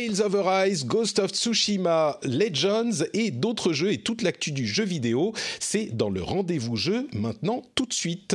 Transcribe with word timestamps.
Tales 0.00 0.22
of 0.22 0.34
Arise, 0.34 0.86
Ghost 0.86 1.18
of 1.18 1.30
Tsushima, 1.30 2.18
Legends 2.22 3.04
et 3.12 3.30
d'autres 3.30 3.74
jeux 3.74 3.92
et 3.92 3.98
toute 3.98 4.22
l'actu 4.22 4.50
du 4.50 4.66
jeu 4.66 4.84
vidéo, 4.84 5.34
c'est 5.58 5.94
dans 5.94 6.08
le 6.08 6.22
rendez-vous 6.22 6.76
jeu 6.76 7.06
maintenant 7.12 7.62
tout 7.74 7.84
de 7.84 7.92
suite. 7.92 8.34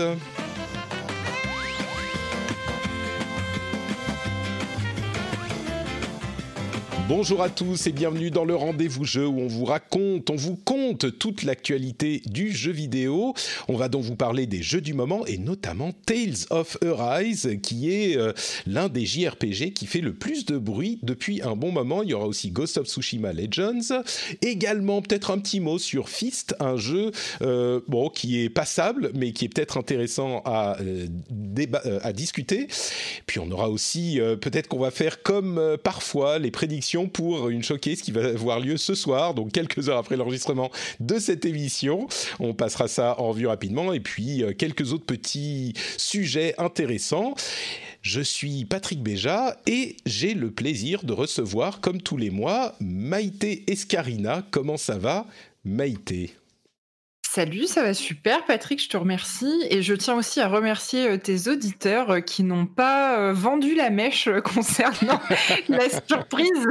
Bonjour 7.07 7.43
à 7.43 7.51
tous 7.51 7.85
et 7.85 7.91
bienvenue 7.91 8.31
dans 8.31 8.45
le 8.45 8.55
rendez-vous 8.55 9.05
jeu 9.05 9.27
où 9.27 9.39
on 9.39 9.45
vous 9.45 9.65
raconte, 9.65 10.31
on 10.31 10.35
vous 10.35 10.55
compte 10.55 11.19
toute 11.19 11.43
l'actualité 11.43 12.23
du 12.25 12.51
jeu 12.51 12.71
vidéo. 12.71 13.35
On 13.67 13.75
va 13.75 13.89
donc 13.89 14.03
vous 14.03 14.15
parler 14.15 14.47
des 14.47 14.63
jeux 14.63 14.81
du 14.81 14.95
moment 14.95 15.23
et 15.27 15.37
notamment 15.37 15.91
Tales 16.07 16.47
of 16.49 16.79
Arise 16.83 17.59
qui 17.61 17.91
est 17.91 18.17
euh, 18.17 18.33
l'un 18.65 18.89
des 18.89 19.05
JRPG 19.05 19.73
qui 19.73 19.85
fait 19.85 20.01
le 20.01 20.15
plus 20.15 20.45
de 20.45 20.57
bruit 20.57 20.97
depuis 21.03 21.43
un 21.43 21.55
bon 21.55 21.71
moment. 21.71 22.01
Il 22.01 22.09
y 22.09 22.15
aura 22.15 22.25
aussi 22.25 22.49
Ghost 22.49 22.79
of 22.79 22.87
Tsushima 22.87 23.33
Legends. 23.33 24.01
Également 24.41 25.03
peut-être 25.03 25.29
un 25.29 25.37
petit 25.37 25.59
mot 25.59 25.77
sur 25.77 26.09
Fist, 26.09 26.55
un 26.59 26.75
jeu 26.75 27.11
euh, 27.43 27.81
bon 27.87 28.09
qui 28.09 28.41
est 28.41 28.49
passable 28.49 29.11
mais 29.13 29.31
qui 29.31 29.45
est 29.45 29.49
peut-être 29.49 29.77
intéressant 29.77 30.41
à, 30.43 30.81
euh, 30.81 31.05
euh 31.85 31.99
à 32.01 32.13
discuter. 32.13 32.67
Puis 33.27 33.39
on 33.39 33.51
aura 33.51 33.69
aussi 33.69 34.19
peut-être 34.41 34.67
qu'on 34.67 34.79
va 34.79 34.89
faire 34.89 35.21
comme 35.21 35.77
parfois 35.83 36.39
les 36.39 36.49
prédictions 36.49 36.94
pour 37.03 37.49
une 37.49 37.63
showcase 37.63 38.01
qui 38.01 38.11
va 38.11 38.25
avoir 38.25 38.59
lieu 38.59 38.77
ce 38.77 38.95
soir, 38.95 39.33
donc 39.33 39.51
quelques 39.51 39.89
heures 39.89 39.97
après 39.97 40.15
l'enregistrement 40.15 40.71
de 40.99 41.19
cette 41.19 41.45
émission. 41.45 42.07
On 42.39 42.53
passera 42.53 42.87
ça 42.87 43.19
en 43.19 43.31
vue 43.31 43.47
rapidement 43.47 43.93
et 43.93 43.99
puis 43.99 44.43
euh, 44.43 44.53
quelques 44.53 44.93
autres 44.93 45.05
petits 45.05 45.73
sujets 45.97 46.55
intéressants. 46.57 47.35
Je 48.01 48.21
suis 48.21 48.65
Patrick 48.65 49.01
Béja 49.01 49.57
et 49.67 49.97
j'ai 50.05 50.33
le 50.33 50.51
plaisir 50.51 51.03
de 51.03 51.11
recevoir, 51.11 51.81
comme 51.81 52.01
tous 52.01 52.17
les 52.17 52.29
mois, 52.29 52.75
Maïté 52.79 53.63
Escarina. 53.67 54.45
Comment 54.51 54.77
ça 54.77 54.97
va, 54.97 55.25
Maïté? 55.63 56.31
Salut, 57.35 57.67
ça 57.67 57.83
va 57.83 57.93
super 57.93 58.45
Patrick, 58.45 58.81
je 58.81 58.87
te 58.87 58.95
remercie. 58.95 59.61
Et 59.69 59.81
je 59.81 59.93
tiens 59.93 60.15
aussi 60.15 60.39
à 60.39 60.47
remercier 60.47 61.09
euh, 61.09 61.17
tes 61.17 61.49
auditeurs 61.49 62.09
euh, 62.09 62.19
qui 62.21 62.43
n'ont 62.43 62.65
pas 62.65 63.19
euh, 63.19 63.33
vendu 63.33 63.75
la 63.75 63.89
mèche 63.89 64.29
concernant 64.45 65.19
la 65.67 65.89
surprise 66.07 66.65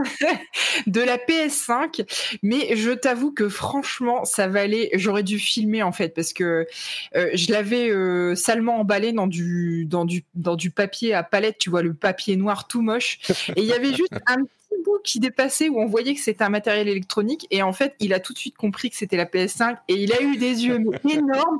de 0.86 1.02
la 1.02 1.18
PS5. 1.18 2.06
Mais 2.42 2.76
je 2.76 2.92
t'avoue 2.92 3.30
que 3.30 3.50
franchement, 3.50 4.24
ça 4.24 4.48
valait... 4.48 4.88
J'aurais 4.94 5.22
dû 5.22 5.38
filmer 5.38 5.82
en 5.82 5.92
fait 5.92 6.14
parce 6.14 6.32
que 6.32 6.66
je 7.14 7.52
l'avais 7.52 8.34
salement 8.34 8.80
emballé 8.80 9.12
dans 9.12 9.26
du, 9.26 9.84
dans, 9.84 10.06
du, 10.06 10.24
dans 10.34 10.56
du 10.56 10.70
papier 10.70 11.12
à 11.12 11.22
palette, 11.22 11.58
tu 11.58 11.68
vois, 11.68 11.82
le 11.82 11.92
papier 11.92 12.36
noir 12.36 12.68
tout 12.68 12.80
moche. 12.80 13.18
Et 13.54 13.60
il 13.60 13.66
y 13.66 13.74
avait 13.74 13.92
juste 13.92 14.14
un 14.26 14.36
bout 14.82 14.98
qui 15.04 15.20
dépassait 15.20 15.68
où 15.68 15.78
on 15.78 15.86
voyait 15.86 16.14
que 16.14 16.20
c'était 16.20 16.44
un 16.44 16.48
matériel 16.48 16.88
électronique 16.88 17.46
et 17.50 17.62
en 17.62 17.72
fait 17.72 17.94
il 18.00 18.12
a 18.14 18.20
tout 18.20 18.32
de 18.32 18.38
suite 18.38 18.56
compris 18.56 18.90
que 18.90 18.96
c'était 18.96 19.16
la 19.16 19.26
PS5 19.26 19.76
et 19.88 19.94
il 19.94 20.12
a 20.12 20.22
eu 20.22 20.36
des 20.36 20.64
yeux 20.64 20.78
énormes. 21.10 21.58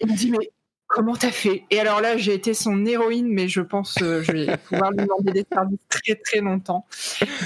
Il 0.00 0.10
me 0.10 0.16
dit 0.16 0.30
mais 0.30 0.50
comment 0.88 1.14
t'as 1.14 1.30
fait? 1.30 1.64
Et 1.70 1.80
alors 1.80 2.00
là 2.00 2.16
j'ai 2.16 2.34
été 2.34 2.54
son 2.54 2.84
héroïne 2.84 3.28
mais 3.28 3.48
je 3.48 3.60
pense 3.60 3.96
euh, 4.02 4.22
je 4.22 4.32
vais 4.32 4.56
pouvoir 4.56 4.90
lui 4.92 4.98
demander 4.98 5.32
des 5.32 5.46
services 5.50 5.78
très 5.88 6.14
très 6.16 6.40
longtemps. 6.40 6.86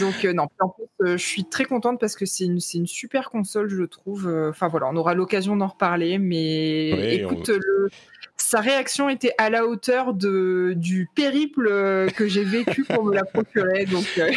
Donc 0.01 0.25
euh, 0.25 0.33
non, 0.33 0.49
en 0.61 0.69
plus 0.69 0.85
euh, 1.03 1.17
je 1.17 1.25
suis 1.25 1.45
très 1.45 1.65
contente 1.65 2.01
parce 2.01 2.17
que 2.17 2.27
c'est 2.27 2.45
une, 2.45 2.61
une 2.75 2.87
super 2.87 3.31
console 3.31 3.69
je 3.69 3.85
trouve. 3.85 4.29
Enfin 4.49 4.69
voilà, 4.69 4.89
on 4.89 4.97
aura 4.97 5.15
l'occasion 5.15 5.57
d'en 5.57 5.69
reparler 5.69 6.19
mais 6.19 7.15
écoute 7.17 7.49
le 7.49 7.89
sa 8.43 8.61
réaction 8.61 9.09
était 9.09 9.33
à 9.39 9.51
la 9.51 9.67
hauteur 9.67 10.15
de, 10.15 10.75
du 10.77 11.09
périple 11.15 11.69
euh, 11.71 12.09
que 12.09 12.27
j'ai 12.27 12.45
vécu 12.45 12.85
pour 12.85 13.05
me 13.05 13.15
la 13.15 13.25
procurer. 13.25 13.85
Donc, 13.85 14.07
euh. 14.19 14.31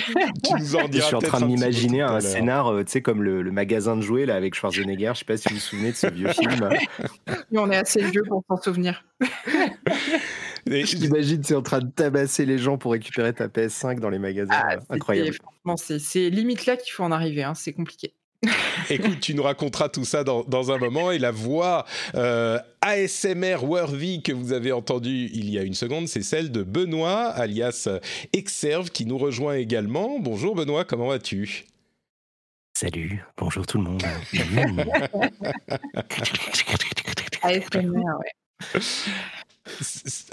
je 0.57 0.99
suis 0.99 1.15
en 1.15 1.19
train 1.19 1.39
de 1.39 1.45
m'imaginer 1.45 2.01
un, 2.01 2.19
scénar, 2.19 2.67
euh, 2.67 2.83
tu 2.83 2.91
sais, 2.91 3.01
comme 3.01 3.23
le, 3.23 3.43
magasin 3.51 3.95
de 3.95 4.01
jouets 4.01 4.25
là 4.25 4.35
avec 4.35 4.55
Schwarzenegger. 4.55 5.11
Je 5.13 5.19
sais 5.19 5.25
pas 5.25 5.37
si 5.37 5.49
vous 5.49 5.55
vous 5.55 5.61
souvenez 5.61 5.91
de 5.91 5.95
ce 5.95 6.07
vieux 6.07 6.27
film. 6.33 6.69
on 7.53 7.71
est 7.71 7.77
assez 7.77 8.01
vieux 8.03 8.23
pour 8.27 8.43
s'en 8.47 8.61
souvenir. 8.61 9.05
J'imagine 10.67 11.41
tu 11.41 11.53
es 11.53 11.55
en 11.55 11.61
train 11.61 11.79
de 11.79 11.89
tabasser 11.89 12.45
les 12.45 12.57
gens 12.57 12.77
pour 12.77 12.93
récupérer 12.93 13.33
ta 13.33 13.47
PS5 13.47 13.99
dans 13.99 14.09
les 14.09 14.19
magasins. 14.19 14.53
Ah, 14.53 14.77
Incroyable. 14.89 15.37
C'est 15.77 16.29
limite 16.29 16.65
là 16.65 16.77
qu'il 16.77 16.93
faut 16.93 17.03
en 17.03 17.11
arriver. 17.11 17.43
Hein. 17.43 17.53
C'est 17.53 17.73
compliqué. 17.73 18.13
Écoute, 18.89 19.19
tu 19.19 19.33
nous 19.33 19.43
raconteras 19.43 19.89
tout 19.89 20.05
ça 20.05 20.23
dans, 20.23 20.71
un 20.71 20.77
moment. 20.77 21.11
Et 21.11 21.19
la 21.19 21.31
voix 21.31 21.85
euh, 22.15 22.59
ASMR 22.81 23.63
worthy 23.63 24.21
que 24.21 24.31
vous 24.31 24.53
avez 24.53 24.71
entendue 24.71 25.29
il 25.33 25.49
y 25.49 25.57
a 25.57 25.63
une 25.63 25.73
seconde, 25.73 26.07
c'est 26.07 26.23
celle 26.23 26.51
de 26.51 26.63
Benoît, 26.63 27.27
alias 27.29 27.87
Exerve, 28.33 28.89
qui 28.89 29.05
nous 29.05 29.17
rejoint 29.17 29.55
également. 29.55 30.19
Bonjour 30.19 30.55
Benoît, 30.55 30.85
comment 30.85 31.07
vas-tu? 31.07 31.65
Salut, 32.75 33.23
bonjour 33.37 33.65
tout 33.67 33.77
le 33.77 33.83
monde. 33.83 34.03
ASMR, 37.43 37.83
ouais. 38.19 38.79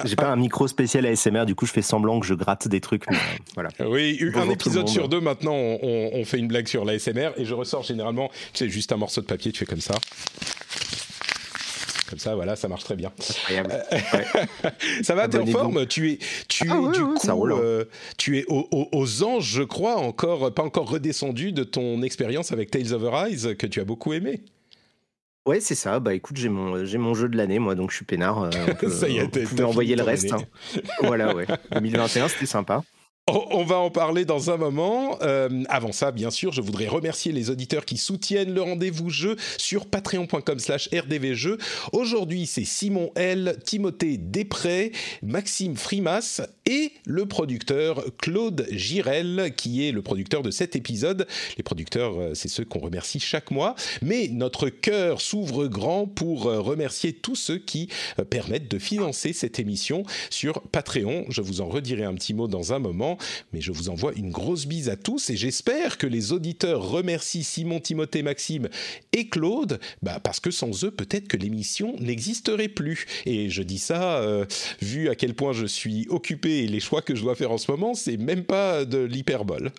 J'ai 0.04 0.16
pas 0.16 0.28
un 0.28 0.36
micro 0.36 0.68
spécial 0.68 1.06
ASMR, 1.06 1.44
du 1.46 1.54
coup 1.54 1.66
je 1.66 1.72
fais 1.72 1.82
semblant 1.82 2.20
que 2.20 2.26
je 2.26 2.34
gratte 2.34 2.68
des 2.68 2.80
trucs. 2.80 3.08
Euh, 3.10 3.14
voilà. 3.54 3.70
Oui, 3.80 4.20
un 4.34 4.50
épisode 4.50 4.88
sur 4.88 5.08
deux 5.08 5.20
maintenant, 5.20 5.54
on, 5.54 6.24
fait 6.24 6.38
une 6.38 6.48
blague 6.48 6.68
sur 6.68 6.84
l'ASMR 6.84 7.30
et 7.36 7.44
je 7.44 7.54
ressors 7.54 7.82
généralement, 7.82 8.30
tu 8.52 8.64
sais, 8.64 8.68
juste 8.68 8.92
un 8.92 8.96
morceau 8.96 9.20
de 9.20 9.26
papier, 9.26 9.52
tu 9.52 9.58
fais 9.58 9.66
comme 9.66 9.80
ça. 9.80 9.94
Comme 12.08 12.18
ça, 12.18 12.34
voilà, 12.34 12.56
ça 12.56 12.66
marche 12.66 12.82
très 12.82 12.96
bien. 12.96 13.12
ça 15.02 15.14
va, 15.14 15.28
t'es 15.28 15.38
en 15.38 15.46
forme? 15.46 15.86
Tu 15.86 16.10
es, 16.10 16.18
tu 16.48 16.68
ah 16.68 16.76
es 16.76 16.92
du 16.92 17.04
coup, 17.04 17.30
hein. 17.30 17.58
euh, 17.62 17.84
tu 18.16 18.38
es 18.38 18.44
aux, 18.48 19.22
anges, 19.22 19.44
je 19.44 19.62
crois, 19.62 19.96
encore 19.96 20.52
pas 20.52 20.64
encore 20.64 20.90
redescendu 20.90 21.52
de 21.52 21.62
ton 21.62 22.02
expérience 22.02 22.50
avec 22.50 22.72
Tales 22.72 22.92
of 22.92 23.04
Arise 23.04 23.54
que 23.56 23.66
tu 23.66 23.80
as 23.80 23.84
beaucoup 23.84 24.12
aimé. 24.12 24.40
Ouais, 25.46 25.60
c'est 25.60 25.74
ça. 25.74 26.00
Bah 26.00 26.14
écoute, 26.14 26.36
j'ai 26.36 26.48
mon, 26.48 26.84
j'ai 26.84 26.98
mon 26.98 27.14
jeu 27.14 27.28
de 27.28 27.36
l'année, 27.36 27.58
moi, 27.58 27.74
donc 27.74 27.90
je 27.90 27.96
suis 27.96 28.04
peinard. 28.04 28.42
Euh, 28.42 28.50
ça 28.88 29.08
y 29.08 29.18
est, 29.18 29.38
vous 29.38 29.48
pouvez 29.48 29.64
envoyer 29.64 29.96
le 29.96 30.02
reste. 30.02 30.32
Hein. 30.32 30.42
voilà, 31.02 31.34
ouais. 31.34 31.46
2021, 31.72 32.28
c'était 32.28 32.46
sympa. 32.46 32.82
On 33.32 33.64
va 33.64 33.78
en 33.78 33.90
parler 33.90 34.24
dans 34.24 34.50
un 34.50 34.56
moment. 34.56 35.16
Euh, 35.22 35.62
avant 35.68 35.92
ça, 35.92 36.10
bien 36.10 36.30
sûr, 36.30 36.52
je 36.52 36.60
voudrais 36.60 36.88
remercier 36.88 37.30
les 37.30 37.48
auditeurs 37.50 37.84
qui 37.84 37.96
soutiennent 37.96 38.52
le 38.52 38.62
rendez-vous 38.62 39.10
jeu 39.10 39.36
sur 39.56 39.86
patreon.com/slash 39.86 40.88
rdvjeux. 40.92 41.58
Aujourd'hui, 41.92 42.46
c'est 42.46 42.64
Simon 42.64 43.12
L, 43.14 43.56
Timothée 43.64 44.16
Després, 44.16 44.90
Maxime 45.22 45.76
Frimas 45.76 46.42
et 46.66 46.92
le 47.04 47.26
producteur 47.26 48.04
Claude 48.18 48.66
Girel, 48.72 49.52
qui 49.56 49.86
est 49.86 49.92
le 49.92 50.02
producteur 50.02 50.42
de 50.42 50.50
cet 50.50 50.74
épisode. 50.74 51.28
Les 51.56 51.62
producteurs, 51.62 52.18
euh, 52.18 52.34
c'est 52.34 52.48
ceux 52.48 52.64
qu'on 52.64 52.80
remercie 52.80 53.20
chaque 53.20 53.52
mois. 53.52 53.76
Mais 54.02 54.28
notre 54.32 54.68
cœur 54.70 55.20
s'ouvre 55.20 55.68
grand 55.68 56.06
pour 56.06 56.46
euh, 56.46 56.60
remercier 56.60 57.12
tous 57.12 57.36
ceux 57.36 57.58
qui 57.58 57.88
permettent 58.28 58.70
de 58.70 58.78
financer 58.78 59.32
cette 59.32 59.60
émission 59.60 60.02
sur 60.30 60.62
Patreon. 60.62 61.26
Je 61.28 61.42
vous 61.42 61.60
en 61.60 61.68
redirai 61.68 62.04
un 62.04 62.14
petit 62.14 62.34
mot 62.34 62.48
dans 62.48 62.72
un 62.72 62.78
moment. 62.78 63.18
Mais 63.52 63.60
je 63.60 63.72
vous 63.72 63.88
envoie 63.88 64.12
une 64.14 64.30
grosse 64.30 64.66
bise 64.66 64.88
à 64.88 64.96
tous 64.96 65.30
et 65.30 65.36
j'espère 65.36 65.98
que 65.98 66.06
les 66.06 66.32
auditeurs 66.32 66.82
remercient 66.82 67.44
Simon, 67.44 67.80
Timothée, 67.80 68.22
Maxime 68.22 68.68
et 69.12 69.28
Claude, 69.28 69.80
bah 70.02 70.20
parce 70.22 70.40
que 70.40 70.50
sans 70.50 70.84
eux, 70.84 70.90
peut-être 70.90 71.28
que 71.28 71.36
l'émission 71.36 71.96
n'existerait 71.98 72.68
plus. 72.68 73.06
Et 73.26 73.50
je 73.50 73.62
dis 73.62 73.78
ça, 73.78 74.18
euh, 74.18 74.44
vu 74.80 75.08
à 75.08 75.14
quel 75.14 75.34
point 75.34 75.52
je 75.52 75.66
suis 75.66 76.06
occupé 76.08 76.64
et 76.64 76.68
les 76.68 76.80
choix 76.80 77.02
que 77.02 77.14
je 77.14 77.22
dois 77.22 77.34
faire 77.34 77.50
en 77.50 77.58
ce 77.58 77.70
moment, 77.70 77.94
c'est 77.94 78.16
même 78.16 78.44
pas 78.44 78.84
de 78.84 78.98
l'hyperbole. 78.98 79.72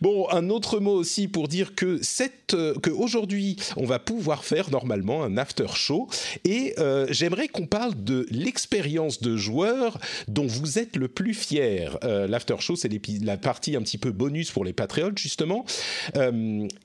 Bon, 0.00 0.28
un 0.30 0.50
autre 0.50 0.80
mot 0.80 0.94
aussi 0.94 1.28
pour 1.28 1.48
dire 1.48 1.74
que 1.74 1.98
cette, 2.02 2.54
euh, 2.54 2.74
que 2.74 2.90
aujourd'hui, 2.90 3.56
on 3.76 3.84
va 3.84 3.98
pouvoir 3.98 4.44
faire 4.44 4.70
normalement 4.70 5.22
un 5.22 5.36
after 5.36 5.66
show 5.74 6.08
et 6.44 6.74
euh, 6.78 7.06
j'aimerais 7.10 7.48
qu'on 7.48 7.66
parle 7.66 8.02
de 8.02 8.26
l'expérience 8.30 9.20
de 9.20 9.36
joueur 9.36 9.98
dont 10.28 10.46
vous 10.46 10.78
êtes 10.78 10.96
le 10.96 11.08
plus 11.08 11.34
fier. 11.34 11.98
Euh, 12.04 12.26
show, 12.58 12.74
c'est 12.76 12.90
la 13.22 13.36
partie 13.36 13.76
un 13.76 13.82
petit 13.82 13.98
peu 13.98 14.10
bonus 14.10 14.50
pour 14.50 14.64
les 14.64 14.72
patriotes 14.72 15.18
justement, 15.18 15.64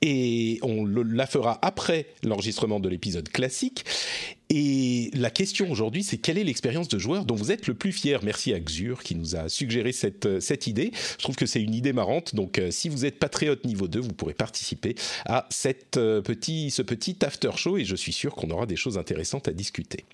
et 0.02 0.58
on 0.62 0.84
la 0.84 1.26
fera 1.26 1.58
après 1.62 2.06
l'enregistrement 2.22 2.80
de 2.80 2.88
l'épisode 2.88 3.28
classique. 3.28 3.84
Et 4.48 5.10
la 5.14 5.30
question 5.30 5.70
aujourd'hui, 5.70 6.04
c'est 6.04 6.18
quelle 6.18 6.38
est 6.38 6.44
l'expérience 6.44 6.88
de 6.88 6.98
joueur 6.98 7.24
dont 7.24 7.34
vous 7.34 7.50
êtes 7.50 7.66
le 7.66 7.74
plus 7.74 7.90
fier? 7.90 8.20
Merci 8.22 8.52
à 8.52 8.60
Xur 8.60 9.02
qui 9.02 9.16
nous 9.16 9.34
a 9.34 9.48
suggéré 9.48 9.90
cette, 9.92 10.26
euh, 10.26 10.40
cette 10.40 10.68
idée. 10.68 10.92
Je 11.18 11.22
trouve 11.24 11.34
que 11.34 11.46
c'est 11.46 11.60
une 11.60 11.74
idée 11.74 11.92
marrante. 11.92 12.34
Donc, 12.34 12.58
euh, 12.58 12.70
si 12.70 12.88
vous 12.88 13.04
êtes 13.04 13.18
patriote 13.18 13.64
niveau 13.64 13.88
2, 13.88 13.98
vous 13.98 14.12
pourrez 14.12 14.34
participer 14.34 14.94
à 15.24 15.48
cette, 15.50 15.96
euh, 15.96 16.22
petit, 16.22 16.70
ce 16.70 16.82
petit 16.82 17.16
after 17.22 17.50
show 17.56 17.76
et 17.76 17.84
je 17.84 17.96
suis 17.96 18.12
sûr 18.12 18.34
qu'on 18.36 18.50
aura 18.50 18.66
des 18.66 18.76
choses 18.76 18.98
intéressantes 18.98 19.48
à 19.48 19.52
discuter. 19.52 20.04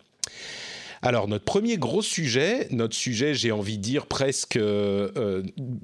Alors 1.02 1.26
notre 1.26 1.44
premier 1.44 1.78
gros 1.78 2.02
sujet, 2.02 2.68
notre 2.70 2.94
sujet, 2.94 3.34
j'ai 3.34 3.50
envie 3.50 3.76
de 3.76 3.82
dire 3.82 4.06
presque 4.06 4.58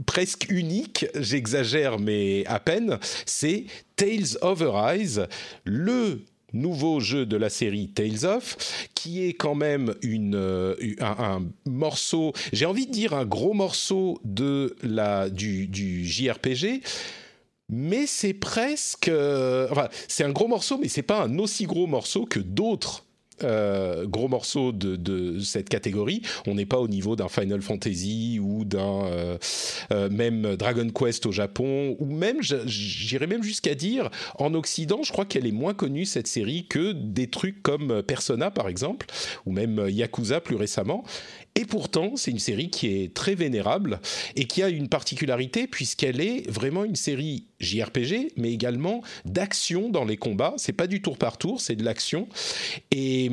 presque 0.06 0.46
unique, 0.48 1.06
j'exagère 1.14 1.98
mais 1.98 2.46
à 2.46 2.60
peine, 2.60 2.98
c'est 3.26 3.64
Tales 3.96 4.38
of 4.42 4.62
Arise, 4.62 5.26
le 5.64 6.22
nouveau 6.52 7.00
jeu 7.00 7.26
de 7.26 7.36
la 7.36 7.50
série 7.50 7.88
Tales 7.88 8.24
of, 8.24 8.56
qui 8.94 9.24
est 9.24 9.34
quand 9.34 9.54
même 9.54 9.94
une, 10.02 10.34
euh, 10.34 10.74
un, 11.00 11.44
morceau, 11.66 12.32
j'ai 12.52 12.66
envie 12.66 12.86
de 12.86 12.92
dire 12.92 13.12
un 13.12 13.26
gros 13.26 13.54
morceau 13.54 14.20
de 14.24 14.76
la, 14.82 15.28
du, 15.28 16.04
JRPG, 16.04 16.82
mais 17.68 18.06
c'est 18.06 18.34
presque, 18.34 19.08
euh, 19.08 19.68
enfin, 19.70 19.88
c'est 20.08 20.24
un 20.24 20.30
gros 20.30 20.48
morceau, 20.48 20.78
mais 20.78 20.88
c'est 20.88 21.02
pas 21.02 21.22
un 21.22 21.38
aussi 21.38 21.64
gros 21.64 21.86
morceau 21.86 22.24
que 22.24 22.40
d'autres 22.40 23.04
euh, 23.44 24.06
gros 24.06 24.28
morceaux 24.28 24.72
de, 24.72 25.38
cette 25.40 25.68
catégorie. 25.68 26.22
On 26.46 26.54
n'est 26.54 26.66
pas 26.66 26.78
au 26.78 26.88
niveau 26.88 27.16
d'un 27.16 27.28
Final 27.28 27.62
Fantasy 27.62 28.38
ou 28.40 28.64
d'un 28.64 29.06
euh, 29.06 29.38
euh, 29.92 30.10
même 30.10 30.56
Dragon 30.56 30.88
Quest 30.90 31.26
au 31.26 31.32
Japon, 31.32 31.96
ou 31.98 32.06
même, 32.06 32.38
j'irais 32.42 33.26
même 33.26 33.42
jusqu'à 33.42 33.74
dire, 33.74 34.10
en 34.38 34.54
Occident, 34.54 35.02
je 35.02 35.12
crois 35.12 35.24
qu'elle 35.24 35.46
est 35.46 35.52
moins 35.52 35.74
connue 35.74 36.04
cette 36.04 36.26
série 36.26 36.66
que 36.66 36.92
des 36.92 37.28
trucs 37.28 37.62
comme 37.62 38.02
Persona 38.02 38.50
par 38.50 38.68
exemple, 38.68 39.06
ou 39.46 39.52
même 39.52 39.88
Yakuza 39.88 40.40
plus 40.40 40.56
récemment. 40.56 41.04
Et 41.58 41.64
pourtant, 41.64 42.12
c'est 42.14 42.30
une 42.30 42.38
série 42.38 42.70
qui 42.70 42.86
est 42.86 43.12
très 43.12 43.34
vénérable 43.34 43.98
et 44.36 44.44
qui 44.44 44.62
a 44.62 44.68
une 44.68 44.88
particularité 44.88 45.66
puisqu'elle 45.66 46.20
est 46.20 46.48
vraiment 46.48 46.84
une 46.84 46.94
série 46.94 47.48
JRPG, 47.58 48.34
mais 48.36 48.52
également 48.52 49.02
d'action 49.24 49.88
dans 49.88 50.04
les 50.04 50.16
combats. 50.16 50.54
C'est 50.56 50.72
pas 50.72 50.86
du 50.86 51.02
tour 51.02 51.18
par 51.18 51.36
tour, 51.36 51.60
c'est 51.60 51.74
de 51.74 51.82
l'action. 51.82 52.28
Et, 52.92 53.28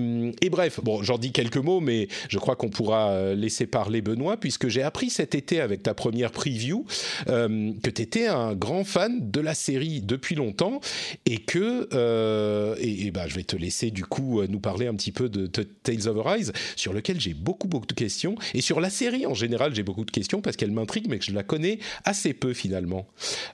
bref, 0.49 0.79
bon, 0.81 1.03
j'en 1.03 1.19
dis 1.19 1.31
quelques 1.31 1.57
mots, 1.57 1.81
mais 1.81 2.07
je 2.27 2.39
crois 2.39 2.55
qu'on 2.55 2.69
pourra 2.69 3.11
euh, 3.11 3.35
laisser 3.35 3.67
parler 3.67 4.01
Benoît 4.01 4.37
puisque 4.37 4.69
j'ai 4.69 4.81
appris 4.81 5.11
cet 5.11 5.35
été 5.35 5.61
avec 5.61 5.83
ta 5.83 5.93
première 5.93 6.31
preview 6.31 6.83
euh, 7.27 7.73
que 7.83 7.91
tu 7.91 8.01
étais 8.01 8.25
un 8.25 8.55
grand 8.55 8.85
fan 8.85 9.29
de 9.29 9.39
la 9.39 9.53
série 9.53 10.01
depuis 10.01 10.33
longtemps 10.33 10.79
et 11.27 11.37
que 11.37 11.87
euh, 11.93 12.75
et, 12.79 13.11
bah, 13.11 13.27
je 13.27 13.35
vais 13.35 13.43
te 13.43 13.55
laisser 13.55 13.91
du 13.91 14.03
coup 14.03 14.41
nous 14.47 14.59
parler 14.59 14.87
un 14.87 14.95
petit 14.95 15.11
peu 15.11 15.29
de, 15.29 15.45
de 15.45 15.61
Tales 15.61 16.07
of 16.07 16.25
Arise 16.25 16.53
sur 16.75 16.91
lequel 16.91 17.19
j'ai 17.19 17.35
beaucoup 17.35 17.67
beaucoup 17.67 17.85
de 17.85 17.93
questions 17.93 18.14
et 18.53 18.61
sur 18.61 18.79
la 18.79 18.89
série 18.89 19.25
en 19.25 19.33
général, 19.33 19.75
j'ai 19.75 19.83
beaucoup 19.83 20.05
de 20.05 20.11
questions 20.11 20.41
parce 20.41 20.55
qu'elle 20.55 20.71
m'intrigue, 20.71 21.07
mais 21.09 21.19
que 21.19 21.25
je 21.25 21.33
la 21.33 21.43
connais 21.43 21.79
assez 22.03 22.33
peu 22.33 22.53
finalement. 22.53 23.07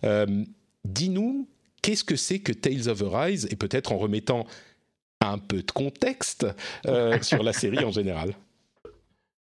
Euh, 0.04 0.44
dis-nous, 0.86 1.48
qu'est-ce 1.82 2.04
que 2.04 2.16
c'est 2.16 2.40
que 2.40 2.54
Tales 2.54 2.90
of 2.90 3.02
Arise? 3.14 3.48
Et 3.52 3.56
peut-être 3.56 3.92
en 3.92 3.98
remettant 3.98 4.46
un 5.22 5.38
peu 5.38 5.62
de 5.62 5.72
contexte 5.72 6.48
euh, 6.88 7.22
sur 7.22 7.44
la 7.44 7.54
série 7.54 7.84
en 7.84 7.92
général. 7.92 8.34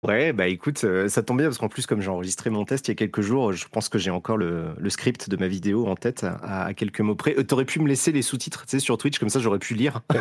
Ouais, 0.06 0.32
bah 0.32 0.46
écoute, 0.46 0.84
euh, 0.84 1.08
ça 1.08 1.24
tombe 1.24 1.38
bien 1.38 1.48
parce 1.48 1.58
qu'en 1.58 1.68
plus, 1.68 1.84
comme 1.84 2.00
j'ai 2.00 2.10
enregistré 2.10 2.48
mon 2.48 2.64
test 2.64 2.86
il 2.86 2.92
y 2.92 2.92
a 2.92 2.94
quelques 2.94 3.22
jours, 3.22 3.52
je 3.52 3.66
pense 3.68 3.88
que 3.88 3.98
j'ai 3.98 4.12
encore 4.12 4.36
le, 4.36 4.66
le, 4.78 4.90
script 4.90 5.28
de 5.28 5.36
ma 5.36 5.48
vidéo 5.48 5.88
en 5.88 5.96
tête 5.96 6.24
à, 6.24 6.72
quelques 6.74 7.00
mots 7.00 7.16
près. 7.16 7.34
Euh, 7.36 7.42
T'aurais 7.42 7.64
pu 7.64 7.80
me 7.80 7.88
laisser 7.88 8.12
les 8.12 8.22
sous-titres, 8.22 8.66
tu 8.66 8.70
sais, 8.70 8.78
sur 8.78 8.98
Twitch, 8.98 9.18
comme 9.18 9.30
ça 9.30 9.40
j'aurais 9.40 9.58
pu 9.58 9.74
lire. 9.74 10.02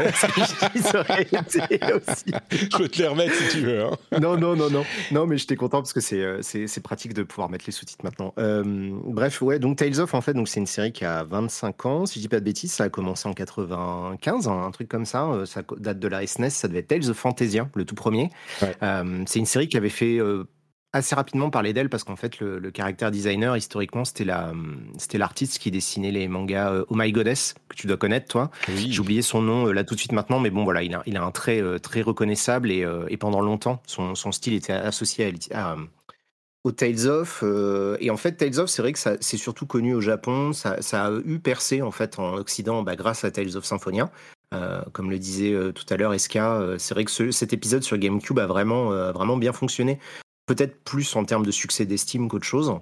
aussi. 1.94 2.34
Je 2.52 2.78
peux 2.78 2.88
te 2.88 2.98
les 3.00 3.08
remettre 3.08 3.36
si 3.36 3.50
tu 3.50 3.62
veux. 3.62 3.84
Hein. 3.84 3.92
Non, 4.20 4.38
non, 4.38 4.56
non, 4.56 4.72
non. 4.72 4.86
Non, 5.12 5.28
mais 5.28 5.38
j'étais 5.38 5.56
content 5.56 5.80
parce 5.80 5.94
que 5.94 6.00
c'est, 6.00 6.22
euh, 6.22 6.42
pratique 6.84 7.14
de 7.14 7.22
pouvoir 7.22 7.50
mettre 7.50 7.66
les 7.68 7.72
sous-titres 7.72 8.04
maintenant. 8.04 8.34
bref, 8.38 9.42
ouais, 9.44 9.60
donc 9.60 9.78
Tales 9.78 10.00
of, 10.00 10.16
en 10.16 10.22
fait, 10.22 10.34
donc 10.34 10.48
c'est 10.48 10.60
une 10.60 10.66
série 10.66 10.94
qui 10.94 11.06
a 11.06 11.24
25 11.24 11.86
ans. 11.86 12.06
Si 12.06 12.16
je 12.16 12.22
dis 12.22 12.28
pas 12.28 12.40
de 12.40 12.46
bêtises, 12.46 12.72
ça 12.72 12.86
a 12.86 12.90
commencé 12.90 13.28
en 13.28 13.34
95, 13.34 14.48
hein, 14.48 14.64
un 14.66 14.72
truc 14.72 14.88
comme 14.88 15.06
ça. 15.06 15.44
Ça 15.46 15.62
date 15.78 16.00
de 16.00 16.08
la 16.08 16.26
SNES, 16.26 16.50
ça 16.50 16.68
devait 16.68 16.80
être 16.80 16.88
Tales 16.88 17.10
of 17.10 17.18
Fantasia, 17.18 17.70
le 17.76 17.86
tout 17.86 17.96
premier. 17.96 18.32
c'est 18.62 19.40
une 19.40 19.46
série 19.46 19.68
qui 19.68 19.75
avait 19.78 19.90
fait 19.90 20.18
euh, 20.20 20.44
assez 20.94 21.16
rapidement 21.16 21.50
parler 21.50 21.74
d'elle 21.74 21.90
parce 21.90 22.04
qu'en 22.04 22.16
fait, 22.16 22.40
le, 22.40 22.72
caractère 22.72 23.12
designer, 23.12 23.56
historiquement, 23.58 24.06
c'était 24.06 24.26
la, 24.26 24.54
c'était 24.98 25.18
l'artiste 25.18 25.60
qui 25.60 25.72
dessinait 25.72 26.12
les 26.12 26.28
mangas 26.28 26.72
euh, 26.72 26.86
Oh 26.90 26.96
My 26.96 27.12
Goddess, 27.12 27.56
que 27.70 27.76
tu 27.76 27.88
dois 27.88 27.98
connaître, 27.98 28.28
toi. 28.28 28.52
J'ai 28.68 29.00
oublié 29.00 29.22
son 29.22 29.42
nom 29.42 29.68
euh, 29.68 29.74
là 29.74 29.84
tout 29.84 29.96
de 29.96 30.00
suite 30.00 30.14
maintenant, 30.14 30.40
mais 30.40 30.50
bon, 30.50 30.64
voilà, 30.64 30.84
il 30.84 30.94
a, 30.94 31.04
il 31.06 31.18
a 31.18 31.24
un 31.24 31.32
trait 31.32 31.62
très 31.82 32.02
reconnaissable 32.02 32.72
et, 32.72 32.86
et, 33.10 33.18
pendant 33.18 33.42
longtemps, 33.42 33.82
son, 33.88 34.16
son, 34.16 34.32
style 34.32 34.54
était 34.54 34.74
associé 34.74 35.34
à, 35.54 35.76
au 36.64 36.72
Tales 36.72 37.08
of. 37.08 37.44
et 38.00 38.10
en 38.10 38.18
fait, 38.18 38.34
Tales 38.34 38.60
of, 38.60 38.70
c'est 38.70 38.82
vrai 38.82 38.94
que 38.94 39.00
ça, 39.00 39.18
c'est 39.20 39.38
surtout 39.38 39.66
connu 39.66 39.94
au 39.94 40.02
Japon. 40.02 40.54
Ça, 40.54 40.82
ça, 40.82 41.08
a 41.08 41.12
eu 41.26 41.40
percé 41.40 41.82
en 41.82 41.92
fait 41.92 42.20
en 42.20 42.36
Occident 42.36 42.84
bah, 42.84 42.96
grâce 42.96 43.24
à 43.24 43.32
Tales 43.32 43.56
of 43.58 43.66
Symphonia. 43.66 44.10
Euh, 44.56 44.82
comme 44.94 45.10
le 45.10 45.20
disait 45.20 45.54
euh, 45.54 45.72
tout 45.72 45.86
à 45.90 45.98
l'heure 45.98 46.14
Eska, 46.14 46.56
euh, 46.56 46.78
c'est 46.78 46.94
vrai 46.94 47.06
que 47.06 47.32
cet 47.32 47.54
épisode 47.54 47.84
sur 47.84 47.98
GameCube 47.98 48.40
a 48.40 48.48
vraiment, 48.48 48.90
vraiment 49.12 49.38
bien 49.38 49.54
fonctionné. 49.54 50.00
Peut-être 50.46 50.84
plus 50.84 51.16
en 51.16 51.26
termes 51.26 51.46
de 51.46 51.52
succès 51.52 51.86
d'estime 51.86 52.30
qu'autre 52.30 52.46
chose. 52.46 52.74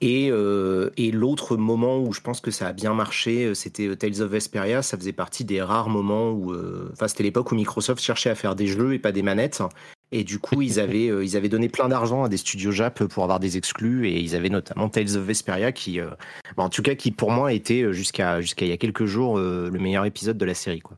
et, 0.00 0.26
et 0.28 1.10
l'autre 1.10 1.56
moment 1.56 1.98
où 1.98 2.12
je 2.12 2.20
pense 2.20 2.40
que 2.40 2.50
ça 2.50 2.68
a 2.68 2.72
bien 2.72 2.94
marché, 2.94 3.54
c'était 3.54 3.96
Tales 3.96 4.22
of 4.22 4.30
Vesperia. 4.30 4.82
Ça 4.82 4.96
faisait 4.96 5.12
partie 5.12 5.44
des 5.44 5.60
rares 5.60 5.88
moments 5.88 6.30
où, 6.30 6.54
enfin, 6.92 7.08
c'était 7.08 7.24
l'époque 7.24 7.50
où 7.50 7.56
Microsoft 7.56 8.00
cherchait 8.00 8.30
à 8.30 8.36
faire 8.36 8.54
des 8.54 8.68
jeux 8.68 8.94
et 8.94 8.98
pas 8.98 9.12
des 9.12 9.22
manettes. 9.22 9.60
Et 10.12 10.22
du 10.22 10.38
coup, 10.38 10.62
ils 10.62 10.78
avaient, 10.78 11.08
euh, 11.08 11.24
ils 11.24 11.36
avaient 11.36 11.48
donné 11.48 11.68
plein 11.68 11.88
d'argent 11.88 12.24
à 12.24 12.28
des 12.28 12.36
studios 12.36 12.70
Jap 12.70 13.04
pour 13.04 13.24
avoir 13.24 13.40
des 13.40 13.56
exclus. 13.56 14.08
Et 14.08 14.20
ils 14.20 14.36
avaient 14.36 14.50
notamment 14.50 14.88
Tales 14.88 15.16
of 15.16 15.24
Vesperia, 15.24 15.72
qui, 15.72 16.00
euh, 16.00 16.10
en 16.56 16.68
tout 16.68 16.82
cas, 16.82 16.94
qui 16.94 17.10
pour 17.10 17.32
moi 17.32 17.52
était 17.52 17.82
euh, 17.82 17.92
jusqu'à 17.92 18.40
jusqu'à 18.40 18.66
il 18.66 18.68
y 18.68 18.72
a 18.72 18.76
quelques 18.76 19.06
jours 19.06 19.38
le 19.38 19.70
meilleur 19.78 20.04
épisode 20.04 20.38
de 20.38 20.44
la 20.44 20.54
série. 20.54 20.80
Quoi. 20.80 20.96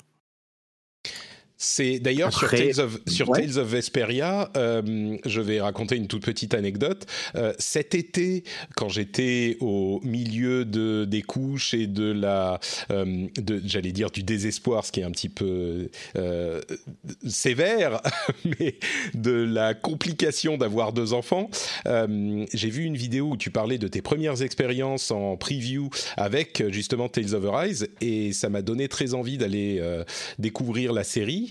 C'est 1.61 1.99
d'ailleurs 1.99 2.33
sur, 2.33 2.49
Tales 2.49 2.79
of, 2.79 3.01
sur 3.09 3.33
Tales 3.33 3.59
of 3.59 3.69
Vesperia, 3.69 4.49
euh, 4.57 5.17
je 5.27 5.41
vais 5.41 5.61
raconter 5.61 5.97
une 5.97 6.07
toute 6.07 6.25
petite 6.25 6.55
anecdote. 6.55 7.05
Euh, 7.35 7.53
cet 7.59 7.97
été, 7.97 8.45
quand 8.77 8.89
j'étais 8.89 9.57
au 9.59 10.01
milieu 10.05 10.65
de 10.65 11.05
des 11.05 11.23
couches 11.23 11.75
et 11.75 11.89
de 11.89 12.13
la, 12.13 12.61
euh, 12.93 13.27
j'allais 13.65 13.91
dire 13.91 14.13
du 14.13 14.23
désespoir, 14.23 14.85
ce 14.85 14.93
qui 14.93 15.01
est 15.01 15.05
un 15.05 15.11
petit 15.11 15.29
peu 15.29 15.91
euh, 16.17 16.61
sévère, 17.27 18.03
mais 18.61 18.77
de 19.15 19.33
la 19.33 19.75
complication 19.75 20.59
d'avoir 20.59 20.93
deux 20.93 21.13
enfants, 21.13 21.51
euh, 21.87 22.47
j'ai 22.55 22.71
vu 22.71 22.85
une 22.85 22.97
vidéo 22.97 23.31
où 23.31 23.37
tu 23.37 23.51
parlais 23.51 23.79
de 23.79 23.89
tes 23.89 24.01
premières 24.01 24.43
expériences 24.43 25.11
en 25.11 25.37
preview 25.37 25.91
avec 26.17 26.63
justement 26.71 27.09
Tales 27.09 27.35
of 27.35 27.45
Arise 27.47 27.89
et 28.01 28.33
ça 28.33 28.49
m'a 28.49 28.63
donné 28.63 28.87
très 28.87 29.15
envie 29.15 29.39
d'aller 29.39 29.83
découvrir 30.39 30.93
la 30.93 31.03
série. 31.03 31.48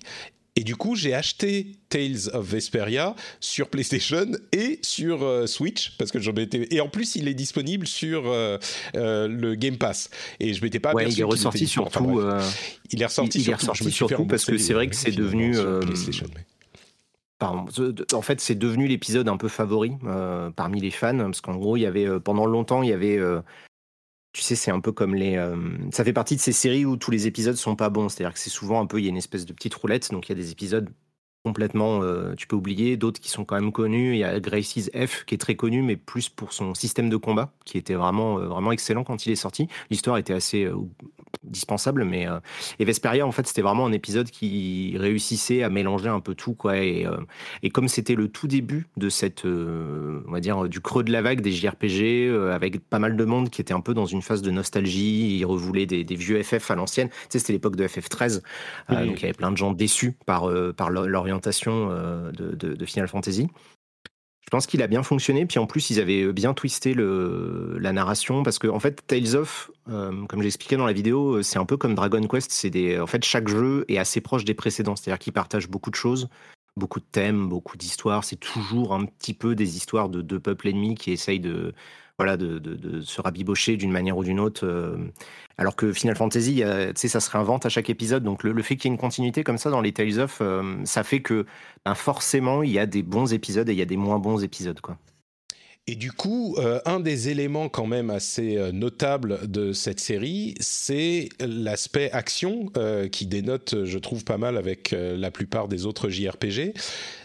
Et 0.58 0.63
du 0.63 0.75
coup, 0.75 0.96
j'ai 0.96 1.13
acheté 1.13 1.74
Tales 1.88 2.34
of 2.34 2.44
Vesperia 2.44 3.16
sur 3.39 3.70
PlayStation 3.70 4.25
et 4.51 4.80
sur 4.82 5.22
euh, 5.22 5.46
Switch 5.46 5.96
parce 6.00 6.12
que 6.12 6.20
j'en 6.20 6.34
étais. 6.34 6.68
Et 6.74 6.82
en 6.82 6.89
plus, 6.89 7.16
il 7.16 7.27
est 7.27 7.36
disponible 7.36 7.86
sur 7.86 8.24
euh, 8.25 8.58
euh, 8.96 9.27
le 9.27 9.54
Game 9.54 9.77
Pass. 9.77 10.10
Et 10.39 10.56
je 10.56 10.63
m'étais 10.63 10.80
pas. 10.80 10.94
Ouais, 10.94 11.10
il 11.10 11.20
est 11.20 11.24
ressorti 11.24 11.68
surtout. 11.68 12.24
il 12.92 13.01
est 13.04 13.06
ressorti 13.06 13.39
il, 13.39 13.50
est 13.51 13.54
ressorti 13.54 13.92
surtout 13.92 14.25
parce 14.25 14.46
que 14.46 14.58
c'est 14.58 14.74
vrai 14.74 14.88
que 14.88 14.96
c'est 14.96 15.12
devenu. 15.12 15.56
Pardon. 17.38 17.66
En 18.13 18.24
fait, 18.24 18.42
c'est 18.42 18.56
devenu 18.56 18.88
l'épisode 18.88 19.30
un 19.30 19.38
peu 19.38 19.50
favori 19.50 19.92
parmi 20.56 20.82
les 20.82 20.89
fans 20.89 21.18
parce 21.18 21.42
qu'en 21.42 21.56
gros, 21.56 21.77
il 21.77 21.82
y 21.82 21.86
avait 21.86 22.20
pendant 22.20 22.48
longtemps, 22.48 22.82
il 22.82 22.89
y 22.89 22.94
avait 22.94 23.20
tu 24.38 24.44
sais, 24.44 24.56
c'est 24.56 24.70
un 24.70 24.79
peu 24.79 24.91
comme 24.91 25.15
les. 25.15 25.36
Euh, 25.36 25.56
ça 25.91 26.03
fait 26.03 26.13
partie 26.13 26.36
de 26.36 26.41
ces 26.41 26.51
séries 26.51 26.86
où 26.86 26.96
tous 26.96 27.10
les 27.10 27.25
épisodes 27.25 27.56
sont 27.56 27.75
pas 27.75 27.89
bons. 27.89 28.08
C'est-à-dire 28.08 28.34
que 28.34 28.39
c'est 28.39 28.51
souvent 28.51 28.79
un 28.79 28.86
peu, 28.86 29.00
il 29.00 29.03
y 29.03 29.08
a 29.08 29.10
une 29.10 29.17
espèce 29.17 29.48
de 29.48 29.53
petite 29.53 29.74
roulette. 29.74 30.12
Donc 30.12 30.29
il 30.29 30.34
y 30.34 30.34
a 30.34 30.36
des 30.36 30.51
épisodes 30.51 30.89
complètement, 31.44 32.03
euh, 32.03 32.36
tu 32.36 32.46
peux 32.46 32.56
oublier, 32.56 32.98
d'autres 32.98 33.20
qui 33.20 33.29
sont 33.29 33.46
quand 33.46 33.56
même 33.56 33.72
connus. 33.72 34.13
Il 34.13 34.20
y 34.20 34.24
a 34.24 34.39
Gracie's 34.39 34.91
F 34.94 35.25
qui 35.25 35.34
est 35.34 35.39
très 35.39 35.56
connu, 35.56 35.82
mais 35.82 35.96
plus 35.96 36.29
pour 36.29 36.53
son 36.53 36.75
système 36.75 37.10
de 37.10 37.17
combat, 37.17 37.51
qui 37.65 37.79
était 37.79 37.96
vraiment, 37.96 38.38
euh, 38.38 38.46
vraiment 38.48 38.72
excellent 38.72 39.03
quand 39.03 39.25
il 39.25 39.32
est 39.32 39.36
sorti. 39.36 39.67
L'histoire 39.89 40.17
était 40.17 40.34
assez 40.34 40.70
dispensable. 41.44 42.03
Mais 42.03 42.27
et 42.79 42.86
Vesperia, 42.86 43.25
en 43.25 43.32
fait, 43.32 43.48
c'était 43.48 43.62
vraiment 43.62 43.86
un 43.86 43.91
épisode 43.91 44.29
qui 44.29 44.96
réussissait 44.98 45.63
à 45.63 45.70
mélanger 45.70 46.10
un 46.10 46.20
peu 46.20 46.36
tout, 46.36 46.53
quoi. 46.53 46.77
Et, 46.77 47.06
et 47.63 47.70
comme 47.70 47.88
c'était 47.88 48.15
le 48.15 48.27
tout 48.27 48.48
début 48.48 48.88
de 48.98 49.10
cette, 49.10 49.46
on 49.46 50.32
va 50.32 50.39
dire, 50.39 50.67
du 50.70 50.79
creux 50.79 51.03
de 51.03 51.12
la 51.12 51.22
vague 51.22 51.41
des 51.41 51.51
JRPG, 51.51 52.29
avec 52.51 52.79
pas 52.89 53.00
mal 53.00 53.15
de 53.15 53.25
monde 53.25 53.50
qui 53.50 53.62
était 53.62 53.74
un 53.74 53.82
peu 53.82 53.94
dans 53.94 54.06
une 54.06 54.22
phase 54.22 54.41
de 54.41 54.51
nostalgie, 54.51 55.38
ils 55.38 55.46
revoulaient 55.46 55.86
des, 55.86 56.03
des 56.03 56.15
vieux 56.15 56.41
FF 56.41 56.72
à 56.72 56.75
l'ancienne. 56.75 57.10
Tu 57.10 57.15
sais, 57.29 57.39
c'était 57.39 57.53
l'époque 57.53 57.75
de 57.75 57.88
FF13, 57.88 58.41
donc 58.89 59.20
il 59.20 59.22
y 59.22 59.25
avait 59.25 59.34
plein 59.34 59.51
de 59.51 59.58
gens 59.58 59.72
déçus 59.72 60.13
par 60.25 60.50
par 60.75 60.89
l'orientation 60.89 61.89
de, 61.89 62.56
de, 62.56 62.74
de 62.74 62.86
Final 62.86 63.08
Fantasy. 63.08 63.48
Je 64.48 64.50
pense 64.50 64.66
qu'il 64.66 64.82
a 64.82 64.88
bien 64.88 65.04
fonctionné. 65.04 65.46
Puis 65.46 65.60
en 65.60 65.68
plus, 65.68 65.89
ils 65.89 66.00
avaient 66.00 66.32
bien 66.32 66.54
twisté 66.54 66.94
le, 66.94 67.77
la 67.82 67.92
narration 67.92 68.44
parce 68.44 68.60
que 68.60 68.68
en 68.68 68.80
fait, 68.80 69.06
Tales 69.06 69.36
of, 69.36 69.70
euh, 69.89 70.25
comme 70.27 70.42
j'expliquais 70.42 70.77
dans 70.77 70.86
la 70.86 70.94
vidéo, 70.94 71.36
euh, 71.36 71.44
c'est 71.44 71.60
un 71.60 71.66
peu 71.66 71.75
comme 71.75 71.96
Dragon 71.96 72.25
Quest. 72.25 72.50
C'est 72.51 72.70
des, 72.70 72.98
en 72.98 73.08
fait, 73.08 73.25
chaque 73.25 73.50
jeu 73.50 73.84
est 73.89 73.98
assez 73.98 74.22
proche 74.22 74.46
des 74.46 74.54
précédents. 74.54 74.96
C'est-à-dire 74.96 75.20
qu'ils 75.20 75.34
partagent 75.34 75.68
beaucoup 75.68 75.89
de 75.89 75.96
choses, 75.96 76.30
beaucoup 76.77 77.01
de 77.01 77.06
thèmes, 77.12 77.50
beaucoup 77.50 77.75
d'histoires. 77.75 78.24
C'est 78.24 78.38
toujours 78.38 78.94
un 78.94 79.04
petit 79.04 79.34
peu 79.34 79.54
des 79.54 79.75
histoires 79.75 80.08
de 80.08 80.22
deux 80.22 80.39
peuples 80.39 80.70
ennemis 80.70 80.96
qui 80.96 81.12
essayent 81.12 81.42
de 81.42 81.74
voilà, 82.18 82.36
de, 82.36 82.58
de, 82.58 83.02
se 83.02 83.22
rabibocher 83.22 83.78
d'une 83.78 83.92
manière 83.92 84.18
ou 84.18 84.24
d'une 84.24 84.40
autre. 84.40 84.66
Euh, 84.66 84.98
alors 85.58 85.76
que 85.76 85.94
Final 85.94 86.16
Fantasy, 86.16 86.64
sais, 86.96 87.08
ça 87.08 87.20
se 87.20 87.30
réinvente 87.30 87.66
à 87.66 87.70
chaque 87.70 87.90
épisode. 87.90 88.24
Donc 88.24 88.44
le, 88.44 88.62
fait 88.64 88.76
qu'il 88.76 88.90
y 88.90 88.92
ait 88.92 88.96
une 88.96 89.00
continuité 89.00 89.44
comme 89.44 89.58
ça 89.58 89.70
dans 89.70 89.82
les 89.82 89.92
Tales 89.94 90.20
of, 90.20 90.40
euh, 90.42 90.84
ça 90.84 91.04
fait 91.04 91.22
que 91.22 91.46
ben, 91.86 91.94
forcément, 91.96 92.64
il 92.64 92.72
y 92.72 92.80
a 92.80 92.86
des 92.88 93.04
bons 93.04 93.34
épisodes 93.34 93.70
et 93.70 93.74
il 93.74 93.78
y 93.78 93.82
a 93.82 93.86
des 93.86 93.98
moins 93.98 94.20
bons 94.20 94.44
épisodes. 94.44 94.82
quoi. 94.82 94.98
Et 95.89 95.96
du 95.96 96.12
coup, 96.12 96.56
euh, 96.58 96.82
un 96.86 97.00
des 97.00 97.29
éléments 97.29 97.70
quand 97.70 97.86
même 97.86 98.10
assez 98.10 98.58
euh, 98.58 98.74
notables 98.74 99.50
de 99.50 99.72
cette 99.72 100.01
série, 100.01 100.53
c'est 100.60 101.29
l'aspect 101.39 102.12
action 102.12 102.70
euh, 102.75 103.08
qui 103.08 103.25
dénote, 103.25 103.86
je 103.86 103.98
trouve, 103.98 104.25
pas 104.25 104.38
mal 104.38 104.58
avec 104.58 104.94
la 104.94 105.32
plupart 105.32 105.70
des 105.70 105.86
autres 105.86 106.10
JRPG. 106.10 106.74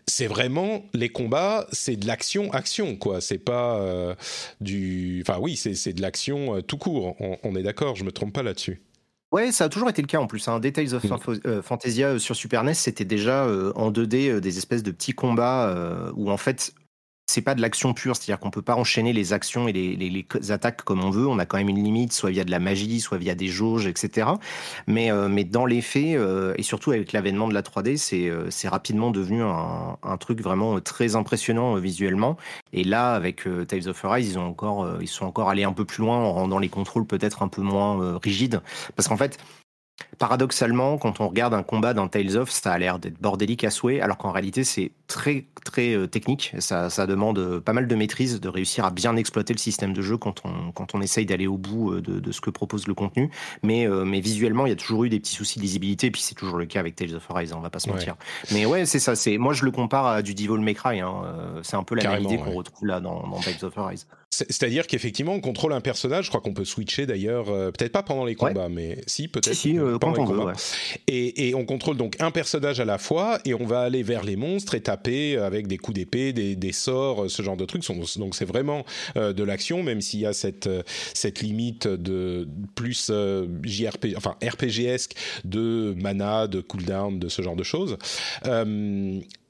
C'est 0.06 0.28
vraiment 0.28 0.84
les 0.94 1.08
combats, 1.08 1.66
c'est 1.72 1.96
de 1.96 2.06
l'action, 2.06 2.52
action 2.52 2.96
quoi. 2.96 3.20
C'est 3.20 3.38
pas 3.38 4.16
du, 4.60 5.24
enfin 5.26 5.38
oui, 5.40 5.56
c'est 5.56 5.92
de 5.92 6.02
l'action 6.02 6.60
tout 6.62 6.76
court. 6.76 7.16
On, 7.42 7.56
est 7.56 7.62
d'accord, 7.62 7.96
je 7.96 8.04
me 8.04 8.12
trompe 8.12 8.32
pas 8.32 8.42
là-dessus. 8.42 8.82
Ouais, 9.32 9.50
ça 9.50 9.64
a 9.64 9.68
toujours 9.68 9.88
été 9.88 10.02
le 10.02 10.08
cas 10.08 10.18
en 10.18 10.26
plus. 10.26 10.46
Hein. 10.48 10.60
Details 10.60 10.94
of 10.94 11.04
mm. 11.04 11.62
Fantasia 11.62 12.18
sur 12.18 12.36
Super 12.36 12.64
NES, 12.64 12.74
c'était 12.74 13.04
déjà 13.04 13.46
en 13.74 13.90
2D 13.90 14.40
des 14.40 14.58
espèces 14.58 14.82
de 14.82 14.90
petits 14.90 15.14
combats 15.14 16.12
où 16.14 16.30
en 16.30 16.36
fait 16.36 16.72
c'est 17.26 17.42
pas 17.42 17.54
de 17.54 17.62
l'action 17.62 17.94
pure, 17.94 18.16
c'est-à-dire 18.16 18.38
qu'on 18.38 18.50
peut 18.50 18.62
pas 18.62 18.76
enchaîner 18.76 19.12
les 19.12 19.32
actions 19.32 19.68
et 19.68 19.72
les, 19.72 20.26
attaques 20.50 20.82
comme 20.82 21.02
on 21.02 21.10
veut. 21.10 21.26
On 21.26 21.38
a 21.38 21.46
quand 21.46 21.56
même 21.56 21.68
une 21.68 21.82
limite, 21.82 22.12
soit 22.12 22.30
via 22.30 22.44
de 22.44 22.50
la 22.50 22.58
magie, 22.58 23.00
soit 23.00 23.18
via 23.18 23.34
des 23.34 23.48
jauges, 23.48 23.86
etc. 23.86 24.28
Mais, 24.86 25.10
euh, 25.10 25.28
mais 25.28 25.44
dans 25.44 25.64
les 25.64 25.80
faits, 25.80 26.16
euh, 26.16 26.54
et 26.58 26.62
surtout 26.62 26.90
avec 26.90 27.12
l'avènement 27.12 27.48
de 27.48 27.54
la 27.54 27.62
3D, 27.62 27.96
c'est 27.96 28.28
euh, 28.28 28.48
rapidement 28.64 29.10
devenu 29.10 29.42
un, 29.42 29.96
un, 30.02 30.16
truc 30.16 30.40
vraiment 30.40 30.80
très 30.80 31.16
impressionnant 31.16 31.76
visuellement. 31.76 32.36
Et 32.72 32.84
là, 32.84 33.12
avec 33.14 33.46
Tales 33.68 33.88
of 33.88 34.04
Arise, 34.04 34.30
ils 34.30 34.38
ont 34.38 34.46
encore, 34.46 35.00
ils 35.00 35.08
sont 35.08 35.26
encore 35.26 35.48
allés 35.48 35.64
un 35.64 35.72
peu 35.72 35.84
plus 35.84 36.02
loin 36.02 36.18
en 36.18 36.32
rendant 36.32 36.58
les 36.58 36.68
contrôles 36.68 37.06
peut-être 37.06 37.42
un 37.42 37.48
peu 37.48 37.62
moins 37.62 38.18
rigides, 38.18 38.60
parce 38.96 39.08
qu'en 39.08 39.16
fait 39.16 39.38
paradoxalement, 40.18 40.98
quand 40.98 41.20
on 41.20 41.28
regarde 41.28 41.54
un 41.54 41.62
combat 41.62 41.94
dans 41.94 42.08
Tales 42.08 42.36
of, 42.36 42.50
ça 42.50 42.72
a 42.72 42.78
l'air 42.78 42.98
d'être 42.98 43.20
bordélique 43.20 43.64
à 43.64 43.70
souhait, 43.70 44.00
alors 44.00 44.18
qu'en 44.18 44.30
réalité, 44.30 44.64
c'est 44.64 44.92
très, 45.06 45.46
très 45.64 45.94
euh, 45.94 46.06
technique. 46.06 46.54
Ça, 46.58 46.90
ça, 46.90 47.06
demande 47.06 47.38
euh, 47.38 47.60
pas 47.60 47.72
mal 47.72 47.86
de 47.86 47.94
maîtrise, 47.94 48.40
de 48.40 48.48
réussir 48.48 48.84
à 48.84 48.90
bien 48.90 49.16
exploiter 49.16 49.52
le 49.52 49.58
système 49.58 49.92
de 49.92 50.02
jeu 50.02 50.16
quand 50.16 50.42
on, 50.44 50.72
quand 50.72 50.94
on 50.94 51.02
essaye 51.02 51.26
d'aller 51.26 51.46
au 51.46 51.56
bout 51.56 51.92
euh, 51.92 52.00
de, 52.00 52.20
de, 52.20 52.32
ce 52.32 52.40
que 52.40 52.50
propose 52.50 52.86
le 52.86 52.94
contenu. 52.94 53.30
Mais, 53.62 53.86
mais 53.88 54.20
visuellement, 54.20 54.66
il 54.66 54.70
y 54.70 54.72
a 54.72 54.76
toujours 54.76 55.04
eu 55.04 55.08
des 55.08 55.20
petits 55.20 55.34
soucis 55.34 55.58
de 55.58 55.64
lisibilité, 55.64 56.08
et 56.08 56.10
puis 56.10 56.22
c'est 56.22 56.34
toujours 56.34 56.58
le 56.58 56.66
cas 56.66 56.80
avec 56.80 56.96
Tales 56.96 57.14
of 57.14 57.30
Arise, 57.30 57.52
hein, 57.52 57.56
on 57.58 57.62
va 57.62 57.70
pas 57.70 57.78
se 57.78 57.88
mentir. 57.88 58.16
Mais 58.52 58.66
ouais, 58.66 58.86
c'est 58.86 58.98
ça. 58.98 59.14
C'est 59.14 59.38
Moi, 59.38 59.52
je 59.52 59.64
le 59.64 59.70
compare 59.70 60.06
à 60.06 60.22
du 60.22 60.34
Devil 60.34 60.60
May 60.60 60.74
Cry. 60.74 61.00
Hein. 61.00 61.12
C'est 61.62 61.76
un 61.76 61.82
peu 61.82 61.94
la 61.94 62.08
même 62.10 62.22
idée 62.22 62.38
qu'on 62.38 62.52
retrouve 62.52 62.86
là 62.86 63.00
dans, 63.00 63.26
dans 63.26 63.40
Tales 63.40 63.64
of 63.64 63.76
Arise. 63.76 64.06
C'est-à-dire 64.32 64.86
qu'effectivement, 64.86 65.34
on 65.34 65.40
contrôle 65.40 65.72
un 65.72 65.80
personnage. 65.80 66.24
Je 66.24 66.30
crois 66.30 66.40
qu'on 66.40 66.54
peut 66.54 66.64
switcher 66.64 67.06
d'ailleurs, 67.06 67.46
peut-être 67.46 67.92
pas 67.92 68.02
pendant 68.02 68.24
les 68.24 68.34
combats, 68.34 68.68
mais 68.68 68.98
si, 69.06 69.28
peut-être. 69.28 69.54
Si, 69.54 69.72
si 69.72 69.76
quand 70.00 70.18
on 70.18 70.24
veut, 70.24 70.52
et, 71.08 71.52
on 71.54 71.64
contrôle 71.66 71.96
donc 71.96 72.16
un 72.20 72.30
personnage 72.30 72.80
à 72.80 72.84
la 72.84 72.98
fois 72.98 73.38
et 73.44 73.54
on 73.54 73.66
va 73.66 73.80
aller 73.80 74.02
vers 74.02 74.24
les 74.24 74.36
monstres 74.36 74.74
et 74.74 74.80
taper 74.80 75.36
avec 75.36 75.66
des 75.66 75.76
coups 75.76 75.96
d'épée, 75.96 76.32
des, 76.32 76.72
sorts, 76.72 77.30
ce 77.30 77.42
genre 77.42 77.56
de 77.56 77.64
trucs. 77.64 77.82
Donc 78.16 78.34
c'est 78.34 78.44
vraiment 78.44 78.84
euh, 79.16 79.32
de 79.32 79.42
l'action, 79.42 79.82
même 79.82 80.00
s'il 80.00 80.20
y 80.20 80.26
a 80.26 80.32
cette, 80.32 80.66
euh, 80.66 80.82
cette 81.14 81.40
limite 81.40 81.86
de 81.86 82.48
plus 82.74 83.08
euh, 83.10 83.46
JRP, 83.62 84.08
enfin 84.16 84.36
RPGesque 84.42 85.14
de 85.44 85.94
mana, 85.96 86.46
de 86.46 86.60
cooldown, 86.60 87.18
de 87.18 87.28
ce 87.28 87.42
genre 87.42 87.56
de 87.56 87.62
choses 87.62 87.96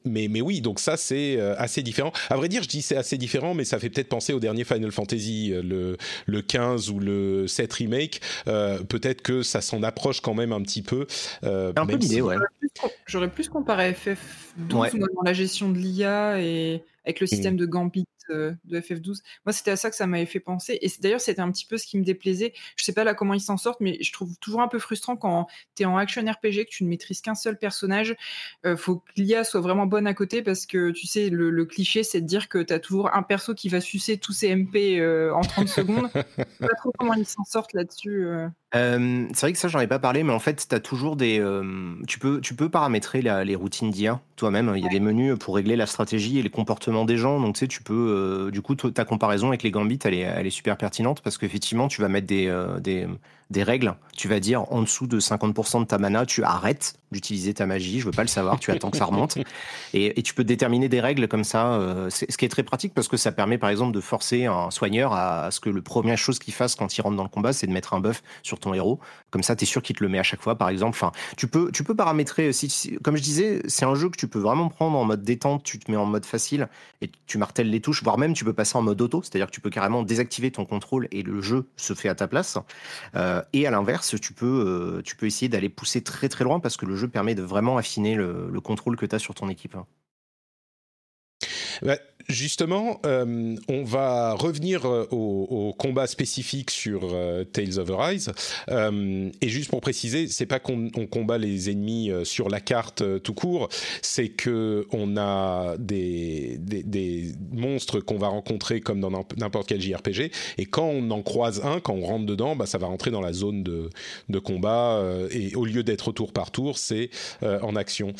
mais, 0.04 0.28
mais 0.28 0.40
oui, 0.40 0.60
donc 0.60 0.78
ça 0.80 0.96
c'est 0.96 1.36
euh, 1.38 1.54
assez 1.58 1.82
différent. 1.82 2.12
À 2.30 2.36
vrai 2.36 2.48
dire, 2.48 2.62
je 2.62 2.68
dis 2.68 2.82
c'est 2.82 2.96
assez 2.96 3.18
différent, 3.18 3.54
mais 3.54 3.64
ça 3.64 3.78
fait 3.78 3.90
peut-être 3.90 4.08
penser 4.08 4.32
au 4.32 4.40
dernier 4.40 4.64
Final 4.64 4.90
Fantasy, 4.90 5.52
euh, 5.52 5.62
le, 5.62 5.96
le 6.26 6.42
15 6.42 6.90
ou 6.90 6.98
le 6.98 7.46
7 7.46 7.72
remake. 7.72 8.20
Euh, 8.48 8.78
peut-être 8.82 9.22
que 9.22 9.42
ça 9.42 9.60
s'en 9.60 9.82
approche 9.82 10.20
quand 10.20 10.34
même 10.34 10.52
un 10.52 10.62
petit 10.62 10.82
peu. 10.82 11.06
un 11.42 11.86
peu 11.86 11.96
l'idée, 11.96 12.20
ouais. 12.20 12.36
J'aurais 13.06 13.30
plus 13.30 13.48
comparé 13.48 13.92
FF12 13.92 14.98
dans 14.98 15.22
la 15.24 15.32
gestion 15.32 15.70
de 15.70 15.78
l'IA 15.78 16.40
et 16.40 16.82
avec 17.04 17.20
le 17.20 17.26
système 17.26 17.54
mmh. 17.54 17.58
de 17.58 17.66
Gambit 17.66 18.06
de 18.30 18.56
FF12. 18.70 19.22
Moi, 19.46 19.52
c'était 19.52 19.70
à 19.70 19.76
ça 19.76 19.90
que 19.90 19.96
ça 19.96 20.06
m'avait 20.06 20.26
fait 20.26 20.40
penser. 20.40 20.78
Et 20.82 20.90
d'ailleurs, 21.00 21.20
c'était 21.20 21.40
un 21.40 21.50
petit 21.50 21.66
peu 21.66 21.78
ce 21.78 21.86
qui 21.86 21.98
me 21.98 22.04
déplaisait. 22.04 22.52
Je 22.76 22.84
sais 22.84 22.92
pas 22.92 23.04
là 23.04 23.14
comment 23.14 23.34
ils 23.34 23.40
s'en 23.40 23.56
sortent, 23.56 23.80
mais 23.80 23.98
je 24.02 24.12
trouve 24.12 24.36
toujours 24.38 24.60
un 24.60 24.68
peu 24.68 24.78
frustrant 24.78 25.16
quand 25.16 25.48
tu 25.74 25.82
es 25.82 25.86
en 25.86 25.96
action 25.96 26.22
RPG, 26.22 26.64
que 26.64 26.70
tu 26.70 26.84
ne 26.84 26.88
maîtrises 26.88 27.20
qu'un 27.20 27.34
seul 27.34 27.58
personnage. 27.58 28.16
Euh, 28.64 28.76
faut 28.76 28.96
que 28.96 29.10
l'IA 29.16 29.44
soit 29.44 29.60
vraiment 29.60 29.86
bonne 29.86 30.06
à 30.06 30.14
côté 30.14 30.42
parce 30.42 30.66
que 30.66 30.90
tu 30.90 31.06
sais, 31.06 31.28
le, 31.30 31.64
cliché, 31.64 32.02
c'est 32.02 32.20
de 32.20 32.26
dire 32.26 32.48
que 32.48 32.58
tu 32.58 32.72
as 32.72 32.80
toujours 32.80 33.14
un 33.14 33.22
perso 33.22 33.54
qui 33.54 33.68
va 33.68 33.80
sucer 33.80 34.18
tous 34.18 34.32
ses 34.32 34.54
MP 34.54 34.98
euh, 34.98 35.32
en 35.32 35.42
30 35.42 35.68
secondes. 35.68 36.08
Je 36.14 36.20
sais 36.20 36.46
pas 36.58 36.74
trop 36.76 36.92
comment 36.98 37.14
ils 37.14 37.26
s'en 37.26 37.44
sortent 37.44 37.72
là-dessus. 37.72 38.26
Euh. 38.74 39.26
C'est 39.34 39.46
vrai 39.46 39.52
que 39.52 39.58
ça, 39.58 39.68
j'en 39.68 39.80
ai 39.80 39.86
pas 39.86 39.98
parlé, 39.98 40.22
mais 40.22 40.32
en 40.32 40.38
fait, 40.38 40.66
tu 40.68 40.74
as 40.74 40.80
toujours 40.80 41.16
des. 41.16 41.38
Euh, 41.38 41.94
tu, 42.06 42.18
peux, 42.18 42.40
tu 42.40 42.54
peux 42.54 42.68
paramétrer 42.68 43.22
les 43.22 43.54
routines 43.54 43.90
d'IA 43.90 44.20
toi-même. 44.36 44.72
Il 44.76 44.82
y 44.82 44.86
a 44.86 44.90
des 44.90 45.00
menus 45.00 45.36
pour 45.38 45.54
régler 45.54 45.76
la 45.76 45.86
stratégie 45.86 46.38
et 46.38 46.42
les 46.42 46.50
comportements 46.50 47.04
des 47.04 47.16
gens. 47.16 47.40
Donc, 47.40 47.54
tu 47.54 47.60
sais, 47.60 47.68
tu 47.68 47.82
peux. 47.82 48.46
Euh, 48.46 48.50
du 48.50 48.62
coup, 48.62 48.74
ta 48.74 49.04
comparaison 49.04 49.48
avec 49.48 49.62
les 49.62 49.70
Gambits, 49.70 50.00
elle 50.04 50.14
est, 50.14 50.20
elle 50.20 50.46
est 50.46 50.50
super 50.50 50.76
pertinente 50.76 51.20
parce 51.20 51.38
qu'effectivement, 51.38 51.88
tu 51.88 52.00
vas 52.00 52.08
mettre 52.08 52.26
des, 52.26 52.52
des, 52.80 53.06
des 53.52 53.62
règles. 53.62 53.94
Tu 54.16 54.28
vas 54.28 54.40
dire 54.40 54.70
en 54.72 54.82
dessous 54.82 55.06
de 55.06 55.20
50% 55.20 55.80
de 55.80 55.84
ta 55.86 55.98
mana, 55.98 56.26
tu 56.26 56.42
arrêtes 56.42 56.94
d'utiliser 57.12 57.54
ta 57.54 57.66
magie. 57.66 58.00
Je 58.00 58.06
veux 58.06 58.10
pas 58.10 58.22
le 58.22 58.28
savoir. 58.28 58.58
Tu 58.58 58.70
attends 58.70 58.90
que 58.90 58.96
ça 58.96 59.04
remonte. 59.04 59.38
Et, 59.94 60.18
et 60.18 60.22
tu 60.22 60.32
peux 60.32 60.44
déterminer 60.44 60.88
des 60.88 61.00
règles 61.00 61.28
comme 61.28 61.44
ça. 61.44 61.74
Euh, 61.74 62.08
ce 62.08 62.24
qui 62.24 62.46
est 62.46 62.48
très 62.48 62.62
pratique 62.62 62.94
parce 62.94 63.08
que 63.08 63.18
ça 63.18 63.30
permet, 63.30 63.58
par 63.58 63.68
exemple, 63.68 63.92
de 63.92 64.00
forcer 64.00 64.46
un 64.46 64.70
soigneur 64.70 65.12
à, 65.12 65.50
ce 65.50 65.60
que 65.60 65.68
le 65.68 65.82
première 65.82 66.16
chose 66.16 66.38
qu'il 66.38 66.54
fasse 66.54 66.74
quand 66.74 66.96
il 66.96 67.02
rentre 67.02 67.16
dans 67.16 67.22
le 67.22 67.28
combat, 67.28 67.52
c'est 67.52 67.66
de 67.66 67.72
mettre 67.72 67.92
un 67.92 68.00
buff 68.00 68.22
sur 68.42 68.58
ton 68.58 68.72
héros. 68.72 69.00
Comme 69.30 69.42
ça, 69.42 69.54
tu 69.54 69.64
es 69.64 69.66
sûr 69.66 69.82
qu'il 69.82 69.94
te 69.94 70.02
le 70.02 70.08
met 70.08 70.18
à 70.18 70.22
chaque 70.22 70.40
fois, 70.40 70.56
par 70.56 70.70
exemple. 70.70 70.96
Enfin, 70.96 71.12
tu 71.36 71.46
peux, 71.46 71.70
tu 71.72 71.84
peux 71.84 71.94
paramétrer. 71.94 72.54
Si, 72.54 72.98
comme 73.02 73.16
je 73.16 73.22
disais, 73.22 73.60
c'est 73.66 73.84
un 73.84 73.94
jeu 73.94 74.08
que 74.08 74.16
tu 74.16 74.28
peux 74.28 74.38
vraiment 74.38 74.70
prendre 74.70 74.96
en 74.96 75.04
mode 75.04 75.22
détente. 75.22 75.62
Tu 75.62 75.78
te 75.78 75.90
mets 75.90 75.98
en 75.98 76.06
mode 76.06 76.24
facile 76.24 76.68
et 77.02 77.10
tu 77.26 77.36
martèles 77.36 77.68
les 77.68 77.80
touches, 77.80 78.02
voire 78.02 78.16
même 78.16 78.32
tu 78.32 78.44
peux 78.44 78.54
passer 78.54 78.78
en 78.78 78.82
mode 78.82 79.00
auto, 79.00 79.22
c'est-à-dire 79.22 79.46
que 79.46 79.52
tu 79.52 79.60
peux 79.60 79.70
carrément 79.70 80.02
désactiver 80.02 80.50
ton 80.50 80.64
contrôle 80.64 81.08
et 81.10 81.22
le 81.22 81.42
jeu 81.42 81.66
se 81.76 81.92
fait 81.94 82.08
à 82.08 82.14
ta 82.14 82.28
place. 82.28 82.56
Euh, 83.16 83.41
et 83.52 83.66
à 83.66 83.70
l'inverse, 83.70 84.20
tu 84.20 84.32
peux, 84.32 84.46
euh, 84.46 85.02
tu 85.02 85.16
peux 85.16 85.26
essayer 85.26 85.48
d'aller 85.48 85.68
pousser 85.68 86.02
très 86.02 86.28
très 86.28 86.44
loin 86.44 86.60
parce 86.60 86.76
que 86.76 86.86
le 86.86 86.96
jeu 86.96 87.08
permet 87.08 87.34
de 87.34 87.42
vraiment 87.42 87.76
affiner 87.76 88.14
le, 88.14 88.48
le 88.50 88.60
contrôle 88.60 88.96
que 88.96 89.06
tu 89.06 89.14
as 89.14 89.18
sur 89.18 89.34
ton 89.34 89.48
équipe. 89.48 89.76
Bah, 91.82 91.98
justement, 92.28 93.00
euh, 93.06 93.56
on 93.68 93.84
va 93.84 94.34
revenir 94.34 94.86
euh, 94.86 95.06
au, 95.10 95.74
combat 95.78 96.06
spécifique 96.06 96.70
sur 96.70 97.10
euh, 97.12 97.44
Tales 97.44 97.78
of 97.78 97.90
Arise. 97.90 98.30
et 98.68 99.48
juste 99.48 99.70
pour 99.70 99.80
préciser, 99.80 100.28
c'est 100.28 100.46
pas 100.46 100.58
qu'on 100.58 100.90
combat 101.10 101.38
les 101.38 101.70
ennemis 101.70 102.10
sur 102.24 102.48
la 102.48 102.60
carte 102.60 103.02
tout 103.22 103.34
court, 103.34 103.68
c'est 104.02 104.28
que 104.28 104.86
on 104.92 105.16
a 105.16 105.76
des, 105.78 106.56
des, 106.58 107.32
monstres 107.52 108.00
qu'on 108.00 108.18
va 108.18 108.28
rencontrer 108.28 108.80
comme 108.80 109.00
dans 109.00 109.10
n'importe 109.36 109.68
quel 109.68 109.80
JRPG. 109.80 110.30
Et 110.58 110.66
quand 110.66 110.86
on 110.86 111.10
en 111.10 111.22
croise 111.22 111.62
un, 111.64 111.80
quand 111.80 111.94
on 111.94 112.04
rentre 112.04 112.26
dedans, 112.26 112.56
bah, 112.56 112.66
ça 112.66 112.78
va 112.78 112.86
rentrer 112.86 113.10
dans 113.10 113.20
la 113.20 113.32
zone 113.32 113.62
de, 113.62 113.90
de 114.28 114.38
combat. 114.38 115.02
et 115.30 115.54
au 115.54 115.64
lieu 115.64 115.82
d'être 115.82 116.12
tour 116.12 116.32
par 116.32 116.50
tour, 116.50 116.78
c'est 116.78 117.10
en 117.42 117.76
action. 117.76 118.12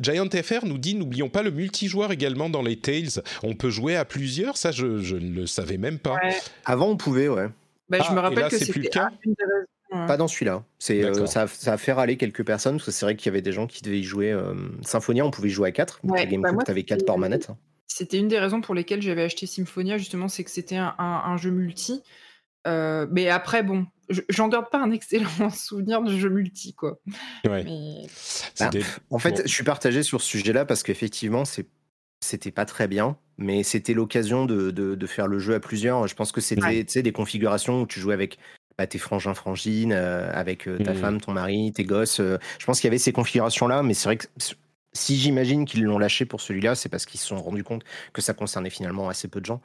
Giant 0.00 0.28
FR 0.30 0.66
nous 0.66 0.78
dit 0.78 0.94
n'oublions 0.94 1.28
pas 1.28 1.42
le 1.42 1.50
multijoueur 1.50 2.12
également 2.12 2.48
dans 2.48 2.62
les 2.62 2.76
Tales 2.76 3.22
on 3.42 3.54
peut 3.54 3.70
jouer 3.70 3.96
à 3.96 4.04
plusieurs, 4.04 4.56
ça 4.56 4.70
je, 4.72 4.86
ne 4.86 5.34
le 5.34 5.46
savais 5.46 5.78
même 5.78 5.98
pas. 5.98 6.18
Avant 6.64 6.88
on 6.88 6.96
pouvait, 6.96 7.28
ouais. 7.28 7.48
Bah, 7.88 7.98
je 8.06 8.12
me 8.12 8.18
ah, 8.18 8.22
rappelle 8.22 8.48
que 8.48 8.58
c'était 8.58 8.72
plus 8.72 8.82
le 8.82 8.88
cas. 8.88 9.10
Pas 9.90 10.16
dans 10.16 10.28
celui-là. 10.28 10.64
C'est 10.78 11.04
euh, 11.04 11.26
ça, 11.26 11.42
a 11.42 11.76
fait 11.76 11.92
râler 11.92 12.16
quelques 12.16 12.44
personnes 12.44 12.76
parce 12.76 12.86
que 12.86 12.90
c'est 12.92 13.04
vrai 13.04 13.14
qu'il 13.14 13.26
y 13.26 13.28
avait 13.28 13.42
des 13.42 13.52
gens 13.52 13.66
qui 13.66 13.82
devaient 13.82 14.00
y 14.00 14.04
jouer. 14.04 14.32
Euh, 14.32 14.54
Symphonia, 14.80 15.24
on 15.26 15.30
pouvait 15.30 15.48
y 15.48 15.52
jouer 15.52 15.68
à 15.68 15.72
4. 15.72 16.00
Ouais, 16.04 16.26
GameCube, 16.26 16.56
bah 16.56 16.62
tu 16.64 16.70
avais 16.70 16.82
4 16.82 17.04
par 17.04 17.18
manette. 17.18 17.48
C'était 17.86 18.18
une 18.18 18.28
des 18.28 18.38
raisons 18.38 18.62
pour 18.62 18.74
lesquelles 18.74 19.02
j'avais 19.02 19.22
acheté 19.22 19.46
Symphonia, 19.46 19.98
justement, 19.98 20.28
c'est 20.28 20.44
que 20.44 20.50
c'était 20.50 20.78
un, 20.78 21.36
jeu 21.36 21.50
multi. 21.50 22.02
Euh, 22.66 23.06
mais 23.10 23.28
après, 23.28 23.62
bon, 23.62 23.86
j'en 24.30 24.48
garde 24.48 24.70
pas 24.70 24.78
un 24.80 24.90
excellent 24.92 25.50
souvenir 25.54 26.00
de 26.02 26.16
jeu 26.16 26.30
multi, 26.30 26.72
quoi. 26.72 26.98
Ouais. 27.44 27.64
Mais- 27.64 28.06
C'était- 28.08 28.84
En 29.10 29.18
fait, 29.18 29.32
bon. 29.32 29.42
je 29.44 29.52
suis 29.52 29.64
partagé 29.64 30.02
sur 30.02 30.22
ce 30.22 30.28
sujet-là 30.28 30.64
parce 30.64 30.82
qu'effectivement, 30.82 31.44
c'est 31.44 31.66
c'était 32.22 32.50
pas 32.50 32.64
très 32.64 32.88
bien, 32.88 33.16
mais 33.36 33.62
c'était 33.62 33.92
l'occasion 33.94 34.46
de, 34.46 34.70
de- 34.70 34.94
de 34.94 35.06
faire 35.06 35.26
le 35.26 35.38
jeu 35.38 35.54
à 35.54 35.60
plusieurs. 35.60 36.06
Je 36.06 36.14
pense 36.14 36.32
que 36.32 36.40
c'était 36.40 36.62
Ouais. 36.62 36.84
des 37.02 37.12
configurations 37.12 37.82
où 37.82 37.86
tu 37.86 38.00
jouais 38.00 38.14
avec 38.14 38.38
bah, 38.78 38.86
tes 38.86 38.98
frangins, 38.98 39.34
frangines, 39.34 39.92
euh, 39.92 40.30
avec 40.32 40.66
euh, 40.66 40.78
ta 40.78 40.92
Mhm. 40.92 40.98
femme, 40.98 41.20
ton 41.20 41.32
mari, 41.32 41.72
tes 41.74 41.84
gosses. 41.84 42.20
euh, 42.20 42.38
je 42.58 42.64
pense 42.64 42.80
qu'il 42.80 42.88
y 42.88 42.90
avait 42.90 42.98
ces 42.98 43.12
configurations-là, 43.12 43.82
mais 43.82 43.92
c'est 43.92 44.08
vrai 44.08 44.16
que 44.16 44.26
si 44.94 45.16
j'imagine 45.18 45.64
qu'ils 45.66 45.84
l'ont 45.84 45.98
lâché 45.98 46.24
pour 46.24 46.40
celui-là, 46.40 46.74
c'est 46.74 46.88
parce 46.88 47.04
qu'ils 47.04 47.20
se 47.20 47.26
sont 47.26 47.36
rendus 47.42 47.64
compte 47.64 47.82
que 48.14 48.22
ça 48.22 48.32
concernait 48.34 48.70
finalement 48.70 49.08
assez 49.08 49.28
peu 49.28 49.40
de 49.40 49.46
gens. 49.46 49.60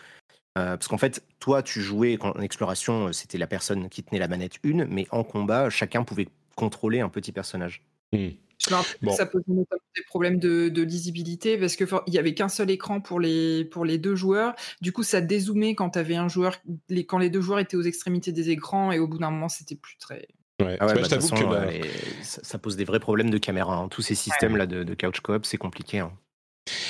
Parce 0.56 0.88
qu'en 0.88 0.98
fait, 0.98 1.24
toi, 1.40 1.62
tu 1.62 1.82
jouais 1.82 2.18
en 2.22 2.42
exploration, 2.42 3.14
c'était 3.14 3.38
la 3.38 3.46
personne 3.46 3.90
qui 3.90 4.02
tenait 4.02 4.18
la 4.20 4.28
manette 4.28 4.54
une, 4.64 4.86
mais 4.86 5.06
en 5.12 5.24
combat, 5.24 5.70
chacun 5.70 6.04
pouvait 6.04 6.28
contrôler 6.56 7.00
un 7.00 7.10
petit 7.10 7.32
personnage. 7.32 7.84
Hmm. 8.12 8.30
Je 8.60 8.72
me 8.72 8.76
rappelle 8.76 8.98
que 9.00 9.06
Bon. 9.06 9.16
ça 9.16 9.26
posait 9.26 9.44
notamment 9.48 9.82
des 9.96 10.04
problèmes 10.08 10.40
de, 10.40 10.70
de 10.70 10.82
lisibilité 10.82 11.58
parce 11.58 11.76
que 11.76 11.86
for- 11.86 12.04
il 12.08 12.14
y 12.14 12.18
avait 12.20 12.34
qu'un 12.34 12.50
seul 12.50 12.70
écran 12.72 13.02
pour 13.02 13.20
les, 13.20 13.66
pour 13.66 13.86
les 13.86 13.98
deux 13.98 14.16
joueurs. 14.16 14.56
Du 14.82 14.92
coup, 14.92 15.04
ça 15.04 15.22
dézoomait 15.22 15.76
quand 15.76 15.92
tu 15.92 16.00
avais 16.00 16.16
un 16.16 16.28
joueur, 16.28 16.56
les, 16.90 17.06
quand 17.06 17.18
les 17.20 17.30
deux 17.30 17.42
joueurs 17.42 17.60
étaient 17.60 17.78
aux 17.78 17.84
extrémités 17.84 18.32
des 18.32 18.50
écrans 18.50 18.92
et 18.92 19.00
au 19.00 19.08
bout 19.08 19.20
d'un 19.20 19.30
moment, 19.32 19.50
c'était 19.50 19.76
plus 19.76 19.98
très. 19.98 20.28
Ouais. 20.60 20.76
Ah 20.80 20.88
ouais, 20.88 20.94
Bah, 20.96 21.02
bah, 21.02 21.08
je 21.10 21.16
façon, 21.16 21.36
que 21.36 21.44
la- 21.44 21.62
euh, 21.62 21.70
les- 21.70 22.24
ça, 22.24 22.42
ça 22.44 22.58
pose 22.58 22.76
des 22.76 22.84
vrais 22.84 23.00
problèmes 23.00 23.30
de 23.30 23.38
caméra. 23.38 23.76
hein. 23.76 23.90
Tous 23.90 24.02
ces 24.02 24.16
systèmes-là 24.16 24.66
de, 24.66 24.84
de 24.84 24.94
couch 24.96 25.20
coop, 25.22 25.46
c'est 25.46 25.58
compliqué. 25.58 26.00
hein. 26.00 26.12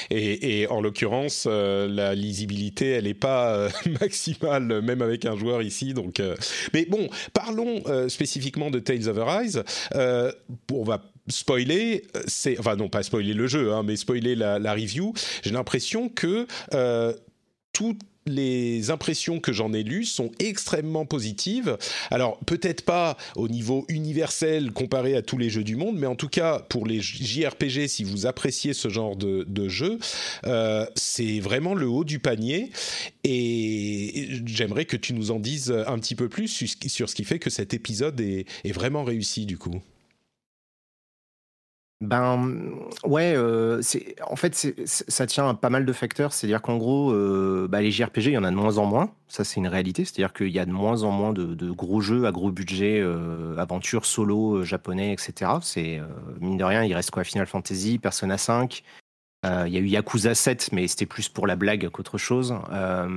Et, 0.10 0.62
et 0.62 0.68
en 0.68 0.82
l'occurrence, 0.82 1.46
euh, 1.48 1.88
la 1.88 2.16
lisibilité, 2.16 2.92
elle 2.92 3.04
n'est 3.04 3.14
pas 3.14 3.54
euh, 3.56 3.70
maximale, 4.02 4.82
même 4.82 5.02
avec 5.02 5.26
un 5.26 5.36
joueur 5.36 5.62
ici. 5.62 5.94
Donc, 5.94 6.20
euh, 6.20 6.36
Mais 6.74 6.86
bon, 6.86 7.10
parlons 7.34 7.82
euh, 7.88 8.10
spécifiquement 8.10 8.72
de 8.72 8.80
Tales 8.80 9.08
of 9.10 9.18
Arise. 9.20 9.64
Euh, 9.96 10.32
on 10.72 10.84
va 10.84 11.04
spoiler, 11.28 12.04
euh, 12.16 12.24
c'est 12.28 12.60
enfin 12.60 12.76
non 12.76 12.90
pas 12.90 13.04
spoiler 13.04 13.34
le 13.34 13.48
jeu, 13.48 13.74
hein, 13.74 13.84
mais 13.84 13.96
spoiler 13.96 14.36
la, 14.36 14.74
review. 14.74 15.14
J'ai 15.44 15.52
l'impression 15.52 16.10
que 16.10 16.48
euh, 16.74 17.14
toutes 17.74 18.02
les 18.28 18.92
impressions 18.92 19.40
que 19.40 19.54
j'en 19.54 19.72
ai 19.72 19.84
lues 19.84 20.04
sont 20.04 20.32
extrêmement 20.40 21.06
positives. 21.06 21.78
Alors 22.12 22.38
peut-être 22.40 22.84
pas 22.84 23.16
au 23.36 23.48
niveau 23.48 23.86
universel 23.88 24.72
comparé 24.72 25.16
à 25.16 25.22
tous 25.22 25.38
les 25.38 25.50
jeux 25.50 25.64
du 25.64 25.78
monde, 25.78 25.98
mais 25.98 26.08
en 26.08 26.16
tout 26.16 26.28
cas 26.28 26.60
pour 26.68 26.86
les 26.86 27.00
JRPG, 27.00 27.88
si 27.88 28.04
vous 28.04 28.26
appréciez 28.26 28.74
ce 28.74 28.90
genre 28.90 29.16
de, 29.16 29.70
jeu, 29.70 29.98
euh, 30.46 30.86
c'est 30.96 31.40
vraiment 31.40 31.74
le 31.74 31.88
haut 31.88 32.04
du 32.04 32.20
panier. 32.20 32.72
Et 33.24 34.28
j'aimerais 34.46 34.86
que 34.86 34.98
tu 34.98 35.14
nous 35.14 35.32
en 35.32 35.40
dises 35.40 35.72
un 35.72 35.98
petit 36.00 36.16
peu 36.16 36.28
plus 36.30 36.48
sur 36.48 37.10
ce 37.10 37.16
qui- 37.16 37.24
fait 37.24 37.40
que 37.40 37.50
cet 37.50 37.74
épisode 37.74 38.20
est 38.22 38.72
vraiment 38.72 39.04
réussi 39.04 39.46
du 39.46 39.58
coup. 39.58 39.82
Ben 42.00 42.76
ouais, 43.06 43.34
euh, 43.36 43.82
en 44.22 44.36
fait 44.36 44.54
ça 44.86 45.26
tient 45.26 45.50
à 45.50 45.54
pas 45.56 45.72
mal 45.72 45.84
de 45.84 45.94
facteurs. 45.94 46.32
C'est-à-dire 46.32 46.62
qu'en 46.62 46.78
gros, 46.78 47.12
euh, 47.12 47.68
bah, 47.68 47.82
les 47.82 47.90
JRPG, 47.90 48.28
il 48.28 48.34
y 48.34 48.38
en 48.38 48.44
a 48.44 48.52
de 48.52 48.56
moins 48.56 48.78
en 48.78 48.86
moins. 48.86 49.12
Ça, 49.28 49.44
c'est 49.44 49.56
une 49.60 49.68
réalité. 49.68 50.06
C'est-à-dire 50.06 50.32
qu'il 50.32 50.50
y 50.50 50.60
a 50.60 50.66
de 50.66 50.72
moins 50.72 51.02
en 51.04 51.12
moins 51.12 51.34
de, 51.34 51.56
de 51.56 51.72
gros 51.72 52.00
jeux 52.00 52.26
à 52.28 52.32
gros 52.32 52.52
budget, 52.52 53.00
euh, 53.02 53.58
aventures 53.58 54.06
solo 54.06 54.58
euh, 54.58 54.64
japonais, 54.64 55.12
etc. 55.12 55.52
C'est 55.62 55.98
euh, 55.98 56.06
mine 56.40 56.58
de 56.58 56.64
rien, 56.64 56.84
il 56.84 56.94
reste 56.94 57.10
quoi? 57.10 57.24
Final 57.24 57.48
Fantasy, 57.48 57.98
Persona 57.98 58.38
5. 58.38 58.84
Euh, 59.46 59.66
Il 59.68 59.74
y 59.74 59.78
a 59.78 59.80
eu 59.80 59.88
Yakuza 59.88 60.36
7, 60.36 60.70
mais 60.72 60.88
c'était 60.88 61.06
plus 61.06 61.30
pour 61.30 61.48
la 61.48 61.56
blague 61.56 61.90
qu'autre 61.90 62.18
chose. 62.18 62.56
Euh, 62.72 63.08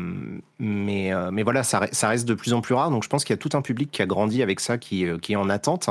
mais, 0.58 1.12
euh, 1.12 1.30
mais 1.30 1.42
voilà, 1.42 1.62
ça, 1.62 1.80
re- 1.80 1.92
ça 1.92 2.08
reste 2.08 2.26
de 2.28 2.34
plus 2.34 2.52
en 2.52 2.60
plus 2.60 2.74
rare. 2.74 2.90
Donc 2.90 3.02
je 3.04 3.08
pense 3.08 3.24
qu'il 3.24 3.32
y 3.32 3.38
a 3.38 3.38
tout 3.38 3.56
un 3.56 3.62
public 3.62 3.90
qui 3.90 4.02
a 4.02 4.06
grandi 4.06 4.42
avec 4.42 4.60
ça, 4.60 4.78
qui, 4.78 5.06
qui 5.22 5.32
est 5.32 5.36
en 5.36 5.48
attente. 5.48 5.88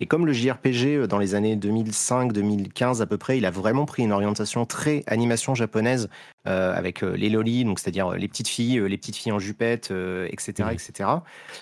Et 0.00 0.06
comme 0.06 0.26
le 0.26 0.32
JRPG 0.32 1.06
dans 1.08 1.18
les 1.18 1.34
années 1.34 1.56
2005-2015 1.56 3.00
à 3.00 3.06
peu 3.06 3.16
près, 3.18 3.38
il 3.38 3.46
a 3.46 3.50
vraiment 3.50 3.86
pris 3.86 4.02
une 4.02 4.12
orientation 4.12 4.66
très 4.66 5.02
animation 5.06 5.54
japonaise 5.54 6.08
avec 6.46 7.02
les 7.02 7.28
lolis, 7.28 7.64
donc 7.64 7.78
c'est-à-dire 7.78 8.12
les 8.12 8.26
petites 8.26 8.48
filles, 8.48 8.80
les 8.88 8.96
petites 8.96 9.16
filles 9.16 9.32
en 9.32 9.38
jupette, 9.38 9.92
etc., 10.28 10.70
etc. 10.72 11.08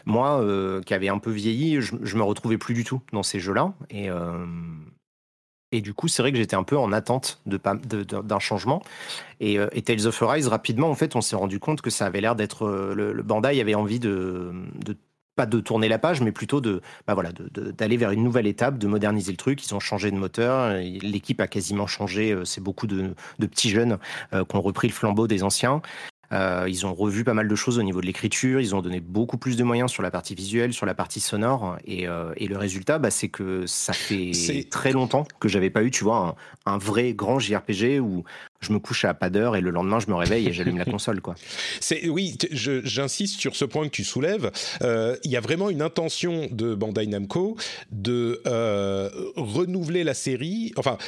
Moi, 0.06 0.40
euh, 0.40 0.80
qui 0.82 0.94
avait 0.94 1.08
un 1.08 1.18
peu 1.18 1.30
vieilli, 1.30 1.80
je, 1.80 1.94
je 2.02 2.16
me 2.16 2.22
retrouvais 2.22 2.58
plus 2.58 2.74
du 2.74 2.84
tout 2.84 3.00
dans 3.12 3.22
ces 3.24 3.40
jeux-là. 3.40 3.72
Et 3.90 4.08
et 5.72 5.80
du 5.80 5.92
coup, 5.94 6.08
c'est 6.08 6.22
vrai 6.22 6.32
que 6.32 6.38
j'étais 6.38 6.56
un 6.56 6.62
peu 6.62 6.76
en 6.78 6.92
attente 6.92 7.40
pas- 7.62 7.74
de- 7.74 8.02
d'un 8.02 8.38
changement. 8.38 8.82
Et, 9.40 9.58
euh, 9.58 9.68
et 9.72 9.82
Tales 9.82 10.06
of 10.06 10.22
Arise, 10.22 10.48
rapidement, 10.48 10.90
en 10.90 10.94
fait, 10.94 11.16
on 11.16 11.20
s'est 11.20 11.36
rendu 11.36 11.60
compte 11.60 11.80
que 11.82 11.90
ça 11.90 12.06
avait 12.06 12.20
l'air 12.20 12.36
d'être. 12.36 12.66
euh, 12.66 12.94
le, 12.94 13.22
Bandai 13.22 13.60
avait 13.60 13.74
envie 13.74 14.00
de, 14.00 14.52
pas 15.36 15.46
de 15.46 15.60
tourner 15.60 15.88
la 15.88 15.98
page, 15.98 16.20
mais 16.20 16.32
plutôt 16.32 16.60
de, 16.60 16.80
bah 17.06 17.14
voilà, 17.14 17.30
d'aller 17.52 17.96
vers 17.96 18.10
une 18.10 18.24
nouvelle 18.24 18.46
étape, 18.46 18.78
de 18.78 18.86
moderniser 18.88 19.30
le 19.30 19.36
truc. 19.36 19.64
Ils 19.64 19.74
ont 19.74 19.80
changé 19.80 20.10
de 20.10 20.16
moteur. 20.16 20.72
L'équipe 21.02 21.40
a 21.40 21.46
quasiment 21.46 21.86
changé. 21.86 22.32
euh, 22.32 22.44
C'est 22.44 22.62
beaucoup 22.62 22.86
de, 22.86 23.14
de 23.38 23.46
petits 23.46 23.70
jeunes 23.70 23.98
qui 24.32 24.56
ont 24.56 24.60
repris 24.62 24.88
le 24.88 24.94
flambeau 24.94 25.26
des 25.28 25.42
anciens. 25.44 25.80
Euh, 26.32 26.66
ils 26.68 26.86
ont 26.86 26.94
revu 26.94 27.24
pas 27.24 27.34
mal 27.34 27.48
de 27.48 27.54
choses 27.54 27.78
au 27.78 27.82
niveau 27.82 28.00
de 28.00 28.06
l'écriture. 28.06 28.60
Ils 28.60 28.74
ont 28.74 28.82
donné 28.82 29.00
beaucoup 29.00 29.38
plus 29.38 29.56
de 29.56 29.64
moyens 29.64 29.90
sur 29.90 30.02
la 30.02 30.10
partie 30.10 30.34
visuelle, 30.34 30.72
sur 30.72 30.86
la 30.86 30.94
partie 30.94 31.20
sonore. 31.20 31.78
Et, 31.86 32.08
euh, 32.08 32.32
et 32.36 32.46
le 32.46 32.56
résultat, 32.56 32.98
bah, 32.98 33.10
c'est 33.10 33.28
que 33.28 33.66
ça 33.66 33.92
fait 33.92 34.32
très 34.70 34.92
longtemps 34.92 35.26
que 35.40 35.48
j'avais 35.48 35.70
pas 35.70 35.82
eu, 35.82 35.90
tu 35.90 36.04
vois, 36.04 36.36
un, 36.66 36.72
un 36.74 36.78
vrai 36.78 37.14
grand 37.14 37.38
JRPG 37.38 38.00
où 38.00 38.24
je 38.60 38.72
me 38.72 38.78
couche 38.78 39.04
à 39.04 39.14
pas 39.14 39.30
d'heure 39.30 39.54
et 39.54 39.60
le 39.60 39.70
lendemain 39.70 40.00
je 40.00 40.08
me 40.08 40.14
réveille 40.14 40.48
et 40.48 40.52
j'allume 40.52 40.78
la 40.78 40.84
console, 40.84 41.20
quoi. 41.20 41.34
C'est 41.80 42.08
oui, 42.08 42.36
j'insiste 42.50 43.38
sur 43.40 43.54
ce 43.56 43.64
point 43.64 43.84
que 43.84 43.92
tu 43.92 44.04
soulèves. 44.04 44.50
Euh, 44.82 45.16
Il 45.24 45.30
y 45.30 45.36
a 45.36 45.40
vraiment 45.40 45.70
une 45.70 45.82
intention 45.82 46.48
de 46.50 46.74
Bandai 46.74 47.06
Namco 47.06 47.56
de 47.92 48.42
renouveler 49.36 50.04
la 50.04 50.14
série. 50.14 50.72
Enfin, 50.76 50.98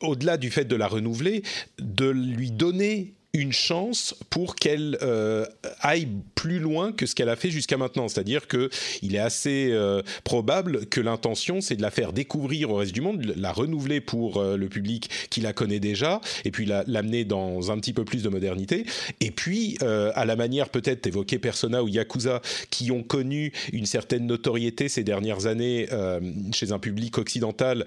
au-delà 0.00 0.36
du 0.36 0.50
fait 0.50 0.64
de 0.64 0.76
la 0.76 0.86
renouveler, 0.86 1.42
de 1.78 2.08
lui 2.08 2.50
donner 2.50 3.14
une 3.34 3.52
chance 3.52 4.14
pour 4.30 4.56
qu'elle 4.56 4.96
euh, 5.02 5.44
aille 5.80 6.08
plus 6.34 6.58
loin 6.58 6.92
que 6.92 7.04
ce 7.04 7.14
qu'elle 7.14 7.28
a 7.28 7.36
fait 7.36 7.50
jusqu'à 7.50 7.76
maintenant. 7.76 8.08
C'est-à-dire 8.08 8.48
que 8.48 8.70
il 9.02 9.14
est 9.14 9.20
assez 9.20 9.68
euh, 9.70 10.02
probable 10.24 10.86
que 10.86 11.00
l'intention, 11.00 11.60
c'est 11.60 11.76
de 11.76 11.82
la 11.82 11.90
faire 11.90 12.12
découvrir 12.14 12.70
au 12.70 12.76
reste 12.76 12.92
du 12.92 13.02
monde, 13.02 13.34
la 13.36 13.52
renouveler 13.52 14.00
pour 14.00 14.38
euh, 14.38 14.56
le 14.56 14.68
public 14.68 15.10
qui 15.28 15.40
la 15.42 15.52
connaît 15.52 15.78
déjà, 15.78 16.20
et 16.46 16.50
puis 16.50 16.64
la- 16.64 16.84
l'amener 16.86 17.24
dans 17.24 17.70
un 17.70 17.78
petit 17.78 17.92
peu 17.92 18.04
plus 18.04 18.22
de 18.22 18.28
modernité. 18.30 18.86
Et 19.20 19.30
puis, 19.30 19.76
à 19.80 20.24
la 20.24 20.36
manière 20.36 20.68
peut-être 20.70 21.06
évoquée 21.06 21.38
Persona 21.38 21.82
ou 21.82 21.88
Yakuza, 21.88 22.40
qui 22.70 22.90
ont 22.90 23.02
connu 23.02 23.52
une 23.72 23.86
certaine 23.86 24.26
notoriété 24.26 24.88
ces 24.88 25.04
dernières 25.04 25.46
années 25.46 25.86
chez 26.52 26.72
un 26.72 26.78
public 26.78 27.18
occidental, 27.18 27.84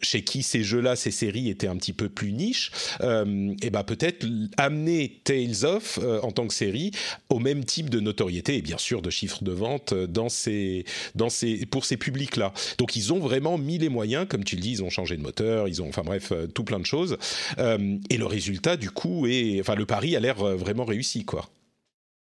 chez 0.00 0.22
qui 0.22 0.42
ces 0.42 0.62
jeux-là, 0.62 0.96
ces 0.96 1.10
séries 1.10 1.48
étaient 1.48 1.66
un 1.68 1.76
petit 1.76 1.92
peu 1.92 2.08
plus 2.08 2.32
niches, 2.32 2.70
et 3.02 3.70
ben 3.70 3.84
peut-être 3.84 4.24
l- 4.24 4.48
amener 4.78 5.20
Tales 5.24 5.64
of 5.64 5.98
euh, 6.02 6.20
en 6.22 6.30
tant 6.30 6.46
que 6.46 6.54
série 6.54 6.92
au 7.28 7.38
même 7.38 7.64
type 7.64 7.90
de 7.90 8.00
notoriété 8.00 8.56
et 8.56 8.62
bien 8.62 8.78
sûr 8.78 9.02
de 9.02 9.10
chiffres 9.10 9.42
de 9.42 9.52
vente 9.52 9.92
euh, 9.92 10.06
dans 10.06 10.28
ces, 10.28 10.84
dans 11.14 11.28
ces, 11.28 11.66
pour 11.66 11.84
ces 11.84 11.96
publics-là. 11.96 12.52
Donc 12.78 12.96
ils 12.96 13.12
ont 13.12 13.18
vraiment 13.18 13.58
mis 13.58 13.78
les 13.78 13.88
moyens, 13.88 14.26
comme 14.28 14.44
tu 14.44 14.56
le 14.56 14.62
dis, 14.62 14.72
ils 14.72 14.82
ont 14.84 14.90
changé 14.90 15.16
de 15.16 15.22
moteur, 15.22 15.68
ils 15.68 15.82
ont, 15.82 15.88
enfin 15.88 16.02
bref, 16.04 16.32
euh, 16.32 16.46
tout 16.46 16.64
plein 16.64 16.78
de 16.78 16.86
choses. 16.86 17.16
Et 17.58 18.16
le 18.16 18.26
résultat, 18.26 18.76
du 18.76 18.90
coup, 18.90 19.26
est, 19.26 19.60
enfin 19.60 19.74
le 19.74 19.86
pari 19.86 20.16
a 20.16 20.20
l'air 20.20 20.36
vraiment 20.36 20.84
réussi, 20.84 21.24
quoi. 21.24 21.48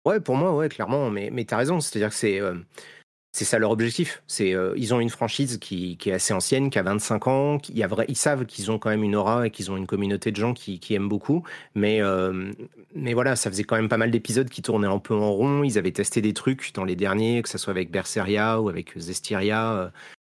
Ouais, 0.05 0.21
pour 0.21 0.37
moi, 0.37 0.55
ouais, 0.55 0.69
clairement. 0.69 1.11
Mais, 1.11 1.31
mais 1.33 1.45
t'as 1.45 1.57
raison. 1.57 1.81
C'est-à-dire 1.81 2.11
que 2.11 2.15
c'est 2.15 2.41
c'est 3.35 3.45
ça 3.45 3.59
leur 3.59 3.73
objectif. 3.73 4.23
C'est 4.29 4.55
euh, 4.55 4.75
ils 4.77 4.95
ont 4.95 5.01
une 5.01 5.11
franchise 5.11 5.59
qui, 5.59 5.99
est 6.07 6.13
assez 6.13 6.33
ancienne, 6.33 6.71
qui 6.71 6.79
a 6.79 6.85
25 6.85 7.27
ans. 7.27 7.59
Qui, 7.59 7.73
y 7.73 7.83
a 7.83 7.89
vrai, 7.89 8.05
ils 8.09 8.17
savent 8.17 8.47
qu'ils 8.47 8.71
ont 8.71 8.79
quand 8.79 8.91
même 8.91 9.03
une 9.03 9.17
aura 9.17 9.49
et 9.49 9.51
qu'ils 9.51 9.73
ont 9.73 9.77
une 9.77 9.89
communauté 9.89 10.31
de 10.31 10.37
gens 10.37 10.55
qui, 10.55 10.79
qui 10.79 10.95
aiment 10.95 11.09
beaucoup. 11.09 11.43
Mais 11.75 12.01
euh, 12.01 12.53
mais 12.95 13.13
voilà, 13.13 13.35
ça 13.35 13.51
faisait 13.51 13.65
quand 13.65 13.75
même 13.75 13.89
pas 13.89 13.97
mal 13.97 14.13
d'épisodes 14.13 14.49
qui 14.49 14.63
tournaient 14.63 14.87
un 14.87 15.01
peu 15.01 15.15
en 15.15 15.33
rond. 15.33 15.65
Ils 15.65 15.79
avaient 15.79 15.91
testé 15.91 16.21
des 16.23 16.33
trucs 16.33 16.73
dans 16.75 16.85
les 16.85 16.95
derniers, 16.95 17.43
que 17.43 17.49
ce 17.49 17.59
soit 17.59 17.73
avec 17.73 17.91
Berseria 17.91 18.61
ou 18.61 18.69
avec 18.69 18.97
Zestiria. 18.97 19.73
euh, 19.75 19.89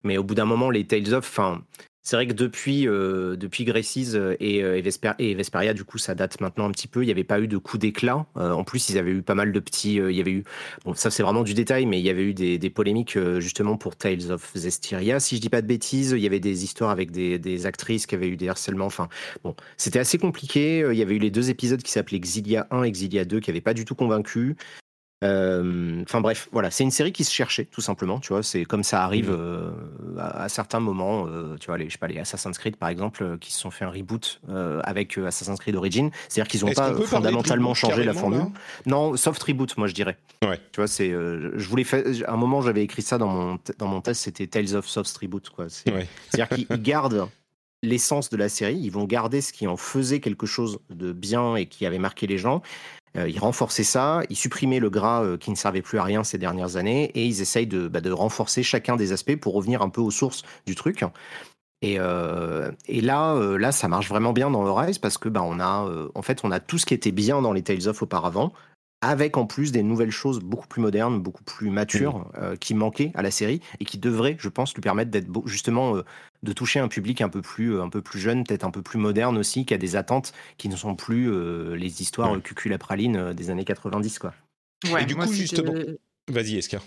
mais 0.04 0.18
au 0.18 0.24
bout 0.24 0.36
d'un 0.36 0.46
moment, 0.46 0.70
les 0.70 0.86
Tales 0.88 1.14
of, 1.16 1.28
enfin, 1.28 1.64
c'est 2.08 2.16
vrai 2.18 2.28
que 2.28 2.34
depuis, 2.34 2.88
euh, 2.88 3.36
depuis 3.36 3.66
Gracies 3.66 4.16
et, 4.40 4.64
euh, 4.64 4.80
et, 4.80 5.32
et 5.32 5.34
Vesperia, 5.36 5.74
du 5.74 5.84
coup, 5.84 5.98
ça 5.98 6.14
date 6.14 6.40
maintenant 6.40 6.66
un 6.66 6.72
petit 6.72 6.88
peu. 6.88 7.02
Il 7.02 7.08
n'y 7.08 7.12
avait 7.12 7.24
pas 7.24 7.40
eu 7.40 7.48
de 7.48 7.58
coup 7.58 7.80
d'éclat. 7.80 8.26
Euh, 8.38 8.52
en 8.52 8.64
plus, 8.64 8.90
ils 8.90 8.98
avaient 9.00 9.12
eu 9.12 9.24
pas 9.24 9.34
mal 9.34 9.52
de 9.52 9.60
petits. 9.60 10.00
euh, 10.00 10.12
il 10.12 10.18
y 10.18 10.22
avait 10.22 10.32
eu. 10.32 10.44
Bon, 10.86 10.94
ça, 10.94 11.10
c'est 11.10 11.24
vraiment 11.24 11.42
du 11.44 11.56
détail, 11.56 11.88
mais 11.88 12.00
il 12.00 12.06
y 12.06 12.10
avait 12.12 12.24
eu 12.24 12.34
des, 12.36 12.60
des 12.60 12.70
polémiques 12.70 13.18
euh, 13.18 13.40
justement 13.40 13.76
pour 13.76 13.96
Tales 13.96 14.32
of 14.32 14.52
Zestiria. 14.56 15.20
Si 15.20 15.36
je 15.36 15.42
dis 15.42 15.50
pas 15.50 15.62
de 15.64 15.68
bêtises, 15.68 16.12
il 16.12 16.22
y 16.22 16.28
avait 16.28 16.40
des 16.40 16.64
histoires 16.64 16.92
avec 16.92 17.10
des, 17.12 17.40
des 17.40 17.66
actrices 17.66 18.06
qui 18.06 18.14
avaient 18.16 18.28
eu 18.30 18.38
des 18.38 18.50
harcèlements. 18.50 18.86
Enfin, 18.86 19.10
bon, 19.44 19.56
c'était 19.76 20.00
assez 20.00 20.20
compliqué. 20.20 20.84
Euh, 20.84 20.94
Il 20.94 21.00
y 21.00 21.02
avait 21.02 21.16
eu 21.16 21.20
les 21.20 21.32
deux 21.32 21.50
épisodes 21.50 21.82
qui 21.82 21.92
s'appelaient 21.92 22.18
Exilia 22.18 22.68
1 22.72 22.84
et 22.84 22.88
Exilia 22.88 23.26
2 23.26 23.40
qui 23.40 23.50
n'avaient 23.50 23.62
pas 23.62 23.74
du 23.74 23.84
tout 23.84 23.96
convaincu. 23.96 24.56
Euh, 25.26 26.02
Enfin 26.04 26.22
bref, 26.22 26.48
voilà, 26.52 26.72
c'est 26.72 26.84
une 26.84 26.92
série 26.92 27.12
qui 27.12 27.24
se 27.24 27.34
cherchait 27.34 27.66
tout 27.66 27.82
simplement, 27.82 28.20
tu 28.20 28.30
vois. 28.34 28.44
C'est 28.44 28.64
comme 28.66 28.84
ça 28.84 29.04
arrive 29.04 29.30
Mhm. 29.30 29.38
euh, 29.40 29.72
à, 30.20 30.44
à 30.44 30.50
certains 30.50 30.80
moments, 30.80 31.26
euh, 31.28 31.56
tu 31.60 31.68
vois, 31.68 31.78
les, 31.78 31.86
je 31.88 31.94
sais 31.94 31.98
pas, 31.98 32.08
les 32.08 32.20
Assassin's 32.20 32.58
Creed 32.58 32.76
par 32.78 32.90
exemple, 32.90 33.38
qui 33.40 33.52
se 33.52 33.60
sont 33.60 33.72
fait 33.72 33.86
un 33.86 33.90
reboot 33.90 34.40
avec 34.84 35.18
Assassin's 35.18 35.60
Creed 35.60 35.76
Origin. 35.76 36.10
C'est-à-dire 36.30 36.50
qu'ils 36.50 36.66
n'ont 36.66 36.74
pas 36.74 36.94
fondamentalement 36.94 37.74
changé 37.74 38.04
la 38.04 38.14
formule. 38.14 38.46
Non, 38.86 39.16
soft 39.18 39.42
reboot, 39.44 39.76
moi 39.78 39.88
je 39.88 39.94
dirais. 39.94 40.18
Ouais. 40.44 40.60
Tu 40.72 40.80
vois, 40.80 40.88
c'est, 40.88 41.10
je 41.10 41.68
voulais 41.68 41.84
faire, 41.84 42.04
à 42.28 42.34
un 42.34 42.38
moment 42.38 42.62
j'avais 42.62 42.84
écrit 42.84 43.02
ça 43.02 43.18
dans 43.18 43.28
mon 43.28 43.60
dans 43.80 43.88
mon 43.88 44.02
test, 44.02 44.22
c'était 44.22 44.48
Tales 44.48 44.76
of 44.76 44.88
Soft 44.88 45.16
Reboot, 45.18 45.50
quoi. 45.50 45.66
Ouais. 45.88 46.08
c'est-à-dire 46.30 46.50
qu'ils 46.56 46.68
ils 46.70 46.82
gardent 46.82 47.28
l'essence 47.84 48.30
de 48.30 48.38
la 48.38 48.50
série, 48.50 48.78
ils 48.78 48.90
vont 48.92 49.06
garder 49.06 49.42
ce 49.42 49.54
qui 49.54 49.68
en 49.68 49.78
faisait 49.78 50.20
quelque 50.20 50.46
chose 50.46 50.80
de 50.90 51.12
bien 51.14 51.56
et 51.56 51.66
qui 51.68 51.86
avait 51.86 52.00
marqué 52.00 52.26
les 52.28 52.38
gens. 52.38 52.62
Euh, 53.18 53.30
ils 53.30 53.40
renforçaient 53.40 53.84
ça, 53.84 54.22
ils 54.30 54.36
supprimaient 54.36 54.80
le 54.80 54.90
gras 54.90 55.24
euh, 55.24 55.38
qui 55.38 55.52
ne 55.52 55.56
servait 55.56 55.82
plus 55.82 56.00
à 56.00 56.04
rien 56.04 56.24
ces 56.24 56.38
dernières 56.38 56.76
années 56.76 57.12
et 57.16 57.26
ils 57.26 57.42
essayent 57.42 57.68
de, 57.68 57.88
bah, 57.88 58.02
de 58.02 58.12
renforcer 58.12 58.64
chacun 58.64 58.96
des 58.96 59.12
aspects 59.12 59.36
pour 59.36 59.54
revenir 59.54 59.82
un 59.82 59.90
peu 59.90 60.02
aux 60.02 60.12
sources 60.12 60.44
du 60.66 60.76
truc. 60.76 61.04
Et, 61.82 61.98
euh, 62.00 62.72
là, 62.88 63.36
là, 63.58 63.72
ça 63.72 63.88
marche 63.88 64.10
vraiment 64.10 64.34
bien 64.34 64.50
dans 64.50 64.66
Horizon 64.66 65.00
parce 65.02 65.18
que 65.18 65.30
bah, 65.30 65.44
on 65.44 65.60
a, 65.60 65.88
en 66.16 66.22
fait, 66.22 66.42
on 66.44 66.52
a 66.52 66.60
tout 66.60 66.78
ce 66.78 66.86
qui 66.86 66.94
était 66.94 67.12
bien 67.12 67.42
dans 67.42 67.54
les 67.54 67.62
Tales 67.62 67.88
of 67.88 68.02
auparavant, 68.02 68.54
avec 69.10 69.38
en 69.38 69.46
plus 69.46 69.72
des 69.72 69.84
nouvelles 69.84 70.12
choses 70.12 70.40
beaucoup 70.40 70.68
plus 70.68 70.82
modernes, 70.82 71.22
beaucoup 71.22 71.44
plus 71.44 71.70
matures, 71.70 72.30
euh, 72.38 72.56
qui 72.56 72.74
manquaient 72.74 73.12
à 73.16 73.22
la 73.22 73.32
série 73.32 73.62
et 73.80 73.86
qui 73.86 73.98
devraient, 73.98 74.36
je 74.40 74.50
pense, 74.50 74.74
lui 74.74 74.82
permettre 74.82 75.12
d'être 75.12 75.28
justement 75.46 75.96
euh, 75.98 76.04
de 76.44 76.54
toucher 76.54 76.80
un 76.80 76.88
public 76.88 77.22
un 77.22 77.30
peu 77.30 77.42
plus, 77.42 77.76
euh, 77.76 77.84
un 77.84 77.90
peu 77.90 78.02
plus 78.02 78.20
jeune, 78.20 78.44
peut-être 78.44 78.64
un 78.64 78.72
peu 78.72 78.82
plus 78.82 79.00
moderne 79.00 79.38
aussi, 79.38 79.66
qui 79.66 79.74
a 79.74 79.78
des 79.78 79.96
attentes 79.96 80.34
qui 80.58 80.70
ne 80.70 80.76
sont 80.76 80.96
plus 80.96 81.30
euh, 81.32 81.76
les 81.76 82.02
histoires 82.02 82.32
Ouais. 82.32 82.38
euh, 82.38 82.42
cucul 82.42 82.74
à 82.74 82.78
praline 82.78 83.16
euh, 83.16 83.34
des 83.34 83.50
années 83.50 83.66
90, 83.66 84.20
quoi. 84.20 84.34
Ouais, 84.92 85.04
Et 85.04 85.06
du 85.06 85.16
moi, 85.16 85.26
coup, 85.26 85.34
justement- 85.34 85.74
Vas-y, 86.28 86.56
Eska. 86.58 86.82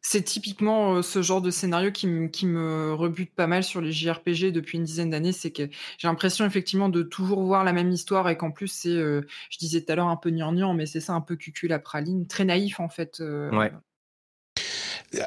C'est- 0.00 0.22
typiquement 0.22 0.94
euh, 0.94 1.02
ce 1.02 1.22
genre 1.22 1.42
de 1.42 1.50
scénario 1.50 1.90
qui, 1.90 2.06
me- 2.06 2.28
qui 2.28 2.46
me 2.46 2.92
rebute 2.94 3.34
pas 3.34 3.48
mal 3.48 3.64
sur 3.64 3.80
les 3.80 3.90
JRPG 3.90 4.52
depuis 4.52 4.78
une 4.78 4.84
dizaine 4.84 5.10
d'années. 5.10 5.32
C'est 5.32 5.50
que 5.50 5.68
j'ai 5.98 6.06
l'impression 6.06 6.46
effectivement 6.46 6.88
de 6.88 7.02
toujours 7.02 7.42
voir 7.42 7.64
la 7.64 7.72
même 7.72 7.90
histoire 7.90 8.28
et 8.28 8.36
qu'en 8.36 8.52
plus 8.52 8.68
c'est, 8.68 8.88
euh, 8.90 9.22
je 9.50 9.58
disais 9.58 9.80
tout 9.80 9.90
à 9.90 9.96
l'heure 9.96 10.06
un 10.08 10.16
peu 10.16 10.30
gnangnan, 10.30 10.72
mais 10.74 10.86
c'est 10.86 11.00
ça 11.00 11.14
un 11.14 11.20
peu 11.20 11.34
cucul 11.34 11.72
à 11.72 11.80
praline, 11.80 12.28
très 12.28 12.44
naïf 12.44 12.78
en 12.78 12.88
fait. 12.88 13.18
euh, 13.20 13.50
Ouais. 13.50 13.72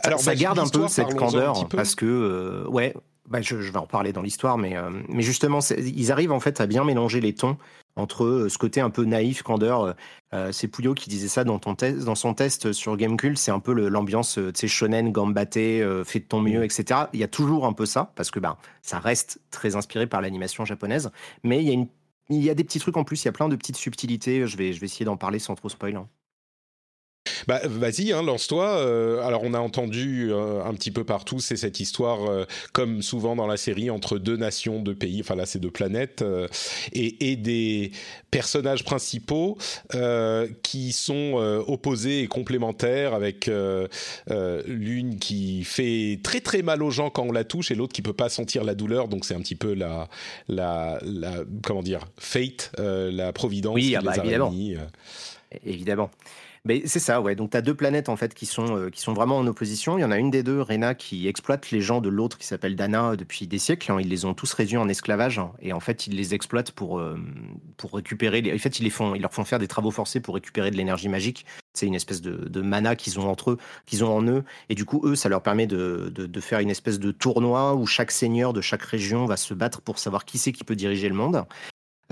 Alors, 0.03 0.21
ça 0.21 0.32
bah, 0.32 0.36
garde 0.36 0.60
un 0.60 0.69
peu 0.69 0.88
cette 0.88 1.13
candeur 1.15 1.67
peu. 1.67 1.75
parce 1.75 1.95
que 1.95 2.06
euh, 2.06 2.65
ouais 2.69 2.93
bah, 3.27 3.41
je, 3.41 3.60
je 3.62 3.71
vais 3.71 3.77
en 3.77 3.82
reparler 3.84 4.13
dans 4.13 4.21
l'histoire 4.21 4.58
mais 4.58 4.77
euh, 4.77 4.89
mais 5.10 5.21
justement 5.23 5.60
ils 5.77 6.12
arrivent 6.12 6.32
en 6.32 6.39
fait 6.39 6.62
à 6.62 6.67
bien 6.67 6.86
mélanger 6.86 7.19
les 7.19 7.36
tons 7.36 7.58
entre 7.95 8.23
euh, 8.25 8.49
ce 8.49 8.58
côté 8.58 8.82
un 8.82 8.89
peu 8.89 9.06
naïf 9.06 9.43
candeur 9.43 9.82
euh, 9.84 9.93
euh, 10.34 10.51
c'est 10.51 10.67
Pouillot 10.67 10.93
qui 10.93 11.10
disait 11.10 11.27
ça 11.27 11.43
dans 11.43 11.60
ton 11.60 11.75
test 11.75 12.06
dans 12.06 12.15
son 12.15 12.34
test 12.34 12.73
sur 12.73 12.97
Gamecult 12.97 13.38
c'est 13.38 13.51
un 13.51 13.60
peu 13.60 13.73
l'ambiance 13.73 14.34
tu 14.36 14.51
sais 14.56 14.67
shonen 14.67 15.12
gambaté 15.12 15.82
euh, 15.82 16.03
fais 16.03 16.19
de 16.19 16.25
ton 16.25 16.41
mieux 16.41 16.63
etc 16.63 17.01
il 17.13 17.19
y 17.19 17.23
a 17.23 17.27
toujours 17.27 17.65
un 17.65 17.73
peu 17.73 17.86
ça 17.86 18.12
parce 18.15 18.32
que 18.32 18.39
bah 18.39 18.58
ça 18.82 18.99
reste 18.99 19.41
très 19.51 19.75
inspiré 19.75 20.08
par 20.08 20.21
l'animation 20.21 20.65
japonaise 20.65 21.12
mais 21.43 21.62
il 21.62 21.67
y 21.67 21.69
a 21.71 21.73
une 21.73 21.88
il 22.29 22.43
y 22.43 22.49
a 22.49 22.56
des 22.56 22.63
petits 22.63 22.79
trucs 22.79 22.95
en 22.97 23.03
plus, 23.03 23.21
il 23.23 23.25
y 23.25 23.29
a 23.29 23.34
plein 23.34 23.49
de 23.49 23.56
petites 23.56 23.75
subtilités. 23.75 24.47
Je 24.47 24.58
vais, 24.58 24.71
je 24.73 24.79
vais 24.79 24.86
essayer 24.86 25.06
d'en 25.06 25.17
parler 25.17 25.39
sans 25.39 25.56
trop 25.56 25.69
spoil. 25.69 25.95
hein. 25.97 26.08
Bah, 27.47 27.62
vas-y, 27.65 28.12
hein, 28.12 28.21
lance-toi. 28.21 28.65
Euh, 28.77 29.21
alors, 29.21 29.43
on 29.43 29.53
a 29.53 29.59
entendu 29.59 30.31
euh, 30.31 30.63
un 30.63 30.73
petit 30.73 30.91
peu 30.91 31.03
partout, 31.03 31.39
c'est 31.39 31.55
cette 31.55 31.79
histoire, 31.79 32.29
euh, 32.29 32.45
comme 32.73 33.01
souvent 33.01 33.36
dans 33.36 33.47
la 33.47 33.57
série, 33.57 33.89
entre 33.89 34.17
deux 34.17 34.38
nations, 34.38 34.81
deux 34.81 34.95
pays, 34.95 35.21
enfin 35.21 35.36
là, 35.36 35.45
c'est 35.45 35.59
deux 35.59 35.71
planètes, 35.71 36.23
et, 36.91 37.31
et 37.31 37.36
des 37.36 37.91
personnages 38.31 38.83
principaux 38.83 39.57
qui 40.63 40.91
sont 40.91 41.33
opposés 41.67 42.21
et 42.21 42.27
complémentaires, 42.27 43.13
avec 43.13 43.49
l'une 44.67 45.19
qui 45.19 45.63
fait 45.63 46.19
très 46.23 46.41
très 46.41 46.62
mal 46.62 46.83
aux 46.83 46.91
gens 46.91 47.09
quand 47.09 47.23
on 47.23 47.31
la 47.31 47.43
touche, 47.43 47.71
et 47.71 47.75
l'autre 47.75 47.93
qui 47.93 48.01
peut 48.01 48.13
pas 48.13 48.29
sentir 48.29 48.63
la 48.63 48.75
douleur. 48.75 49.07
Donc, 49.07 49.25
c'est 49.25 49.36
un 49.36 49.41
petit 49.41 49.55
peu 49.55 49.73
la, 49.73 50.09
la, 50.47 50.99
la 51.03 51.31
comment 51.63 51.83
dire, 51.83 52.01
fate, 52.17 52.71
la 52.77 53.31
providence 53.33 53.75
Oui, 53.75 53.89
qui 53.89 53.95
ah 53.95 54.01
bah, 54.01 54.13
les 54.13 54.19
a 54.19 54.23
évidemment. 54.23 54.49
réunis. 54.49 54.75
Évidemment. 55.65 56.09
Mais 56.65 56.84
c'est 56.86 56.99
ça, 56.99 57.19
ouais. 57.19 57.36
Donc 57.36 57.52
tu 57.52 57.58
as 57.58 57.62
deux 57.62 57.76
planètes 57.76 58.08
en 58.08 58.15
fait 58.15 58.34
qui 58.34 58.45
sont, 58.45 58.78
euh, 58.78 58.89
qui 58.89 59.02
sont 59.02 59.12
vraiment 59.12 59.38
en 59.38 59.45
opposition. 59.47 59.97
Il 59.97 60.02
y 60.02 60.06
en 60.06 60.12
a 60.12 60.17
une 60.17 60.32
des 60.32 60.43
deux, 60.43 60.62
Rena, 60.62 60.95
qui 60.95 61.28
exploite 61.28 61.71
les 61.71 61.82
gens 61.82 61.99
de 61.99 62.08
l'autre 62.08 62.38
qui 62.38 62.47
s'appelle 62.47 62.78
Dana 62.78 63.17
depuis 63.17 63.47
des 63.47 63.60
siècles. 63.60 63.91
hein. 63.91 63.97
Ils 63.99 64.08
les 64.08 64.23
ont 64.23 64.34
tous 64.34 64.54
réduits 64.54 64.78
en 64.78 64.88
esclavage 64.88 65.39
hein. 65.39 65.52
et 65.62 65.73
en 65.73 65.82
fait 65.82 66.08
ils 66.08 66.15
les 66.15 66.34
exploitent 66.34 66.71
pour, 66.71 66.99
euh, 66.99 67.19
pour 67.76 67.91
récupérer. 67.93 68.41
Les... 68.41 68.54
En 68.54 68.58
fait 68.60 68.80
ils, 68.80 68.84
les 68.84 68.89
font, 68.89 69.13
ils 69.13 69.21
leur 69.21 69.34
font 69.34 69.43
faire 69.43 69.60
des 69.60 69.67
travaux 69.67 69.91
forcés 69.91 70.21
pour 70.21 70.36
récupérer 70.36 70.71
de 70.71 70.78
l'énergie 70.78 71.10
magique. 71.10 71.45
C'est 71.73 71.86
une 71.86 71.95
espèce 71.95 72.21
de, 72.21 72.47
de 72.47 72.62
mana 72.62 72.95
qu'ils 72.95 73.19
ont 73.19 73.30
entre 73.30 73.52
eux, 73.52 73.58
qu'ils 73.86 74.06
ont 74.06 74.15
en 74.15 74.26
eux. 74.26 74.45
Et 74.69 74.76
du 74.76 74.86
coup, 74.86 75.02
eux, 75.04 75.15
ça 75.15 75.28
leur 75.28 75.41
permet 75.43 75.67
de, 75.67 76.10
de, 76.15 76.28
de 76.28 76.39
faire 76.39 76.60
une 76.60 76.69
espèce 76.69 76.97
de 76.99 77.12
tournoi 77.12 77.76
où 77.76 77.86
chaque 77.88 78.12
seigneur 78.12 78.54
de 78.54 78.62
chaque 78.62 78.84
région 78.84 79.26
va 79.26 79.36
se 79.36 79.54
battre 79.54 79.82
pour 79.82 79.99
savoir 79.99 80.23
qui 80.23 80.38
c'est 80.38 80.54
qui 80.54 80.63
peut 80.63 80.76
diriger 80.78 81.10
le 81.10 81.15
monde. 81.15 81.43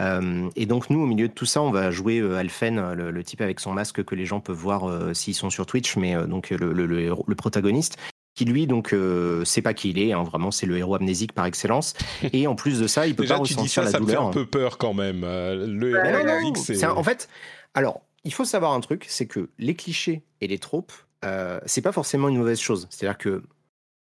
Euh, 0.02 0.50
et 0.56 0.66
donc 0.66 0.90
nous, 0.90 1.02
au 1.02 1.06
milieu 1.06 1.28
de 1.28 1.34
tout 1.34 1.46
ça, 1.46 1.62
on 1.62 1.72
va 1.72 1.92
jouer 1.92 2.20
euh, 2.20 2.36
Alphen, 2.38 2.94
le, 2.94 3.12
le 3.12 3.24
type 3.24 3.42
avec 3.42 3.60
son 3.60 3.72
masque 3.74 4.04
que 4.04 4.16
les 4.16 4.26
gens 4.26 4.40
peuvent 4.40 4.56
voir 4.58 4.90
euh, 4.90 5.14
s'ils 5.14 5.36
sont 5.36 5.50
sur 5.50 5.66
Twitch, 5.66 5.96
mais 5.98 6.16
euh, 6.16 6.26
donc 6.26 6.50
le, 6.50 6.74
le- 6.74 6.86
le 6.86 7.00
héros- 7.02 7.26
le 7.28 7.36
protagoniste, 7.36 7.98
qui 8.34 8.46
lui 8.46 8.66
donc 8.68 8.94
euh, 8.94 9.44
sait 9.46 9.62
pas 9.62 9.74
qui 9.74 9.90
il 9.92 10.00
est, 10.00 10.14
hein, 10.14 10.24
vraiment 10.24 10.50
c'est 10.52 10.66
le 10.66 10.78
héros 10.78 10.96
amnésique 10.96 11.34
par 11.34 11.46
excellence. 11.46 11.94
Et 12.34 12.48
en 12.48 12.56
plus 12.56 12.80
de 12.80 12.88
ça, 12.88 13.06
il 13.08 13.16
peut 13.16 13.24
Déjà, 13.24 13.38
pas 13.38 13.44
tu 13.44 13.54
dis 13.54 13.60
ressentir 13.60 13.84
ça, 13.84 13.84
la 13.84 13.92
ça 13.92 14.00
me 14.00 14.06
fait 14.06 14.14
douleur. 14.14 14.28
un 14.28 14.32
peu 14.32 14.46
peur 14.46 14.78
quand 14.78 14.94
même. 14.94 15.24
Euh, 15.24 15.68
Le 15.68 15.90
héros 15.96 16.18
Non, 16.18 16.24
non, 16.26 16.32
amnésique, 16.34 16.58
c'est. 16.58 16.86
en 16.86 17.04
fait, 17.04 17.30
alors 17.74 18.02
il 18.24 18.34
faut 18.34 18.46
savoir 18.46 18.74
un 18.74 18.80
truc, 18.80 19.06
c'est 19.08 19.28
que 19.28 19.50
les 19.60 19.76
clichés 19.76 20.24
et 20.42 20.48
les 20.48 20.58
tropes, 20.60 20.94
euh, 21.26 21.60
c'est 21.66 21.82
pas 21.82 21.92
forcément 21.92 22.28
une 22.30 22.38
mauvaise 22.38 22.60
chose. 22.60 22.88
C'est-à-dire 22.90 23.18
que 23.18 23.44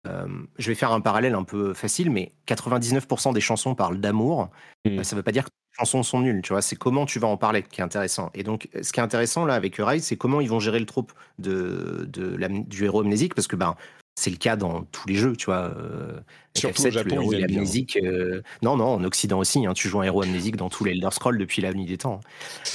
euh, 0.06 0.26
je 0.58 0.68
vais 0.68 0.74
faire 0.74 0.92
un 0.92 1.00
parallèle 1.00 1.34
un 1.34 1.44
peu 1.44 1.74
facile, 1.74 2.10
mais 2.10 2.32
99% 2.48 3.32
des 3.34 3.40
chansons 3.40 3.74
parlent 3.74 3.98
d'amour. 4.00 4.48
Mm. 4.84 4.98
Euh, 4.98 5.02
Ça 5.02 5.14
veut 5.16 5.22
pas 5.22 5.32
dire 5.32 5.44
que 5.44 5.50
chansons 5.78 6.02
sont 6.02 6.20
nulles, 6.20 6.42
tu 6.42 6.52
vois. 6.52 6.62
C'est 6.62 6.76
comment 6.76 7.06
tu 7.06 7.18
vas 7.18 7.28
en 7.28 7.36
parler 7.36 7.62
qui 7.62 7.80
est 7.80 7.84
intéressant. 7.84 8.30
Et 8.34 8.42
donc, 8.42 8.68
ce 8.82 8.92
qui 8.92 9.00
est 9.00 9.02
intéressant 9.02 9.44
là 9.46 9.54
avec 9.54 9.76
Rise, 9.78 10.04
c'est 10.04 10.16
comment 10.16 10.40
ils 10.40 10.48
vont 10.50 10.60
gérer 10.60 10.78
le 10.80 10.86
trope 10.86 11.12
de, 11.38 12.08
du 12.08 12.84
héros 12.84 13.00
amnésique, 13.00 13.34
parce 13.34 13.46
que 13.48 13.56
ben 13.56 13.74
c'est 14.14 14.28
le 14.30 14.36
cas 14.36 14.56
dans 14.56 14.82
tous 14.92 15.08
les 15.08 15.14
jeux, 15.14 15.34
tu 15.34 15.46
vois. 15.46 15.72
Euh, 15.74 16.20
Surtout 16.54 16.82
FF7, 16.82 16.86
au 16.88 16.90
Japon, 16.90 17.08
le 17.16 17.22
héros 17.22 17.32
il 17.32 17.46
bien. 17.46 17.56
amnésique. 17.56 17.98
euh, 18.02 18.42
Non, 18.60 18.76
non, 18.76 18.88
en 18.88 19.04
Occident 19.04 19.38
aussi. 19.38 19.64
hein, 19.64 19.72
tu 19.72 19.88
joues 19.88 20.00
un 20.00 20.04
héros 20.04 20.22
amnésique 20.22 20.56
dans 20.56 20.68
tous 20.68 20.84
les 20.84 20.90
Elder 20.92 21.08
Scrolls 21.10 21.38
depuis 21.38 21.62
la 21.62 21.72
nuit 21.72 21.86
des 21.86 21.96
temps. 21.96 22.20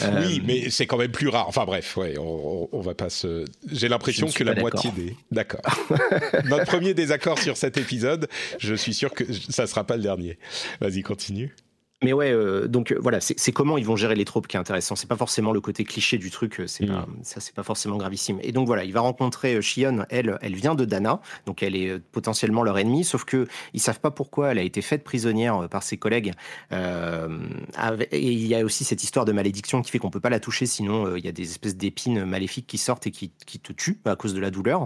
Euh, 0.01 0.23
Oui, 0.25 0.41
mais 0.43 0.71
c'est 0.71 0.87
quand 0.87 0.97
même 0.97 1.11
plus 1.11 1.27
rare. 1.27 1.47
Enfin 1.47 1.65
bref, 1.65 1.95
ouais, 1.95 2.15
on, 2.17 2.67
on- 2.71 2.81
va 2.81 2.95
pas 2.95 3.11
se. 3.11 3.45
J'ai 3.71 3.87
l'impression 3.87 4.27
que 4.29 4.43
la 4.43 4.55
moitié 4.55 4.89
des. 4.95 5.15
D'accord. 5.31 5.61
Notre 6.45 6.65
premier 6.65 6.95
désaccord 6.95 7.37
sur 7.37 7.55
cet 7.55 7.77
épisode. 7.77 8.27
Je 8.57 8.73
suis 8.73 8.95
sûr 8.95 9.13
que 9.13 9.23
ça 9.31 9.67
sera 9.67 9.83
pas 9.83 9.95
le 9.97 10.01
dernier. 10.01 10.39
Vas-y, 10.81 11.03
continue. 11.03 11.53
Mais 12.03 12.13
ouais, 12.13 12.31
euh, 12.31 12.67
donc 12.67 12.91
euh, 12.91 12.99
voilà, 13.01 13.19
c'est 13.19 13.51
comment 13.51 13.75
ils 13.75 13.85
vont 13.85 13.95
gérer 13.95 14.13
les 14.13 14.23
tropes 14.23 14.45
qui 14.47 14.55
est 14.55 14.59
intéressant. 14.59 14.95
C'est 14.95 15.07
pas 15.09 15.15
forcément 15.17 15.51
le 15.51 15.61
côté 15.61 15.83
cliché 15.83 16.19
du 16.19 16.29
truc, 16.29 16.59
euh, 16.59 16.67
c'est 16.67 16.85
Mm. 16.85 16.89
pas, 16.89 17.07
ça 17.23 17.39
c'est 17.41 17.55
pas 17.55 17.63
forcément 17.63 17.97
gravissime. 17.97 18.37
Et 18.43 18.51
donc 18.51 18.67
voilà, 18.67 18.83
il 18.83 18.93
va 18.93 18.99
rencontrer 19.01 19.55
euh, 19.55 19.61
Shion, 19.61 20.05
elle, 20.11 20.37
elle 20.43 20.53
vient 20.53 20.75
de 20.75 20.85
Dana, 20.85 21.21
donc 21.47 21.63
elle 21.63 21.75
est 21.75 21.97
potentiellement 21.97 22.61
leur 22.61 22.77
ennemie, 22.77 23.03
sauf 23.03 23.25
que 23.25 23.47
ils 23.73 23.79
savent 23.81 23.99
pas 23.99 24.11
pourquoi 24.11 24.51
elle 24.51 24.59
a 24.59 24.61
été 24.61 24.83
faite 24.83 25.03
prisonnière 25.03 25.67
par 25.71 25.81
ses 25.81 25.97
collègues. 25.97 26.33
Euh, 26.71 27.39
avec- 27.75 28.09
et 28.13 28.21
il 28.31 28.45
y 28.45 28.53
a 28.53 28.63
aussi 28.63 28.83
cette 28.83 29.01
histoire 29.03 29.25
de 29.25 29.31
malédiction 29.31 29.81
qui 29.81 29.89
fait 29.89 29.97
qu'on 29.97 30.11
peut 30.11 30.19
pas 30.19 30.29
la 30.29 30.39
toucher, 30.39 30.67
sinon 30.67 31.15
il 31.15 31.25
y 31.25 31.27
a 31.27 31.31
des 31.31 31.49
espèces 31.49 31.77
d'épines 31.77 32.25
maléfiques 32.25 32.67
qui 32.67 32.77
sortent 32.77 33.07
et 33.07 33.11
qui, 33.11 33.31
qui 33.47 33.59
te 33.59 33.73
tuent 33.73 33.97
à 34.05 34.15
cause 34.15 34.35
de 34.35 34.39
la 34.39 34.51
douleur. 34.51 34.85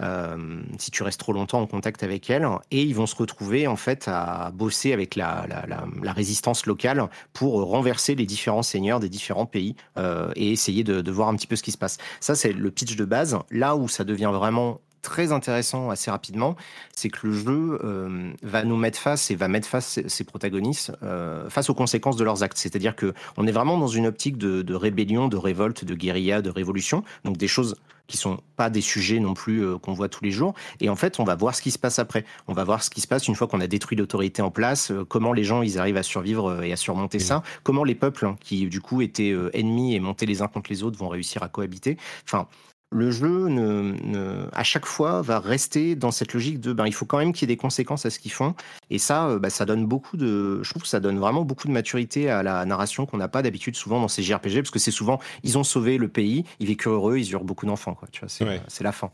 Euh, 0.00 0.62
si 0.78 0.90
tu 0.90 1.02
restes 1.02 1.18
trop 1.18 1.32
longtemps 1.32 1.60
en 1.60 1.66
contact 1.66 2.02
avec 2.02 2.30
elle. 2.30 2.46
Et 2.70 2.82
ils 2.82 2.94
vont 2.94 3.06
se 3.06 3.16
retrouver 3.16 3.66
en 3.66 3.76
fait 3.76 4.06
à 4.06 4.52
bosser 4.54 4.92
avec 4.92 5.16
la, 5.16 5.46
la, 5.48 6.12
résistance 6.12 6.66
locale 6.66 7.08
pour 7.32 7.54
renverser 7.64 8.14
les 8.14 8.26
différents 8.26 8.62
seigneurs 8.62 9.00
des 9.00 9.08
différents 9.08 9.46
pays 9.46 9.76
euh, 9.96 10.30
et 10.36 10.52
essayer 10.52 10.84
de 10.84 11.10
voir 11.10 11.28
un 11.28 11.34
petit 11.34 11.46
peu 11.46 11.56
ce 11.56 11.62
qui 11.62 11.72
se 11.72 11.78
passe. 11.78 11.98
Ça, 12.20 12.34
c'est 12.34 12.52
le 12.52 12.70
pitch 12.70 12.96
de 12.96 13.04
base. 13.04 13.38
Là 13.50 13.76
où 13.76 13.88
ça 13.88 14.04
devient 14.04 14.30
vraiment 14.32 14.80
très 15.02 15.32
intéressant 15.32 15.90
assez 15.90 16.10
rapidement, 16.10 16.56
c'est 16.94 17.08
que 17.08 17.26
le 17.26 17.32
jeu 17.32 17.80
euh, 17.84 18.32
va 18.42 18.64
nous 18.64 18.76
mettre 18.76 18.98
face 18.98 19.30
et 19.30 19.34
va 19.34 19.48
mettre 19.48 19.68
face 19.68 20.00
ses, 20.06 20.24
protagonistes 20.24 20.92
euh, 21.02 21.48
face 21.50 21.70
aux 21.70 21.74
conséquences 21.74 22.16
de 22.16 22.24
leurs 22.24 22.42
actes. 22.42 22.58
C'est-à-dire 22.58 22.96
que 22.96 23.14
on 23.36 23.46
est 23.46 23.52
vraiment 23.52 23.78
dans 23.78 23.88
une 23.88 24.06
optique 24.06 24.38
de, 24.38 24.74
rébellion, 24.74 25.28
de 25.28 25.36
révolte, 25.36 25.84
de 25.84 25.94
guérilla, 25.94 26.42
de 26.42 26.50
révolution, 26.50 27.04
donc 27.24 27.36
des 27.36 27.48
choses 27.48 27.76
qui 28.06 28.16
sont 28.16 28.40
pas 28.56 28.70
des 28.70 28.80
sujets 28.80 29.20
non 29.20 29.34
plus 29.34 29.64
euh, 29.64 29.76
qu'on 29.76 29.92
voit 29.92 30.08
tous 30.08 30.24
les 30.24 30.30
jours. 30.30 30.54
Et 30.80 30.88
en 30.88 30.96
fait, 30.96 31.20
on 31.20 31.24
va 31.24 31.34
voir 31.34 31.54
ce 31.54 31.60
qui 31.60 31.70
se 31.70 31.78
passe 31.78 31.98
après. 31.98 32.24
On 32.46 32.54
va 32.54 32.64
voir 32.64 32.82
ce 32.82 32.88
qui 32.88 33.02
se 33.02 33.06
passe 33.06 33.28
une 33.28 33.34
fois 33.34 33.46
qu'on 33.46 33.60
a 33.60 33.66
détruit 33.66 33.98
l'autorité 33.98 34.40
en 34.40 34.50
place, 34.50 34.92
comment 35.08 35.34
les 35.34 35.44
gens 35.44 35.60
ils 35.60 35.78
arrivent 35.78 35.98
à 35.98 36.02
survivre 36.02 36.62
et 36.62 36.72
à 36.72 36.76
surmonter 36.76 37.18
ça, 37.18 37.42
comment 37.64 37.84
les 37.84 37.94
peuples 37.94 38.24
hein, 38.24 38.36
qui 38.40 38.66
du 38.66 38.80
coup 38.80 39.02
étaient 39.02 39.34
ennemis 39.52 39.94
et 39.94 40.00
montaient 40.00 40.24
les 40.24 40.40
uns 40.40 40.48
contre 40.48 40.70
les 40.70 40.82
autres 40.82 40.98
vont 40.98 41.08
réussir 41.08 41.42
à 41.42 41.48
cohabiter. 41.48 41.98
Enfin, 42.24 42.48
le 42.90 43.10
jeu 43.10 43.48
ne, 43.48 44.46
à 44.52 44.64
chaque 44.64 44.86
fois 44.86 45.20
va 45.20 45.40
rester 45.40 45.94
dans 45.94 46.10
cette 46.10 46.32
logique 46.32 46.60
de 46.60 46.72
ben 46.72 46.86
il 46.86 46.94
faut 46.94 47.04
quand 47.04 47.18
même 47.18 47.32
qu'il 47.32 47.48
y 47.48 47.52
ait 47.52 47.54
des 47.54 47.60
conséquences 47.60 48.06
à 48.06 48.10
ce 48.10 48.18
qu'ils 48.18 48.32
font. 48.32 48.54
Et 48.90 48.98
ça 48.98 49.28
euh, 49.28 49.38
bah, 49.38 49.50
ça 49.50 49.66
donne 49.66 49.86
beaucoup 49.86 50.16
de 50.16 50.62
je 50.62 50.70
trouve 50.70 50.82
que 50.82 50.88
ça 50.88 51.00
donne 51.00 51.18
vraiment 51.18 51.44
beaucoup 51.44 51.68
de 51.68 51.72
maturité 51.72 52.30
à 52.30 52.42
la 52.42 52.64
narration 52.64 53.04
qu'on 53.04 53.18
n'a 53.18 53.28
pas 53.28 53.42
d'habitude 53.42 53.76
souvent 53.76 54.00
dans 54.00 54.08
ces 54.08 54.22
JRPG 54.22 54.56
parce 54.56 54.70
que 54.70 54.78
c'est 54.78 54.90
souvent 54.90 55.20
ils 55.42 55.58
ont 55.58 55.64
sauvé 55.64 55.98
le 55.98 56.08
pays 56.08 56.44
ils 56.60 56.66
vécurent 56.66 56.92
heureux 56.92 57.18
ils 57.18 57.30
eurent 57.32 57.44
beaucoup 57.44 57.66
d'enfants 57.66 57.94
quoi 57.94 58.08
tu 58.10 58.24
vois 58.24 58.28
c'est 58.68 58.84
la 58.84 58.92
fin. 58.92 59.10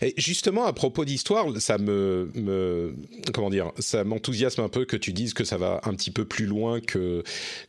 Et 0.00 0.14
justement 0.16 0.64
à 0.64 0.72
propos 0.72 1.04
d'histoire 1.04 1.46
ça 1.60 1.76
me, 1.76 2.30
me 2.34 2.94
comment 3.34 3.50
dire 3.50 3.72
ça 3.78 4.04
m'enthousiasme 4.04 4.62
un 4.62 4.68
peu 4.68 4.86
que 4.86 4.96
tu 4.96 5.12
dises 5.12 5.34
que 5.34 5.44
ça 5.44 5.58
va 5.58 5.80
un 5.84 5.94
petit 5.94 6.10
peu 6.10 6.24
plus 6.24 6.46
loin 6.46 6.80
que 6.80 7.22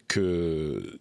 que 0.08 1.00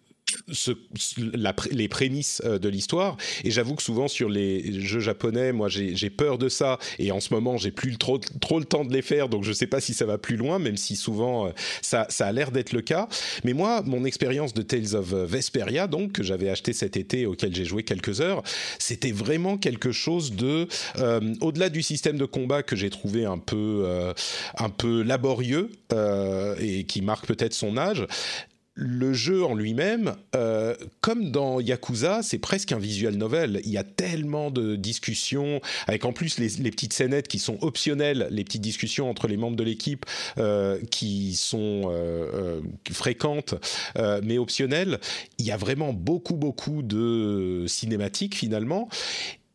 les 1.71 1.87
prémices 1.87 2.41
euh, 2.45 2.59
de 2.59 2.69
l'histoire. 2.69 3.17
Et 3.43 3.51
j'avoue 3.51 3.75
que 3.75 3.83
souvent 3.83 4.07
sur 4.07 4.29
les 4.29 4.81
jeux 4.81 4.99
japonais, 4.99 5.51
moi 5.51 5.67
j'ai 5.69 6.09
peur 6.09 6.37
de 6.37 6.49
ça. 6.49 6.79
Et 6.99 7.11
en 7.11 7.19
ce 7.19 7.33
moment, 7.33 7.57
j'ai 7.57 7.71
plus 7.71 7.97
trop, 7.97 8.19
le 8.19 8.65
temps 8.65 8.85
de 8.85 8.93
les 8.93 9.01
faire, 9.01 9.29
donc 9.29 9.43
je 9.43 9.51
sais 9.51 9.67
pas 9.67 9.81
si 9.81 9.93
ça 9.93 10.05
va 10.05 10.17
plus 10.17 10.37
loin, 10.37 10.59
même 10.59 10.77
si 10.77 10.95
souvent 10.95 11.47
euh, 11.47 11.51
ça, 11.81 12.07
a 12.19 12.31
l'air 12.31 12.51
d'être 12.51 12.73
le 12.73 12.81
cas. 12.81 13.07
Mais 13.43 13.53
moi, 13.53 13.81
mon 13.83 14.05
expérience 14.05 14.53
de 14.53 14.61
Tales 14.61 14.95
of 14.95 15.13
Vesperia, 15.13 15.87
donc 15.87 16.13
que 16.13 16.23
j'avais 16.23 16.49
acheté 16.49 16.73
cet 16.73 16.97
été, 16.97 17.25
auquel 17.25 17.53
j'ai 17.53 17.65
joué 17.65 17.83
quelques 17.83 18.21
heures, 18.21 18.43
c'était 18.79 19.11
vraiment 19.11 19.57
quelque 19.57 19.91
chose 19.91 20.33
de, 20.33 20.67
euh, 20.97 21.33
au-delà 21.41 21.69
du 21.69 21.81
système 21.81 22.17
de 22.17 22.25
combat 22.25 22.63
que 22.63 22.75
j'ai 22.75 22.89
trouvé 22.89 23.25
un 23.25 23.37
peu, 23.37 23.85
un 24.57 24.69
peu 24.69 25.01
laborieux 25.01 25.69
et 26.59 26.83
qui 26.85 27.01
marque 27.01 27.27
peut-être 27.27 27.53
son 27.53 27.77
âge 27.77 28.05
le 28.75 29.13
jeu 29.13 29.43
en 29.43 29.53
lui-même, 29.53 30.15
euh, 30.35 30.75
comme 31.01 31.29
dans 31.29 31.59
Yakuza, 31.59 32.23
c'est 32.23 32.39
presque 32.39 32.71
un 32.71 32.79
visual 32.79 33.15
novel. 33.15 33.61
Il 33.65 33.71
y 33.71 33.77
a 33.77 33.83
tellement 33.83 34.49
de 34.49 34.75
discussions, 34.75 35.61
avec 35.87 36.05
en 36.05 36.13
plus 36.13 36.39
les, 36.39 36.71
petites 36.71 36.93
scénettes 36.93 37.27
qui 37.27 37.37
sont 37.37 37.57
optionnelles, 37.61 38.27
les 38.31 38.43
petites 38.43 38.61
discussions 38.61 39.09
entre 39.09 39.27
les 39.27 39.37
membres 39.37 39.55
de 39.55 39.63
l'équipe 39.63 40.05
euh, 40.39 40.79
qui 40.89 41.35
sont 41.35 41.83
euh, 41.85 42.61
fréquentes 42.91 43.55
mais 44.23 44.37
optionnelles. 44.37 44.99
Il 45.37 45.45
y 45.45 45.51
a 45.51 45.57
vraiment 45.57 45.93
beaucoup, 45.93 46.35
beaucoup 46.35 46.81
de 46.81 47.65
cinématiques 47.67 48.35
finalement. 48.35 48.89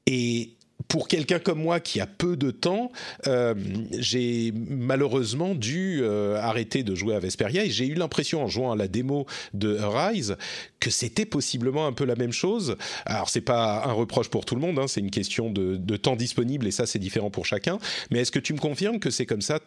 Et 0.06 0.57
pour 0.88 1.06
quelqu'un 1.06 1.38
comme 1.38 1.62
moi 1.62 1.80
qui 1.80 2.00
a 2.00 2.06
peu 2.06 2.36
de 2.36 2.50
temps, 2.50 2.90
euh, 3.26 3.54
j'ai 3.98 4.52
malheureusement 4.54 5.54
dû 5.54 6.00
euh, 6.02 6.40
arrêter 6.40 6.82
de 6.82 6.94
jouer 6.94 7.14
à 7.14 7.20
Vesperia 7.20 7.64
et 7.64 7.70
j'ai 7.70 7.86
eu 7.86 7.94
l'impression 7.94 8.42
en 8.42 8.48
jouant 8.48 8.72
à 8.72 8.76
la 8.76 8.88
démo 8.88 9.26
de 9.52 9.78
Rise 9.78 10.36
que 10.80 10.90
c'était 10.90 11.26
possiblement 11.26 11.86
un 11.86 11.92
peu 11.92 12.04
la 12.04 12.16
même 12.16 12.32
chose. 12.32 12.76
Alors 13.04 13.28
c'est 13.28 13.42
pas 13.42 13.84
un 13.84 13.92
reproche 13.92 14.28
pour 14.28 14.46
tout 14.46 14.54
le 14.54 14.62
monde, 14.62 14.78
hein, 14.78 14.88
c'est 14.88 15.00
une 15.00 15.10
question 15.10 15.50
de, 15.50 15.96
temps 15.96 16.16
disponible 16.16 16.66
et 16.66 16.70
ça 16.70 16.86
c'est 16.86 16.98
différent 16.98 17.30
pour 17.30 17.44
chacun. 17.44 17.78
Mais 18.10 18.20
est-ce 18.20 18.32
que 18.32 18.38
tu 18.38 18.54
me 18.54 18.58
confirmes 18.58 18.98
que 18.98 19.10
c'est 19.10 19.26
comme 19.26 19.42
ça, 19.42 19.60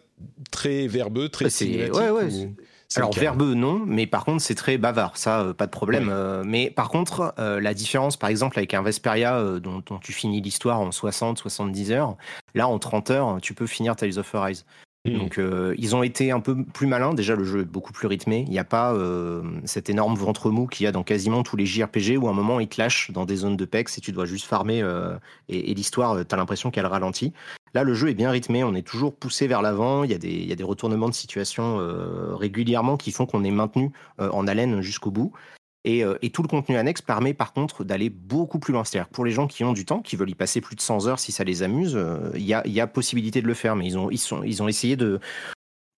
très 0.49 0.87
verbeux, 0.87 1.29
très 1.29 1.49
cinématique 1.49 1.93
ouais, 1.93 2.09
ouais, 2.09 2.49
alors 2.95 3.13
verbeux 3.13 3.53
non, 3.53 3.81
mais 3.85 4.07
par 4.07 4.25
contre 4.25 4.41
c'est 4.41 4.55
très 4.55 4.77
bavard, 4.77 5.17
ça 5.17 5.41
euh, 5.41 5.53
pas 5.53 5.65
de 5.65 5.71
problème. 5.71 6.09
Euh, 6.11 6.43
mais 6.45 6.69
par 6.69 6.89
contre 6.89 7.33
euh, 7.39 7.59
la 7.59 7.73
différence 7.73 8.17
par 8.17 8.29
exemple 8.29 8.57
avec 8.57 8.73
un 8.73 8.81
Vesperia 8.81 9.41
dont, 9.59 9.81
tu 10.01 10.13
finis 10.13 10.41
l'histoire 10.41 10.79
en 10.79 10.89
60-70 10.89 11.91
heures, 11.91 12.17
là 12.53 12.67
en 12.67 12.79
30 12.79 13.11
heures 13.11 13.37
tu 13.41 13.53
peux 13.53 13.67
finir 13.67 13.95
Tales 13.95 14.19
of 14.19 14.35
Arise. 14.35 14.65
Mmh. 15.05 15.17
Donc 15.17 15.39
ils 15.77 15.95
ont 15.95 16.03
été 16.03 16.31
un 16.31 16.39
peu 16.39 16.63
plus 16.63 16.85
malins. 16.85 17.15
Déjà 17.15 17.35
le 17.35 17.43
jeu 17.43 17.61
est 17.61 17.65
beaucoup 17.65 17.91
plus 17.91 18.07
rythmé. 18.07 18.43
Il 18.47 18.51
n'y 18.51 18.59
a 18.59 18.63
pas 18.63 18.95
cet 19.65 19.89
énorme 19.89 20.15
ventre 20.15 20.51
mou 20.51 20.67
qu'il 20.67 20.83
y 20.83 20.87
a 20.87 20.91
dans 20.91 21.01
quasiment 21.01 21.41
tous 21.41 21.57
les 21.57 21.65
JRPG 21.65 22.17
où 22.17 22.27
à 22.27 22.29
un 22.29 22.33
moment 22.33 22.59
ils 22.59 22.67
te 22.67 22.79
lâchent 22.79 23.09
dans 23.09 23.25
des 23.25 23.37
zones 23.37 23.57
de 23.57 23.65
pex 23.65 23.97
et 23.97 24.01
tu 24.01 24.11
dois 24.11 24.25
juste 24.25 24.45
farmer 24.45 24.85
et, 25.49 25.71
et 25.71 25.73
l'histoire 25.73 26.23
t'as 26.27 26.37
l'impression 26.37 26.69
qu'elle 26.69 26.85
ralentit. 26.85 27.33
Là, 27.73 27.83
le 27.83 27.93
jeu 27.93 28.09
est 28.09 28.13
bien 28.13 28.31
rythmé, 28.31 28.63
on 28.63 28.75
est 28.75 28.85
toujours 28.85 29.15
poussé 29.15 29.47
vers 29.47 29.61
l'avant, 29.61 30.03
il, 30.03 30.11
y 30.11 30.51
a 30.51 30.55
des 30.55 30.63
retournements 30.63 31.07
de 31.07 31.13
situation 31.13 31.79
euh, 31.79 32.35
régulièrement 32.35 32.97
qui 32.97 33.11
font 33.11 33.25
qu'on 33.25 33.45
est 33.45 33.51
maintenu 33.51 33.91
euh, 34.19 34.29
en 34.31 34.45
haleine 34.45 34.81
jusqu'au 34.81 35.09
bout. 35.09 35.31
Euh, 35.87 36.17
et, 36.21 36.29
tout 36.29 36.43
le 36.43 36.47
contenu 36.47 36.77
annexe 36.77 37.01
permet 37.01 37.33
par 37.33 37.53
contre 37.53 37.83
d'aller 37.83 38.09
beaucoup 38.09 38.59
plus 38.59 38.71
loin. 38.73 38.83
C'est-à-dire 38.83 39.09
pour 39.09 39.25
les 39.25 39.31
gens 39.31 39.47
qui 39.47 39.63
ont 39.63 39.73
du 39.73 39.85
temps, 39.85 40.01
qui 40.01 40.15
veulent 40.15 40.29
y 40.29 40.35
passer 40.35 40.61
plus 40.61 40.75
de 40.75 40.81
100 40.81 41.07
heures 41.07 41.19
si 41.19 41.31
ça 41.31 41.43
les 41.43 41.63
amuse, 41.63 41.97
il 42.35 42.43
y, 42.43 42.53
a, 42.53 42.65
y, 42.67 42.79
a, 42.79 42.87
possibilité 42.87 43.41
de 43.41 43.47
le 43.47 43.53
faire. 43.53 43.75
Mais 43.75 43.85
ils 43.85 43.97
ont, 43.97 44.11
ils 44.11 44.19
sont, 44.19 44.43
ils 44.43 44.61
ont 44.61 44.67
essayé 44.67 44.95
de... 44.95 45.19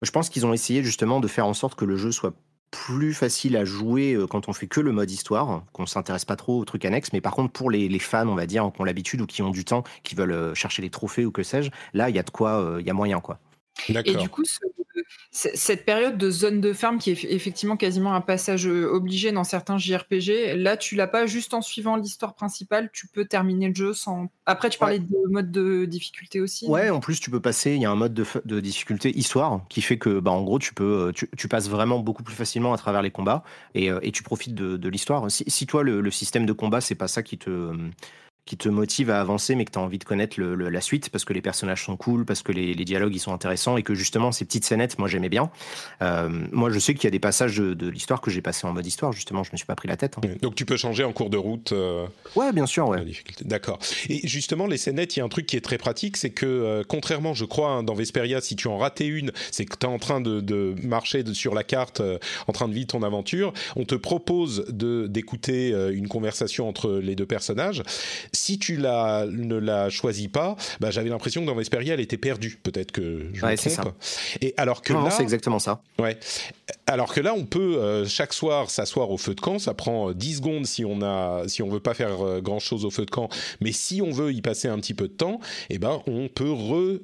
Je 0.02 0.12
pense 0.12 0.30
qu'ils 0.30 0.46
ont 0.46 0.54
essayé 0.54 0.84
justement 0.84 1.20
de 1.20 1.28
faire 1.28 1.48
en 1.48 1.54
sorte 1.54 1.76
que 1.76 1.86
le 1.86 1.98
jeu 1.98 2.12
soit 2.12 2.34
plus 2.74 3.14
facile 3.14 3.56
à 3.56 3.66
jouer 3.66 4.14
euh, 4.14 4.26
quand 4.26 4.50
on 4.50 4.54
fait 4.54 4.66
que 4.66 4.82
le 4.82 4.92
mode 4.92 5.12
histoire, 5.12 5.64
qu'on 5.74 5.86
s'intéresse 5.86 6.26
pas 6.26 6.36
trop 6.36 6.60
aux 6.60 6.66
trucs 6.66 6.86
annexes. 6.86 7.14
Mais 7.14 7.22
par 7.22 7.34
contre, 7.34 7.54
pour 7.54 7.70
les, 7.70 8.00
fans, 8.00 8.28
on 8.28 8.36
va 8.36 8.48
dire, 8.48 8.70
qui 8.74 8.82
ont 8.82 8.84
l'habitude 8.84 9.22
ou 9.22 9.28
qui 9.28 9.44
ont 9.44 9.52
du 9.52 9.64
temps, 9.64 9.84
qui 10.02 10.16
veulent 10.16 10.32
euh, 10.32 10.56
chercher 10.56 10.82
les 10.82 10.90
trophées 10.90 11.24
ou 11.26 11.32
que 11.32 11.44
sais-je, 11.44 11.70
là, 11.94 12.10
il 12.10 12.16
y 12.16 12.20
a 12.20 12.24
de 12.24 12.32
quoi, 12.32 12.60
euh, 12.60 12.82
il 12.82 12.88
y 12.88 12.90
a 12.90 12.94
moyen, 12.94 13.22
quoi. 13.22 13.40
Et 13.88 14.16
du 14.16 14.30
coup, 14.30 14.44
cette 15.36 15.84
période 15.84 16.18
de 16.18 16.30
zone 16.30 16.62
de 16.62 16.74
ferme 16.74 17.00
qui 17.00 17.10
est 17.10 17.24
effectivement 17.24 17.76
quasiment 17.76 18.14
un 18.14 18.22
passage 18.22 18.68
euh, 18.68 18.88
obligé 18.88 19.32
dans 19.32 19.44
certains 19.44 19.80
JRPG, 19.80 20.56
là, 20.56 20.78
tu 20.78 20.96
l'as 20.96 21.08
pas 21.08 21.26
juste 21.26 21.56
en 21.56 21.62
suivant 21.62 21.96
l'histoire 21.96 22.36
principale, 22.36 22.92
tu 22.94 23.08
peux 23.08 23.26
terminer 23.26 23.70
le 23.70 23.74
jeu 23.74 23.94
sans. 23.94 24.30
Après, 24.46 24.70
tu 24.70 24.78
parlais 24.78 25.00
de 25.00 25.08
mode 25.32 25.52
de 25.52 25.86
difficulté 25.86 26.40
aussi. 26.40 26.68
Ouais, 26.68 26.92
en 26.92 27.00
plus, 27.00 27.20
tu 27.20 27.32
peux 27.32 27.40
passer. 27.40 27.74
Il 27.74 27.82
y 27.82 27.86
a 27.86 27.92
un 27.92 27.96
mode 27.96 28.14
de, 28.14 28.60
difficulté 28.60 29.18
histoire 29.18 29.62
qui 29.70 29.82
fait 29.82 29.98
que, 29.98 30.20
bah, 30.20 30.32
en 30.32 30.44
gros, 30.44 30.60
tu 30.60 30.74
peux, 30.76 31.12
tu, 31.14 31.48
passes 31.48 31.68
vraiment 31.68 32.00
beaucoup 32.00 32.24
plus 32.24 32.36
facilement 32.36 32.72
à 32.72 32.78
travers 32.78 33.02
les 33.02 33.12
combats 33.12 33.44
et, 33.74 33.90
euh, 33.90 34.00
tu 34.14 34.22
profites 34.22 34.54
de, 34.54 34.90
l'histoire. 34.90 35.26
Si, 35.30 35.66
toi, 35.66 35.82
le, 35.82 36.02
le, 36.02 36.12
système 36.12 36.46
de 36.46 36.54
combat, 36.54 36.80
c'est 36.80 36.94
pas 36.94 37.08
ça 37.08 37.24
qui 37.24 37.40
te 37.40 37.74
qui 38.46 38.58
te 38.58 38.68
motive 38.68 39.10
à 39.10 39.22
avancer, 39.22 39.56
mais 39.56 39.64
que 39.64 39.72
tu 39.72 39.80
as 39.80 39.82
envie 39.82 40.00
de 40.00 40.04
connaître 40.04 40.42
la 40.42 40.82
suite 40.82 41.10
parce 41.10 41.24
que 41.24 41.32
les 41.32 41.42
personnages 41.42 41.86
sont 41.86 41.96
cool, 41.96 42.26
parce 42.26 42.42
que 42.42 42.52
les, 42.52 42.76
dialogues 42.76 43.16
ils 43.16 43.20
sont 43.20 43.34
intéressants 43.34 43.78
et 43.78 43.84
que 43.84 43.94
justement 43.96 44.34
ces 44.34 44.44
petites 44.44 44.66
scénettes, 44.66 45.00
moi 45.00 45.08
j'aimais 45.08 45.30
bien. 45.30 45.50
Euh, 46.02 46.28
moi 46.52 46.70
je 46.70 46.78
sais 46.80 46.94
qu'il 46.94 47.06
y 47.06 47.08
a 47.08 47.12
des 47.12 47.20
passages 47.20 47.56
de, 47.56 47.88
l'histoire 47.88 48.20
que 48.20 48.30
j'ai 48.30 48.42
passé 48.42 48.68
en 48.68 48.74
mode 48.74 48.86
histoire, 48.86 49.14
justement, 49.14 49.44
je 49.44 49.52
me 49.54 49.58
suis 49.58 49.66
pas 49.66 49.76
pris 49.76 49.88
la 49.88 49.96
tête. 49.96 50.18
Hein. 50.18 50.36
Donc 50.42 50.56
tu 50.56 50.66
peux 50.66 50.76
changer 50.76 51.06
en 51.06 51.14
cours 51.14 51.30
de 51.30 51.38
route. 51.38 51.72
Euh, 51.72 52.06
ouais, 52.36 52.52
bien 52.52 52.66
sûr, 52.66 52.88
ouais. 52.90 53.06
D'accord. 53.42 53.80
Et 54.10 54.28
justement, 54.28 54.68
les 54.68 54.78
scénettes, 54.78 55.16
il 55.16 55.20
y 55.20 55.22
a 55.22 55.26
un 55.26 55.30
truc 55.30 55.46
qui 55.46 55.56
est 55.56 55.62
très 55.62 55.78
pratique, 55.78 56.18
c'est 56.18 56.32
que 56.32 56.46
euh, 56.46 56.84
contrairement, 56.86 57.34
je 57.34 57.46
crois, 57.46 57.70
hein, 57.70 57.84
dans 57.84 57.94
Vesperia, 57.94 58.42
si 58.42 58.58
tu 58.58 58.68
en 58.68 58.78
ratais 58.78 59.08
une, 59.08 59.32
c'est 59.52 59.66
que 59.66 59.78
tu 59.78 59.86
es 59.86 59.90
en 59.90 60.00
train 60.00 60.20
de, 60.20 60.76
marcher 60.84 61.24
sur 61.34 61.54
la 61.54 61.64
carte, 61.64 62.02
en 62.48 62.52
train 62.52 62.68
de 62.68 62.74
vivre 62.74 62.88
ton 62.88 63.04
aventure, 63.04 63.54
on 63.76 63.86
te 63.86 63.96
propose 63.96 64.66
d'écouter 64.70 65.70
une 65.94 66.08
conversation 66.08 66.68
entre 66.68 66.92
les 66.92 67.16
deux 67.16 67.26
personnages 67.26 67.84
si 68.34 68.58
tu 68.58 68.78
la, 68.78 69.26
ne 69.30 69.56
la 69.56 69.90
choisis 69.90 70.28
pas, 70.28 70.56
bah, 70.80 70.92
j'avais 70.92 71.10
l'impression 71.10 71.42
que 71.42 71.48
dans 71.48 71.56
Vesperia, 71.56 71.94
elle 71.94 72.00
était 72.00 72.18
perdue. 72.18 72.60
Peut-être 72.62 72.92
que 72.92 73.30
je 73.34 73.46
me 73.46 73.56
trompe. 73.56 73.96
Et 74.42 74.54
alors 74.58 74.82
que 74.82 74.94
là, 74.94 75.10
c'est 75.12 75.24
exactement 75.24 75.60
ça. 75.60 75.82
Ouais. 76.00 76.18
Alors 76.88 77.14
que 77.14 77.22
là, 77.22 77.34
on 77.36 77.46
peut 77.46 77.78
euh, 77.78 78.06
chaque 78.06 78.34
soir 78.34 78.70
s'asseoir 78.70 79.12
au 79.12 79.18
feu 79.18 79.36
de 79.36 79.42
camp. 79.42 79.60
Ça 79.60 79.74
prend 79.74 80.12
10 80.12 80.34
euh, 80.34 80.38
secondes 80.38 80.66
si 80.66 80.84
on 80.84 81.02
a, 81.02 81.44
si 81.48 81.62
on 81.62 81.70
veut 81.70 81.80
pas 81.80 81.94
faire 81.94 82.22
euh, 82.22 82.42
grand 82.42 82.60
chose 82.60 82.86
au 82.86 82.90
feu 82.90 83.06
de 83.06 83.12
camp. 83.12 83.30
Mais 83.62 83.72
si 83.72 84.02
on 84.02 84.12
veut 84.12 84.34
y 84.34 84.42
passer 84.42 84.68
un 84.68 84.80
petit 84.80 84.94
peu 84.94 85.08
de 85.08 85.14
temps, 85.14 85.40
eh 85.70 85.78
ben, 85.78 86.02
on 86.08 86.28
peut 86.28 86.52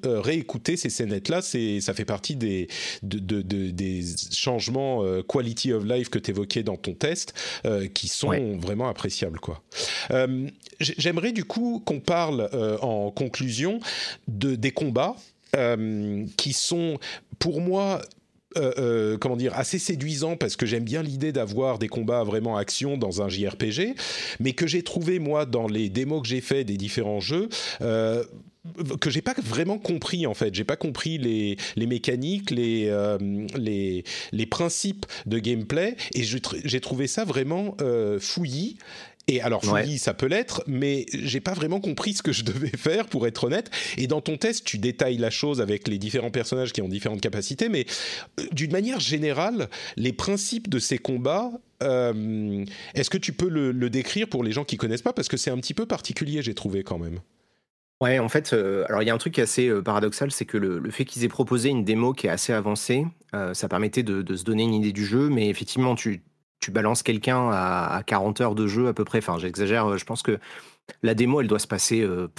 réécouter 0.03 0.77
ces 0.77 0.89
scénettes-là. 0.89 1.41
C'est, 1.41 1.79
ça 1.81 1.93
fait 1.93 2.05
partie 2.05 2.35
des, 2.35 2.67
de, 3.03 3.41
des 3.41 4.03
changements 4.31 5.03
quality 5.23 5.73
of 5.73 5.85
life 5.85 6.09
que 6.09 6.19
tu 6.19 6.31
évoquais 6.31 6.63
dans 6.63 6.77
ton 6.77 6.93
test, 6.93 7.33
qui 7.93 8.07
sont 8.07 8.57
vraiment 8.57 8.87
appréciables, 8.87 9.39
quoi. 9.39 9.61
J'aimerais 10.79 11.18
du 11.27 11.45
coup 11.45 11.81
qu'on 11.85 11.99
parle 11.99 12.49
euh, 12.53 12.77
en 12.79 13.11
conclusion 13.11 13.79
de, 14.27 14.55
des 14.55 14.71
combats 14.71 15.15
euh, 15.55 16.25
qui 16.37 16.53
sont 16.53 16.97
pour 17.39 17.61
moi 17.61 18.01
euh, 18.57 19.17
comment 19.19 19.35
dire, 19.35 19.53
assez 19.55 19.77
séduisants 19.77 20.35
parce 20.35 20.55
que 20.55 20.65
j'aime 20.65 20.83
bien 20.83 21.03
l'idée 21.03 21.31
d'avoir 21.31 21.77
des 21.77 21.87
combats 21.87 22.23
vraiment 22.23 22.57
action 22.57 22.97
dans 22.97 23.21
un 23.21 23.29
JRPG, 23.29 23.93
mais 24.39 24.53
que 24.53 24.65
j'ai 24.65 24.81
trouvé 24.81 25.19
moi 25.19 25.45
dans 25.45 25.67
les 25.67 25.89
démos 25.89 26.23
que 26.23 26.27
j'ai 26.27 26.41
fait 26.41 26.63
des 26.63 26.75
différents 26.75 27.19
jeux. 27.19 27.47
que 27.79 29.09
j'ai 29.09 29.21
pas 29.21 29.35
vraiment 29.43 29.77
compris 29.77 30.25
en 30.25 30.33
fait, 30.33 30.53
j'ai 30.55 30.63
pas 30.63 30.75
compris 30.77 31.19
les, 31.19 31.57
les 31.75 31.85
mécaniques, 31.85 32.49
les, 32.49 32.91
les, 33.55 34.03
les 34.31 34.45
principes 34.47 35.05
de 35.27 35.37
gameplay 35.37 35.95
et 36.15 36.23
j'ai 36.23 36.81
trouvé 36.81 37.05
ça 37.05 37.25
vraiment 37.25 37.77
fouillis 38.19 38.77
et 39.29 39.41
alors, 39.41 39.63
fouillis, 39.63 39.99
ça 39.99 40.15
peut 40.15 40.25
l'être, 40.25 40.63
mais 40.65 41.05
j'ai 41.13 41.39
pas 41.39 41.53
vraiment 41.53 41.79
compris 41.79 42.13
ce 42.13 42.23
que 42.23 42.31
je 42.31 42.43
devais 42.45 42.75
faire, 42.75 43.05
pour 43.05 43.27
être 43.27 43.43
honnête. 43.43 43.69
Et 43.95 44.07
dans 44.07 44.21
ton 44.21 44.37
test, 44.37 44.65
tu 44.65 44.79
détailles 44.79 45.17
la 45.17 45.29
chose 45.29 45.61
avec 45.61 45.87
les 45.87 45.99
différents 45.99 46.31
personnages 46.31 46.73
qui 46.73 46.81
ont 46.81 46.89
différentes 46.89 47.21
capacités, 47.21 47.69
mais 47.69 47.85
euh, 48.39 48.43
d'une 48.51 48.71
manière 48.71 48.99
générale, 48.99 49.69
les 49.97 50.13
principes 50.13 50.67
de 50.67 50.79
ces 50.79 50.97
combats, 50.97 51.51
euh, 51.83 52.65
est-ce 52.95 53.11
que 53.11 53.19
tu 53.19 53.31
peux 53.31 53.49
le, 53.49 53.89
décrire 53.89 54.27
pour 54.27 54.43
les 54.43 54.51
gens 54.51 54.65
qui 54.65 54.77
connaissent 54.77 55.03
pas? 55.03 55.13
Parce 55.13 55.27
que 55.27 55.37
c'est 55.37 55.51
un 55.51 55.57
petit 55.57 55.75
peu 55.75 55.85
particulier, 55.85 56.41
j'ai 56.41 56.55
trouvé 56.55 56.83
quand 56.83 56.97
même. 56.97 57.19
Ouais, 58.01 58.17
en 58.17 58.29
fait, 58.29 58.53
euh, 58.53 58.85
alors 58.87 59.03
il 59.03 59.07
y 59.07 59.09
a 59.11 59.13
un 59.13 59.17
truc 59.17 59.35
qui 59.35 59.41
est 59.41 59.43
assez 59.43 59.69
paradoxal, 59.83 60.31
c'est 60.31 60.45
que 60.45 60.57
le, 60.57 60.89
fait 60.89 61.05
qu'ils 61.05 61.23
aient 61.23 61.29
proposé 61.29 61.69
une 61.69 61.83
démo 61.83 62.13
qui 62.13 62.27
est 62.27 62.31
assez 62.31 62.53
avancée, 62.53 63.05
ça 63.53 63.67
permettait 63.67 64.01
de, 64.01 64.23
de, 64.23 64.35
se 64.35 64.43
donner 64.43 64.63
une 64.63 64.73
idée 64.73 64.91
du 64.91 65.05
jeu, 65.05 65.29
mais 65.29 65.49
effectivement, 65.49 65.93
tu, 65.93 66.23
tu 66.59 66.71
balances 66.71 67.03
quelqu'un 67.03 67.49
à, 67.51 68.01
40 68.05 68.41
heures 68.41 68.55
de 68.55 68.67
jeu 68.67 68.87
à 68.87 68.93
peu 68.93 69.05
près, 69.05 69.19
enfin 69.19 69.37
j'exagère, 69.37 69.97
je 69.97 70.05
pense 70.05 70.21
que 70.21 70.39
La 71.03 71.13
démo, 71.13 71.41
elle 71.41 71.47
doit 71.47 71.59
se 71.59 71.67
passer, 71.67 72.01
euh, 72.01 72.29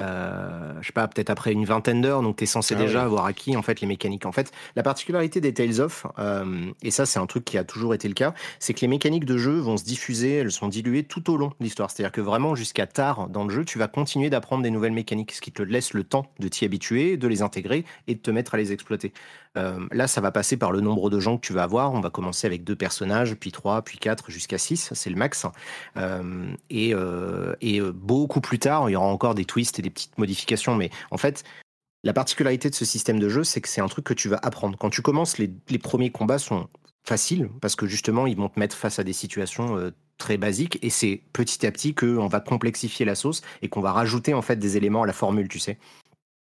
euh, 0.00 0.72
je 0.80 0.86
sais 0.86 0.92
pas, 0.92 1.06
peut-être 1.08 1.30
après 1.30 1.52
une 1.52 1.64
vingtaine 1.64 2.00
d'heures, 2.00 2.22
donc 2.22 2.36
tu 2.36 2.44
es 2.44 2.46
censé 2.46 2.74
Ah 2.76 2.82
déjà 2.82 3.02
avoir 3.02 3.26
acquis 3.26 3.56
en 3.56 3.62
fait 3.62 3.80
les 3.80 3.86
mécaniques. 3.86 4.26
En 4.26 4.32
fait, 4.32 4.52
la 4.76 4.82
particularité 4.82 5.40
des 5.40 5.52
Tales 5.52 5.80
of, 5.80 6.06
euh, 6.18 6.70
et 6.82 6.90
ça 6.90 7.06
c'est 7.06 7.18
un 7.18 7.26
truc 7.26 7.44
qui 7.44 7.58
a 7.58 7.64
toujours 7.64 7.94
été 7.94 8.08
le 8.08 8.14
cas, 8.14 8.34
c'est 8.58 8.74
que 8.74 8.80
les 8.80 8.88
mécaniques 8.88 9.24
de 9.24 9.36
jeu 9.36 9.58
vont 9.58 9.76
se 9.76 9.84
diffuser, 9.84 10.36
elles 10.36 10.52
sont 10.52 10.68
diluées 10.68 11.04
tout 11.04 11.30
au 11.30 11.36
long 11.36 11.48
de 11.48 11.64
l'histoire. 11.64 11.90
C'est-à-dire 11.90 12.12
que 12.12 12.20
vraiment 12.20 12.54
jusqu'à 12.54 12.86
tard 12.86 13.28
dans 13.28 13.44
le 13.44 13.50
jeu, 13.50 13.64
tu 13.64 13.78
vas 13.78 13.88
continuer 13.88 14.30
d'apprendre 14.30 14.62
des 14.62 14.70
nouvelles 14.70 14.92
mécaniques, 14.92 15.32
ce 15.32 15.40
qui 15.40 15.52
te 15.52 15.62
laisse 15.62 15.92
le 15.94 16.04
temps 16.04 16.26
de 16.38 16.48
t'y 16.48 16.64
habituer, 16.64 17.16
de 17.16 17.28
les 17.28 17.42
intégrer 17.42 17.84
et 18.06 18.14
de 18.14 18.20
te 18.20 18.30
mettre 18.30 18.54
à 18.54 18.58
les 18.58 18.72
exploiter. 18.72 19.12
Euh, 19.56 19.80
là, 19.90 20.06
ça 20.06 20.20
va 20.20 20.30
passer 20.30 20.56
par 20.56 20.70
le 20.70 20.80
nombre 20.80 21.10
de 21.10 21.18
gens 21.18 21.36
que 21.36 21.44
tu 21.44 21.52
vas 21.52 21.64
avoir. 21.64 21.92
On 21.92 22.00
va 22.00 22.10
commencer 22.10 22.46
avec 22.46 22.62
deux 22.62 22.76
personnages, 22.76 23.34
puis 23.34 23.50
trois, 23.50 23.82
puis 23.82 23.98
quatre, 23.98 24.30
jusqu'à 24.30 24.58
six, 24.58 24.90
c'est 24.94 25.10
le 25.10 25.16
max. 25.16 25.44
Euh, 25.96 26.54
et, 26.70 26.94
et 27.60 27.80
beaucoup 27.80 28.40
plus 28.40 28.58
tard, 28.58 28.88
il 28.88 28.92
y 28.92 28.96
aura 28.96 29.08
encore 29.08 29.34
des 29.34 29.44
twists 29.44 29.78
et 29.78 29.82
des 29.82 29.89
petites 29.90 30.18
modifications. 30.18 30.76
Mais 30.76 30.90
en 31.10 31.18
fait, 31.18 31.44
la 32.02 32.12
particularité 32.12 32.70
de 32.70 32.74
ce 32.74 32.84
système 32.84 33.18
de 33.18 33.28
jeu, 33.28 33.44
c'est 33.44 33.60
que 33.60 33.68
c'est 33.68 33.80
un 33.80 33.88
truc 33.88 34.04
que 34.04 34.14
tu 34.14 34.28
vas 34.28 34.38
apprendre. 34.42 34.78
Quand 34.78 34.90
tu 34.90 35.02
commences, 35.02 35.38
les, 35.38 35.48
premiers 35.78 36.10
combats 36.10 36.38
sont 36.38 36.68
faciles 37.04 37.48
parce 37.60 37.76
que 37.76 37.86
justement, 37.86 38.26
ils 38.26 38.36
vont 38.36 38.48
te 38.48 38.58
mettre 38.58 38.76
face 38.76 38.98
à 38.98 39.04
des 39.04 39.12
situations 39.12 39.76
euh, 39.76 39.90
très 40.18 40.36
basiques. 40.36 40.78
Et 40.82 40.90
c'est 40.90 41.22
petit 41.32 41.66
à 41.66 41.72
petit 41.72 41.94
qu'on 41.94 42.26
va 42.26 42.40
complexifier 42.40 43.04
la 43.04 43.14
sauce 43.14 43.42
et 43.62 43.68
qu'on 43.68 43.80
va 43.80 43.92
rajouter 43.92 44.34
en 44.34 44.42
fait 44.42 44.56
des 44.56 44.76
éléments 44.76 45.02
à 45.02 45.06
la 45.06 45.12
formule, 45.12 45.48
tu 45.48 45.58
sais. 45.58 45.78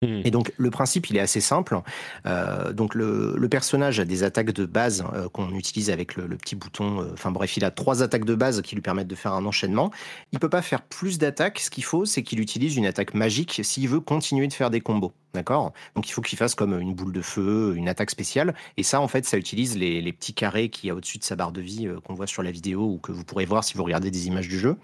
Hmm. 0.00 0.20
Et 0.24 0.30
donc 0.30 0.52
le 0.58 0.70
principe 0.70 1.10
il 1.10 1.16
est 1.16 1.20
assez 1.20 1.40
simple. 1.40 1.80
Euh, 2.24 2.72
donc 2.72 2.94
le, 2.94 3.48
personnage 3.50 3.98
a 3.98 4.04
des 4.04 4.22
attaques 4.22 4.52
de 4.52 4.64
base 4.64 5.04
euh, 5.14 5.28
qu'on 5.28 5.50
utilise 5.54 5.90
avec 5.90 6.14
le, 6.14 6.36
petit 6.36 6.54
bouton. 6.54 7.00
euh, 7.00 7.10
Enfin 7.14 7.32
bref, 7.32 7.56
il 7.56 7.64
a 7.64 7.72
trois 7.72 8.02
attaques 8.02 8.24
de 8.24 8.36
base 8.36 8.62
qui 8.62 8.76
lui 8.76 8.82
permettent 8.82 9.08
de 9.08 9.16
faire 9.16 9.32
un 9.32 9.44
enchaînement. 9.44 9.90
Il 10.30 10.38
peut 10.38 10.48
pas 10.48 10.62
faire 10.62 10.82
plus 10.82 11.18
d'attaques. 11.18 11.58
Ce 11.58 11.70
qu'il 11.70 11.82
faut, 11.82 12.04
c'est 12.04 12.22
qu'il 12.22 12.38
utilise 12.38 12.76
une 12.76 12.86
attaque 12.86 13.14
magique 13.14 13.60
s'il 13.64 13.88
veut 13.88 14.00
continuer 14.00 14.46
de 14.46 14.52
faire 14.52 14.70
des 14.70 14.80
combos. 14.80 15.12
D'accord? 15.34 15.72
Donc 15.96 16.08
il 16.08 16.12
faut 16.12 16.22
qu'il 16.22 16.38
fasse 16.38 16.54
comme 16.54 16.78
une 16.78 16.94
boule 16.94 17.12
de 17.12 17.22
feu, 17.22 17.74
une 17.76 17.88
attaque 17.88 18.10
spéciale. 18.10 18.54
Et 18.76 18.84
ça, 18.84 19.00
en 19.00 19.08
fait, 19.08 19.24
ça 19.24 19.36
utilise 19.36 19.76
les, 19.76 20.00
les 20.00 20.12
petits 20.12 20.34
carrés 20.34 20.68
qu'il 20.68 20.88
y 20.88 20.90
a 20.90 20.94
au-dessus 20.94 21.18
de 21.18 21.24
sa 21.24 21.34
barre 21.34 21.52
de 21.52 21.60
vie 21.60 21.88
qu'on 22.04 22.14
voit 22.14 22.28
sur 22.28 22.44
la 22.44 22.52
vidéo 22.52 22.82
ou 22.82 22.98
que 22.98 23.10
vous 23.10 23.24
pourrez 23.24 23.46
voir 23.46 23.64
si 23.64 23.74
vous 23.76 23.82
regardez 23.82 24.12
des 24.12 24.28
images 24.28 24.48
du 24.48 24.60
jeu. 24.60 24.76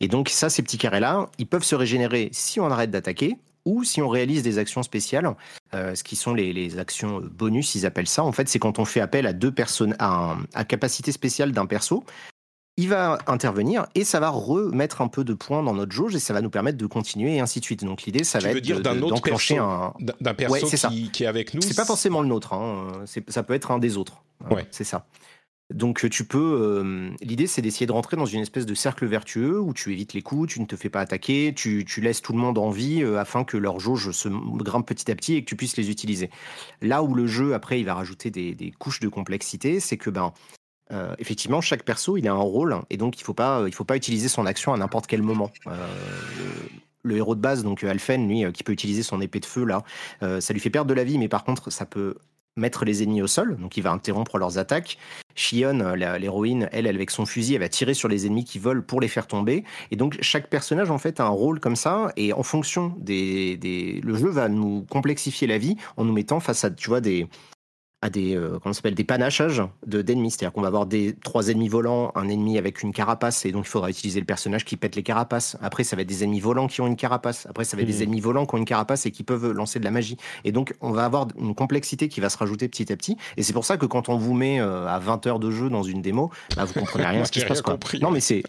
Et 0.00 0.08
donc 0.08 0.28
ça, 0.28 0.50
ces 0.50 0.62
petits 0.62 0.78
carrés-là, 0.78 1.28
ils 1.38 1.46
peuvent 1.46 1.64
se 1.64 1.74
régénérer 1.74 2.28
si 2.32 2.60
on 2.60 2.66
arrête 2.66 2.90
d'attaquer 2.90 3.36
ou 3.68 3.84
si 3.84 4.00
on 4.00 4.08
réalise 4.08 4.42
des 4.42 4.58
actions 4.58 4.82
spéciales, 4.82 5.34
euh, 5.74 5.94
ce 5.94 6.02
qui 6.02 6.16
sont 6.16 6.32
les, 6.34 6.52
les 6.52 6.78
actions 6.78 7.20
bonus, 7.30 7.74
ils 7.74 7.84
appellent 7.86 8.08
ça. 8.08 8.24
En 8.24 8.32
fait, 8.32 8.48
c'est 8.48 8.58
quand 8.58 8.78
on 8.78 8.84
fait 8.84 9.00
appel 9.00 9.26
à 9.26 9.32
deux 9.32 9.52
personnes, 9.52 9.94
à, 9.98 10.32
un- 10.32 10.38
à 10.54 10.64
capacité 10.64 11.12
spéciale 11.12 11.52
d'un 11.52 11.66
perso. 11.66 12.04
Il 12.80 12.88
va 12.88 13.18
intervenir 13.26 13.86
et 13.96 14.04
ça 14.04 14.20
va 14.20 14.28
remettre 14.28 15.00
un 15.00 15.08
peu 15.08 15.24
de 15.24 15.34
points 15.34 15.64
dans 15.64 15.74
notre 15.74 15.90
jauge 15.90 16.14
et 16.14 16.20
ça 16.20 16.32
va 16.32 16.40
nous 16.40 16.48
permettre 16.50 16.78
de 16.78 16.86
continuer 16.86 17.34
et 17.34 17.40
ainsi 17.40 17.58
de 17.58 17.64
suite. 17.64 17.84
Donc 17.84 18.02
l'idée, 18.04 18.22
ça 18.22 18.38
Tu 18.38 18.44
va 18.46 18.52
veux 18.52 18.58
être 18.58 18.64
dire 18.64 18.80
d'un 18.80 19.02
autre 19.02 19.20
perso 19.20 19.56
un, 19.58 19.92
D'un 20.20 20.32
perso 20.34 20.54
Ouais, 20.54 20.60
qui, 20.62 21.10
qui 21.10 21.24
est 21.24 21.26
avec 21.26 21.54
nous. 21.54 21.60
c'est 21.60 21.74
pas 21.74 21.84
forcément 21.84 22.22
le 22.22 22.28
nôtre, 22.28 22.52
hein. 22.52 22.86
ça 23.26 23.42
peut 23.42 23.54
être 23.54 23.72
un 23.72 23.80
des 23.80 23.96
autres. 23.96 24.22
Euh, 24.48 24.54
Ouais. 24.54 24.66
C'est 24.70 24.84
ça. 24.84 25.06
Donc 25.72 26.08
tu 26.08 26.24
peux. 26.24 26.38
euh, 26.38 27.10
L'idée, 27.20 27.46
c'est 27.46 27.60
d'essayer 27.60 27.86
de 27.86 27.92
rentrer 27.92 28.16
dans 28.16 28.24
une 28.24 28.40
espèce 28.40 28.64
de 28.64 28.74
cercle 28.74 29.04
vertueux 29.06 29.60
où 29.60 29.74
tu 29.74 29.92
évites 29.92 30.14
les 30.14 30.22
coups, 30.22 30.54
tu 30.54 30.60
ne 30.60 30.66
te 30.66 30.76
fais 30.76 30.88
pas 30.88 31.00
attaquer, 31.00 31.52
tu, 31.54 31.84
laisses 32.00 32.22
tout 32.22 32.32
le 32.32 32.38
monde 32.38 32.56
en 32.56 32.70
vie 32.70 33.02
euh, 33.02 33.18
afin 33.18 33.44
que 33.44 33.56
leur 33.58 33.78
jauge 33.78 34.10
se 34.12 34.28
grimpe 34.28 34.86
petit 34.86 35.10
à 35.10 35.14
petit 35.14 35.34
et 35.34 35.44
que 35.44 35.48
tu 35.48 35.56
puisses 35.56 35.76
les 35.76 35.90
utiliser. 35.90 36.30
Là 36.80 37.02
où 37.02 37.14
le 37.14 37.26
jeu, 37.26 37.52
après, 37.54 37.80
il 37.80 37.84
va 37.84 37.94
rajouter 37.94 38.30
des, 38.30 38.72
couches 38.78 39.00
de 39.00 39.08
complexité, 39.08 39.78
c'est 39.80 39.98
que 39.98 40.08
ben. 40.10 40.32
euh, 40.92 41.14
effectivement, 41.18 41.60
chaque 41.60 41.82
perso, 41.84 42.16
il 42.16 42.26
a 42.28 42.32
un 42.32 42.36
rôle, 42.36 42.80
et 42.88 42.96
donc 42.96 43.20
il 43.20 43.24
faut 43.24 43.34
pas, 43.34 43.70
faut 43.72 43.84
pas 43.84 43.96
utiliser 43.96 44.28
son 44.28 44.46
action 44.46 44.72
à 44.72 44.78
n'importe 44.78 45.06
quel 45.06 45.22
moment. 45.22 45.50
Euh, 45.66 45.86
le, 47.02 47.16
héros 47.16 47.34
de 47.34 47.40
base, 47.40 47.62
donc 47.62 47.84
Alphen, 47.84 48.26
lui, 48.28 48.44
euh, 48.44 48.52
qui 48.52 48.62
peut 48.64 48.72
utiliser 48.72 49.02
son 49.02 49.20
épée 49.20 49.40
de 49.40 49.46
feu 49.46 49.64
là, 49.64 49.82
euh, 50.22 50.40
ça 50.40 50.52
lui 50.52 50.60
fait 50.60 50.70
perdre 50.70 50.88
de 50.88 50.94
la 50.94 51.04
vie, 51.04 51.18
mais 51.18 51.28
par 51.28 51.44
contre, 51.44 51.70
ça 51.70 51.84
peut 51.86 52.16
mettre 52.58 52.84
les 52.84 53.02
ennemis 53.02 53.22
au 53.22 53.26
sol, 53.26 53.56
donc 53.56 53.76
il 53.76 53.82
va 53.82 53.90
interrompre 53.90 54.38
leurs 54.38 54.58
attaques. 54.58 54.98
Shion, 55.34 55.94
l'héroïne, 55.94 56.68
elle, 56.72 56.86
elle, 56.86 56.96
avec 56.96 57.10
son 57.10 57.24
fusil, 57.24 57.54
elle 57.54 57.60
va 57.60 57.68
tirer 57.68 57.94
sur 57.94 58.08
les 58.08 58.26
ennemis 58.26 58.44
qui 58.44 58.58
volent 58.58 58.82
pour 58.82 59.00
les 59.00 59.08
faire 59.08 59.28
tomber. 59.28 59.64
Et 59.92 59.96
donc, 59.96 60.18
chaque 60.20 60.50
personnage, 60.50 60.90
en 60.90 60.98
fait, 60.98 61.20
a 61.20 61.24
un 61.24 61.28
rôle 61.28 61.60
comme 61.60 61.76
ça. 61.76 62.12
Et 62.16 62.32
en 62.32 62.42
fonction 62.42 62.94
des. 62.98 63.56
des... 63.56 64.00
Le 64.02 64.16
jeu 64.16 64.28
va 64.28 64.48
nous 64.48 64.84
complexifier 64.90 65.46
la 65.46 65.58
vie 65.58 65.76
en 65.96 66.04
nous 66.04 66.12
mettant 66.12 66.40
face 66.40 66.64
à, 66.64 66.70
tu 66.70 66.88
vois, 66.88 67.00
des 67.00 67.28
à 68.00 68.10
des 68.10 68.36
euh, 68.36 68.58
comment 68.62 68.72
s'appelle 68.72 68.94
des 68.94 69.04
panachages 69.04 69.62
de 69.86 70.02
d'ennemis. 70.02 70.30
C'est-à-dire 70.30 70.52
qu'on 70.52 70.60
va 70.60 70.68
avoir 70.68 70.86
des 70.86 71.16
trois 71.24 71.48
ennemis 71.48 71.68
volants 71.68 72.12
un 72.14 72.28
ennemi 72.28 72.58
avec 72.58 72.82
une 72.82 72.92
carapace 72.92 73.44
et 73.44 73.52
donc 73.52 73.66
il 73.66 73.68
faudra 73.68 73.90
utiliser 73.90 74.20
le 74.20 74.26
personnage 74.26 74.64
qui 74.64 74.76
pète 74.76 74.94
les 74.94 75.02
carapaces. 75.02 75.56
Après 75.62 75.84
ça 75.84 75.96
va 75.96 76.02
être 76.02 76.08
des 76.08 76.22
ennemis 76.22 76.40
volants 76.40 76.68
qui 76.68 76.80
ont 76.80 76.86
une 76.86 76.96
carapace. 76.96 77.46
Après 77.46 77.64
ça 77.64 77.76
va 77.76 77.82
être 77.82 77.88
des 77.88 78.02
ennemis 78.02 78.20
volants 78.20 78.46
qui 78.46 78.54
ont 78.54 78.58
une 78.58 78.64
carapace 78.64 79.06
et 79.06 79.10
qui 79.10 79.24
peuvent 79.24 79.50
lancer 79.50 79.78
de 79.80 79.84
la 79.84 79.90
magie. 79.90 80.16
Et 80.44 80.52
donc 80.52 80.74
on 80.80 80.92
va 80.92 81.04
avoir 81.04 81.26
une 81.38 81.54
complexité 81.54 82.08
qui 82.08 82.20
va 82.20 82.30
se 82.30 82.38
rajouter 82.38 82.68
petit 82.68 82.92
à 82.92 82.96
petit. 82.96 83.16
Et 83.36 83.42
c'est 83.42 83.52
pour 83.52 83.64
ça 83.64 83.76
que 83.76 83.86
quand 83.86 84.08
on 84.08 84.16
vous 84.16 84.34
met 84.34 84.60
euh, 84.60 84.86
à 84.86 84.98
20 84.98 85.26
heures 85.26 85.40
de 85.40 85.50
jeu 85.50 85.68
dans 85.68 85.82
une 85.82 86.02
démo 86.02 86.30
bah, 86.56 86.64
vous 86.64 86.74
comprenez 86.74 87.06
rien 87.06 87.22
à 87.22 87.24
ce 87.24 87.32
qui 87.32 87.40
se 87.40 87.46
passe 87.46 87.62
quoi. 87.62 87.78
non 88.00 88.10
mais 88.10 88.20
c'est 88.20 88.42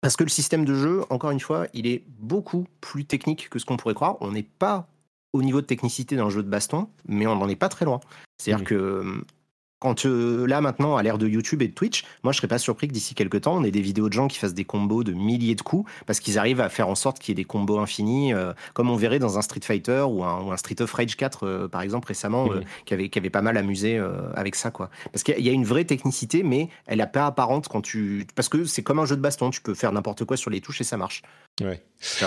parce 0.00 0.16
que 0.16 0.22
le 0.22 0.28
système 0.28 0.64
de 0.64 0.74
jeu, 0.74 1.02
encore 1.10 1.32
une 1.32 1.40
fois, 1.40 1.66
il 1.74 1.86
est 1.86 2.04
beaucoup 2.20 2.66
plus 2.80 3.04
technique 3.04 3.48
que 3.50 3.58
ce 3.58 3.64
qu'on 3.64 3.76
pourrait 3.76 3.94
croire. 3.94 4.16
On 4.20 4.30
n'est 4.30 4.44
pas 4.44 4.86
au 5.32 5.42
niveau 5.42 5.60
de 5.60 5.66
technicité 5.66 6.16
d'un 6.16 6.30
jeu 6.30 6.42
de 6.42 6.48
baston, 6.48 6.88
mais 7.06 7.26
on 7.26 7.36
n'en 7.36 7.48
est 7.48 7.56
pas 7.56 7.68
très 7.68 7.84
loin. 7.84 8.00
C'est-à-dire 8.38 8.64
que 8.64 8.74
euh, 8.74 9.22
quand 9.80 10.06
euh, 10.06 10.44
là 10.46 10.60
maintenant, 10.60 10.96
à 10.96 11.02
l'ère 11.04 11.18
de 11.18 11.28
YouTube 11.28 11.62
et 11.62 11.68
de 11.68 11.72
Twitch, 11.72 12.02
moi 12.24 12.32
je 12.32 12.38
serais 12.38 12.48
pas 12.48 12.58
surpris 12.58 12.88
que 12.88 12.92
d'ici 12.92 13.14
quelques 13.14 13.42
temps, 13.42 13.54
on 13.56 13.62
ait 13.62 13.70
des 13.70 13.80
vidéos 13.80 14.08
de 14.08 14.12
gens 14.14 14.26
qui 14.26 14.38
fassent 14.38 14.54
des 14.54 14.64
combos 14.64 15.04
de 15.04 15.12
milliers 15.12 15.54
de 15.54 15.62
coups 15.62 15.88
parce 16.06 16.18
qu'ils 16.18 16.36
arrivent 16.38 16.60
à 16.60 16.68
faire 16.68 16.88
en 16.88 16.94
sorte 16.96 17.18
qu'il 17.20 17.30
y 17.30 17.32
ait 17.32 17.42
des 17.42 17.44
combos 17.44 17.78
infinis, 17.78 18.32
euh, 18.32 18.52
comme 18.74 18.90
on 18.90 18.96
verrait 18.96 19.20
dans 19.20 19.38
un 19.38 19.42
Street 19.42 19.60
Fighter 19.62 20.04
ou 20.08 20.24
un, 20.24 20.40
ou 20.42 20.50
un 20.50 20.56
Street 20.56 20.80
of 20.82 20.90
Rage 20.92 21.16
4 21.16 21.46
euh, 21.46 21.68
par 21.68 21.82
exemple 21.82 22.08
récemment, 22.08 22.48
qui 22.86 22.94
avait 22.94 23.08
qui 23.08 23.18
avait 23.20 23.30
pas 23.30 23.42
mal 23.42 23.56
amusé 23.56 23.98
avec 24.34 24.54
ça 24.56 24.70
quoi. 24.72 24.90
Parce 25.12 25.22
qu'il 25.22 25.34
y 25.34 25.36
a- 25.36 25.40
il 25.40 25.46
y 25.46 25.50
a 25.50 25.52
une 25.52 25.64
vraie 25.64 25.84
technicité, 25.84 26.42
mais 26.42 26.68
elle 26.86 26.98
n'est 26.98 27.06
pas 27.06 27.26
apparente 27.26 27.68
quand 27.68 27.82
tu 27.82 28.26
parce 28.34 28.48
que 28.48 28.64
c'est 28.64 28.82
comme 28.82 28.98
un 28.98 29.04
jeu 29.06 29.14
de 29.16 29.20
baston, 29.22 29.50
tu 29.50 29.60
peux 29.60 29.74
faire 29.74 29.92
n'importe 29.92 30.24
quoi 30.24 30.36
sur 30.36 30.50
les 30.50 30.60
touches 30.60 30.80
et 30.80 30.84
ça 30.84 30.96
marche. 30.96 31.22
Ouais. 31.60 31.80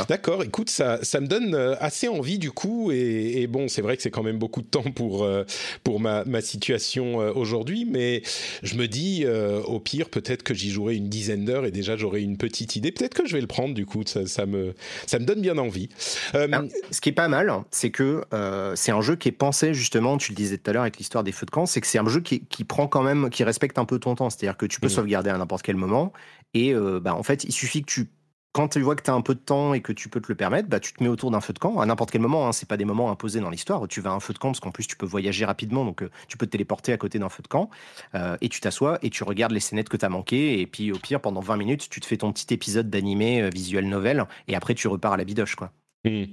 D'accord, 0.09 0.43
écoute, 0.43 0.69
ça, 0.69 0.99
ça 1.01 1.21
me 1.21 1.27
donne 1.27 1.55
euh, 1.55 1.75
assez 1.79 2.09
envie 2.09 2.37
du 2.37 2.51
coup, 2.51 2.91
et, 2.91 3.41
et 3.41 3.47
bon, 3.47 3.69
c'est 3.69 3.81
vrai 3.81 3.95
que 3.95 4.03
c'est 4.03 4.11
quand 4.11 4.21
même 4.21 4.37
beaucoup 4.37 4.61
de 4.61 4.67
temps 4.67 4.83
pour, 4.83 5.23
euh, 5.23 5.45
pour 5.85 6.01
ma, 6.01 6.25
ma 6.25 6.41
situation 6.41 7.21
euh, 7.21 7.31
aujourd'hui, 7.33 7.85
mais 7.89 8.21
je 8.63 8.75
me 8.75 8.87
dis, 8.89 9.21
euh, 9.23 9.61
au 9.61 9.79
pire, 9.79 10.09
peut-être 10.09 10.43
que 10.43 10.53
j'y 10.53 10.71
jouerai 10.71 10.97
une 10.97 11.07
dizaine 11.07 11.45
d'heures 11.45 11.65
et 11.65 11.71
déjà 11.71 11.95
j'aurai 11.95 12.21
une 12.21 12.35
petite 12.37 12.75
idée. 12.75 12.91
Peut-être 12.91 13.13
que 13.13 13.25
je 13.25 13.31
vais 13.33 13.39
le 13.39 13.47
prendre 13.47 13.73
du 13.73 13.85
coup, 13.85 14.03
ça, 14.05 14.27
ça 14.27 14.45
me, 14.45 14.73
ça 15.07 15.19
me 15.19 15.25
donne 15.25 15.39
bien 15.39 15.57
envie. 15.57 15.87
Euh, 16.35 16.49
Alors, 16.51 16.65
ce 16.91 16.99
qui 16.99 17.07
est 17.07 17.13
pas 17.13 17.29
mal, 17.29 17.53
c'est 17.71 17.91
que 17.91 18.25
euh, 18.33 18.73
c'est 18.75 18.91
un 18.91 19.01
jeu 19.01 19.15
qui 19.15 19.29
est 19.29 19.31
pensé 19.31 19.73
justement, 19.73 20.17
tu 20.17 20.33
le 20.33 20.35
disais 20.35 20.57
tout 20.57 20.69
à 20.69 20.73
l'heure 20.73 20.81
avec 20.81 20.97
l'histoire 20.97 21.23
des 21.23 21.31
feux 21.31 21.45
de 21.45 21.51
camp, 21.51 21.65
c'est 21.65 21.79
que 21.79 21.87
c'est 21.87 21.97
un 21.99 22.09
jeu 22.09 22.19
qui, 22.19 22.41
qui 22.45 22.65
prend 22.65 22.87
quand 22.87 23.03
même, 23.03 23.29
qui 23.29 23.45
respecte 23.45 23.77
un 23.79 23.85
peu 23.85 23.99
ton 23.99 24.15
temps. 24.15 24.29
C'est-à-dire 24.29 24.57
que 24.57 24.65
tu 24.65 24.81
peux 24.81 24.87
Mhm. 24.87 24.93
sauvegarder 24.95 25.29
à 25.29 25.37
n'importe 25.37 25.61
quel 25.61 25.77
moment. 25.77 26.11
Et 26.53 26.73
bah, 27.01 27.15
en 27.15 27.23
fait, 27.23 27.45
il 27.45 27.53
suffit 27.53 27.81
que 27.83 27.89
tu. 27.89 28.09
Quand 28.53 28.67
tu 28.67 28.81
vois 28.81 28.97
que 28.97 29.01
tu 29.03 29.09
as 29.09 29.13
un 29.13 29.21
peu 29.21 29.33
de 29.33 29.39
temps 29.39 29.73
et 29.73 29.81
que 29.81 29.93
tu 29.93 30.09
peux 30.09 30.19
te 30.19 30.27
le 30.27 30.35
permettre, 30.35 30.67
bah, 30.67 30.81
tu 30.81 30.91
te 30.91 31.01
mets 31.01 31.09
autour 31.09 31.31
d'un 31.31 31.39
feu 31.39 31.53
de 31.53 31.59
camp 31.59 31.79
à 31.79 31.85
n'importe 31.85 32.11
quel 32.11 32.19
moment. 32.19 32.47
Hein, 32.47 32.51
c'est 32.51 32.67
pas 32.67 32.75
des 32.75 32.83
moments 32.83 33.09
imposés 33.09 33.39
dans 33.39 33.49
l'histoire. 33.49 33.87
Tu 33.87 34.01
vas 34.01 34.11
à 34.11 34.13
un 34.13 34.19
feu 34.19 34.33
de 34.33 34.39
camp 34.39 34.49
parce 34.49 34.59
qu'en 34.59 34.71
plus 34.71 34.87
tu 34.87 34.97
peux 34.97 35.05
voyager 35.05 35.45
rapidement, 35.45 35.85
donc 35.85 36.03
euh, 36.03 36.11
tu 36.27 36.37
peux 36.37 36.45
te 36.45 36.51
téléporter 36.51 36.91
à 36.91 36.97
côté 36.97 37.17
d'un 37.17 37.29
feu 37.29 37.43
de 37.43 37.47
camp 37.47 37.69
euh, 38.13 38.35
et 38.41 38.49
tu 38.49 38.59
t'assois 38.59 38.99
et 39.03 39.09
tu 39.09 39.23
regardes 39.23 39.53
les 39.53 39.61
scénettes 39.61 39.87
que 39.87 39.95
tu 39.95 40.03
as 40.03 40.09
manquées. 40.09 40.59
Et 40.59 40.67
puis 40.67 40.91
au 40.91 40.97
pire, 40.97 41.21
pendant 41.21 41.39
20 41.39 41.55
minutes, 41.55 41.89
tu 41.89 42.01
te 42.01 42.05
fais 42.05 42.17
ton 42.17 42.33
petit 42.33 42.53
épisode 42.53 42.89
d'animé 42.89 43.41
euh, 43.41 43.49
visuel 43.53 43.87
novel 43.87 44.25
et 44.49 44.55
après 44.55 44.75
tu 44.75 44.89
repars 44.89 45.13
à 45.13 45.17
la 45.17 45.23
bidoche. 45.23 45.55
quoi. 45.55 45.71
hmm. 46.03 46.25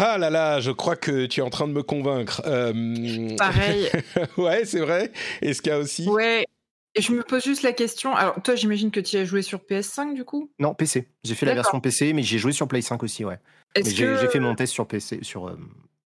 Ah 0.00 0.18
là 0.18 0.30
là, 0.30 0.60
je 0.60 0.70
crois 0.70 0.96
que 0.96 1.26
tu 1.26 1.40
es 1.40 1.42
en 1.42 1.50
train 1.50 1.66
de 1.66 1.72
me 1.72 1.82
convaincre. 1.82 2.42
Euh, 2.46 3.36
Pareil. 3.36 3.88
ouais, 4.36 4.64
c'est 4.64 4.80
vrai. 4.80 5.12
Est-ce 5.42 5.62
qu'il 5.62 5.72
y 5.72 5.74
a 5.74 5.78
aussi 5.78 6.08
ouais. 6.08 6.44
Et 6.98 7.02
je 7.02 7.12
me 7.12 7.22
pose 7.22 7.44
juste 7.44 7.62
la 7.62 7.72
question. 7.72 8.14
Alors, 8.14 8.42
toi, 8.42 8.54
j'imagine 8.56 8.90
que 8.90 9.00
tu 9.00 9.16
as 9.16 9.24
joué 9.24 9.42
sur 9.42 9.60
PS5 9.60 10.14
du 10.14 10.24
coup? 10.24 10.50
Non, 10.58 10.74
PC. 10.74 11.08
J'ai 11.24 11.34
fait 11.34 11.46
la 11.46 11.54
version 11.54 11.80
PC, 11.80 12.12
mais 12.12 12.22
j'ai 12.22 12.38
joué 12.38 12.52
sur 12.52 12.66
Play 12.68 12.82
5 12.82 13.02
aussi, 13.02 13.24
ouais. 13.24 13.38
J'ai 13.76 13.94
que 13.94 14.16
fait 14.28 14.40
mon 14.40 14.54
test 14.54 14.72
sur 14.72 14.86
PC, 14.86 15.20
sur 15.22 15.48
euh, 15.48 15.58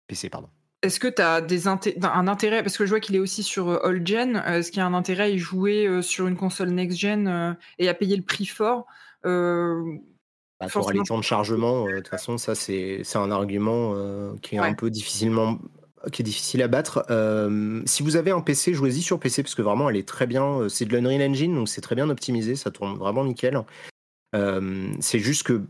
PC, 0.08 0.28
pardon. 0.28 0.48
Est-ce 0.82 0.98
que 0.98 1.08
tu 1.08 1.20
as 1.22 1.40
des 1.42 1.66
inté- 1.66 1.94
un 2.04 2.26
intérêt 2.26 2.62
Parce 2.62 2.76
que 2.78 2.84
je 2.86 2.90
vois 2.90 3.00
qu'il 3.00 3.14
est 3.14 3.18
aussi 3.20 3.42
sur 3.42 3.68
euh, 3.68 3.86
All 3.86 4.04
Gen. 4.06 4.36
euh, 4.36 4.58
Est-ce 4.58 4.70
qu'il 4.72 4.78
y 4.78 4.82
a 4.82 4.86
un 4.86 4.94
intérêt 4.94 5.24
à 5.24 5.28
y 5.28 5.38
jouer 5.38 5.86
euh, 5.86 6.00
sur 6.02 6.26
une 6.26 6.36
console 6.36 6.70
next-gen 6.70 7.28
euh, 7.28 7.52
et 7.78 7.88
à 7.88 7.94
payer 7.94 8.16
le 8.16 8.22
prix 8.22 8.46
fort 8.46 8.86
Bah, 9.22 10.66
auras 10.74 10.92
les 10.92 11.02
temps 11.02 11.18
de 11.18 11.22
chargement. 11.24 11.84
De 11.86 11.96
toute 11.98 12.08
façon, 12.08 12.36
ça 12.38 12.54
c'est 12.54 13.00
c'est 13.04 13.18
un 13.18 13.30
argument 13.30 13.94
qui 14.42 14.56
est 14.56 14.60
Ouais. 14.60 14.68
un 14.68 14.74
peu 14.74 14.90
difficilement 14.90 15.58
qui 16.12 16.22
est 16.22 16.24
difficile 16.24 16.62
à 16.62 16.68
battre. 16.68 17.04
Euh, 17.10 17.82
si 17.86 18.02
vous 18.02 18.16
avez 18.16 18.30
un 18.30 18.40
PC, 18.40 18.72
jouez-y 18.72 19.02
sur 19.02 19.18
PC 19.20 19.42
parce 19.42 19.54
que 19.54 19.62
vraiment 19.62 19.90
elle 19.90 19.96
est 19.96 20.08
très 20.08 20.26
bien. 20.26 20.60
euh, 20.60 20.68
C'est 20.68 20.84
de 20.86 20.96
l'Unreal 20.96 21.30
Engine, 21.30 21.54
donc 21.54 21.68
c'est 21.68 21.80
très 21.80 21.94
bien 21.94 22.08
optimisé, 22.08 22.56
ça 22.56 22.70
tourne 22.70 22.96
vraiment 22.96 23.24
nickel. 23.24 23.60
Euh, 24.34 24.92
c'est 25.00 25.18
juste 25.18 25.42
que 25.42 25.62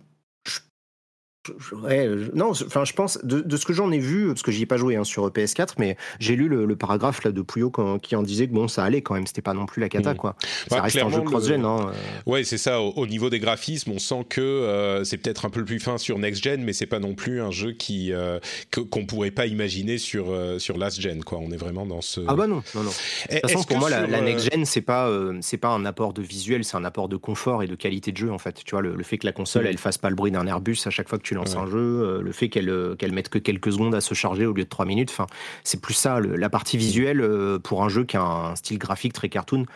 Ouais, 1.72 2.06
non, 2.34 2.50
enfin, 2.50 2.84
je 2.84 2.92
pense, 2.92 3.18
de, 3.24 3.56
ce 3.56 3.64
que 3.64 3.72
j'en 3.72 3.90
ai 3.90 3.98
vu, 3.98 4.26
parce 4.26 4.42
que 4.42 4.52
j'y 4.52 4.62
ai 4.62 4.66
pas 4.66 4.76
joué 4.76 4.96
hein, 4.96 5.04
sur 5.04 5.26
PS4, 5.30 5.74
mais 5.78 5.96
j'ai 6.18 6.36
lu 6.36 6.48
le, 6.48 6.76
paragraphe 6.76 7.24
là, 7.24 7.32
de 7.32 7.40
Pouillot 7.40 7.72
qui 8.02 8.14
en 8.14 8.22
disait 8.22 8.46
que 8.46 8.52
bon, 8.52 8.68
ça 8.68 8.84
allait 8.84 9.00
quand 9.00 9.14
même, 9.14 9.26
c'était 9.26 9.40
pas 9.40 9.54
non 9.54 9.64
plus 9.64 9.80
la 9.80 9.88
cata, 9.88 10.12
mmh. 10.12 10.16
quoi. 10.16 10.36
Ça 10.68 10.76
bah, 10.76 10.82
reste 10.82 10.98
un 10.98 11.08
jeu 11.08 11.22
cross-gen. 11.22 11.64
Hein, 11.64 11.88
euh. 11.88 12.30
Ouais, 12.30 12.44
c'est 12.44 12.58
ça, 12.58 12.82
au, 12.82 13.06
niveau 13.06 13.30
des 13.30 13.38
graphismes, 13.38 13.92
on 13.92 13.98
sent 13.98 14.26
que 14.28 14.40
euh, 14.40 15.02
c'est 15.04 15.16
peut-être 15.16 15.46
un 15.46 15.50
peu 15.50 15.64
plus 15.64 15.80
fin 15.80 15.96
sur 15.96 16.18
next-gen, 16.18 16.62
mais 16.62 16.74
c'est 16.74 16.86
pas 16.86 16.98
non 16.98 17.14
plus 17.14 17.40
un 17.40 17.50
jeu 17.50 17.72
qui 17.72 18.12
euh, 18.12 18.38
qu'on 18.70 19.06
pourrait 19.06 19.30
pas 19.30 19.46
imaginer 19.46 19.96
sur, 19.96 20.36
sur 20.58 20.76
last-gen, 20.76 21.24
quoi. 21.24 21.38
On 21.38 21.50
est 21.52 21.56
vraiment 21.56 21.86
dans 21.86 22.02
ce. 22.02 22.20
Ah 22.28 22.34
bah 22.34 22.46
non, 22.46 22.62
non, 22.74 22.82
non. 22.82 22.90
De 22.90 23.34
toute 23.34 23.50
façon, 23.50 23.64
pour 23.64 23.78
moi, 23.78 23.88
la, 23.88 24.20
next-gen, 24.20 24.66
c'est 24.66 24.82
pas, 24.82 25.10
c'est 25.40 25.56
pas 25.56 25.68
un 25.68 25.86
apport 25.86 26.12
de 26.12 26.20
visuel, 26.20 26.64
c'est 26.64 26.76
un 26.76 26.84
apport 26.84 27.08
de 27.08 27.16
confort 27.16 27.62
et 27.62 27.66
de 27.66 27.74
qualité 27.74 28.12
de 28.12 28.18
jeu, 28.18 28.30
en 28.30 28.38
fait. 28.38 28.62
Tu 28.62 28.72
vois, 28.72 28.82
le, 28.82 29.02
fait 29.02 29.16
que 29.16 29.26
la 29.26 29.32
console, 29.32 29.64
mmh. 29.64 29.68
elle 29.68 29.78
fasse 29.78 29.96
pas 29.96 30.10
le 30.10 30.16
bruit 30.16 30.30
d'un 30.30 30.46
Airbus 30.46 30.76
à 30.84 30.90
chaque 30.90 31.08
fois 31.08 31.18
que 31.18 31.24
tu 31.24 31.29
lances 31.34 31.56
un 31.56 31.66
jeu 31.66 31.78
euh, 31.78 32.22
le 32.22 32.32
fait 32.32 32.48
qu'elle 32.48 32.68
euh, 32.68 32.94
qu'elle 32.96 33.12
mette 33.12 33.28
que 33.28 33.38
quelques 33.38 33.72
secondes 33.72 33.94
à 33.94 34.00
se 34.00 34.14
charger 34.14 34.46
au 34.46 34.52
lieu 34.52 34.64
de 34.64 34.68
3 34.68 34.84
minutes. 34.84 35.10
Enfin, 35.10 35.26
c'est 35.64 35.80
plus 35.80 35.94
ça. 35.94 36.20
la 36.20 36.50
partie 36.50 36.76
visuelle 36.76 37.20
euh, 37.20 37.58
pour 37.58 37.82
un 37.82 37.88
jeu 37.88 38.04
qui 38.04 38.16
a 38.16 38.22
un 38.22 38.56
style 38.56 38.78
graphique 38.78 39.12
très 39.12 39.28
cartoon, 39.28 39.66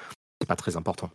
c'est 0.40 0.48
pas 0.48 0.56
très 0.56 0.76
important. 0.76 1.10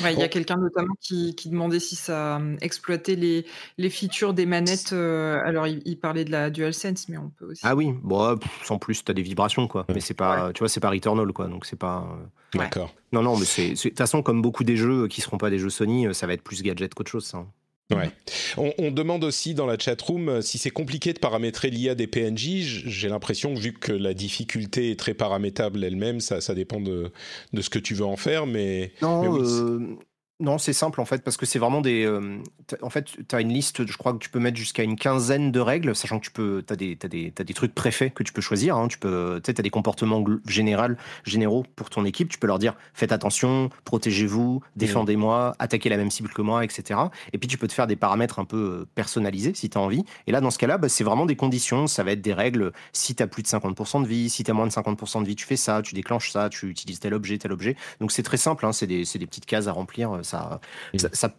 il 0.00 0.18
y 0.18 0.22
a 0.22 0.28
quelqu'un 0.28 0.56
notamment 0.56 0.94
qui, 1.00 1.34
demandait 1.46 1.78
si 1.78 1.94
ça 1.94 2.40
exploitait 2.60 3.14
les, 3.14 3.46
les 3.78 3.90
features 3.90 4.34
des 4.34 4.46
manettes. 4.46 4.92
alors, 4.92 5.66
il, 5.66 5.98
parlait 5.98 6.24
de 6.24 6.30
la 6.30 6.50
DualSense, 6.50 7.08
mais 7.08 7.18
on 7.18 7.30
peut 7.30 7.46
aussi. 7.46 7.62
Ah 7.64 7.76
oui, 7.76 7.92
bon, 8.02 8.38
sans 8.64 8.78
plus, 8.78 9.04
tu 9.04 9.10
as 9.10 9.14
des 9.14 9.22
vibrations, 9.22 9.68
quoi. 9.68 9.86
Mais 9.94 10.00
c'est 10.00 10.14
pas, 10.14 10.52
tu 10.52 10.60
vois, 10.60 10.68
c'est 10.68 10.80
pas 10.80 10.90
Returnal, 10.90 11.32
quoi. 11.32 11.46
Donc, 11.46 11.66
c'est 11.66 11.78
pas. 11.78 12.18
D'accord. 12.54 12.94
Non, 13.12 13.22
non, 13.22 13.36
mais 13.36 13.44
c'est. 13.44 13.70
De 13.70 13.80
toute 13.80 13.98
façon, 13.98 14.22
comme 14.22 14.42
beaucoup 14.42 14.64
des 14.64 14.76
jeux 14.76 15.08
qui 15.08 15.20
seront 15.20 15.38
pas 15.38 15.50
des 15.50 15.58
jeux 15.58 15.70
Sony, 15.70 16.12
ça 16.14 16.26
va 16.26 16.32
être 16.32 16.42
plus 16.42 16.62
gadget 16.62 16.94
qu'autre 16.94 17.10
chose, 17.10 17.26
ça. 17.26 17.46
Ouais. 17.94 18.10
On, 18.56 18.90
demande 18.90 19.22
aussi 19.22 19.54
dans 19.54 19.66
la 19.66 19.78
chatroom 19.78 20.28
euh, 20.28 20.40
si 20.40 20.58
c'est 20.58 20.70
compliqué 20.70 21.12
de 21.12 21.20
paramétrer 21.20 21.70
l'IA 21.70 21.94
des 21.94 22.08
PNJ. 22.08 22.82
J'ai 22.84 23.08
l'impression, 23.08 23.54
vu 23.54 23.72
que 23.72 23.92
la 23.92 24.12
difficulté 24.12 24.90
est 24.90 24.98
très 24.98 25.14
paramétrable 25.14 25.84
elle-même, 25.84 26.20
ça, 26.20 26.40
ça 26.40 26.54
dépend 26.54 26.80
de, 26.80 27.12
de, 27.52 27.62
ce 27.62 27.70
que 27.70 27.78
tu 27.78 27.94
veux 27.94 28.04
en 28.04 28.16
faire. 28.16 28.46
Mais, 28.46 28.92
non, 29.02 29.40
euh, 29.40 29.96
non, 30.38 30.58
c'est 30.58 30.74
simple 30.74 31.00
en 31.00 31.06
fait, 31.06 31.22
parce 31.24 31.38
que 31.38 31.46
c'est 31.46 31.58
vraiment 31.58 31.80
des. 31.80 32.04
Euh, 32.04 32.42
en 32.82 32.90
fait, 32.90 33.06
tu 33.26 33.34
as 33.34 33.40
une 33.40 33.48
liste, 33.48 33.86
je 33.86 33.96
crois 33.96 34.12
que 34.12 34.18
tu 34.18 34.28
peux 34.28 34.38
mettre 34.38 34.58
jusqu'à 34.58 34.82
une 34.82 34.96
quinzaine 34.96 35.50
de 35.50 35.60
règles, 35.60 35.96
sachant 35.96 36.18
que 36.18 36.26
tu 36.26 36.30
peux. 36.30 36.62
As 36.68 36.76
des, 36.76 36.94
des, 36.94 37.32
as 37.38 37.44
des 37.44 37.54
trucs 37.54 37.74
préfets 37.74 38.10
que 38.10 38.22
tu 38.22 38.34
peux 38.34 38.42
choisir. 38.42 38.76
Hein, 38.76 38.88
tu 38.88 38.98
peux, 38.98 39.40
as 39.46 39.52
des 39.52 39.70
comportements 39.70 40.22
général, 40.46 40.98
généraux 41.24 41.64
pour 41.74 41.88
ton 41.88 42.04
équipe. 42.04 42.28
Tu 42.28 42.36
peux 42.36 42.46
leur 42.46 42.58
dire 42.58 42.74
faites 42.92 43.12
attention, 43.12 43.70
protégez-vous, 43.86 44.60
défendez-moi, 44.76 45.56
attaquez 45.58 45.88
la 45.88 45.96
même 45.96 46.10
cible 46.10 46.28
que 46.28 46.42
moi, 46.42 46.64
etc. 46.64 47.00
Et 47.32 47.38
puis 47.38 47.48
tu 47.48 47.56
peux 47.56 47.66
te 47.66 47.72
faire 47.72 47.86
des 47.86 47.96
paramètres 47.96 48.38
un 48.38 48.44
peu 48.44 48.56
euh, 48.82 48.88
personnalisés 48.94 49.54
si 49.54 49.70
tu 49.70 49.78
as 49.78 49.80
envie. 49.80 50.04
Et 50.26 50.32
là, 50.32 50.42
dans 50.42 50.50
ce 50.50 50.58
cas-là, 50.58 50.76
bah, 50.76 50.90
c'est 50.90 51.04
vraiment 51.04 51.24
des 51.24 51.36
conditions. 51.36 51.86
Ça 51.86 52.04
va 52.04 52.12
être 52.12 52.20
des 52.20 52.34
règles. 52.34 52.72
Si 52.92 53.14
tu 53.14 53.22
as 53.22 53.26
plus 53.26 53.42
de 53.42 53.48
50% 53.48 54.02
de 54.02 54.06
vie, 54.06 54.28
si 54.28 54.44
tu 54.44 54.50
as 54.50 54.54
moins 54.54 54.66
de 54.66 54.72
50% 54.72 55.22
de 55.22 55.28
vie, 55.28 55.34
tu 55.34 55.46
fais 55.46 55.56
ça, 55.56 55.80
tu 55.80 55.94
déclenches 55.94 56.30
ça, 56.30 56.50
tu 56.50 56.68
utilises 56.68 57.00
tel 57.00 57.14
objet, 57.14 57.38
tel 57.38 57.52
objet. 57.52 57.74
Donc 58.00 58.12
c'est 58.12 58.22
très 58.22 58.36
simple, 58.36 58.66
hein, 58.66 58.72
c'est 58.72 58.86
des, 58.86 59.04
des 59.04 59.26
petites 59.26 59.46
cases 59.46 59.66
à 59.66 59.72
remplir 59.72 60.25
ça, 60.26 60.60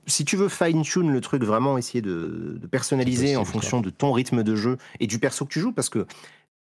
si 0.08 0.26
tu 0.26 0.36
veux 0.36 0.50
fine-tune 0.50 1.12
le 1.12 1.22
truc, 1.22 1.44
vraiment 1.44 1.78
essayer 1.78 2.02
de, 2.02 2.60
personnaliser 2.72 3.36
en 3.36 3.46
fonction 3.46 3.82
de 3.82 3.90
ton 3.90 4.12
rythme 4.12 4.44
de 4.44 4.56
jeu 4.56 4.78
et 5.00 5.08
du 5.08 5.20
perso 5.20 5.46
que 5.46 5.54
tu 5.54 5.60
joues, 5.60 5.74
parce 5.74 5.90
que 5.90 6.06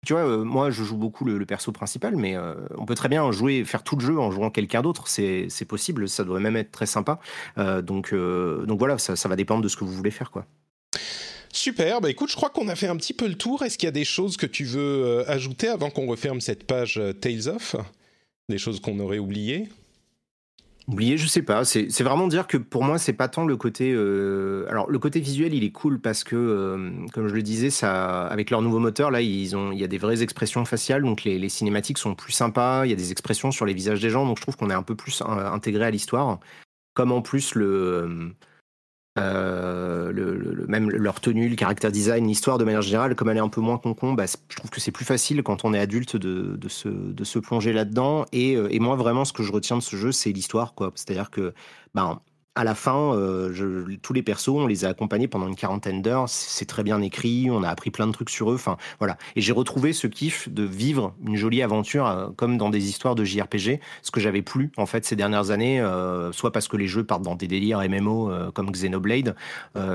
tu 0.06 0.12
vois, 0.12 0.22
euh, 0.22 0.44
moi 0.44 0.70
je 0.70 0.84
joue 0.84 0.96
beaucoup 0.96 1.24
le, 1.24 1.44
perso 1.44 1.72
principal, 1.72 2.16
mais 2.16 2.36
euh, 2.36 2.54
on 2.76 2.86
peut 2.86 2.94
très 2.94 3.08
bien 3.08 3.30
jouer, 3.32 3.64
faire 3.64 3.82
tout 3.82 3.96
le 3.96 4.04
jeu 4.04 4.18
en 4.18 4.30
jouant 4.30 4.50
quelqu'un 4.50 4.82
d'autre, 4.82 5.08
c'est 5.08 5.48
possible, 5.66 6.08
ça 6.08 6.24
devrait 6.24 6.40
même 6.40 6.56
être 6.56 6.70
très 6.70 6.86
sympa. 6.86 7.18
Euh, 7.58 7.82
donc, 7.82 8.14
donc 8.14 8.78
voilà, 8.78 8.98
ça, 8.98 9.16
ça, 9.16 9.28
va 9.28 9.36
dépendre 9.36 9.62
de 9.62 9.68
ce 9.68 9.76
que 9.76 9.84
vous 9.84 9.92
voulez 9.92 10.10
faire, 10.10 10.30
quoi. 10.30 10.46
Super, 11.50 12.00
bah 12.00 12.10
écoute, 12.10 12.30
je 12.30 12.36
crois 12.36 12.50
qu'on 12.50 12.68
a 12.68 12.76
fait 12.76 12.88
un 12.88 12.96
petit 12.96 13.14
peu 13.14 13.26
le 13.26 13.34
tour. 13.34 13.62
Est-ce 13.62 13.78
qu'il 13.78 13.86
y 13.86 13.88
a 13.88 13.92
des 13.92 14.04
choses 14.04 14.36
que 14.36 14.46
tu 14.46 14.64
veux 14.64 15.28
ajouter 15.28 15.68
avant 15.68 15.90
qu'on 15.90 16.06
referme 16.06 16.40
cette 16.40 16.66
page 16.66 17.00
Tales 17.20 17.48
of? 17.48 17.74
Des 18.48 18.58
choses 18.58 18.80
qu'on 18.80 19.00
aurait 19.00 19.18
oubliées? 19.18 19.68
Oublier, 20.88 21.18
je 21.18 21.26
sais 21.26 21.42
pas. 21.42 21.66
C'est 21.66 22.02
vraiment 22.02 22.28
dire 22.28 22.46
que 22.46 22.56
pour 22.56 22.82
moi, 22.82 22.96
c'est 22.96 23.12
pas 23.12 23.28
tant 23.28 23.44
le 23.44 23.58
côté. 23.58 23.92
Euh, 23.92 24.64
alors, 24.70 24.90
le 24.90 24.98
côté 24.98 25.20
visuel, 25.20 25.52
il 25.52 25.62
est 25.62 25.70
cool 25.70 26.00
parce 26.00 26.24
que, 26.24 26.34
euh, 26.34 27.06
comme 27.12 27.28
je 27.28 27.34
le 27.34 27.42
disais, 27.42 27.68
ça, 27.68 28.26
avec 28.26 28.48
leur 28.48 28.62
nouveau 28.62 28.78
moteur, 28.78 29.10
là, 29.10 29.20
ils 29.20 29.54
ont, 29.54 29.70
il 29.70 29.78
y 29.78 29.84
a 29.84 29.86
des 29.86 29.98
vraies 29.98 30.22
expressions 30.22 30.64
faciales, 30.64 31.02
donc 31.02 31.24
les, 31.24 31.38
les 31.38 31.50
cinématiques 31.50 31.98
sont 31.98 32.14
plus 32.14 32.32
sympas. 32.32 32.86
Il 32.86 32.88
y 32.88 32.94
a 32.94 32.96
des 32.96 33.12
expressions 33.12 33.50
sur 33.50 33.66
les 33.66 33.74
visages 33.74 34.00
des 34.00 34.08
gens, 34.08 34.24
donc 34.24 34.38
je 34.38 34.42
trouve 34.42 34.56
qu'on 34.56 34.70
est 34.70 34.74
un 34.74 34.82
peu 34.82 34.94
plus 34.94 35.20
euh, 35.20 35.24
intégré 35.26 35.84
à 35.84 35.90
l'histoire. 35.90 36.40
Comme 36.94 37.12
en 37.12 37.20
plus 37.20 37.54
le 37.54 38.32
euh, 39.20 40.12
le, 40.12 40.66
même 40.68 40.90
leur 40.90 41.20
tenue, 41.20 41.48
le 41.48 41.56
caractère 41.56 41.92
design, 41.92 42.26
l'histoire 42.26 42.58
de 42.58 42.64
manière 42.64 42.82
générale, 42.82 43.14
comme 43.14 43.28
elle 43.28 43.36
est 43.36 43.40
un 43.40 43.48
peu 43.48 43.60
moins 43.60 43.78
concon, 43.78 44.12
bah, 44.12 44.24
je 44.26 44.56
trouve 44.56 44.70
que 44.70 44.80
c'est 44.80 44.92
plus 44.92 45.04
facile 45.04 45.42
quand 45.42 45.64
on 45.64 45.74
est 45.74 45.78
adulte 45.78 46.16
de, 46.16 46.56
de, 46.56 46.68
se, 46.68 46.88
de 46.88 47.24
se, 47.24 47.38
plonger 47.38 47.72
là-dedans. 47.72 48.24
Et, 48.32 48.56
euh, 48.56 48.68
et, 48.70 48.78
moi, 48.80 48.96
vraiment, 48.96 49.24
ce 49.24 49.32
que 49.32 49.42
je 49.42 49.52
retiens 49.52 49.76
de 49.76 49.82
ce 49.82 49.96
jeu, 49.96 50.12
c'est 50.12 50.30
l'histoire. 50.30 50.74
C'est-à-dire 50.94 51.30
que 51.30 51.54
ben, 51.94 52.20
à 52.58 52.64
la 52.64 52.74
fin, 52.74 53.14
euh, 53.14 53.52
je, 53.52 53.94
tous 54.02 54.12
les 54.12 54.24
persos, 54.24 54.48
on 54.48 54.66
les 54.66 54.84
a 54.84 54.88
accompagnés 54.88 55.28
pendant 55.28 55.46
une 55.46 55.54
quarantaine 55.54 56.02
d'heures. 56.02 56.28
C'est 56.28 56.64
très 56.64 56.82
bien 56.82 57.00
écrit, 57.00 57.48
on 57.52 57.62
a 57.62 57.68
appris 57.68 57.92
plein 57.92 58.08
de 58.08 58.12
trucs 58.12 58.30
sur 58.30 58.50
eux. 58.50 58.56
Enfin, 58.56 58.76
voilà. 58.98 59.16
Et 59.36 59.40
j'ai 59.40 59.52
retrouvé 59.52 59.92
ce 59.92 60.08
kiff 60.08 60.48
de 60.48 60.64
vivre 60.64 61.14
une 61.24 61.36
jolie 61.36 61.62
aventure 61.62 62.08
euh, 62.08 62.26
comme 62.34 62.58
dans 62.58 62.68
des 62.68 62.88
histoires 62.88 63.14
de 63.14 63.22
JRPG, 63.22 63.78
ce 64.02 64.10
que 64.10 64.18
j'avais 64.18 64.42
plus 64.42 64.72
en 64.76 64.86
fait 64.86 65.04
ces 65.04 65.14
dernières 65.14 65.52
années, 65.52 65.80
euh, 65.80 66.32
soit 66.32 66.50
parce 66.50 66.66
que 66.66 66.76
les 66.76 66.88
jeux 66.88 67.04
partent 67.04 67.22
dans 67.22 67.36
des 67.36 67.46
délires 67.46 67.78
MMO 67.78 68.32
comme 68.54 68.72
Xenoblade, 68.72 69.36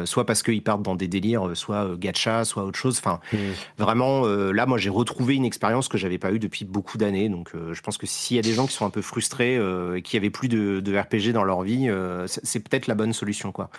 soit 0.05 0.25
parce 0.25 0.41
qu'ils 0.41 0.63
partent 0.63 0.83
dans 0.83 0.95
des 0.95 1.09
délires 1.09 1.49
soit 1.55 1.97
gacha, 1.97 2.45
soit 2.45 2.63
autre 2.63 2.79
chose. 2.79 2.97
Enfin, 2.97 3.19
mmh. 3.33 3.37
vraiment, 3.77 4.25
là, 4.25 4.65
moi, 4.65 4.77
j'ai 4.77 4.89
retrouvé 4.89 5.35
une 5.35 5.43
expérience 5.43 5.89
que 5.89 5.97
j'avais 5.97 6.17
pas 6.17 6.31
eue 6.31 6.39
depuis 6.39 6.63
beaucoup 6.63 6.97
d'années. 6.97 7.27
Donc, 7.27 7.51
je 7.53 7.81
pense 7.81 7.97
que 7.97 8.07
s'il 8.07 8.37
y 8.37 8.39
a 8.39 8.43
des 8.43 8.53
gens 8.53 8.67
qui 8.67 8.73
sont 8.73 8.85
un 8.85 8.89
peu 8.89 9.01
frustrés 9.01 9.59
et 9.95 10.01
qui 10.01 10.15
avaient 10.15 10.29
plus 10.29 10.47
de, 10.47 10.79
de 10.79 10.97
RPG 10.97 11.33
dans 11.33 11.43
leur 11.43 11.63
vie, 11.63 11.89
c'est 12.53 12.59
peut-être 12.59 12.87
la 12.87 12.95
bonne 12.95 13.13
solution. 13.13 13.51
Quoi. 13.51 13.69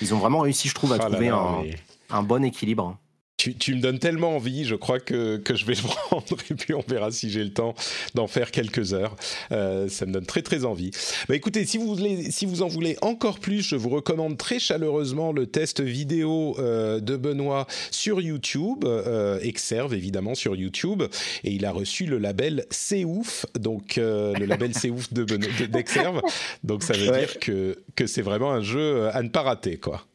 Ils 0.00 0.12
ont 0.12 0.18
vraiment 0.18 0.40
réussi, 0.40 0.68
je 0.68 0.74
trouve, 0.74 0.92
à 0.92 0.96
ah 0.96 1.08
trouver 1.08 1.28
un, 1.28 2.22
bon 2.22 2.44
équilibre. 2.44 2.98
Tu, 3.36 3.74
me 3.74 3.80
donnes 3.80 3.98
tellement 3.98 4.36
envie, 4.36 4.64
je 4.64 4.74
crois 4.74 5.00
que, 5.00 5.36
que, 5.36 5.54
je 5.54 5.66
vais 5.66 5.74
le 5.74 5.82
prendre 5.82 6.24
et 6.50 6.54
puis 6.54 6.72
on 6.72 6.84
verra 6.86 7.10
si 7.10 7.30
j'ai 7.30 7.44
le 7.44 7.52
temps 7.52 7.74
d'en 8.14 8.26
faire 8.26 8.50
quelques 8.50 8.94
heures. 8.94 9.16
Euh, 9.52 9.88
ça 9.88 10.06
me 10.06 10.12
donne 10.12 10.24
très 10.24 10.40
très 10.40 10.64
envie. 10.64 10.92
Bah, 11.28 11.34
écoutez, 11.34 11.66
si 11.66 11.76
vous, 11.76 11.94
voulez, 11.94 12.30
si 12.30 12.46
vous 12.46 12.62
en 12.62 12.68
voulez 12.68 12.96
encore 13.02 13.40
plus, 13.40 13.62
je 13.62 13.76
vous 13.76 13.90
recommande 13.90 14.38
très 14.38 14.58
chaleureusement 14.58 15.32
le 15.32 15.46
test 15.46 15.80
vidéo 15.80 16.56
euh, 16.58 17.00
de 17.00 17.16
Benoît 17.16 17.66
sur 17.90 18.20
YouTube, 18.20 18.84
euh, 18.84 19.38
Exerve 19.40 19.92
évidemment 19.92 20.34
sur 20.34 20.56
YouTube, 20.56 21.02
et 21.42 21.50
il 21.50 21.66
a 21.66 21.72
reçu 21.72 22.06
le 22.06 22.18
label 22.18 22.64
C'est 22.70 23.04
ouf, 23.04 23.44
donc 23.58 23.96
le 23.96 24.46
label 24.46 24.72
C'est 24.74 24.90
ouf 24.90 25.12
de 25.12 25.24
d'Exerve. 25.66 26.22
donc 26.62 26.82
ça 26.82 26.94
veut 26.94 27.10
dire 27.18 27.38
que, 27.40 27.78
que 27.96 28.06
c'est 28.06 28.22
vraiment 28.22 28.52
un 28.52 28.62
jeu 28.62 29.08
à 29.08 29.22
ne 29.22 29.28
pas 29.28 29.42
rater, 29.42 29.76
quoi. 29.76 30.06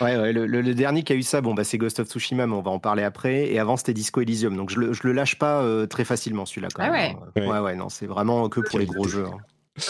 Ouais, 0.00 0.16
ouais 0.16 0.32
le, 0.32 0.74
dernier 0.74 1.02
qui 1.02 1.12
a 1.12 1.16
eu 1.16 1.22
ça, 1.22 1.40
bon, 1.40 1.54
bah, 1.54 1.64
c'est 1.64 1.78
Ghost 1.78 2.00
of 2.00 2.08
Tsushima, 2.08 2.46
mais 2.46 2.54
on 2.54 2.62
va 2.62 2.70
en 2.70 2.78
parler 2.78 3.02
après. 3.02 3.50
Et 3.52 3.58
avant, 3.58 3.76
c'était 3.76 3.92
Disco 3.92 4.20
Elysium. 4.20 4.56
Donc, 4.56 4.70
je 4.70 4.78
le, 4.78 4.92
je 4.92 5.02
le 5.04 5.12
lâche 5.12 5.38
pas 5.38 5.62
euh, 5.62 5.86
très 5.86 6.04
facilement, 6.04 6.46
celui-là, 6.46 6.68
quand 6.74 6.82
ah 6.82 6.90
même. 6.90 7.16
Ouais. 7.36 7.46
ouais, 7.46 7.58
ouais, 7.58 7.74
non, 7.74 7.88
c'est 7.88 8.06
vraiment 8.06 8.48
que 8.48 8.60
pour 8.60 8.78
les 8.78 8.86
gros 8.86 9.06
jeux. 9.06 9.26
Hein. 9.26 9.38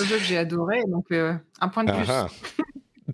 Un 0.00 0.04
jeu 0.04 0.16
que 0.16 0.22
j'ai 0.22 0.36
adoré, 0.36 0.82
donc 0.88 1.06
euh, 1.12 1.34
un 1.60 1.68
point 1.68 1.84
de 1.84 1.92
plus. 1.92 2.04
Ah, 2.08 2.26
ah. 2.28 2.62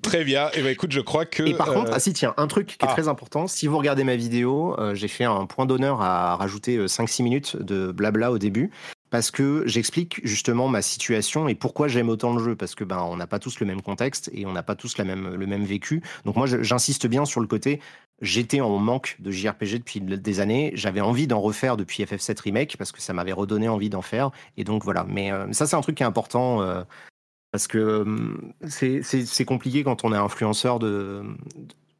Très 0.03 0.25
bien. 0.25 0.49
Et 0.49 0.59
eh 0.59 0.63
ben 0.63 0.69
écoute, 0.69 0.93
je 0.93 1.01
crois 1.01 1.25
que. 1.25 1.43
Et 1.43 1.55
par 1.55 1.73
contre, 1.73 1.91
euh, 1.91 1.95
ah 1.95 2.01
si 2.01 2.13
tiens, 2.13 2.35
un 2.37 2.47
truc 2.49 2.67
qui 2.67 2.85
est 2.85 2.89
très 2.89 3.09
important. 3.09 3.47
Si 3.47 3.67
vous 3.67 3.79
regardez 3.79 4.05
ma 4.05 4.15
vidéo, 4.15 4.77
j'ai 4.93 5.09
fait 5.09 5.25
un 5.25 5.47
point 5.47 5.65
d'honneur 5.65 6.03
à 6.03 6.37
rajouter 6.37 6.79
5-6 6.85 7.23
minutes 7.23 7.57
de 7.57 7.93
blabla 7.93 8.31
au 8.31 8.37
début 8.37 8.71
parce 9.17 9.31
que 9.31 9.63
j'explique 9.65 10.21
justement 10.25 10.69
ma 10.69 10.83
situation 10.83 11.49
et 11.49 11.55
pourquoi 11.55 11.89
j'aime 11.89 12.11
autant 12.11 12.35
le 12.35 12.45
jeu 12.45 12.55
parce 12.55 12.75
que 12.75 12.85
ben 12.85 12.99
on 13.01 13.17
n'a 13.17 13.27
pas 13.27 13.39
tous 13.39 13.61
le 13.61 13.65
même 13.65 13.81
contexte 13.81 14.29
et 14.35 14.45
on 14.45 14.53
n'a 14.53 14.63
pas 14.63 14.75
tous 14.75 14.99
la 14.99 15.05
même 15.05 15.37
le 15.37 15.47
même 15.47 15.65
vécu. 15.65 16.03
Donc 16.27 16.37
moi 16.37 16.47
j'insiste 16.47 17.07
bien 17.07 17.25
sur 17.25 17.41
le 17.41 17.47
côté 17.47 17.81
j'étais 18.21 18.61
en 18.61 18.77
manque 18.77 19.17
de 19.19 19.31
JRPG 19.31 19.79
depuis 19.79 20.01
des 20.03 20.41
années, 20.41 20.71
j'avais 20.75 21.01
envie 21.01 21.27
d'en 21.27 21.41
refaire 21.41 21.79
depuis 21.79 22.05
FF7 22.05 22.43
remake 22.43 22.77
parce 22.77 22.93
que 22.93 23.01
ça 23.01 23.15
m'avait 23.15 23.33
redonné 23.33 23.71
envie 23.71 23.89
d'en 23.89 24.03
faire 24.03 24.33
et 24.59 24.65
donc 24.65 24.85
voilà. 24.85 25.07
Mais 25.09 25.33
euh, 25.33 25.51
ça 25.53 25.67
c'est 25.67 25.77
un 25.77 25.81
truc 25.81 25.97
qui 25.97 26.03
est 26.03 26.07
important 26.07 26.61
euh, 26.61 26.85
parce 27.53 27.67
que 27.69 28.03
hum, 28.03 28.53
c'est 28.69 29.47
compliqué 29.47 29.83
quand 29.83 30.05
on 30.05 30.13
est 30.13 30.19
influenceur 30.19 30.79
de 30.79 31.23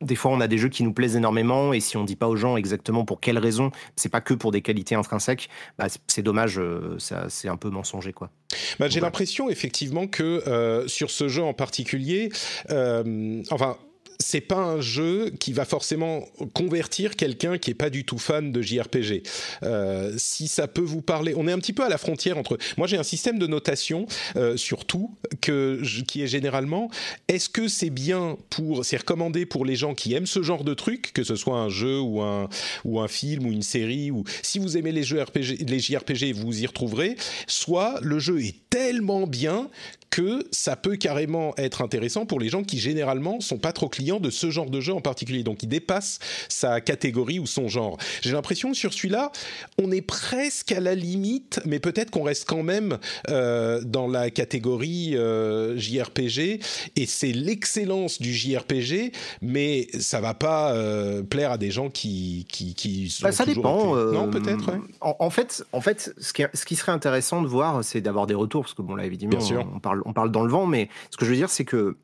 des 0.01 0.15
fois, 0.15 0.31
on 0.31 0.41
a 0.41 0.49
des 0.49 0.59
jeux 0.59 0.69
qui 0.69 0.83
nous 0.83 0.93
plaisent 0.93 1.17
énormément, 1.17 1.73
et 1.73 1.81
si 1.81 1.97
on 1.97 2.05
dit 2.05 2.17
pas 2.17 2.29
aux 2.29 2.37
gens 2.37 2.57
exactement 2.57 3.05
pour 3.05 3.21
quelles 3.21 3.39
raisons, 3.39 3.71
c'est 3.97 4.09
pas 4.09 4.21
que 4.21 4.35
pour 4.35 4.53
des 4.53 4.61
qualités 4.61 4.95
intrinsèques, 4.95 5.49
bah, 5.79 5.87
c'est 6.07 6.23
dommage, 6.23 6.59
euh, 6.59 6.97
c'est 7.29 7.49
un 7.49 7.57
peu 7.57 7.71
mensonger, 7.71 8.13
quoi. 8.13 8.31
Bah, 8.79 8.89
J'ai 8.89 9.01
l'impression 9.01 9.49
effectivement 9.49 10.07
que 10.07 10.47
euh, 10.47 10.87
sur 10.87 11.11
ce 11.11 11.29
jeu 11.29 11.43
en 11.43 11.55
particulier, 11.55 12.31
euh, 12.71 13.43
enfin 13.51 13.77
c'est 14.19 14.41
pas 14.41 14.57
un 14.57 14.81
jeu 14.81 15.31
qui 15.39 15.53
va 15.53 15.65
forcément 15.65 16.25
convertir 16.55 17.17
quelqu'un 17.17 17.59
qui 17.59 17.71
est 17.71 17.75
pas 17.75 17.91
du 17.91 18.05
tout 18.05 18.19
fan 18.19 18.53
de 18.53 18.63
JRPG. 18.63 19.23
Euh, 19.63 20.15
si 20.17 20.49
ça 20.49 20.69
peut 20.69 20.83
vous 20.83 21.03
parler, 21.03 21.35
on 21.37 21.49
est 21.49 21.53
un 21.53 21.59
petit 21.59 21.73
peu 21.73 21.85
à 21.85 21.89
la 21.89 21.99
frontière 21.99 22.39
entre. 22.39 22.59
Moi, 22.77 22.87
j'ai 22.87 22.97
un 22.97 23.03
système 23.03 23.39
de 23.39 23.47
notation 23.47 24.07
euh, 24.37 24.57
surtout 24.57 25.17
que 25.41 25.83
qui 26.07 26.23
est 26.23 26.27
généralement 26.27 26.91
est-ce 27.29 27.49
que 27.49 27.69
c'est 27.69 27.91
bien 27.91 28.37
pour, 28.51 28.85
c'est 28.85 28.99
recommandé 28.99 29.47
pour 29.47 29.65
les 29.65 29.77
gens 29.77 29.95
qui 29.95 30.15
aiment 30.15 30.27
ce 30.27 30.43
genre 30.43 30.65
de 30.65 30.75
truc, 30.75 31.13
que 31.13 31.25
ce 31.25 31.37
soit 31.37 31.59
un 31.59 31.69
jeu 31.69 31.99
ou 32.01 32.21
un 32.21 32.49
ou 32.85 33.01
un 33.01 33.09
film 33.09 33.47
ou 33.47 33.53
une 33.53 33.63
série 33.63 34.11
ou 34.11 34.25
si 34.43 34.59
vous 34.59 34.77
aimez 34.77 34.93
les 34.93 35.03
jeux 35.03 35.23
RPG, 35.23 35.67
les 35.67 35.79
JRPG, 35.79 36.33
vous 36.35 36.63
y 36.63 36.67
retrouverez. 36.67 37.17
Soit 37.47 37.99
le 38.03 38.19
jeu 38.19 38.41
est 38.41 38.57
tellement 38.71 39.27
bien 39.27 39.69
que 40.17 40.49
ça 40.51 40.77
peut 40.77 40.97
carrément 40.97 41.53
être 41.59 41.83
intéressant 41.83 42.25
pour 42.25 42.41
les 42.41 42.49
gens 42.49 42.63
qui 42.63 42.79
généralement 42.79 43.39
sont 43.41 43.59
pas 43.59 43.73
trop 43.73 43.91
clients 43.91 44.19
de 44.19 44.31
ce 44.31 44.49
genre 44.51 44.71
de 44.71 44.81
jeu 44.81 44.95
en 44.95 45.03
particulier, 45.03 45.43
donc 45.43 45.63
il 45.63 45.69
dépasse 45.69 46.21
sa 46.49 46.81
catégorie 46.81 47.39
ou 47.39 47.45
son 47.45 47.69
genre. 47.69 47.99
J'ai 48.23 48.33
l'impression 48.33 48.71
que 48.71 48.79
sur 48.79 48.95
celui-là, 48.95 49.31
on 49.77 49.93
est 49.93 50.01
presque 50.01 50.73
à 50.73 50.81
la 50.81 50.95
limite, 50.95 51.61
mais 51.67 51.81
peut-être 51.81 52.11
qu'on 52.11 52.23
reste 52.23 52.49
quand 52.49 52.63
même 52.63 52.97
euh, 53.29 53.83
dans 53.85 54.09
la 54.09 54.31
catégorie 54.31 55.15
euh, 55.19 55.77
JRPG, 55.77 56.61
et 56.97 57.05
c'est 57.05 57.33
l'excellence 57.33 58.19
du 58.19 58.33
JRPG, 58.33 59.13
mais 59.43 59.87
ça 59.99 60.23
va 60.23 60.33
pas 60.33 60.73
euh, 60.73 61.25
plaire 61.25 61.53
à 61.53 61.59
des 61.59 61.71
gens 61.71 61.91
qui 61.91 62.47
qui, 62.49 62.75
qui 62.75 63.11
sont 63.11 63.25
bah, 63.25 63.33
ça 63.33 63.45
dépend. 63.45 63.95
non, 63.95 64.31
peut-être. 64.31 64.73
Ouais. 64.73 64.81
En, 65.03 65.15
en, 65.19 65.29
fait, 65.29 65.63
en 65.73 65.83
fait, 65.83 66.15
ce 66.17 66.33
qui, 66.33 66.43
ce 66.55 66.65
qui 66.65 66.75
serait 66.75 66.93
intéressant 66.93 67.43
de 67.43 67.49
voir, 67.49 67.85
c'est 67.85 68.01
d'avoir 68.01 68.27
des 68.27 68.35
retours, 68.35 68.63
parce 68.63 68.73
que 68.73 68.81
bon 68.81 68.95
là 68.95 69.05
évidemment, 69.05 69.37
on, 69.37 69.77
on 69.77 69.79
parle 69.79 70.06
on 70.07 70.13
parle 70.13 70.31
dans 70.31 70.43
le 70.43 70.51
vent, 70.51 70.67
mais 70.67 70.89
ce 71.11 71.17
que 71.17 71.25
je 71.25 71.31
veux 71.31 71.37
dire, 71.37 71.51
c'est 71.51 71.65
que 71.65 71.97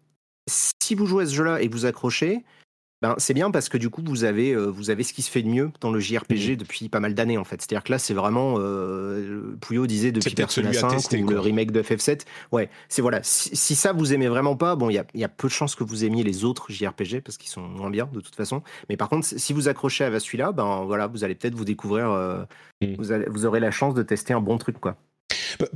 si 0.48 0.94
vous 0.94 1.06
jouez 1.06 1.24
à 1.24 1.26
ce 1.26 1.34
jeu-là 1.34 1.62
et 1.62 1.68
vous 1.68 1.86
accrochez, 1.86 2.44
ben, 3.02 3.16
c'est 3.18 3.34
bien 3.34 3.50
parce 3.50 3.68
que 3.68 3.78
du 3.78 3.90
coup, 3.90 4.00
vous 4.06 4.22
avez, 4.22 4.52
euh, 4.52 4.66
vous 4.66 4.90
avez 4.90 5.02
ce 5.02 5.12
qui 5.12 5.22
se 5.22 5.30
fait 5.30 5.42
de 5.42 5.48
mieux 5.48 5.72
dans 5.80 5.90
le 5.90 5.98
JRPG 5.98 6.52
mmh. 6.52 6.56
depuis 6.56 6.88
pas 6.88 7.00
mal 7.00 7.14
d'années, 7.14 7.36
en 7.36 7.42
fait. 7.42 7.60
C'est-à-dire 7.60 7.82
que 7.82 7.90
là, 7.90 7.98
c'est 7.98 8.14
vraiment, 8.14 8.54
euh, 8.58 9.56
Pouillot 9.60 9.88
disait 9.88 10.12
depuis 10.12 10.36
Persona 10.36 10.72
5 10.72 10.88
tester, 10.90 11.20
ou 11.20 11.26
quoi. 11.26 11.34
le 11.34 11.40
remake 11.40 11.72
de 11.72 11.82
FF7. 11.82 12.20
Ouais, 12.52 12.70
c'est 12.88 13.02
voilà. 13.02 13.18
Si, 13.24 13.56
si, 13.56 13.74
ça 13.74 13.92
vous 13.92 14.14
aimez 14.14 14.28
vraiment 14.28 14.54
pas, 14.54 14.76
bon, 14.76 14.88
il 14.88 14.94
y 14.94 14.98
a, 14.98 15.04
y 15.14 15.24
a, 15.24 15.28
peu 15.28 15.48
de 15.48 15.52
chances 15.52 15.74
que 15.74 15.82
vous 15.82 16.04
aimiez 16.04 16.22
les 16.22 16.44
autres 16.44 16.70
JRPG 16.70 17.22
parce 17.22 17.38
qu'ils 17.38 17.50
sont 17.50 17.62
moins 17.62 17.90
bien 17.90 18.08
de 18.12 18.20
toute 18.20 18.36
façon. 18.36 18.62
Mais 18.88 18.96
par 18.96 19.08
contre, 19.08 19.26
si 19.26 19.52
vous 19.52 19.66
accrochez 19.66 20.04
à 20.04 20.20
celui-là, 20.20 20.52
ben 20.52 20.84
voilà, 20.84 21.08
vous 21.08 21.24
allez 21.24 21.34
peut-être 21.34 21.56
vous 21.56 21.64
découvrir, 21.64 22.08
euh, 22.12 22.44
mmh. 22.82 22.94
vous, 22.98 23.10
allez, 23.10 23.26
vous 23.28 23.46
aurez 23.46 23.58
la 23.58 23.72
chance 23.72 23.94
de 23.94 24.04
tester 24.04 24.32
un 24.32 24.40
bon 24.40 24.58
truc, 24.58 24.78
quoi. 24.78 24.96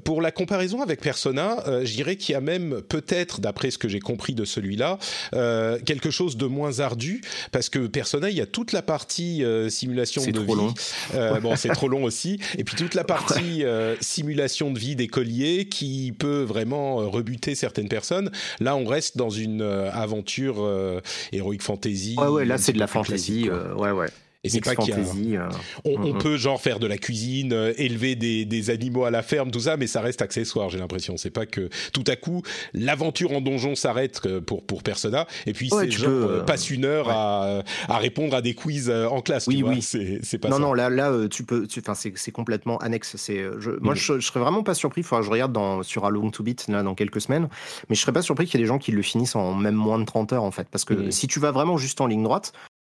Pour 0.05 0.23
la 0.23 0.31
comparaison 0.31 0.83
avec 0.83 1.01
Persona, 1.01 1.67
euh, 1.67 1.85
je 1.85 1.93
dirais 1.95 2.17
qu'il 2.17 2.33
y 2.33 2.37
a 2.37 2.41
même 2.41 2.83
peut-être, 2.89 3.41
d'après 3.41 3.71
ce 3.71 3.79
que 3.79 3.89
j'ai 3.89 4.01
compris 4.01 4.35
de 4.35 4.45
celui-là, 4.45 4.99
euh, 5.35 5.79
quelque 5.85 6.11
chose 6.11 6.37
de 6.37 6.47
moins 6.47 6.81
ardu, 6.81 7.21
parce 7.53 7.69
que 7.69 7.87
Persona, 7.87 8.31
il 8.31 8.37
y 8.37 8.41
a 8.41 8.47
toute 8.47 8.73
la 8.73 8.83
partie 8.83 9.45
euh, 9.45 9.69
simulation 9.69 10.25
de 10.25 10.33
trop 10.33 10.55
vie. 10.55 10.75
Long. 11.15 11.41
Bon, 11.41 11.57
c'est 11.57 11.69
trop 11.69 11.89
long 11.89 12.05
aussi. 12.05 12.41
Et 12.59 12.65
puis 12.65 12.77
toute 12.77 12.95
la 12.95 13.05
partie 13.05 13.65
simulation 14.01 14.71
de 14.71 14.79
vie 14.79 14.97
d'écolier 14.97 15.69
qui 15.69 16.13
peut 16.17 16.43
vraiment 16.43 16.97
rebuter 17.11 17.55
certaines 17.55 17.89
personnes. 17.89 18.31
Là, 18.61 18.77
on 18.77 18.87
reste 18.87 19.17
dans 19.17 19.31
une 19.31 19.63
aventure 19.63 21.01
héroïque 21.33 21.63
fantasy. 21.63 22.17
Ouais, 22.19 22.29
ouais, 22.29 22.45
là, 22.45 22.59
c'est 22.59 22.73
de 22.73 22.79
la 22.79 22.87
fantasy. 22.87 23.49
ouais, 23.51 23.91
ouais. 23.91 24.09
Et 24.47 24.49
c'est 24.49 24.61
pas 24.61 24.77
qu'il 24.77 24.95
y 25.29 25.37
a... 25.37 25.49
on, 25.85 26.03
on, 26.03 26.13
peut 26.15 26.37
genre 26.37 26.61
faire 26.61 26.79
de 26.79 26.87
la 26.87 26.99
cuisine, 26.99 27.53
euh, 27.53 27.73
élever 27.77 28.15
des, 28.15 28.45
des, 28.45 28.71
animaux 28.71 29.05
à 29.05 29.11
la 29.11 29.23
ferme, 29.23 29.51
tout 29.51 29.61
ça, 29.61 29.77
mais 29.77 29.87
ça 29.87 30.01
reste 30.01 30.23
accessoire. 30.23 30.71
J'ai 30.71 30.79
l'impression. 30.79 31.17
C'est 31.17 31.31
pas 31.31 31.47
que 31.47 31.69
tout 31.93 32.05
à 32.07 32.17
coup 32.17 32.43
l'aventure 32.73 33.33
en 33.33 33.41
donjon 33.41 33.75
s'arrête 33.75 34.21
euh, 34.27 34.41
pour 34.41 34.65
pour 34.65 34.83
Persona, 34.83 35.27
et 35.47 35.53
puis 35.53 35.69
ouais, 35.73 35.85
c'est 35.85 35.91
genre 35.91 36.07
peux, 36.07 36.31
euh, 36.31 36.43
passe 36.43 36.71
une 36.71 36.85
heure 36.85 37.09
ouais. 37.09 37.15
à, 37.15 37.63
à 37.89 37.99
répondre 37.99 38.35
à 38.37 38.43
des 38.43 38.55
quiz 38.55 38.91
en 38.91 39.21
classe. 39.21 39.47
Oui, 39.47 39.57
tu 39.57 39.65
oui. 39.65 39.83
C'est 39.83 40.21
c'est 40.23 40.39
pas 40.39 40.49
non, 40.49 40.57
ça. 40.57 40.63
non. 40.63 40.73
Là, 40.73 40.91
là, 40.91 41.13
tu 41.29 41.45
peux. 41.45 41.67
Enfin, 41.79 41.95
c'est 41.95 42.33
complètement 42.33 42.79
annexe. 42.79 43.17
C'est. 43.17 43.45
Je, 43.59 43.73
moi, 43.81 43.95
je, 43.95 44.21
je, 44.21 44.27
serais 44.27 44.41
vraiment 44.41 44.63
pas 44.63 44.75
surpris. 44.75 45.01
Enfin, 45.01 45.23
je 45.23 45.31
regarde 45.31 45.53
dans 45.53 45.83
sur 45.83 46.05
A 46.05 46.11
Long 46.11 46.31
to 46.31 46.43
Beat 46.43 46.69
là 46.69 46.83
dans 46.83 46.95
quelques 46.95 47.21
semaines, 47.21 47.49
mais 47.89 47.97
je 47.97 48.01
serais 48.01 48.13
pas 48.13 48.23
surpris 48.23 48.47
qu'il 48.47 48.61
y 48.61 48.63
ait 48.63 48.65
des 48.65 48.69
gens 48.69 48.79
qui 48.79 48.93
le 48.93 49.03
finissent 49.03 49.37
en 49.37 49.55
même 49.55 49.75
moins 49.75 49.99
de 49.99 50.05
30 50.05 50.33
heures 50.33 50.45
en 50.45 50.51
fait, 50.51 50.69
parce 50.71 50.85
que 50.85 51.11
si 51.11 51.27
tu 51.27 51.41
vas 51.41 51.51
vraiment 51.51 51.77
juste 51.77 52.01
en 52.01 52.07
ligne 52.07 52.23
droite, 52.23 52.53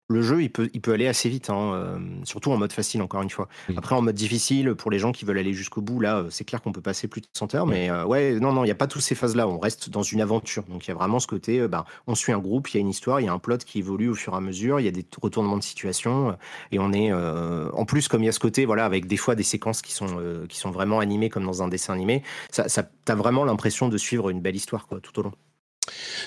le 0.09 0.22
jeu, 0.22 0.42
il 0.42 0.50
peut, 0.50 0.68
il 0.74 0.80
peut 0.80 0.92
aller 0.92 1.07
assez 1.07 1.28
vite, 1.28 1.48
hein, 1.50 1.72
euh, 1.74 1.98
surtout 2.24 2.53
en 2.53 2.59
mode 2.59 2.72
facile, 2.72 3.03
encore 3.03 3.22
une 3.22 3.30
fois. 3.30 3.48
Après, 3.76 3.94
en 3.94 4.03
mode 4.03 4.14
difficile, 4.14 4.74
pour 4.74 4.90
les 4.90 4.98
gens 4.98 5.12
qui 5.12 5.24
veulent 5.24 5.38
aller 5.38 5.55
jusqu'au 5.55 5.80
bout, 5.80 6.00
là, 6.00 6.26
c'est 6.30 6.44
clair 6.44 6.61
qu'on 6.61 6.72
peut 6.72 6.80
passer 6.80 7.09
plus 7.09 7.20
de 7.20 7.26
100 7.32 7.55
heures, 7.55 7.66
mais 7.66 7.90
euh, 7.90 8.05
ouais, 8.05 8.38
non, 8.38 8.53
non, 8.53 8.64
il 8.64 8.66
n'y 8.66 8.72
a 8.72 8.76
pas 8.76 8.86
toutes 8.86 9.03
ces 9.03 9.14
phases-là. 9.14 9.48
On 9.48 9.59
reste 9.59 9.90
dans 9.90 10.03
une 10.03 10.20
aventure. 10.20 10.64
Donc, 10.64 10.86
il 10.86 10.88
y 10.88 10.90
a 10.90 10.94
vraiment 10.94 11.18
ce 11.18 11.26
côté, 11.26 11.61
euh, 11.61 11.68
bah, 11.68 11.84
on 12.07 12.14
suit 12.14 12.32
un 12.32 12.38
groupe, 12.38 12.68
il 12.70 12.74
y 12.74 12.78
a 12.78 12.80
une 12.80 12.90
histoire, 12.90 13.20
il 13.20 13.26
y 13.26 13.28
a 13.28 13.32
un 13.32 13.38
plot 13.38 13.59
qui 13.59 13.78
évolue 13.78 14.09
au 14.09 14.14
fur 14.14 14.34
et 14.34 14.36
à 14.36 14.40
mesure, 14.40 14.80
il 14.80 14.84
y 14.84 14.88
a 14.88 14.92
des 14.92 15.07
retournements 15.20 15.57
de 15.57 15.62
situation, 15.62 16.36
et 16.70 16.78
on 16.78 16.92
est, 16.92 17.11
euh, 17.12 17.70
en 17.72 17.84
plus, 17.84 18.09
comme 18.09 18.22
il 18.22 18.26
y 18.26 18.28
a 18.28 18.32
ce 18.32 18.40
côté, 18.40 18.64
voilà, 18.66 18.84
avec 18.84 19.07
des 19.07 19.16
fois 19.16 19.34
des 19.34 19.42
séquences 19.42 19.82
qui 19.82 19.92
sont, 19.92 20.18
euh, 20.18 20.46
qui 20.46 20.59
sont 20.59 20.70
vraiment 20.70 21.00
animées 21.00 21.28
comme 21.28 21.44
dans 21.44 21.62
un 21.62 21.68
dessin 21.68 21.94
animé, 21.94 22.22
ça, 22.50 22.68
ça 22.68 22.88
t'as 23.05 23.14
vraiment 23.14 23.44
l'impression 23.44 23.88
de 23.88 23.98
suivre 23.98 24.30
une 24.30 24.40
belle 24.40 24.57
histoire, 24.57 24.86
quoi, 24.86 25.00
tout 25.00 25.18
au 25.18 25.22
long. 25.22 25.32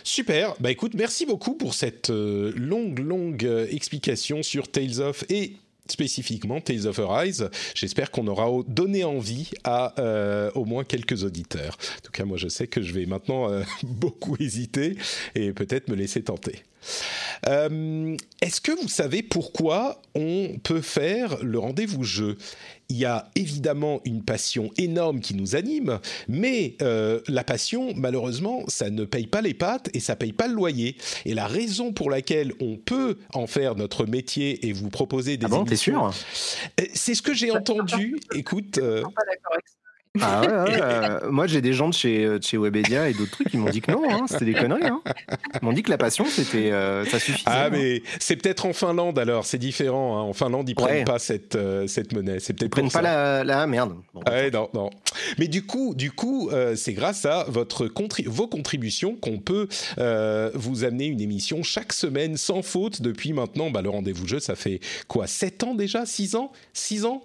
Super. 0.04 0.56
Bah 0.60 0.70
merci 0.94 1.26
beaucoup 1.26 1.56
pour 1.56 1.74
cette 1.74 2.10
euh, 2.10 2.52
longue, 2.56 3.00
longue 3.00 3.46
euh, 3.46 3.68
explication 3.70 4.44
sur 4.44 4.70
Tales 4.70 5.02
of 5.02 5.24
et 5.30 5.54
spécifiquement 5.88 6.62
Tales 6.62 6.88
of 6.88 7.00
Arise. 7.00 7.50
J'espère 7.76 8.12
qu'on 8.12 8.28
aura 8.28 8.50
donné 8.68 9.04
envie 9.04 9.52
à 9.64 10.00
euh, 10.00 10.52
au 10.56 10.66
moins 10.66 10.84
quelques 10.84 11.24
auditeurs. 11.24 11.78
En 11.98 12.02
tout 12.04 12.12
cas, 12.12 12.26
moi, 12.26 12.38
je 12.38 12.48
sais 12.48 12.68
que 12.68 12.82
je 12.82 12.94
vais 12.94 13.06
maintenant 13.06 13.50
beaucoup 13.84 14.36
hésiter 14.40 14.98
et 15.36 15.54
peut-être 15.54 15.90
me 15.90 15.96
laisser 15.96 16.24
tenter. 16.24 16.64
Euh, 17.48 18.16
Est-ce 18.42 18.62
que 18.62 18.72
vous 18.72 18.88
savez 18.88 19.24
pourquoi 19.24 20.02
on 20.16 20.58
peut 20.64 20.82
faire 20.82 21.38
le 21.44 21.60
rendez-vous 21.60 22.04
jeu? 22.04 22.38
Il 22.90 22.98
y 22.98 23.06
a 23.06 23.30
évidemment 23.36 24.00
une 24.06 24.24
passion 24.24 24.70
énorme 24.78 25.20
qui 25.20 25.34
nous 25.34 25.56
anime, 25.56 26.00
mais 26.28 26.76
euh, 26.84 27.20
la 27.28 27.44
passion, 27.44 27.94
malheureusement, 27.96 28.64
ça 28.68 28.92
ne 28.92 29.06
paye 29.06 29.26
pas 29.26 29.42
les 29.42 29.56
pâtes 29.56 29.90
et 29.94 30.00
ça 30.00 30.16
paye 30.16 30.34
pas 30.34 30.48
le 30.48 30.54
loyer. 30.54 30.96
Et 31.26 31.34
la 31.34 31.48
raison 31.48 31.94
pour 31.94 32.12
laquelle 32.12 32.54
on 32.60 32.78
peut 32.78 33.18
en 33.34 33.48
faire 33.48 33.76
notre 33.76 34.06
métier 34.06 34.68
et 34.68 34.72
vous 34.72 34.90
proposer 34.90 35.38
des 35.38 35.48
ah 35.48 35.50
bon, 35.50 35.66
sûr? 35.76 36.14
c'est 36.94 37.16
ce 37.16 37.22
que 37.24 37.34
j'ai 37.34 37.52
entendu. 37.52 38.18
Écoute. 38.36 38.78
Euh... 38.78 39.04
Ah 40.22 40.42
ouais, 40.42 40.48
ouais 40.48 40.80
euh, 40.82 41.20
moi 41.32 41.48
j'ai 41.48 41.62
des 41.62 41.74
gens 41.74 41.90
de 41.90 41.94
chez, 41.94 42.26
de 42.26 42.42
chez 42.42 42.58
Webedia 42.58 43.10
et 43.10 43.14
d'autres 43.14 43.32
trucs 43.32 43.50
qui 43.50 43.58
m'ont 43.58 43.70
dit 43.70 43.82
que 43.82 43.92
non, 43.92 44.04
hein, 44.10 44.26
c'était 44.28 44.46
des 44.46 44.54
conneries. 44.54 44.88
Hein. 44.88 45.02
Ils 45.62 45.66
m'ont 45.66 45.74
dit 45.74 45.84
que 45.84 45.92
la 45.92 45.98
passion 45.98 46.26
c'était 46.26 46.72
euh, 46.72 47.06
ça 47.06 47.20
suffisait. 47.20 47.44
Ah 47.46 47.70
mais 47.70 48.04
c'est 48.20 48.36
peut-être 48.36 48.66
en 48.66 48.74
Finlande 48.74 49.20
alors, 49.20 49.46
c'est 49.46 49.58
différent. 49.58 50.18
Hein. 50.18 50.22
En 50.24 50.34
Finlande 50.34 50.70
ils 50.70 50.76
prennent 50.76 51.00
ouais. 51.00 51.04
pas 51.04 51.20
cette 51.20 51.56
euh, 51.56 51.88
cette 51.88 52.14
monnaie. 52.14 52.40
C'est 52.40 52.54
peut-être 52.54 52.68
ils 52.68 52.70
prennent 52.70 52.92
pas 52.92 53.02
la, 53.02 53.44
la, 53.44 53.68
merde. 53.68 53.96
Bon, 54.14 54.22
ouais, 54.28 54.52
non 54.52 54.70
non. 54.74 54.90
Mais 55.38 55.48
du 55.48 55.66
coup 55.66 55.96
du 55.96 56.12
coup 56.12 56.50
euh, 56.52 56.76
c'est 56.76 56.94
grâce 56.94 57.26
à 57.26 57.46
votre 57.48 57.90
vos 58.26 58.48
contributions 58.48 59.16
qu'on 59.16 59.40
peut 59.40 59.68
euh, 59.98 60.52
vous 60.54 60.84
amener 60.84 61.06
une 61.06 61.22
émission 61.22 61.64
chaque 61.64 61.94
semaine 61.94 62.38
sans 62.38 62.62
faute 62.62 63.02
depuis 63.02 63.34
maintenant. 63.34 63.70
Bah, 63.70 63.82
le 63.82 63.90
rendez-vous 63.90 64.28
jeu 64.28 64.40
ça 64.40 64.56
fait 64.56 64.80
quoi 65.08 65.28
7 65.28 65.64
ans 65.64 65.76
déjà? 65.76 66.06
6 66.06 66.36
ans? 66.36 66.52
6 66.74 67.06
ans? 67.06 67.24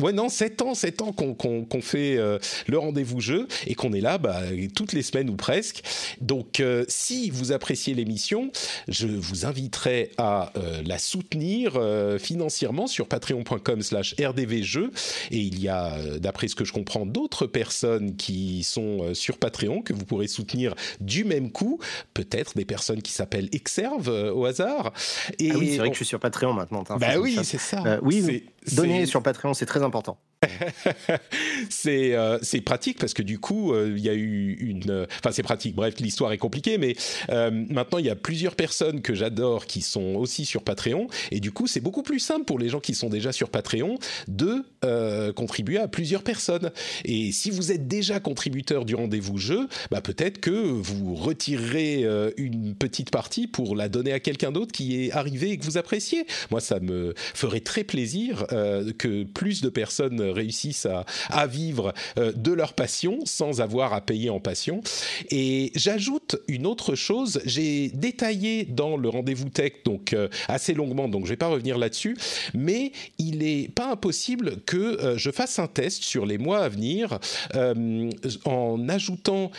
Ouais, 0.00 0.12
non, 0.12 0.28
7 0.28 0.62
ans, 0.62 0.74
7 0.74 1.02
ans 1.02 1.12
qu'on 1.12 1.34
qu 1.34 1.66
qu 1.68 1.80
fait 1.82 2.16
euh, 2.16 2.38
le 2.66 2.78
rendez-vous 2.78 3.20
jeu 3.20 3.48
et 3.66 3.74
qu'on 3.74 3.92
est 3.92 4.00
là 4.00 4.18
bah, 4.18 4.40
toutes 4.74 4.92
les 4.92 5.02
semaines 5.02 5.30
ou 5.30 5.36
presque. 5.36 5.82
Donc, 6.20 6.60
euh, 6.60 6.84
si 6.88 7.30
vous 7.30 7.52
appréciez 7.52 7.94
l'émission, 7.94 8.50
je 8.88 9.06
vous 9.06 9.46
inviterai 9.46 10.10
à 10.18 10.52
euh, 10.56 10.82
la 10.84 10.98
soutenir 10.98 11.76
euh, 11.76 12.18
financièrement 12.18 12.86
sur 12.86 13.08
patreon.com 13.08 13.82
slash 13.82 14.14
rdvjeux. 14.20 14.90
Et 15.30 15.38
il 15.38 15.60
y 15.60 15.68
a, 15.68 15.94
euh, 15.94 16.18
d'après 16.18 16.48
ce 16.48 16.54
que 16.54 16.64
je 16.64 16.72
comprends, 16.72 17.06
d'autres 17.06 17.46
personnes 17.46 18.16
qui 18.16 18.62
sont 18.62 19.02
euh, 19.02 19.14
sur 19.14 19.38
Patreon 19.38 19.82
que 19.82 19.92
vous 19.92 20.04
pourrez 20.04 20.28
soutenir 20.28 20.74
du 21.00 21.24
même 21.24 21.50
coup. 21.50 21.78
Peut-être 22.14 22.56
des 22.56 22.64
personnes 22.64 23.02
qui 23.02 23.12
s'appellent 23.12 23.48
Exerve 23.52 24.08
au 24.08 24.44
hasard. 24.44 24.92
Et 25.38 25.50
ah 25.52 25.58
oui, 25.58 25.70
c'est 25.70 25.78
vrai 25.78 25.88
on... 25.88 25.90
que 25.90 25.94
je 25.94 25.98
suis 25.98 26.06
sur 26.06 26.20
Patreon 26.20 26.52
maintenant. 26.52 26.84
Bah 26.98 27.18
oui, 27.18 27.38
c'est 27.42 27.58
ça. 27.58 27.98
oui, 28.02 28.44
donner 28.72 29.06
sur 29.06 29.22
Patreon, 29.22 29.54
c'est 29.54 29.66
très 29.66 29.82
important. 29.82 30.18
c'est 31.68 32.14
euh, 32.14 32.38
c'est 32.40 32.62
pratique 32.62 32.98
parce 32.98 33.12
que 33.12 33.20
du 33.22 33.38
coup 33.38 33.74
euh, 33.74 33.92
il 33.94 34.02
y 34.02 34.08
a 34.08 34.14
eu 34.14 34.56
une 34.60 35.06
enfin 35.18 35.32
c'est 35.32 35.42
pratique. 35.42 35.74
Bref 35.74 36.00
l'histoire 36.00 36.32
est 36.32 36.38
compliquée 36.38 36.78
mais 36.78 36.96
euh, 37.28 37.50
maintenant 37.50 37.98
il 37.98 38.06
y 38.06 38.10
a 38.10 38.16
plusieurs 38.16 38.56
personnes 38.56 39.02
que 39.02 39.14
j'adore 39.14 39.66
qui 39.66 39.82
sont 39.82 40.14
aussi 40.14 40.46
sur 40.46 40.62
Patreon. 40.62 41.08
Et 41.30 41.40
du 41.40 41.52
coup 41.52 41.66
c'est 41.66 41.80
beaucoup 41.80 42.02
plus 42.02 42.20
simple 42.20 42.46
pour 42.46 42.58
les 42.58 42.70
gens 42.70 42.80
qui 42.80 42.94
sont 42.94 43.10
déjà 43.10 43.32
sur 43.32 43.50
Patreon 43.50 43.98
de 44.28 44.64
euh, 44.82 45.30
contribuer 45.34 45.76
à 45.76 45.88
plusieurs 45.88 46.22
personnes. 46.22 46.70
Et 47.04 47.32
si 47.32 47.50
vous 47.50 47.70
êtes 47.70 47.86
déjà 47.86 48.18
contributeur 48.18 48.86
du 48.86 48.94
rendez-vous 48.94 49.36
jeu 49.36 49.68
bah 49.90 50.00
peut-être 50.00 50.40
que 50.40 50.50
vous 50.50 51.14
retirerez 51.14 52.04
euh, 52.04 52.30
une 52.38 52.74
petite 52.74 53.10
partie 53.10 53.46
pour 53.46 53.76
la 53.76 53.90
donner 53.90 54.12
à 54.12 54.20
quelqu'un 54.20 54.52
d'autre 54.52 54.72
qui 54.72 55.04
est 55.04 55.12
arrivé 55.12 55.50
et 55.50 55.58
que 55.58 55.64
vous 55.66 55.76
appréciez. 55.76 56.26
Moi 56.50 56.60
ça 56.60 56.80
me 56.80 57.12
ferait 57.16 57.60
très 57.60 57.84
plaisir 57.84 58.46
euh, 58.52 58.90
que 58.96 59.24
plus 59.24 59.60
de 59.60 59.68
personnes 59.68 60.29
réussissent 60.32 60.86
à, 61.30 61.46
vivre 61.46 61.92
de 62.16 62.52
leur 62.52 62.74
passion 62.74 63.20
sans 63.24 63.60
avoir 63.60 63.92
à 63.92 64.00
payer 64.00 64.30
en 64.30 64.40
passion. 64.40 64.82
Et 65.30 65.72
j'ajoute 65.74 66.36
une 66.48 66.66
autre 66.66 66.94
chose, 66.94 67.40
j'ai 67.44 67.88
détaillé 67.88 68.64
dans 68.64 68.96
le 68.96 69.08
rendez-vous 69.08 69.48
tech, 69.48 69.72
donc 69.84 70.14
assez 70.48 70.74
longuement, 70.74 71.08
donc 71.08 71.24
je 71.24 71.30
vais 71.30 71.36
pas 71.36 71.48
revenir 71.48 71.78
là-dessus, 71.78 72.16
mais 72.54 72.92
il 73.18 73.38
n'est 73.38 73.68
pas 73.68 73.90
impossible 73.90 74.60
que 74.66 75.14
je 75.16 75.30
fasse 75.30 75.58
un 75.58 75.66
test 75.66 76.02
sur 76.02 76.26
les 76.26 76.38
mois 76.38 76.60
à 76.60 76.68
venir 76.68 77.18
en 78.44 78.88
ajoutant 78.88 79.50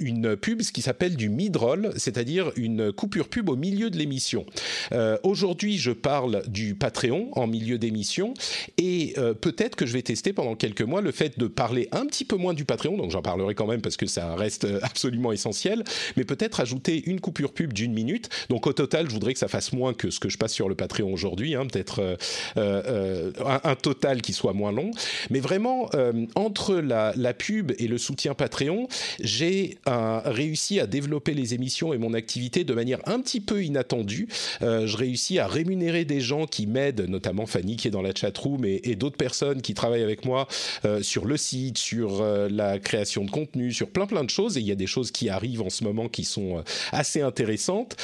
une 0.00 0.36
pub, 0.36 0.62
ce 0.62 0.72
qui 0.72 0.82
s'appelle 0.82 1.16
du 1.16 1.28
mid-roll, 1.28 1.92
c'est-à-dire 1.96 2.52
une 2.56 2.92
coupure 2.92 3.28
pub 3.28 3.48
au 3.48 3.56
milieu 3.56 3.90
de 3.90 3.96
l'émission. 3.96 4.46
Euh, 4.92 5.18
aujourd'hui, 5.22 5.78
je 5.78 5.90
parle 5.90 6.42
du 6.48 6.74
Patreon 6.74 7.30
en 7.32 7.46
milieu 7.46 7.78
d'émission 7.78 8.34
et 8.78 9.14
euh, 9.18 9.34
peut-être 9.52 9.76
que 9.76 9.86
je 9.86 9.92
vais 9.92 10.02
tester 10.02 10.32
pendant 10.32 10.54
quelques 10.54 10.82
mois 10.82 11.00
le 11.00 11.12
fait 11.12 11.38
de 11.38 11.46
parler 11.46 11.88
un 11.92 12.06
petit 12.06 12.24
peu 12.24 12.36
moins 12.36 12.54
du 12.54 12.64
Patreon, 12.64 12.96
donc 12.96 13.10
j'en 13.10 13.22
parlerai 13.22 13.54
quand 13.54 13.66
même 13.66 13.80
parce 13.80 13.96
que 13.96 14.06
ça 14.06 14.34
reste 14.34 14.64
euh, 14.64 14.80
absolument 14.82 15.32
essentiel, 15.32 15.84
mais 16.16 16.24
peut-être 16.24 16.60
ajouter 16.60 17.02
une 17.06 17.20
coupure 17.20 17.52
pub 17.52 17.72
d'une 17.72 17.92
minute. 17.92 18.28
Donc 18.48 18.66
au 18.66 18.72
total, 18.72 19.08
je 19.08 19.14
voudrais 19.14 19.32
que 19.32 19.38
ça 19.38 19.48
fasse 19.48 19.72
moins 19.72 19.94
que 19.94 20.10
ce 20.10 20.20
que 20.20 20.28
je 20.28 20.38
passe 20.38 20.52
sur 20.52 20.68
le 20.68 20.74
Patreon 20.74 21.12
aujourd'hui, 21.12 21.54
hein, 21.54 21.66
peut-être 21.66 22.16
un, 22.56 23.60
un, 23.64 23.74
total 23.76 24.22
qui 24.22 24.32
soit 24.32 24.52
moins 24.52 24.72
long. 24.72 24.90
Mais 25.30 25.40
vraiment, 25.40 25.90
entre 26.34 26.76
la, 26.76 27.34
pub 27.34 27.72
et 27.78 27.88
le 27.88 27.98
soutien 27.98 28.34
Patreon, 28.34 28.88
j'ai 29.20 29.78
réussi 29.86 30.80
à 30.80 30.86
développer 30.86 31.34
les 31.34 31.54
émissions 31.54 31.92
et 31.92 31.98
mon 31.98 32.14
activité 32.14 32.64
de 32.64 32.74
manière 32.74 33.00
un 33.06 33.20
petit 33.20 33.40
peu 33.40 33.62
inattendue. 33.64 34.28
Euh, 34.62 34.86
je 34.86 34.96
réussis 34.96 35.38
à 35.38 35.46
rémunérer 35.46 36.04
des 36.04 36.20
gens 36.20 36.46
qui 36.46 36.66
m'aident, 36.66 37.06
notamment 37.08 37.46
Fanny 37.46 37.76
qui 37.76 37.88
est 37.88 37.90
dans 37.90 38.02
la 38.02 38.14
chatroom 38.14 38.64
et, 38.64 38.80
et 38.84 38.96
d'autres 38.96 39.16
personnes 39.16 39.41
qui 39.62 39.74
travaillent 39.74 40.02
avec 40.02 40.24
moi 40.24 40.46
euh, 40.84 41.02
sur 41.02 41.26
le 41.26 41.36
site, 41.36 41.78
sur 41.78 42.20
euh, 42.20 42.48
la 42.50 42.78
création 42.78 43.24
de 43.24 43.30
contenu, 43.30 43.72
sur 43.72 43.88
plein 43.88 44.06
plein 44.06 44.24
de 44.24 44.30
choses. 44.30 44.56
Et 44.56 44.60
il 44.60 44.66
y 44.66 44.72
a 44.72 44.76
des 44.76 44.86
choses 44.86 45.10
qui 45.10 45.28
arrivent 45.28 45.62
en 45.62 45.70
ce 45.70 45.84
moment 45.84 46.08
qui 46.08 46.24
sont 46.24 46.62
assez 46.92 47.20
intéressantes. 47.22 47.96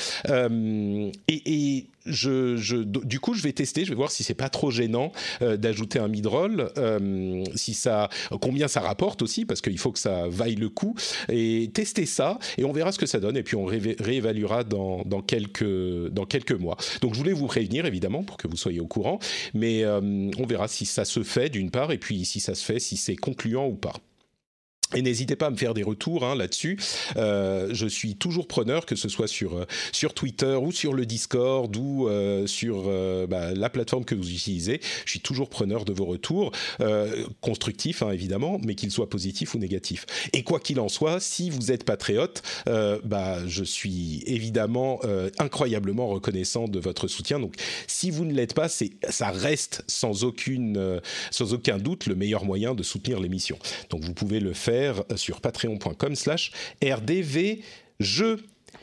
et 1.28 1.86
je, 2.06 2.82
du 2.82 3.20
coup, 3.20 3.34
je 3.34 3.42
vais 3.42 3.52
tester, 3.52 3.84
je 3.84 3.90
vais 3.90 3.96
voir 3.96 4.10
si 4.10 4.24
c'est 4.24 4.34
pas 4.34 4.48
trop 4.48 4.70
gênant 4.70 5.12
euh, 5.42 5.56
d'ajouter 5.56 5.98
un 5.98 6.08
mid-roll, 6.08 6.70
euh, 6.78 7.44
si 7.54 7.74
ça, 7.74 8.08
combien 8.40 8.68
ça 8.68 8.80
rapporte 8.80 9.22
aussi, 9.22 9.44
parce 9.44 9.60
qu'il 9.60 9.78
faut 9.78 9.92
que 9.92 9.98
ça 9.98 10.28
vaille 10.28 10.54
le 10.54 10.68
coup, 10.68 10.94
et 11.28 11.70
tester 11.72 12.06
ça, 12.06 12.38
et 12.56 12.64
on 12.64 12.72
verra 12.72 12.92
ce 12.92 12.98
que 12.98 13.06
ça 13.06 13.20
donne, 13.20 13.36
et 13.36 13.42
puis 13.42 13.56
on 13.56 13.64
réévaluera 13.64 14.64
dans, 14.64 15.04
quelques 15.26 16.52
mois. 16.52 16.76
Donc, 17.02 17.14
je 17.14 17.18
voulais 17.18 17.32
vous 17.32 17.46
prévenir, 17.46 17.86
évidemment, 17.86 18.22
pour 18.22 18.36
que 18.36 18.48
vous 18.48 18.56
soyez 18.56 18.80
au 18.80 18.86
courant, 18.86 19.18
mais 19.54 19.84
euh, 19.84 20.00
on 20.38 20.46
verra 20.46 20.68
si 20.68 20.86
ça 20.86 21.04
se 21.04 21.22
fait, 21.22 21.50
d'une 21.50 21.70
part, 21.70 21.92
et 21.92 21.98
puis 21.98 22.24
si 22.24 22.40
ça 22.40 22.54
se 22.54 22.64
fait, 22.64 22.78
si 22.78 22.96
c'est 22.96 23.16
concluant 23.16 23.66
ou 23.66 23.74
pas. 23.74 23.94
Et 24.94 25.02
n'hésitez 25.02 25.36
pas 25.36 25.46
à 25.46 25.50
me 25.50 25.56
faire 25.56 25.74
des 25.74 25.82
retours 25.82 26.24
hein, 26.24 26.34
là-dessus. 26.34 26.78
Euh, 27.16 27.68
je 27.72 27.86
suis 27.86 28.16
toujours 28.16 28.48
preneur, 28.48 28.86
que 28.86 28.96
ce 28.96 29.10
soit 29.10 29.28
sur, 29.28 29.58
euh, 29.58 29.66
sur 29.92 30.14
Twitter 30.14 30.56
ou 30.60 30.72
sur 30.72 30.94
le 30.94 31.04
Discord 31.04 31.74
ou 31.76 32.08
euh, 32.08 32.46
sur 32.46 32.84
bah, 33.28 33.54
la 33.54 33.68
plateforme 33.68 34.04
que 34.04 34.14
vous 34.14 34.30
utilisez. 34.30 34.80
Je 35.04 35.10
suis 35.10 35.20
toujours 35.20 35.50
preneur 35.50 35.84
de 35.84 35.92
vos 35.92 36.06
retours, 36.06 36.52
constructifs 37.40 38.02
hein, 38.02 38.10
évidemment, 38.10 38.58
mais 38.64 38.74
qu'ils 38.74 38.90
soient 38.90 39.10
positifs 39.10 39.54
ou 39.54 39.58
négatifs. 39.58 40.06
Et 40.32 40.42
quoi 40.42 40.60
qu'il 40.60 40.80
en 40.80 40.88
soit, 40.88 41.20
si 41.20 41.50
vous 41.50 41.70
êtes 41.70 41.84
patriote, 41.84 42.42
bah, 42.66 43.46
je 43.46 43.64
suis 43.64 44.22
évidemment 44.26 45.00
incroyablement 45.38 46.08
reconnaissant 46.08 46.68
de 46.68 46.78
votre 46.78 47.08
soutien. 47.08 47.40
Donc 47.40 47.54
si 47.86 48.10
vous 48.10 48.24
ne 48.24 48.32
l'êtes 48.32 48.54
pas, 48.54 48.68
ça 48.68 49.30
reste 49.30 49.84
sans, 49.86 50.24
aucune, 50.24 51.00
sans 51.30 51.52
aucun 51.52 51.78
doute 51.78 52.06
le 52.06 52.14
meilleur 52.14 52.44
moyen 52.44 52.74
de 52.74 52.82
soutenir 52.82 53.20
l'émission. 53.20 53.58
Donc 53.90 54.02
vous 54.02 54.14
pouvez 54.14 54.40
le 54.40 54.52
faire 54.52 54.77
sur 55.16 55.40
patreon.com 55.40 56.14
slash 56.14 56.52
rdvjeux. 56.82 58.38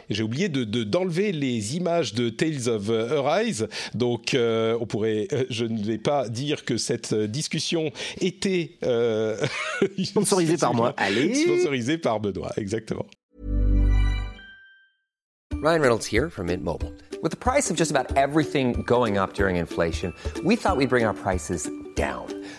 J'ai 0.09 0.23
oublié 0.23 0.49
de, 0.49 0.83
d'enlever 0.83 1.31
les 1.31 1.75
images 1.75 2.13
de 2.13 2.29
Tales 2.29 2.69
of 2.69 2.89
Arise, 2.89 3.67
donc 3.93 4.33
euh, 4.33 4.77
on 4.79 4.85
pourrait, 4.85 5.27
euh, 5.31 5.45
je 5.49 5.65
ne 5.65 5.81
vais 5.81 5.97
pas 5.97 6.29
dire 6.29 6.65
que 6.65 6.77
cette 6.77 7.13
discussion 7.13 7.91
était 8.21 8.77
euh, 8.83 9.37
sponsorisée 10.03 10.57
par 10.57 10.73
moi. 10.73 10.93
Allez, 10.97 11.33
sponsorisée 11.33 11.97
par 11.97 12.19
Benoît, 12.19 12.51
exactement. 12.57 13.05
Ryan 15.61 15.81
Reynolds 15.81 16.05
here 16.05 16.29
from 16.29 16.47
Mint 16.47 16.63
Mobile. 16.63 16.93
With 17.23 17.31
the 17.31 17.37
price 17.37 17.71
of 17.71 17.77
just 17.77 17.89
about 17.89 18.15
everything 18.15 18.83
going 18.85 19.17
up 19.17 19.33
during 19.33 19.55
inflation, 19.55 20.13
we 20.43 20.55
thought 20.55 20.77
we'd 20.77 20.89
bring 20.89 21.05
our 21.05 21.13
prices 21.13 21.67
down. 21.95 22.34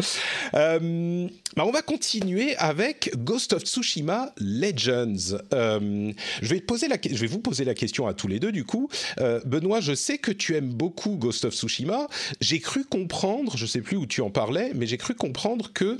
Euh, 0.54 1.28
bah 1.56 1.64
on 1.64 1.70
va 1.70 1.82
continuer 1.82 2.56
avec 2.56 3.12
Ghost 3.16 3.52
of 3.52 3.62
Tsushima 3.62 4.32
Legends. 4.38 5.38
Euh, 5.52 6.12
je, 6.42 6.48
vais 6.48 7.26
vous 7.26 7.38
poser 7.38 7.64
la 7.64 7.74
question 7.74 8.06
à 8.08 8.14
tous 8.14 8.26
les 8.26 8.40
deux 8.40 8.50
du 8.50 8.64
coup. 8.64 8.88
Euh, 9.20 9.40
Benoît, 9.44 9.80
je 9.80 9.94
sais 9.94 10.18
que 10.18 10.32
tu 10.32 10.56
aimes 10.56 10.72
beaucoup 10.72 11.16
Ghost 11.16 11.44
of 11.44 11.54
Tsushima. 11.54 12.08
J'ai 12.40 12.58
cru 12.58 12.84
comprendre, 12.84 13.56
je 13.56 13.64
sais 13.64 13.80
plus 13.80 13.96
où 13.96 14.06
tu 14.06 14.22
en 14.22 14.30
parlais, 14.30 14.72
mais 14.74 14.86
j'ai 14.86 14.98
cru 14.98 15.14
comprendre 15.14 15.72
que 15.72 15.98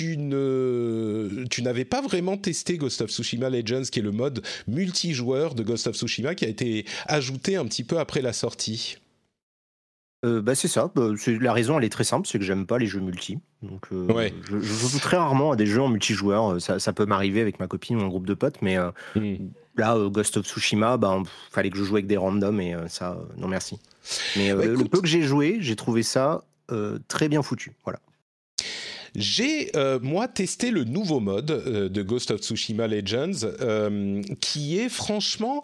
ne, 0.00 1.44
tu 1.50 1.62
n'avais 1.62 1.84
pas 1.84 2.00
vraiment 2.00 2.36
testé 2.36 2.76
Ghost 2.76 3.00
of 3.00 3.10
Tsushima 3.10 3.50
Legends, 3.50 3.84
qui 3.90 4.00
est 4.00 4.02
le 4.02 4.12
mode 4.12 4.42
multijoueur 4.66 5.54
de 5.54 5.62
Ghost 5.62 5.86
of 5.86 5.96
Tsushima, 5.96 6.34
qui 6.34 6.44
a 6.44 6.48
été 6.48 6.84
ajouté 7.06 7.56
un 7.56 7.66
petit 7.66 7.84
peu 7.84 7.98
après 7.98 8.22
la 8.22 8.32
sortie. 8.32 8.96
Euh, 10.24 10.40
bah, 10.40 10.54
c'est 10.54 10.68
ça. 10.68 10.90
Bah, 10.94 11.10
la 11.26 11.52
raison, 11.52 11.78
elle 11.78 11.84
est 11.84 11.90
très 11.90 12.04
simple, 12.04 12.26
c'est 12.26 12.38
que 12.38 12.44
j'aime 12.44 12.66
pas 12.66 12.78
les 12.78 12.86
jeux 12.86 13.00
multi. 13.00 13.38
Donc, 13.62 13.86
euh, 13.92 14.30
je, 14.48 14.58
joue 14.58 14.98
très 14.98 15.16
rarement 15.16 15.52
à 15.52 15.56
des 15.56 15.66
jeux 15.66 15.82
en 15.82 15.88
multijoueur. 15.88 16.60
Ça, 16.60 16.78
ça 16.78 16.92
peut 16.92 17.04
m'arriver 17.04 17.40
avec 17.40 17.60
ma 17.60 17.66
copine 17.66 17.98
ou 17.98 18.00
un 18.00 18.08
groupe 18.08 18.26
de 18.26 18.34
potes, 18.34 18.62
mais 18.62 18.78
euh, 18.78 18.90
hmm. 19.16 19.50
là, 19.76 19.96
Ghost 20.08 20.38
of 20.38 20.46
Tsushima, 20.46 20.96
bah, 20.96 21.22
fallait 21.50 21.70
que 21.70 21.76
je 21.76 21.84
joue 21.84 21.96
avec 21.96 22.06
des 22.06 22.16
randoms 22.16 22.60
et 22.60 22.74
ça, 22.88 23.18
non 23.36 23.48
merci. 23.48 23.78
Mais 24.36 24.52
bah, 24.54 24.64
le 24.64 24.84
peu 24.84 25.00
que 25.00 25.08
j'ai 25.08 25.22
joué, 25.22 25.58
j'ai 25.60 25.76
trouvé 25.76 26.02
ça 26.02 26.42
très 27.08 27.28
bien 27.28 27.42
foutu. 27.42 27.72
Voilà. 27.84 28.00
J'ai 29.14 29.70
euh, 29.76 30.00
moi 30.02 30.26
testé 30.26 30.72
le 30.72 30.82
nouveau 30.82 31.20
mode 31.20 31.50
euh, 31.50 31.88
de 31.88 32.02
Ghost 32.02 32.32
of 32.32 32.40
Tsushima 32.40 32.88
Legends, 32.88 33.46
euh, 33.60 34.20
qui 34.40 34.78
est 34.78 34.88
franchement. 34.88 35.62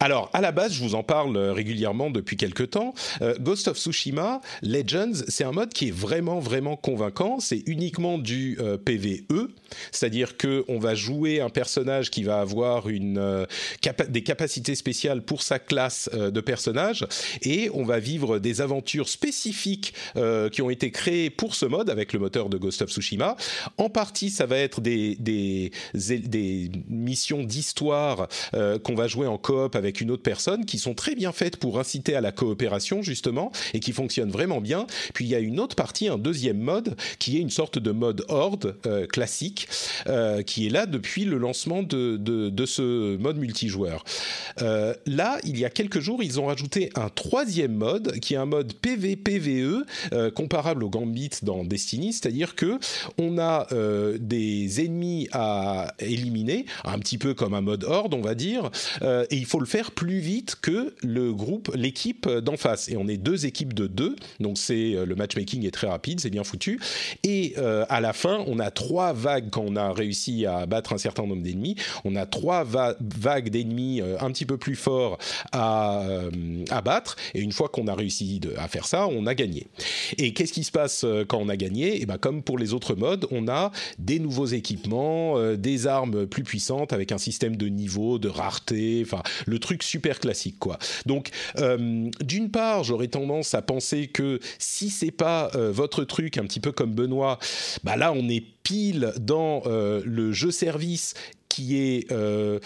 Alors 0.00 0.28
à 0.34 0.42
la 0.42 0.52
base, 0.52 0.74
je 0.74 0.82
vous 0.82 0.94
en 0.94 1.02
parle 1.02 1.36
régulièrement 1.36 2.10
depuis 2.10 2.36
quelques 2.36 2.70
temps. 2.70 2.94
Ghost 3.40 3.68
of 3.68 3.78
Tsushima 3.78 4.40
Legends, 4.62 5.24
c'est 5.28 5.44
un 5.44 5.52
mode 5.52 5.72
qui 5.72 5.88
est 5.88 5.94
vraiment 5.94 6.40
vraiment 6.40 6.76
convaincant. 6.76 7.40
C'est 7.40 7.62
uniquement 7.66 8.18
du 8.18 8.58
PVE, 8.84 9.48
c'est-à-dire 9.92 10.36
que 10.36 10.64
on 10.68 10.78
va 10.78 10.94
jouer 10.94 11.40
un 11.40 11.50
personnage 11.50 12.10
qui 12.10 12.22
va 12.22 12.40
avoir 12.40 12.88
une 12.88 13.46
des 14.08 14.22
capacités 14.22 14.74
spéciales 14.74 15.22
pour 15.22 15.42
sa 15.42 15.58
classe 15.58 16.08
de 16.12 16.40
personnage, 16.40 17.06
et 17.42 17.70
on 17.74 17.84
va 17.84 17.98
vivre 17.98 18.38
des 18.38 18.60
aventures 18.60 19.08
spécifiques 19.08 19.94
qui 20.52 20.62
ont 20.62 20.70
été 20.70 20.90
créées 20.90 21.30
pour 21.30 21.54
ce 21.54 21.66
mode 21.66 21.90
avec 21.90 22.12
le 22.12 22.18
moteur 22.18 22.48
de 22.48 22.58
Ghost 22.58 22.82
of 22.82 22.89
of 22.90 22.94
Tsushima. 22.94 23.36
En 23.78 23.88
partie, 23.88 24.30
ça 24.30 24.46
va 24.46 24.58
être 24.58 24.80
des, 24.80 25.16
des, 25.20 26.70
missions 26.88 27.42
d'histoire 27.42 28.28
euh, 28.54 28.78
qu'on 28.78 28.94
va 28.94 29.06
jouer 29.06 29.26
en 29.26 29.38
coop 29.38 29.76
avec 29.76 30.00
une 30.00 30.10
autre 30.10 30.22
personne 30.22 30.64
qui 30.64 30.78
sont 30.78 30.94
très 30.94 31.14
bien 31.14 31.32
faites 31.32 31.56
pour 31.56 31.78
inciter 31.78 32.14
à 32.14 32.20
la 32.20 32.32
coopération, 32.32 33.02
justement, 33.02 33.52
et 33.74 33.80
qui 33.80 33.92
fonctionnent 33.92 34.30
vraiment 34.30 34.60
bien. 34.60 34.86
Puis 35.14 35.24
il 35.24 35.28
y 35.28 35.34
a 35.34 35.38
une 35.38 35.60
autre 35.60 35.76
partie, 35.76 36.08
un 36.08 36.18
deuxième 36.18 36.58
mode, 36.58 36.96
qui 37.18 37.36
est 37.36 37.40
une 37.40 37.50
sorte 37.50 37.78
de 37.78 37.90
mode 37.90 38.24
horde 38.28 38.76
euh, 38.86 39.06
classique, 39.06 39.68
euh, 40.06 40.42
qui 40.42 40.66
est 40.66 40.70
là 40.70 40.86
depuis 40.86 41.24
le 41.24 41.38
lancement 41.38 41.82
de, 41.82 42.16
de, 42.16 42.50
de 42.50 42.66
ce 42.66 43.16
mode 43.16 43.38
multijoueur. 43.38 44.04
Là, 45.06 45.38
il 45.44 45.58
y 45.58 45.64
a 45.64 45.70
quelques 45.70 46.00
jours, 46.00 46.22
ils 46.22 46.40
ont 46.40 46.46
rajouté 46.46 46.90
un 46.94 47.08
troisième 47.08 47.74
mode, 47.74 48.18
qui 48.20 48.34
est 48.34 48.36
un 48.36 48.46
mode 48.46 48.74
PvPVE, 48.74 49.84
comparable 50.34 50.84
au 50.84 50.90
Gambit 50.90 51.30
dans 51.42 51.64
Destiny, 51.64 52.12
c'est-à-dire 52.12 52.54
que 52.54 52.78
on 53.18 53.38
a 53.38 53.66
euh, 53.72 54.18
des 54.20 54.84
ennemis 54.84 55.28
à 55.32 55.94
éliminer, 55.98 56.66
un 56.84 56.98
petit 56.98 57.18
peu 57.18 57.34
comme 57.34 57.54
un 57.54 57.60
mode 57.60 57.84
horde, 57.84 58.14
on 58.14 58.20
va 58.20 58.34
dire, 58.34 58.70
euh, 59.02 59.24
et 59.30 59.36
il 59.36 59.46
faut 59.46 59.60
le 59.60 59.66
faire 59.66 59.90
plus 59.90 60.18
vite 60.18 60.56
que 60.60 60.94
le 61.02 61.32
groupe, 61.32 61.70
l'équipe 61.74 62.28
d'en 62.28 62.56
face. 62.56 62.88
Et 62.88 62.96
on 62.96 63.08
est 63.08 63.16
deux 63.16 63.46
équipes 63.46 63.74
de 63.74 63.86
deux, 63.86 64.16
donc 64.38 64.58
c'est 64.58 64.94
euh, 64.94 65.04
le 65.04 65.14
matchmaking 65.14 65.66
est 65.66 65.70
très 65.70 65.88
rapide, 65.88 66.20
c'est 66.20 66.30
bien 66.30 66.44
foutu. 66.44 66.80
Et 67.24 67.54
à 67.88 68.00
la 68.00 68.12
fin, 68.12 68.44
on 68.46 68.58
a 68.58 68.70
trois 68.70 69.12
vagues 69.12 69.50
quand 69.50 69.64
on 69.66 69.76
a 69.76 69.92
réussi 69.92 70.46
à 70.46 70.66
battre 70.66 70.92
un 70.92 70.98
certain 70.98 71.26
nombre 71.26 71.42
d'ennemis. 71.42 71.76
On 72.04 72.16
a 72.16 72.26
trois 72.26 72.64
va- 72.64 72.96
vagues 73.00 73.50
d'ennemis 73.50 74.00
un 74.20 74.30
petit 74.30 74.46
peu 74.46 74.56
plus 74.56 74.76
forts 74.76 75.18
à, 75.52 76.28
battre. 76.84 77.16
Et 77.34 77.40
une 77.40 77.52
fois 77.52 77.68
qu'on 77.68 77.86
a 77.86 77.94
réussi 77.94 78.40
à 78.56 78.68
faire 78.68 78.86
ça, 78.86 79.06
on 79.06 79.26
a 79.26 79.34
gagné. 79.34 79.66
Et 80.18 80.32
qu'est-ce 80.32 80.52
qui 80.52 80.64
se 80.64 80.72
passe 80.72 81.04
quand 81.28 81.38
on 81.38 81.48
a 81.48 81.56
gagné? 81.56 82.00
Et 82.00 82.06
ben 82.06 82.18
comme 82.18 82.42
pour 82.42 82.58
les 82.60 82.74
autres 82.74 82.94
modes, 82.94 83.26
on 83.30 83.48
a 83.48 83.72
des 83.98 84.18
nouveaux 84.18 84.46
équipements, 84.46 85.38
euh, 85.38 85.56
des 85.56 85.86
armes 85.86 86.26
plus 86.26 86.44
puissantes 86.44 86.92
avec 86.92 87.12
un 87.12 87.18
système 87.18 87.56
de 87.56 87.66
niveau, 87.66 88.18
de 88.18 88.28
rareté, 88.28 89.02
enfin 89.04 89.22
le 89.46 89.58
truc 89.58 89.82
super 89.82 90.20
classique 90.20 90.58
quoi. 90.58 90.78
Donc 91.06 91.30
euh, 91.58 92.08
d'une 92.20 92.50
part, 92.50 92.84
j'aurais 92.84 93.08
tendance 93.08 93.54
à 93.54 93.62
penser 93.62 94.06
que 94.06 94.40
si 94.58 94.90
c'est 94.90 95.10
pas 95.10 95.50
euh, 95.54 95.72
votre 95.72 96.04
truc, 96.04 96.38
un 96.38 96.44
petit 96.44 96.60
peu 96.60 96.72
comme 96.72 96.94
Benoît, 96.94 97.38
bah 97.84 97.96
là 97.96 98.12
on 98.14 98.28
est 98.28 98.44
pile 98.62 99.12
dans 99.18 99.62
le 99.66 100.32
jeu 100.32 100.50
service 100.50 101.14
qui 101.50 101.76
est 101.76 102.10
euh, 102.10 102.58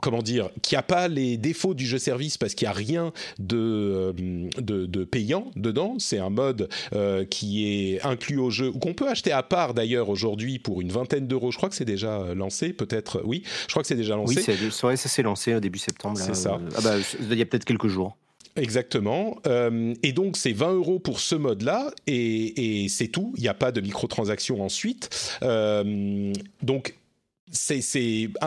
comment 0.00 0.22
dire 0.22 0.48
qui 0.62 0.76
a 0.76 0.82
pas 0.82 1.08
les 1.08 1.36
défauts 1.36 1.74
du 1.74 1.86
jeu 1.86 1.98
service 1.98 2.38
parce 2.38 2.54
qu'il 2.54 2.64
y 2.64 2.68
a 2.70 2.72
rien 2.72 3.12
de, 3.38 3.56
euh, 3.58 4.12
de, 4.58 4.86
de 4.86 5.04
payant 5.04 5.50
dedans 5.56 5.96
c'est 5.98 6.18
un 6.18 6.30
mode 6.30 6.70
euh, 6.94 7.26
qui 7.26 7.66
est 7.66 8.02
inclus 8.06 8.38
au 8.38 8.48
jeu 8.48 8.68
ou 8.68 8.78
qu'on 8.78 8.94
peut 8.94 9.08
acheter 9.08 9.32
à 9.32 9.42
part 9.42 9.74
d'ailleurs 9.74 10.08
aujourd'hui 10.08 10.58
pour 10.58 10.80
une 10.80 10.90
vingtaine 10.90 11.26
d'euros 11.26 11.50
je 11.50 11.56
crois 11.58 11.68
que 11.68 11.74
c'est 11.74 11.84
déjà 11.84 12.32
lancé 12.34 12.72
peut-être 12.72 13.20
oui 13.24 13.42
je 13.66 13.72
crois 13.72 13.82
que 13.82 13.88
c'est 13.88 13.96
déjà 13.96 14.16
lancé 14.16 14.36
Oui, 14.36 14.42
c'est 14.44 14.56
c'est 14.70 14.86
vrai, 14.86 14.96
ça 14.96 15.08
s'est 15.08 15.22
lancé 15.22 15.54
au 15.54 15.60
début 15.60 15.78
septembre. 15.78 16.18
C'est 16.18 16.34
ça. 16.34 16.60
Ah 16.76 16.80
bah, 16.82 16.94
il 17.20 17.38
y 17.38 17.42
a 17.42 17.46
peut-être 17.46 17.64
quelques 17.64 17.88
jours. 17.88 18.16
Exactement. 18.56 19.38
Euh, 19.46 19.94
et 20.02 20.12
donc, 20.12 20.36
c'est 20.36 20.52
20 20.52 20.72
euros 20.72 20.98
pour 20.98 21.20
ce 21.20 21.34
mode-là, 21.34 21.90
et, 22.06 22.84
et 22.84 22.88
c'est 22.88 23.08
tout. 23.08 23.32
Il 23.36 23.42
n'y 23.42 23.48
a 23.48 23.54
pas 23.54 23.72
de 23.72 23.80
microtransactions 23.80 24.62
ensuite. 24.62 25.38
Euh, 25.42 26.32
donc, 26.62 26.94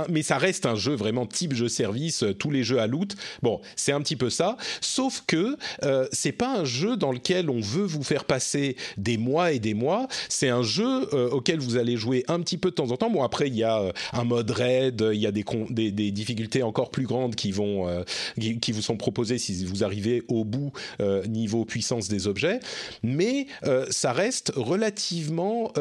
mais 0.10 0.24
ça 0.24 0.38
reste 0.38 0.66
un 0.66 0.76
jeu 0.76 0.93
vraiment 0.93 1.26
type 1.26 1.54
jeu 1.54 1.70
service, 1.70 2.24
euh, 2.24 2.34
tous 2.34 2.52
les 2.52 2.64
jeux 2.64 2.80
à 2.80 2.88
loot. 2.88 3.16
Bon, 3.41 3.62
c'est 3.76 3.91
un 3.91 4.02
petit 4.02 4.16
peu 4.16 4.30
ça, 4.30 4.58
sauf 4.82 5.24
que 5.28 5.58
euh, 5.84 6.08
c'est 6.12 6.32
pas 6.32 6.60
un 6.60 6.66
jeu 6.66 6.97
dans 6.97 7.12
lequel 7.12 7.49
on 7.49 7.60
veut 7.60 7.86
vous 7.86 8.04
faire 8.04 8.26
passer 8.26 8.76
des 8.97 9.18
mois 9.18 9.52
et 9.52 9.60
des 9.60 9.74
mois. 9.74 10.08
C'est 10.30 10.49
un 10.49 10.64
jeu 10.64 11.08
euh, 11.14 11.30
auquel 11.30 11.60
vous 11.60 11.78
allez 11.78 11.97
jouer 11.97 12.24
un 12.28 12.39
petit 12.41 12.58
peu 12.58 12.70
de 12.70 12.76
temps 12.76 12.91
en 12.91 12.97
temps. 12.97 13.10
Bon, 13.10 13.24
après 13.24 13.47
il 13.47 13.56
y 13.56 13.64
a 13.64 13.80
euh, 13.80 13.91
un 14.14 14.24
mode 14.24 14.52
raid, 14.52 15.04
il 15.14 15.20
y 15.20 15.28
a 15.28 15.32
des, 15.32 15.43
difficultés 16.12 16.64
encore 16.64 16.89
plus 16.89 17.06
grandes 17.06 17.36
qui 17.36 17.52
vont, 17.52 18.04
qui, 18.39 18.72
vous 18.72 18.82
sont 18.82 18.97
proposées 18.97 19.38
si 19.38 19.66
vous 19.66 19.84
arrivez 19.84 20.24
au 20.28 20.43
bout 20.43 20.72
niveau 21.28 21.66
puissance 21.66 22.08
des 22.08 22.28
objets, 22.28 22.60
mais 23.04 23.47
ça 23.89 24.14
reste 24.14 24.52
relativement, 24.56 25.72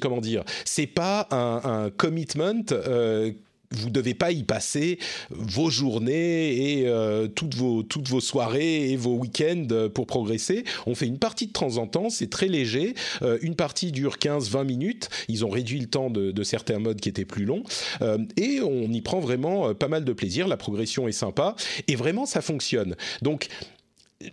comment 0.00 0.20
dire, 0.20 0.44
c'est 0.64 0.86
pas 0.86 1.28
un 1.30 1.90
commitment. 1.90 2.55
Euh, 2.72 3.32
vous 3.72 3.90
devez 3.90 4.14
pas 4.14 4.30
y 4.30 4.44
passer 4.44 4.98
vos 5.30 5.70
journées 5.70 6.78
et 6.80 6.86
euh, 6.86 7.26
toutes 7.26 7.54
vos 7.54 7.82
toutes 7.82 8.08
vos 8.08 8.20
soirées 8.20 8.90
et 8.90 8.96
vos 8.96 9.14
week-ends 9.16 9.88
pour 9.92 10.06
progresser. 10.06 10.64
On 10.86 10.94
fait 10.94 11.06
une 11.06 11.18
partie 11.18 11.48
de 11.48 11.52
temps 11.52 11.78
en 11.78 11.86
temps, 11.86 12.08
c'est 12.08 12.30
très 12.30 12.46
léger. 12.46 12.94
Euh, 13.22 13.38
une 13.42 13.56
partie 13.56 13.90
dure 13.90 14.16
15-20 14.16 14.64
minutes. 14.64 15.08
Ils 15.28 15.44
ont 15.44 15.50
réduit 15.50 15.80
le 15.80 15.86
temps 15.86 16.10
de, 16.10 16.42
certains 16.44 16.78
modes 16.78 17.00
qui 17.00 17.08
étaient 17.08 17.24
plus 17.24 17.44
longs 17.44 17.64
et 18.36 18.60
on 18.60 18.92
y 18.92 19.00
prend 19.00 19.18
vraiment 19.18 19.74
pas 19.74 19.88
mal 19.88 20.04
de 20.04 20.12
plaisir. 20.12 20.46
La 20.46 20.56
progression 20.56 21.08
est 21.08 21.12
sympa 21.12 21.56
et 21.88 21.96
vraiment 21.96 22.24
ça 22.24 22.40
fonctionne. 22.40 22.94
Donc 23.22 23.48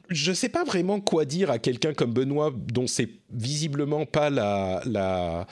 je 0.09 0.31
sais 0.31 0.49
pas 0.49 0.63
vraiment 0.63 0.99
quoi 1.01 1.25
dire 1.25 1.51
à 1.51 1.59
quelqu'un 1.59 1.93
comme 1.93 2.13
Benoît 2.13 2.53
dont 2.71 2.87
c'est 2.87 3.09
visiblement 3.33 4.05
pas 4.05 4.29
la 4.29 4.81
la 4.85 5.47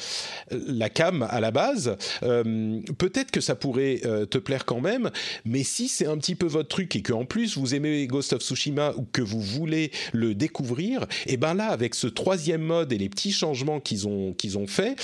la 0.51 0.89
cam 0.89 1.27
à 1.29 1.39
la 1.39 1.51
base. 1.51 1.97
Euh, 2.23 2.79
Peut-être 2.97 3.31
que 3.31 3.41
ça 3.41 3.55
pourrait 3.55 4.01
euh, 4.05 4.25
te 4.25 4.37
plaire 4.37 4.65
quand 4.65 4.81
même, 4.81 5.11
mais 5.45 5.63
si 5.63 5.87
c'est 5.87 6.05
un 6.05 6.17
petit 6.17 6.35
peu 6.35 6.45
votre 6.45 6.69
truc 6.69 6.95
et 6.95 7.01
que 7.01 7.13
en 7.13 7.25
plus 7.25 7.57
vous 7.57 7.75
aimez 7.75 8.05
Ghost 8.07 8.33
of 8.33 8.41
Tsushima 8.41 8.93
ou 8.97 9.05
que 9.11 9.21
vous 9.21 9.41
voulez 9.41 9.91
le 10.13 10.35
découvrir, 10.35 11.05
et 11.25 11.37
ben 11.37 11.53
là 11.53 11.67
avec 11.67 11.95
ce 11.95 12.07
troisième 12.07 12.61
mode 12.61 12.93
et 12.93 12.97
les 12.97 13.09
petits 13.09 13.31
changements 13.31 13.79
qu'ils 13.79 14.07
ont 14.07 14.33
qu'ils 14.33 14.57
ont 14.57 14.67
fait, 14.67 14.95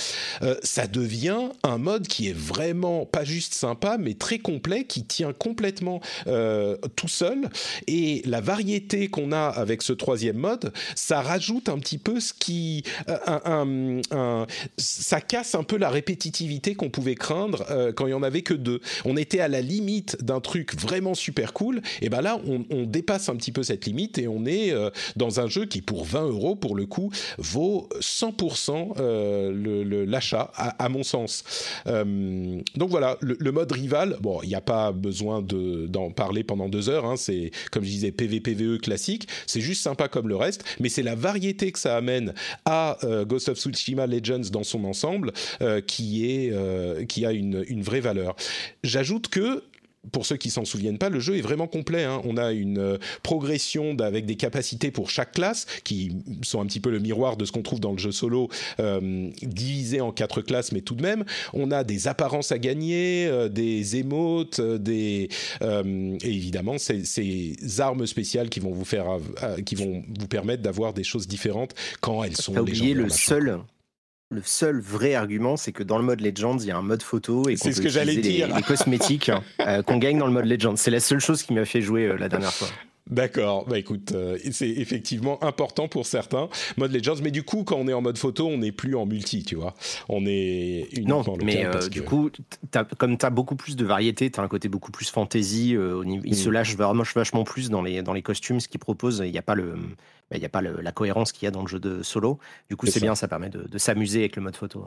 euh, 0.42 0.56
ça 0.62 0.86
devient 0.86 1.48
un 1.62 1.78
mode 1.78 2.06
qui 2.06 2.28
est 2.28 2.36
vraiment 2.36 3.06
pas 3.06 3.24
juste 3.24 3.54
sympa, 3.54 3.96
mais 3.98 4.14
très 4.14 4.38
complet, 4.38 4.84
qui 4.84 5.04
tient 5.04 5.32
complètement 5.32 6.00
tout 6.96 7.08
seul. 7.08 7.48
Et 7.86 8.22
la 8.24 8.40
variété 8.40 9.08
qu'on 9.08 9.32
a 9.32 9.46
avec 9.48 9.82
ce 9.82 9.92
troisième 9.92 10.36
mode, 10.36 10.72
ça 10.94 11.20
rajoute 11.20 11.68
un 11.68 11.78
petit 11.78 11.98
peu 11.98 12.20
ce 12.20 12.32
qui, 12.32 12.67
euh, 13.08 14.46
ça 14.76 15.20
casse 15.20 15.54
un 15.54 15.62
peu 15.62 15.76
la 15.76 15.90
répétitivité 15.90 16.74
qu'on 16.74 16.90
pouvait 16.90 17.14
craindre 17.14 17.64
euh, 17.70 17.92
quand 17.92 18.06
il 18.06 18.10
y 18.10 18.14
en 18.14 18.22
avait 18.22 18.42
que 18.42 18.54
deux. 18.54 18.80
On 19.04 19.16
était 19.16 19.40
à 19.40 19.48
la 19.48 19.60
limite 19.60 20.22
d'un 20.22 20.40
truc 20.40 20.78
vraiment 20.78 21.14
super 21.14 21.52
cool, 21.52 21.80
et 22.02 22.08
ben 22.08 22.20
là 22.20 22.40
on, 22.46 22.58
dépasse 22.84 23.28
un 23.28 23.36
petit 23.36 23.52
peu 23.52 23.62
cette 23.62 23.86
limite 23.86 24.18
et 24.18 24.28
on 24.28 24.46
est 24.46 24.72
euh, 24.72 24.90
dans 25.16 25.40
un 25.40 25.46
jeu 25.46 25.66
qui 25.66 25.82
pour 25.82 26.04
20 26.04 26.28
euros 26.28 26.56
pour 26.56 26.74
le 26.74 26.86
coup 26.86 27.10
vaut 27.38 27.88
100% 28.00 28.94
euh, 28.98 30.06
l'achat 30.06 30.50
à, 30.54 30.88
mon 30.88 31.02
sens. 31.02 31.44
Donc 31.86 32.90
voilà, 32.90 33.16
le, 33.20 33.52
mode 33.52 33.72
rival, 33.72 34.16
bon, 34.20 34.40
il 34.42 34.48
n'y 34.48 34.54
a 34.54 34.60
pas 34.60 34.92
besoin 34.92 35.42
de- 35.42 35.86
d'en 35.86 36.10
parler 36.10 36.44
pendant 36.44 36.68
deux 36.68 36.88
heures, 36.88 37.04
hein, 37.04 37.16
c'est 37.16 37.50
comme 37.72 37.84
je 37.84 37.90
disais 37.90 38.12
PVPVE 38.12 38.78
classique, 38.80 39.28
c'est 39.46 39.60
juste 39.60 39.82
sympa 39.82 40.08
comme 40.08 40.28
le 40.28 40.36
reste, 40.36 40.64
mais 40.80 40.88
c'est 40.88 41.02
la 41.02 41.14
variété 41.14 41.72
que 41.72 41.78
ça 41.78 41.96
amène 41.96 42.32
à 42.64 42.98
euh, 43.04 43.24
Ghost 43.24 43.48
of 43.48 43.58
Tsushima 43.58 44.06
Legends 44.06 44.50
dans 44.50 44.64
son 44.64 44.84
ensemble 44.84 45.32
euh, 45.62 45.80
qui, 45.80 46.30
est, 46.30 46.50
euh, 46.52 47.04
qui 47.04 47.24
a 47.24 47.32
une, 47.32 47.64
une 47.68 47.82
vraie 47.82 48.00
valeur. 48.00 48.36
J'ajoute 48.82 49.28
que 49.28 49.62
pour 50.12 50.26
ceux 50.26 50.36
qui 50.36 50.50
s'en 50.50 50.64
souviennent 50.64 50.98
pas, 50.98 51.08
le 51.08 51.20
jeu 51.20 51.36
est 51.36 51.40
vraiment 51.42 51.66
complet. 51.66 52.04
hein. 52.04 52.20
On 52.24 52.36
a 52.36 52.52
une 52.52 52.78
euh, 52.78 52.98
progression 53.22 53.96
avec 53.98 54.26
des 54.26 54.36
capacités 54.36 54.90
pour 54.90 55.10
chaque 55.10 55.32
classe 55.32 55.66
qui 55.84 56.16
sont 56.42 56.60
un 56.60 56.66
petit 56.66 56.80
peu 56.80 56.90
le 56.90 56.98
miroir 56.98 57.36
de 57.36 57.44
ce 57.44 57.52
qu'on 57.52 57.62
trouve 57.62 57.80
dans 57.80 57.92
le 57.92 57.98
jeu 57.98 58.12
solo, 58.12 58.48
euh, 58.80 59.30
divisé 59.42 60.00
en 60.00 60.12
quatre 60.12 60.40
classes, 60.42 60.72
mais 60.72 60.80
tout 60.80 60.94
de 60.94 61.02
même, 61.02 61.24
on 61.52 61.70
a 61.70 61.84
des 61.84 62.08
apparences 62.08 62.52
à 62.52 62.58
gagner, 62.58 63.26
euh, 63.26 63.48
des 63.48 63.96
émotes, 63.96 64.60
des 64.60 65.28
euh, 65.62 66.16
et 66.22 66.30
évidemment 66.30 66.78
ces, 66.78 67.04
ces 67.04 67.56
armes 67.80 68.06
spéciales 68.06 68.48
qui 68.48 68.60
vont 68.60 68.72
vous 68.72 68.84
faire, 68.84 69.18
qui 69.66 69.74
vont 69.74 70.02
vous 70.18 70.28
permettre 70.28 70.62
d'avoir 70.62 70.94
des 70.94 71.04
choses 71.04 71.26
différentes 71.26 71.74
quand 72.00 72.22
elles 72.24 72.36
sont 72.36 72.52
T'as 72.52 72.60
oublié 72.62 72.94
le 72.94 73.08
seul, 73.08 73.58
le 74.30 74.42
seul 74.44 74.78
vrai 74.80 75.14
argument, 75.14 75.56
c'est 75.56 75.72
que 75.72 75.82
dans 75.82 75.96
le 75.98 76.04
mode 76.04 76.20
Legends, 76.20 76.58
il 76.58 76.66
y 76.66 76.70
a 76.70 76.76
un 76.76 76.82
mode 76.82 77.02
photo 77.02 77.48
et 77.48 77.56
qu'on 77.56 77.70
ce 77.72 77.76
peut 77.80 77.88
que 77.88 77.88
utiliser 77.88 78.04
les- 78.04 78.20
dire. 78.20 78.54
Les, 78.56 78.62
cosmétiques 78.62 79.30
euh, 79.60 79.82
qu'on 79.82 79.96
gagne 79.98 80.18
dans 80.18 80.26
le 80.26 80.32
mode 80.32 80.44
Legends. 80.46 80.76
C'est 80.76 80.90
la 80.90 81.00
seule 81.00 81.20
chose 81.20 81.42
qui 81.42 81.54
m'a 81.54 81.64
fait 81.64 81.80
jouer 81.80 82.04
euh, 82.06 82.16
la 82.18 82.28
dernière 82.28 82.52
fois. 82.52 82.68
D'accord, 83.10 83.64
bah 83.66 83.78
écoute, 83.78 84.12
euh, 84.12 84.36
c'est 84.52 84.68
effectivement 84.68 85.42
important 85.42 85.88
pour 85.88 86.04
certains 86.04 86.50
mode 86.76 86.92
Legends, 86.92 87.14
mais 87.22 87.30
du 87.30 87.42
coup, 87.42 87.64
quand 87.64 87.76
on 87.76 87.88
est 87.88 87.94
en 87.94 88.02
mode 88.02 88.18
photo, 88.18 88.46
on 88.48 88.58
n'est 88.58 88.70
plus 88.70 88.94
en 88.96 89.06
multi, 89.06 89.44
tu 89.44 89.54
vois. 89.54 89.72
On 90.10 90.26
est 90.26 90.88
uniquement 90.92 91.24
Non, 91.26 91.38
mais 91.42 91.64
euh, 91.64 91.70
parce 91.70 91.88
du 91.88 92.02
que- 92.02 92.06
coup, 92.06 92.30
comme 92.98 93.16
tu 93.16 93.24
as 93.24 93.30
beaucoup 93.30 93.56
plus 93.56 93.76
de 93.76 93.84
variété, 93.86 94.30
tu 94.30 94.38
as 94.38 94.42
un 94.42 94.48
côté 94.48 94.68
beaucoup 94.68 94.92
plus 94.92 95.08
fantasy. 95.08 95.74
euh, 95.74 96.02
il 96.22 96.36
se 96.36 96.50
Mm. 96.50 96.52
lâche 96.52 96.76
vraiment 96.76 97.02
vachement 97.14 97.44
plus 97.44 97.70
dans 97.70 97.80
les, 97.80 98.02
dans 98.02 98.12
les 98.12 98.20
costumes, 98.20 98.60
ce 98.60 98.68
qu'il 98.68 98.78
propose. 98.78 99.22
Il 99.24 99.32
n'y 99.32 99.38
a 99.38 99.42
pas, 99.42 99.54
le, 99.54 99.74
il 100.36 100.42
y 100.42 100.44
a 100.44 100.48
pas 100.48 100.60
le- 100.60 100.80
la 100.82 100.92
cohérence 100.92 101.32
qu'il 101.32 101.44
y 101.44 101.48
a 101.48 101.50
dans 101.50 101.62
le 101.62 101.68
jeu 101.68 101.80
de 101.80 102.02
solo. 102.02 102.38
Du 102.68 102.76
coup, 102.76 102.86
C'est 102.86 103.00
bien, 103.00 103.14
ça 103.14 103.28
permet 103.28 103.48
de, 103.50 103.66
de 103.68 103.78
s'amuser 103.78 104.20
avec 104.20 104.36
le 104.36 104.42
mode 104.42 104.56
photo. 104.56 104.86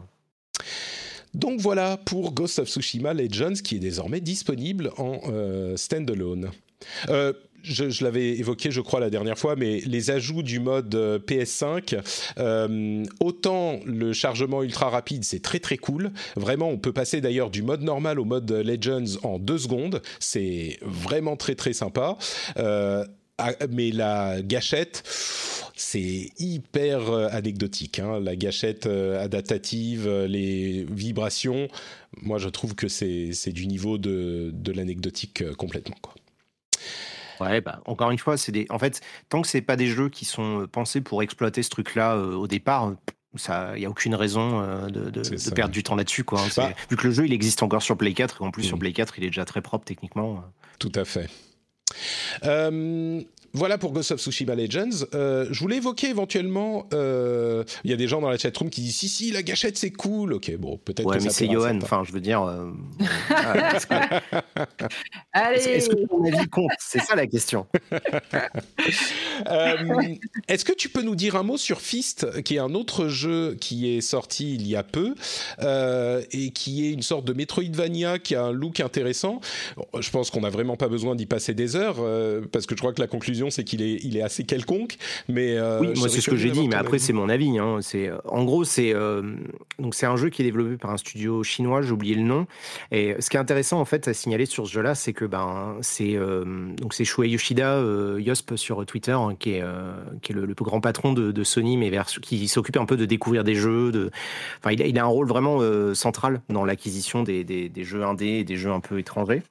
Donc 1.33 1.59
voilà 1.61 1.97
pour 1.97 2.33
Ghost 2.33 2.59
of 2.59 2.67
Tsushima 2.69 3.13
Legends 3.13 3.53
qui 3.63 3.75
est 3.77 3.79
désormais 3.79 4.19
disponible 4.19 4.91
en 4.97 5.19
euh, 5.29 5.77
standalone. 5.77 6.51
Euh, 7.09 7.31
je, 7.63 7.89
je 7.91 8.03
l'avais 8.03 8.29
évoqué, 8.39 8.71
je 8.71 8.81
crois, 8.81 8.99
la 8.99 9.11
dernière 9.11 9.37
fois, 9.37 9.55
mais 9.55 9.81
les 9.81 10.09
ajouts 10.09 10.41
du 10.41 10.59
mode 10.59 10.93
euh, 10.95 11.19
PS5, 11.19 12.01
euh, 12.39 13.03
autant 13.19 13.79
le 13.85 14.13
chargement 14.13 14.63
ultra 14.63 14.89
rapide, 14.89 15.23
c'est 15.23 15.41
très 15.43 15.59
très 15.59 15.77
cool. 15.77 16.11
Vraiment, 16.35 16.69
on 16.69 16.79
peut 16.79 16.91
passer 16.91 17.21
d'ailleurs 17.21 17.51
du 17.51 17.61
mode 17.61 17.83
normal 17.83 18.19
au 18.19 18.25
mode 18.25 18.51
Legends 18.51 19.19
en 19.23 19.37
deux 19.37 19.59
secondes. 19.59 20.01
C'est 20.19 20.79
vraiment 20.81 21.37
très 21.37 21.53
très 21.53 21.73
sympa. 21.73 22.17
Euh, 22.57 23.05
mais 23.69 23.91
la 23.91 24.41
gâchette, 24.41 25.03
c'est 25.75 26.29
hyper 26.39 27.09
euh, 27.09 27.27
anecdotique. 27.31 27.99
hein. 27.99 28.19
La 28.19 28.35
gâchette 28.35 28.85
euh, 28.85 29.23
adaptative, 29.23 30.07
euh, 30.07 30.27
les 30.27 30.85
vibrations, 30.89 31.67
moi 32.21 32.37
je 32.37 32.49
trouve 32.49 32.75
que 32.75 32.87
c'est 32.87 33.33
c'est 33.33 33.51
du 33.51 33.67
niveau 33.67 33.97
de, 33.97 34.51
de 34.53 34.71
l'anecdotique 34.71 35.43
complètement. 35.55 35.95
Quoi. 36.01 36.13
Ouais, 37.39 37.59
bah, 37.61 37.81
encore 37.85 38.11
une 38.11 38.19
fois, 38.19 38.37
c'est 38.37 38.51
des. 38.51 38.67
En 38.69 38.77
fait, 38.77 39.01
tant 39.29 39.41
que 39.41 39.47
c'est 39.47 39.61
pas 39.61 39.75
des 39.75 39.87
jeux 39.87 40.09
qui 40.09 40.25
sont 40.25 40.67
pensés 40.71 41.01
pour 41.01 41.23
exploiter 41.23 41.63
ce 41.63 41.69
truc-là 41.71 42.15
euh, 42.15 42.35
au 42.35 42.45
départ, 42.47 42.93
ça, 43.35 43.73
il 43.75 43.81
y 43.81 43.85
a 43.85 43.89
aucune 43.89 44.13
raison 44.13 44.61
euh, 44.61 44.89
de, 44.89 45.51
perdre 45.55 45.73
du 45.73 45.81
temps 45.81 45.95
là-dessus, 45.95 46.23
quoi. 46.23 46.39
hein. 46.41 46.47
Bah. 46.55 46.73
Vu 46.91 46.97
que 46.97 47.07
le 47.07 47.13
jeu, 47.13 47.25
il 47.25 47.33
existe 47.33 47.63
encore 47.63 47.81
sur 47.81 47.97
Play 47.97 48.13
4 48.13 48.41
et 48.41 48.45
en 48.45 48.51
plus 48.51 48.61
sur 48.63 48.75
Mhm. 48.75 48.81
Play 48.81 48.93
4, 48.93 49.17
il 49.17 49.23
est 49.23 49.27
déjà 49.27 49.45
très 49.45 49.61
propre 49.61 49.85
techniquement. 49.85 50.43
Tout 50.77 50.91
à 50.93 51.03
fait. 51.03 51.29
Euh, 52.43 53.21
voilà 53.53 53.77
pour 53.77 53.91
Ghost 53.91 54.11
of 54.11 54.19
Tsushima 54.21 54.55
Legends. 54.55 55.05
Euh, 55.13 55.47
je 55.51 55.59
voulais 55.59 55.77
évoquer 55.77 56.09
éventuellement. 56.09 56.87
euh, 56.93 57.63
Il 57.83 57.91
y 57.91 57.93
a 57.93 57.97
des 57.97 58.07
gens 58.07 58.21
dans 58.21 58.29
la 58.29 58.37
chatroom 58.37 58.69
qui 58.69 58.81
disent 58.81 58.95
si 58.97 59.09
si 59.09 59.31
la 59.31 59.43
gâchette 59.43 59.77
c'est 59.77 59.91
cool. 59.91 60.33
Ok 60.33 60.55
bon 60.57 60.77
peut-être 60.77 61.05
Ouais, 61.07 61.17
que 61.17 61.23
mais 61.23 61.29
ça 61.29 61.35
c'est 61.35 61.51
Johan. 61.51 61.79
Enfin, 61.81 62.03
je 62.05 62.11
veux 62.13 62.21
dire. 62.21 62.41
euh, 62.43 62.71
est-ce 63.75 63.85
que, 63.87 63.93
Allez 65.33 65.57
est-ce- 65.57 65.69
est-ce 65.69 65.89
que 65.89 66.07
ton 66.07 66.23
avis 66.25 66.47
compte? 66.49 66.71
C'est 66.79 66.99
ça 67.01 67.15
la 67.15 67.27
question. 67.27 67.65
Euh, 69.49 69.75
Est-ce 70.47 70.63
que 70.65 70.73
tu 70.73 70.89
peux 70.89 71.01
nous 71.01 71.15
dire 71.15 71.35
un 71.35 71.41
mot 71.43 71.57
sur 71.57 71.81
Fist, 71.81 72.41
qui 72.43 72.55
est 72.55 72.59
un 72.59 72.75
autre 72.75 73.07
jeu 73.07 73.55
qui 73.59 73.95
est 73.95 74.01
sorti 74.01 74.53
il 74.53 74.67
y 74.67 74.75
a 74.75 74.83
peu 74.83 75.15
euh, 75.61 76.21
et 76.31 76.51
qui 76.51 76.85
est 76.87 76.91
une 76.91 77.01
sorte 77.01 77.25
de 77.25 77.33
Metroidvania 77.33 78.19
qui 78.19 78.35
a 78.35 78.43
un 78.43 78.51
look 78.51 78.79
intéressant? 78.79 79.41
Bon, 79.77 79.85
Je 79.99 80.09
pense 80.11 80.29
qu'on 80.29 80.41
n'a 80.41 80.49
vraiment 80.49 80.75
pas 80.77 80.87
besoin 80.89 81.15
d'y 81.15 81.25
passer 81.25 81.53
des 81.55 81.75
heures 81.75 81.97
euh, 81.99 82.41
parce 82.51 82.65
que 82.67 82.75
je 82.75 82.81
crois 82.81 82.93
que 82.93 83.01
la 83.01 83.07
conclusion 83.07 83.40
c'est 83.49 83.63
qu'il 83.63 83.81
est, 83.81 83.99
il 84.03 84.17
est 84.17 84.21
assez 84.21 84.43
quelconque. 84.43 84.97
Mais 85.27 85.57
euh, 85.57 85.79
Oui, 85.79 85.87
moi 85.97 86.09
c'est 86.09 86.21
ce 86.21 86.29
que 86.29 86.35
j'ai 86.35 86.51
dit, 86.51 86.67
mais 86.67 86.75
après 86.75 86.99
c'est 86.99 87.13
mon 87.13 87.29
avis. 87.29 87.57
Hein. 87.57 87.79
C'est 87.81 88.07
euh, 88.09 88.17
en 88.25 88.43
gros 88.43 88.63
c'est 88.63 88.93
euh, 88.93 89.35
donc 89.79 89.95
c'est 89.95 90.05
un 90.05 90.15
jeu 90.15 90.29
qui 90.29 90.41
est 90.41 90.45
développé 90.45 90.77
par 90.77 90.91
un 90.91 90.97
studio 90.97 91.43
chinois, 91.43 91.81
j'ai 91.81 91.91
oublié 91.91 92.15
le 92.15 92.21
nom. 92.21 92.47
Et 92.91 93.15
ce 93.19 93.29
qui 93.29 93.37
est 93.37 93.39
intéressant 93.39 93.79
en 93.79 93.85
fait 93.85 94.07
à 94.07 94.13
signaler 94.13 94.45
sur 94.45 94.67
ce 94.67 94.73
jeu-là, 94.73 94.95
c'est 94.95 95.13
que 95.13 95.25
ben 95.25 95.77
c'est 95.81 96.15
euh, 96.15 96.73
donc 96.75 96.93
c'est 96.93 97.05
Shuei 97.05 97.29
Yoshida, 97.29 97.81
Yosp 98.19 98.55
sur 98.55 98.85
Twitter, 98.85 99.11
hein, 99.13 99.35
qui 99.39 99.51
est 99.51 99.63
qui 100.21 100.31
est 100.31 100.35
le, 100.35 100.45
le 100.45 100.55
plus 100.55 100.65
grand 100.65 100.81
patron 100.81 101.13
de, 101.13 101.31
de 101.31 101.43
Sony, 101.43 101.77
mais 101.77 101.89
vers, 101.89 102.05
qui 102.05 102.47
s'occupe 102.47 102.77
un 102.77 102.85
peu 102.85 102.97
de 102.97 103.05
découvrir 103.05 103.43
des 103.43 103.55
jeux. 103.55 103.91
De, 103.91 104.11
enfin, 104.59 104.71
il 104.71 104.81
a, 104.81 104.85
il 104.85 104.99
a 104.99 105.03
un 105.03 105.07
rôle 105.07 105.27
vraiment 105.27 105.59
central 105.93 106.41
dans 106.49 106.65
l'acquisition 106.65 107.23
des, 107.23 107.43
des, 107.43 107.69
des 107.69 107.83
jeux 107.83 108.03
indés 108.03 108.39
et 108.39 108.43
des 108.43 108.55
jeux 108.55 108.71
un 108.71 108.79
peu 108.79 108.99
étrangers. 108.99 109.43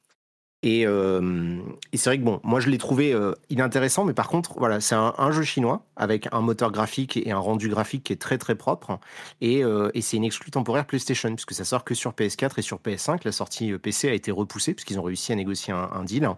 Et, 0.63 0.87
euh, 0.87 1.59
et 1.93 1.97
c'est 1.97 2.11
vrai 2.11 2.19
que 2.19 2.25
bon, 2.25 2.39
moi 2.45 2.61
je 2.61 2.69
l'ai 2.69 2.77
trouvé 2.77 3.15
euh, 3.15 3.33
inintéressant, 3.49 4.05
mais 4.05 4.13
par 4.13 4.29
contre, 4.29 4.59
voilà, 4.59 4.81
c'est 4.81 4.95
un, 4.95 5.15
un 5.17 5.31
jeu 5.33 5.43
chinois 5.43 5.87
avec 5.97 6.29
un 6.33 6.41
moteur 6.43 6.71
graphique 6.71 7.17
et 7.17 7.31
un 7.31 7.39
rendu 7.39 7.69
graphique 7.71 8.05
qui 8.05 8.13
est 8.13 8.21
très 8.21 8.37
très 8.37 8.55
propre. 8.55 8.99
Et, 9.41 9.65
euh, 9.65 9.91
et 9.95 10.03
c'est 10.03 10.19
une 10.19 10.25
exclue 10.25 10.51
temporaire 10.51 10.85
PlayStation, 10.87 11.35
puisque 11.35 11.55
ça 11.55 11.65
sort 11.65 11.83
que 11.85 11.95
sur 11.95 12.13
PS4 12.13 12.59
et 12.59 12.63
sur 12.63 12.79
PS5. 12.79 13.21
La 13.25 13.33
sortie 13.33 13.73
euh, 13.73 13.79
PC 13.79 14.09
a 14.11 14.13
été 14.13 14.31
repoussée, 14.31 14.75
puisqu'ils 14.75 14.99
ont 14.99 15.03
réussi 15.03 15.33
à 15.33 15.37
négocier 15.37 15.73
un, 15.73 15.89
un 15.93 16.05
deal. 16.05 16.29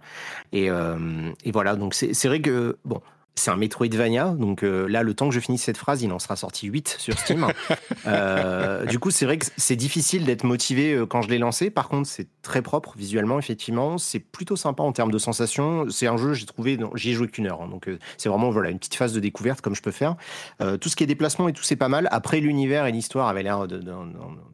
Et, 0.52 0.70
euh, 0.70 1.32
et 1.44 1.50
voilà, 1.50 1.74
donc 1.74 1.94
c'est 1.94 2.14
c'est 2.14 2.28
vrai 2.28 2.40
que, 2.40 2.78
bon. 2.84 3.00
C'est 3.34 3.50
un 3.50 3.56
Metroidvania, 3.56 4.34
donc 4.38 4.62
euh, 4.62 4.86
là, 4.86 5.02
le 5.02 5.14
temps 5.14 5.28
que 5.28 5.34
je 5.34 5.40
finisse 5.40 5.62
cette 5.62 5.78
phrase, 5.78 6.02
il 6.02 6.12
en 6.12 6.18
sera 6.18 6.36
sorti 6.36 6.66
8 6.66 6.96
sur 6.98 7.18
Steam. 7.18 7.46
Euh, 8.04 8.84
du 8.86 8.98
coup, 8.98 9.12
c'est 9.12 9.26
vrai 9.26 9.38
que 9.38 9.46
c'est 9.56 9.76
difficile 9.76 10.24
d'être 10.24 10.42
motivé 10.42 10.92
euh, 10.92 11.06
quand 11.06 11.22
je 11.22 11.28
l'ai 11.28 11.38
lancé. 11.38 11.70
Par 11.70 11.88
contre, 11.88 12.08
c'est 12.08 12.26
très 12.42 12.60
propre 12.60 12.94
visuellement, 12.96 13.38
effectivement. 13.38 13.96
C'est 13.96 14.18
plutôt 14.18 14.56
sympa 14.56 14.82
en 14.82 14.90
termes 14.90 15.12
de 15.12 15.18
sensations. 15.18 15.88
C'est 15.88 16.08
un 16.08 16.16
jeu, 16.16 16.34
j'ai 16.34 16.46
trouvé, 16.46 16.78
j'y 16.96 17.10
ai 17.10 17.12
joué 17.14 17.28
qu'une 17.28 17.46
heure. 17.46 17.62
hein. 17.62 17.68
donc, 17.68 17.88
euh, 17.88 17.98
c'est 18.18 18.28
vraiment 18.28 18.50
voilà, 18.50 18.70
une 18.70 18.78
petite 18.78 18.96
phase 18.96 19.12
de 19.12 19.20
découverte 19.20 19.60
comme 19.60 19.76
je 19.76 19.82
peux 19.82 19.92
faire. 19.92 20.16
Tout 20.80 20.88
ce 20.88 20.96
qui 20.96 21.04
est 21.04 21.06
déplacement 21.06 21.48
et 21.48 21.52
tout, 21.52 21.62
c'est 21.62 21.76
pas 21.76 21.88
mal. 21.88 22.08
Après, 22.10 22.40
l'univers 22.40 22.86
et 22.86 22.92
l'histoire 22.92 23.28
avaient 23.28 23.44
l'air 23.44 23.66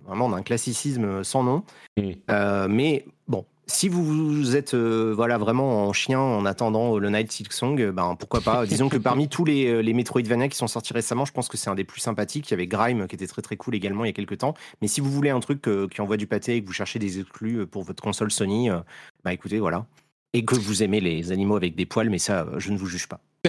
vraiment 0.06 0.28
d'un 0.28 0.42
classicisme 0.42 1.24
sans 1.24 1.42
nom. 1.42 1.64
Mais 1.96 3.06
bon. 3.28 3.46
Si 3.70 3.88
vous, 3.90 4.56
êtes 4.56 4.72
euh, 4.72 5.12
voilà 5.14 5.36
vraiment 5.36 5.86
en 5.86 5.92
chien 5.92 6.18
en 6.18 6.46
attendant 6.46 6.96
euh, 6.96 7.00
le 7.00 7.10
Night 7.10 7.30
Silk 7.30 7.52
Song, 7.52 7.78
euh, 7.80 7.92
ben 7.92 8.16
pourquoi 8.18 8.40
pas. 8.40 8.64
Disons 8.66 8.88
que 8.88 8.96
parmi 8.96 9.28
tous 9.28 9.44
les, 9.44 9.82
les 9.82 9.92
Metroidvania 9.92 10.48
qui 10.48 10.56
sont 10.56 10.68
sortis 10.68 10.94
récemment, 10.94 11.26
je 11.26 11.32
pense 11.32 11.48
que 11.48 11.58
c'est 11.58 11.68
un 11.68 11.74
des 11.74 11.84
plus 11.84 12.00
sympathiques. 12.00 12.48
Il 12.48 12.52
y 12.52 12.54
avait 12.54 12.66
Grime 12.66 13.06
qui 13.06 13.14
était 13.14 13.26
très 13.26 13.42
très 13.42 13.56
cool 13.58 13.74
également 13.74 14.04
il 14.04 14.08
y 14.08 14.10
a 14.10 14.14
quelques 14.14 14.38
temps. 14.38 14.54
Mais 14.80 14.88
si 14.88 15.02
vous 15.02 15.10
voulez 15.10 15.28
un 15.30 15.40
truc 15.40 15.68
euh, 15.68 15.86
qui 15.86 16.00
envoie 16.00 16.16
du 16.16 16.26
pâté 16.26 16.56
et 16.56 16.62
que 16.62 16.66
vous 16.66 16.72
cherchez 16.72 16.98
des 16.98 17.20
exclus 17.20 17.66
pour 17.66 17.82
votre 17.84 18.02
console 18.02 18.30
Sony, 18.30 18.70
euh, 18.70 18.78
bah 19.22 19.34
écoutez 19.34 19.58
voilà. 19.58 19.84
Et 20.32 20.44
que 20.46 20.54
vous 20.54 20.82
aimez 20.82 21.00
les 21.00 21.30
animaux 21.30 21.56
avec 21.56 21.74
des 21.76 21.84
poils, 21.86 22.08
mais 22.10 22.18
ça, 22.18 22.46
je 22.56 22.70
ne 22.72 22.78
vous 22.78 22.86
juge 22.86 23.06
pas. 23.06 23.20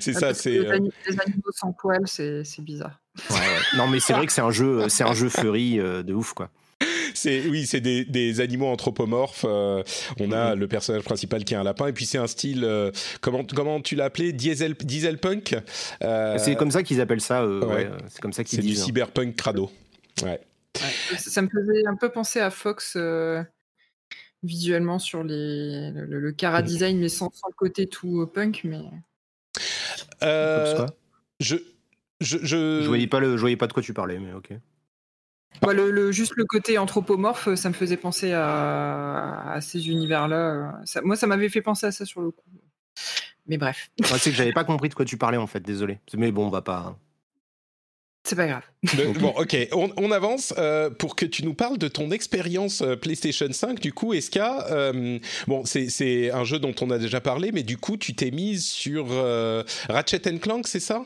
c'est 0.00 0.16
Ah, 0.16 0.20
ça, 0.20 0.34
c'est. 0.34 0.50
les, 0.50 0.66
ani- 0.70 0.92
les 1.08 1.20
animaux 1.20 1.50
sans 1.54 1.72
poils, 1.72 2.06
c'est 2.06 2.44
c'est 2.44 2.62
bizarre. 2.62 3.00
Ouais, 3.30 3.36
ouais. 3.36 3.76
Non, 3.76 3.86
mais 3.88 4.00
c'est 4.00 4.12
vrai 4.12 4.26
que 4.26 4.32
c'est 4.32 4.40
un 4.42 4.50
jeu, 4.50 4.88
c'est 4.88 5.04
un 5.04 5.12
jeu 5.14 5.28
furry 5.28 5.78
euh, 5.78 6.02
de 6.02 6.12
ouf 6.14 6.32
quoi. 6.34 6.50
C'est 7.14 7.46
oui, 7.48 7.66
c'est 7.66 7.80
des, 7.80 8.04
des 8.04 8.40
animaux 8.40 8.66
anthropomorphes. 8.66 9.44
euh, 9.48 9.82
on 10.18 10.32
a 10.32 10.54
Mhm. 10.54 10.60
le 10.60 10.68
personnage 10.68 11.02
principal 11.02 11.44
qui 11.44 11.54
est 11.54 11.56
un 11.56 11.62
lapin, 11.64 11.86
et 11.88 11.92
puis 11.92 12.06
c'est 12.06 12.18
un 12.18 12.26
style 12.26 12.64
euh, 12.64 12.90
comment 13.20 13.44
comment 13.44 13.80
tu 13.80 13.94
l'as 13.96 14.04
appelé? 14.06 14.32
Diesel 14.32 14.74
diesel 14.74 15.18
punk. 15.18 15.56
Euh, 16.02 16.36
C'est 16.38 16.56
comme 16.56 16.70
ça 16.70 16.82
qu'ils 16.82 17.00
appellent 17.00 17.20
ça. 17.20 17.46
ouais. 17.46 17.64
ouais, 17.66 17.90
c'est 18.08 18.20
comme 18.20 18.32
ça 18.32 18.44
qu'ils 18.44 18.56
c'est 18.56 18.62
du 18.62 18.68
disent. 18.68 18.82
hein. 18.82 18.86
cyberpunk 18.86 19.36
crado. 19.36 19.70
Ouais. 20.22 20.40
Ça, 20.76 21.18
ça 21.18 21.42
me 21.42 21.48
faisait 21.48 21.86
un 21.86 21.96
peu 21.96 22.10
penser 22.10 22.38
à 22.40 22.50
Fox 22.50 22.94
euh, 22.96 23.42
visuellement 24.42 24.98
sur 24.98 25.22
les, 25.24 25.90
le, 25.90 26.04
le- 26.06 26.20
le 26.20 26.32
cara 26.32 26.62
design, 26.62 26.98
mais 26.98 27.08
sans, 27.08 27.30
sans 27.34 27.48
le 27.48 27.54
côté 27.56 27.86
tout 27.86 28.26
punk. 28.32 28.62
Mais 28.64 28.78
Euh, 30.22 30.86
je 31.40 31.56
je, 32.20 32.36
je... 32.42 32.80
Je 32.82 32.86
voyais 32.86 33.06
pas 33.06 33.18
le, 33.20 33.36
je 33.36 33.40
voyais 33.40 33.56
pas 33.56 33.66
de 33.66 33.72
quoi 33.72 33.82
tu 33.82 33.94
parlais, 33.94 34.18
mais 34.18 34.32
ok. 34.34 34.50
Ouais, 35.62 35.74
le, 35.74 35.90
le- 35.90 36.10
juste 36.12 36.32
le 36.36 36.44
côté 36.44 36.78
anthropomorphe, 36.78 37.54
ça 37.54 37.68
me 37.68 37.74
faisait 37.74 37.96
penser 37.98 38.32
à, 38.32 39.52
à 39.52 39.60
ces 39.60 39.88
univers-là. 39.88 40.36
euh, 40.36 40.70
ça- 40.86 41.02
moi, 41.02 41.16
ça 41.16 41.26
m'avait 41.26 41.48
fait 41.50 41.60
penser 41.62 41.86
à 41.86 41.92
ça 41.92 42.04
sur 42.06 42.20
le 42.22 42.30
coup. 42.30 42.44
Mais 43.46 43.58
bref, 43.58 43.90
Ouais, 44.00 44.18
c'est 44.18 44.30
que 44.30 44.36
j'avais 44.36 44.52
pas 44.52 44.64
compris 44.64 44.88
de 44.88 44.94
quoi 44.94 45.04
tu 45.04 45.16
parlais 45.16 45.36
en 45.36 45.46
fait. 45.46 45.60
Désolé. 45.60 45.98
Mais 46.16 46.30
bon, 46.32 46.46
on 46.46 46.50
va 46.50 46.62
pas. 46.62 46.96
c'est 48.24 48.36
pas 48.36 48.46
grave. 48.46 48.62
Bon, 49.20 49.34
ok, 49.36 49.56
on, 49.72 49.90
on 49.96 50.10
avance 50.12 50.54
euh, 50.56 50.88
pour 50.88 51.16
que 51.16 51.26
tu 51.26 51.44
nous 51.44 51.52
parles 51.54 51.78
de 51.78 51.88
ton 51.88 52.10
expérience 52.10 52.80
euh, 52.80 52.96
PlayStation 52.96 53.50
5. 53.52 53.80
Du 53.80 53.92
coup, 53.92 54.14
euh, 54.14 55.18
bon, 55.46 55.64
c'est 55.64 55.88
c'est 55.90 56.30
un 56.30 56.44
jeu 56.44 56.58
dont 56.58 56.74
on 56.80 56.90
a 56.90 56.98
déjà 56.98 57.20
parlé, 57.20 57.52
mais 57.52 57.62
du 57.62 57.76
coup, 57.76 57.96
tu 57.96 58.14
t'es 58.14 58.30
mise 58.30 58.66
sur 58.66 59.08
euh, 59.10 59.62
Ratchet 59.88 60.20
Clank, 60.38 60.66
c'est 60.68 60.80
ça? 60.80 61.04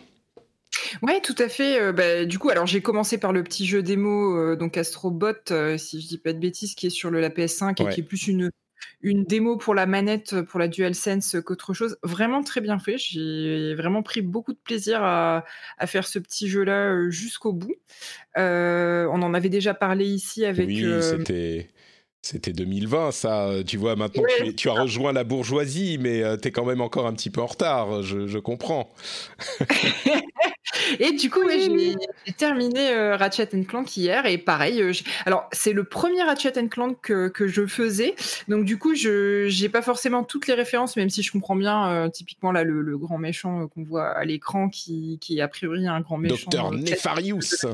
Ouais, 1.03 1.21
tout 1.21 1.35
à 1.39 1.49
fait. 1.49 1.81
euh, 1.81 1.93
bah, 1.93 2.25
du 2.25 2.39
coup, 2.39 2.51
alors 2.51 2.67
j'ai 2.67 2.81
commencé 2.81 3.19
par 3.19 3.33
le 3.33 3.43
petit 3.43 3.67
jeu 3.67 3.83
démo, 3.83 4.37
euh, 4.37 4.57
donc 4.57 4.77
Astrobot, 4.77 5.33
euh, 5.51 5.79
si 5.79 6.01
je 6.01 6.07
dis 6.09 6.19
pas 6.19 6.33
de 6.33 6.39
bêtises, 6.39 6.75
qui 6.75 6.87
est 6.87 6.91
sur 6.91 7.11
le, 7.11 7.21
la 7.21 7.31
PS5 7.31 7.81
et 7.83 7.89
qui 7.95 8.01
est 8.01 8.05
plus 8.05 8.29
une 8.29 8.51
une 9.01 9.25
démo 9.25 9.57
pour 9.57 9.75
la 9.75 9.87
manette, 9.87 10.43
pour 10.43 10.59
la 10.59 10.69
DualSense 10.69 11.37
qu'autre 11.45 11.73
chose. 11.73 11.97
Vraiment 12.03 12.43
très 12.43 12.61
bien 12.61 12.79
fait. 12.79 12.97
J'ai 12.99 13.75
vraiment 13.75 14.03
pris 14.03 14.21
beaucoup 14.21 14.53
de 14.53 14.59
plaisir 14.63 15.03
à, 15.03 15.45
à 15.79 15.87
faire 15.87 16.07
ce 16.07 16.19
petit 16.19 16.49
jeu-là 16.49 17.09
jusqu'au 17.11 17.53
bout. 17.53 17.75
On 18.37 18.43
en 19.23 19.35
avait 19.35 19.49
déjà 19.49 19.75
parlé 19.75 20.07
ici 20.07 20.45
avec. 20.45 20.69
Oui, 20.69 20.85
c'était. 21.03 21.69
C'était 22.27 22.55
2020, 22.55 23.11
ça. 23.13 23.51
Tu 23.67 23.77
vois, 23.77 23.97
maintenant, 23.97 24.23
Ouais. 24.23 24.31
tu, 24.39 24.47
es- 24.49 24.53
tu 24.55 24.71
as 24.71 24.73
rejoint 24.73 25.13
la 25.13 25.25
bourgeoisie, 25.25 25.99
mais 26.01 26.23
tu 26.39 26.49
es 26.49 26.53
quand 26.53 26.65
même 26.65 26.81
encore 26.81 27.07
un 27.07 27.13
petit 27.13 27.29
peu 27.29 27.43
en 27.43 27.47
retard. 27.47 28.03
Je, 28.03 28.27
je 28.27 28.39
comprends. 28.39 28.91
Et 30.99 31.13
du 31.13 31.31
coup, 31.31 31.43
ouais, 31.45 31.61
j'ai 32.27 32.33
terminé 32.33 32.91
euh, 32.91 33.17
Ratchet 33.17 33.47
Clank 33.67 33.97
hier 33.97 34.27
et 34.27 34.39
pareil. 34.39 34.81
euh, 34.83 34.93
alors, 35.25 35.49
c'est 35.53 35.73
le 35.73 35.85
premier 35.85 36.23
Ratchet 36.23 36.53
Clank 36.69 36.97
que, 37.03 37.29
que 37.29 37.47
je 37.47 37.67
faisais, 37.67 38.15
donc 38.49 38.65
du 38.65 38.77
coup, 38.79 38.95
je 38.95 39.47
j'ai 39.49 39.69
pas 39.69 39.83
forcément 39.83 40.25
toutes 40.25 40.47
les 40.47 40.55
références, 40.55 40.97
même 40.97 41.11
si 41.11 41.23
je 41.23 41.31
comprends 41.31 41.57
bien. 41.57 41.89
euh, 41.91 42.09
typiquement 42.09 42.51
là, 42.53 42.65
le, 42.65 42.81
le 42.83 42.99
grand 42.99 43.19
méchant 43.19 43.63
euh, 43.63 43.67
qu'on 43.69 43.85
voit 43.85 44.09
à 44.09 44.25
l'écran, 44.25 44.69
qui 44.69 45.19
qui 45.21 45.39
est 45.39 45.43
a 45.43 45.49
priori 45.49 45.87
un 45.87 46.01
grand 46.01 46.19
méchant. 46.19 46.35
Docteur 46.51 46.73
euh, 46.73 46.77
Nefarius. 46.77 47.67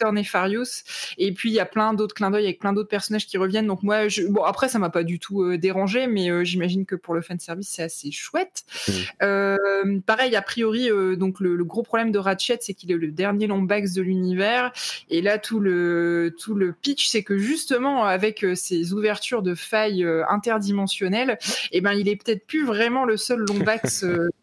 Docteur 0.00 0.12
Nefarious. 0.12 0.82
Et 1.18 1.32
puis 1.32 1.50
il 1.50 1.52
y 1.52 1.60
a 1.60 1.66
plein 1.66 1.92
d'autres 1.92 2.14
clins 2.14 2.30
d'œil 2.30 2.44
avec 2.44 2.58
plein 2.58 2.72
d'autres 2.72 2.88
personnages 2.88 3.26
qui 3.26 3.36
reviennent. 3.36 3.66
Donc 3.66 3.82
moi, 3.82 4.08
je... 4.08 4.22
bon 4.22 4.42
après 4.42 4.68
ça 4.68 4.78
m'a 4.78 4.90
pas 4.90 5.04
du 5.04 5.18
tout 5.18 5.56
dérangé, 5.56 6.06
mais 6.06 6.44
j'imagine 6.44 6.86
que 6.86 6.94
pour 6.94 7.14
le 7.14 7.20
fan 7.20 7.38
service 7.38 7.68
c'est 7.68 7.82
assez 7.82 8.10
chouette. 8.10 8.64
Mmh. 8.88 10.00
pareil, 10.00 10.34
a 10.36 10.42
priori, 10.42 10.88
donc 11.16 11.40
le, 11.40 11.62
gros 11.64 11.82
problème 11.82 12.12
de 12.12 12.18
Ratchet, 12.18 12.58
c'est 12.60 12.74
qu'il 12.74 12.90
est 12.90 12.96
le 12.96 13.10
dernier 13.10 13.46
Lombax 13.46 13.92
de 13.92 14.02
l'univers. 14.02 14.72
Et 15.10 15.20
là 15.20 15.38
tout 15.38 15.60
le 15.60 16.34
tout 16.38 16.54
le 16.54 16.72
pitch, 16.72 17.08
c'est 17.08 17.22
que 17.22 17.36
justement 17.36 18.04
avec 18.04 18.46
ces 18.54 18.92
ouvertures 18.92 19.42
de 19.42 19.54
failles 19.54 20.06
interdimensionnelles, 20.28 21.38
et 21.72 21.78
eh 21.78 21.80
ben 21.80 21.92
il 21.92 22.08
est 22.08 22.16
peut-être 22.16 22.46
plus 22.46 22.64
vraiment 22.64 23.04
le 23.04 23.16
seul 23.16 23.40
Lombax 23.40 24.04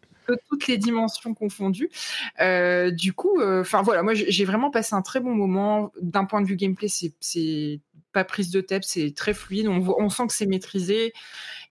toutes 0.48 0.66
les 0.66 0.78
dimensions 0.78 1.34
confondues. 1.34 1.90
Euh, 2.40 2.90
du 2.90 3.12
coup, 3.12 3.40
euh, 3.40 3.60
enfin 3.62 3.82
voilà, 3.82 4.02
moi 4.02 4.14
j'ai 4.14 4.44
vraiment 4.44 4.70
passé 4.70 4.94
un 4.94 5.02
très 5.02 5.20
bon 5.20 5.34
moment. 5.34 5.92
D'un 6.00 6.24
point 6.24 6.40
de 6.40 6.46
vue 6.46 6.56
gameplay, 6.56 6.88
c'est 6.88 7.80
pas 8.12 8.24
prise 8.24 8.50
de 8.50 8.60
tête, 8.60 8.84
c'est 8.84 9.14
très 9.14 9.34
fluide. 9.34 9.68
On, 9.68 9.86
on 9.98 10.08
sent 10.08 10.26
que 10.28 10.32
c'est 10.32 10.46
maîtrisé. 10.46 11.12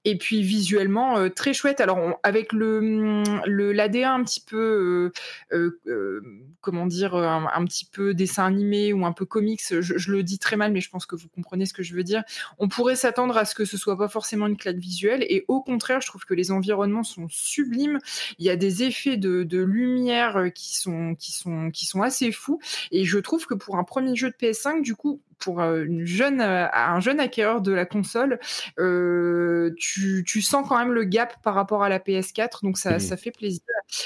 Et 0.06 0.18
puis 0.18 0.42
visuellement, 0.42 1.18
euh, 1.18 1.30
très 1.30 1.54
chouette. 1.54 1.82
Alors, 1.82 2.20
avec 2.24 2.54
le, 2.54 3.24
le 3.46 3.72
l'ADA 3.74 4.14
un 4.14 4.24
petit 4.24 4.40
peu, 4.42 5.12
euh, 5.52 5.80
euh, 5.88 6.22
comment 6.62 6.86
dire, 6.86 7.16
un, 7.16 7.66
petit 7.66 7.86
peu 7.86 8.14
dessin 8.14 8.46
animé 8.46 8.94
ou 8.94 9.06
un 9.06 9.12
peu 9.12 9.26
comics, 9.26 9.62
je, 9.82 10.12
le 10.12 10.24
dis 10.24 10.40
très 10.40 10.56
mal, 10.56 10.72
mais 10.72 10.82
je 10.82 10.90
pense 10.90 11.06
que 11.06 11.16
vous 11.16 11.28
comprenez 11.30 11.66
ce 11.66 11.74
que 11.74 11.84
je 11.84 11.94
veux 11.94 12.04
dire. 12.04 12.24
On 12.58 12.68
pourrait 12.68 12.96
s'attendre 12.96 13.38
à 13.38 13.46
ce 13.46 13.56
que 13.56 13.66
ce 13.66 13.78
soit 13.78 13.98
pas 13.98 14.08
forcément 14.08 14.48
une 14.48 14.58
claque 14.58 14.78
visuelle. 14.78 15.26
Et 15.30 15.46
au 15.48 15.62
contraire, 15.62 16.02
je 16.02 16.08
trouve 16.08 16.26
que 16.26 16.34
les 16.34 16.52
environnements 16.52 17.04
sont 17.04 17.28
sublimes. 17.30 18.00
Il 18.40 18.46
y 18.46 18.50
a 18.50 18.56
des 18.56 18.84
effets 18.84 19.18
de, 19.18 19.44
de 19.44 19.60
lumière 19.60 20.52
qui 20.54 20.78
sont, 20.78 21.16
qui, 21.16 21.32
sont, 21.32 21.72
qui 21.72 21.86
sont 21.86 22.02
assez 22.02 22.32
fous. 22.32 22.60
Et 22.92 23.06
je 23.06 23.20
trouve 23.20 23.46
que 23.46 23.54
pour 23.54 23.78
un 23.78 23.84
premier 23.84 24.16
jeu 24.16 24.30
de 24.30 24.36
PS5, 24.36 24.82
du 24.82 24.96
coup, 24.96 25.22
pour 25.40 25.62
une 25.62 26.06
jeune, 26.06 26.42
un 26.42 27.00
jeune 27.00 27.20
acquéreur 27.20 27.62
de 27.62 27.72
la 27.72 27.86
console, 27.86 28.40
euh, 28.80 29.74
tu, 29.78 30.24
tu, 30.26 30.42
sens 30.42 30.68
quand 30.68 30.78
même 30.78 30.94
le 30.94 31.04
gap 31.04 31.42
par 31.44 31.54
rapport 31.54 31.84
à 31.84 31.90
la 31.90 32.00
PS4, 32.00 32.64
donc 32.64 32.78
ça, 32.78 32.98
mmh. 32.98 33.00
ça 33.00 33.18
fait 33.18 33.32
plaisir 33.32 33.62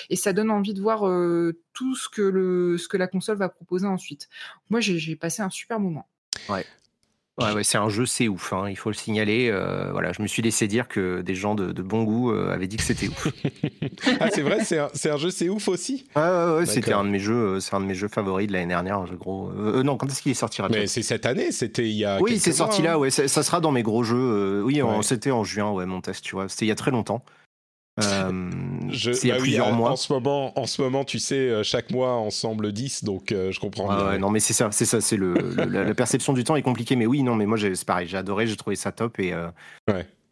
et 0.10 0.16
ça 0.16 0.34
donne 0.34 0.52
envie 0.52 0.74
de 0.74 0.82
voir 0.82 1.08
euh, 1.08 1.60
tout 1.74 1.96
ce 1.96 2.10
que, 2.10 2.22
le, 2.22 2.78
ce 2.78 2.88
que 2.88 2.98
la 2.98 3.08
console 3.08 3.38
va 3.38 3.50
proposer 3.50 3.88
ensuite. 3.88 4.30
Moi, 4.70 4.80
j'ai 4.80 5.16
passé 5.16 5.42
un 5.42 5.50
super 5.50 5.80
moment. 5.80 6.08
Ouais. 6.50 6.66
Ouais, 7.40 7.64
c'est 7.64 7.78
un 7.78 7.90
jeu, 7.90 8.06
c'est 8.06 8.28
ouf, 8.28 8.52
hein, 8.52 8.66
il 8.70 8.76
faut 8.76 8.90
le 8.90 8.96
signaler. 8.96 9.50
Euh, 9.50 9.90
voilà, 9.92 10.12
je 10.12 10.22
me 10.22 10.28
suis 10.28 10.42
laissé 10.42 10.68
dire 10.68 10.88
que 10.88 11.22
des 11.22 11.34
gens 11.34 11.56
de, 11.56 11.82
bon 11.82 12.04
goût 12.04 12.32
euh, 12.32 12.54
avaient 12.54 12.68
dit 12.68 12.78
que 12.78 12.84
c'était 12.84 13.08
ouf. 13.08 13.28
ah, 14.20 14.30
c'est 14.32 14.42
vrai, 14.42 14.64
c'est 14.64 14.80
un, 14.80 15.14
un, 15.14 15.18
jeu, 15.18 15.32
c'est 15.32 15.48
ouf 15.48 15.68
aussi? 15.70 16.06
Ouais, 16.16 16.22
ouais, 16.22 16.66
c'était 16.66 16.94
un 16.94 17.06
de 17.06 17.10
mes 17.10 17.20
jeux, 17.20 17.56
euh, 17.56 17.60
c'est 17.60 17.74
un 17.74 17.80
de 17.80 17.86
mes 17.86 17.96
jeux 17.96 18.10
favoris 18.10 18.48
de 18.48 18.54
l'année 18.54 18.68
dernière, 18.68 19.00
un 19.00 19.06
jeu 19.06 19.16
gros. 19.16 19.52
non, 19.52 19.98
quand 19.98 20.08
est-ce 20.08 20.22
qu'il 20.22 20.32
est 20.32 20.36
sorti 20.36 20.62
Mais 20.70 20.88
c'est 20.88 21.04
cette 21.04 21.26
année, 21.26 21.52
c'était 21.52 21.88
il 21.88 21.96
y 21.96 22.06
a. 22.06 22.20
Oui, 22.22 22.38
c'est 22.38 22.52
sorti 22.52 22.82
là, 22.82 22.94
hein. 22.94 22.98
ouais, 22.98 23.10
ça, 23.10 23.28
sera 23.28 23.62
dans 23.62 23.72
mes 23.72 23.84
gros 23.84 24.04
jeux. 24.04 24.62
oui, 24.64 24.82
c'était 25.02 25.32
en 25.32 25.44
juin, 25.44 25.72
ouais, 25.72 25.86
mon 25.86 26.02
test, 26.02 26.24
tu 26.24 26.36
vois, 26.36 26.50
c'était 26.50 26.66
il 26.66 26.70
y 26.70 26.74
a 26.74 26.76
très 26.76 26.92
longtemps. 26.92 27.24
Euh, 28.04 28.50
je, 28.90 29.12
il 29.24 29.28
y 29.28 29.32
a 29.32 29.36
bah 29.36 29.42
plusieurs 29.42 29.72
mois. 29.72 29.92
En 29.92 29.96
ce 29.96 30.12
moment, 30.12 30.58
en 30.60 30.66
ce 30.66 30.82
moment, 30.82 31.04
tu 31.04 31.20
sais, 31.20 31.36
euh, 31.36 31.64
chaque 31.64 31.92
mois 31.92 32.14
ensemble 32.14 32.72
10, 32.72 33.04
donc 33.04 33.32
euh, 33.32 33.52
je 33.52 33.60
comprends. 33.60 34.18
non, 34.18 34.30
mais 34.30 34.40
c'est 34.40 34.54
ça, 34.54 34.70
c'est 34.72 34.86
ça, 34.86 35.02
c'est 35.02 35.18
le, 35.18 35.36
la, 35.56 35.94
perception 35.94 36.34
du 36.34 36.44
temps 36.44 36.56
est 36.56 36.62
compliquée, 36.62 36.96
mais 36.96 37.06
oui, 37.06 37.24
non, 37.24 37.36
mais 37.36 37.46
moi 37.46 37.58
c'est 37.58 37.86
pareil, 37.86 38.08
j'ai 38.08 38.18
adoré, 38.18 38.48
j'ai 38.48 38.56
trouvé 38.56 38.76
ça 38.76 38.92
top 38.92 39.20
et 39.20 39.34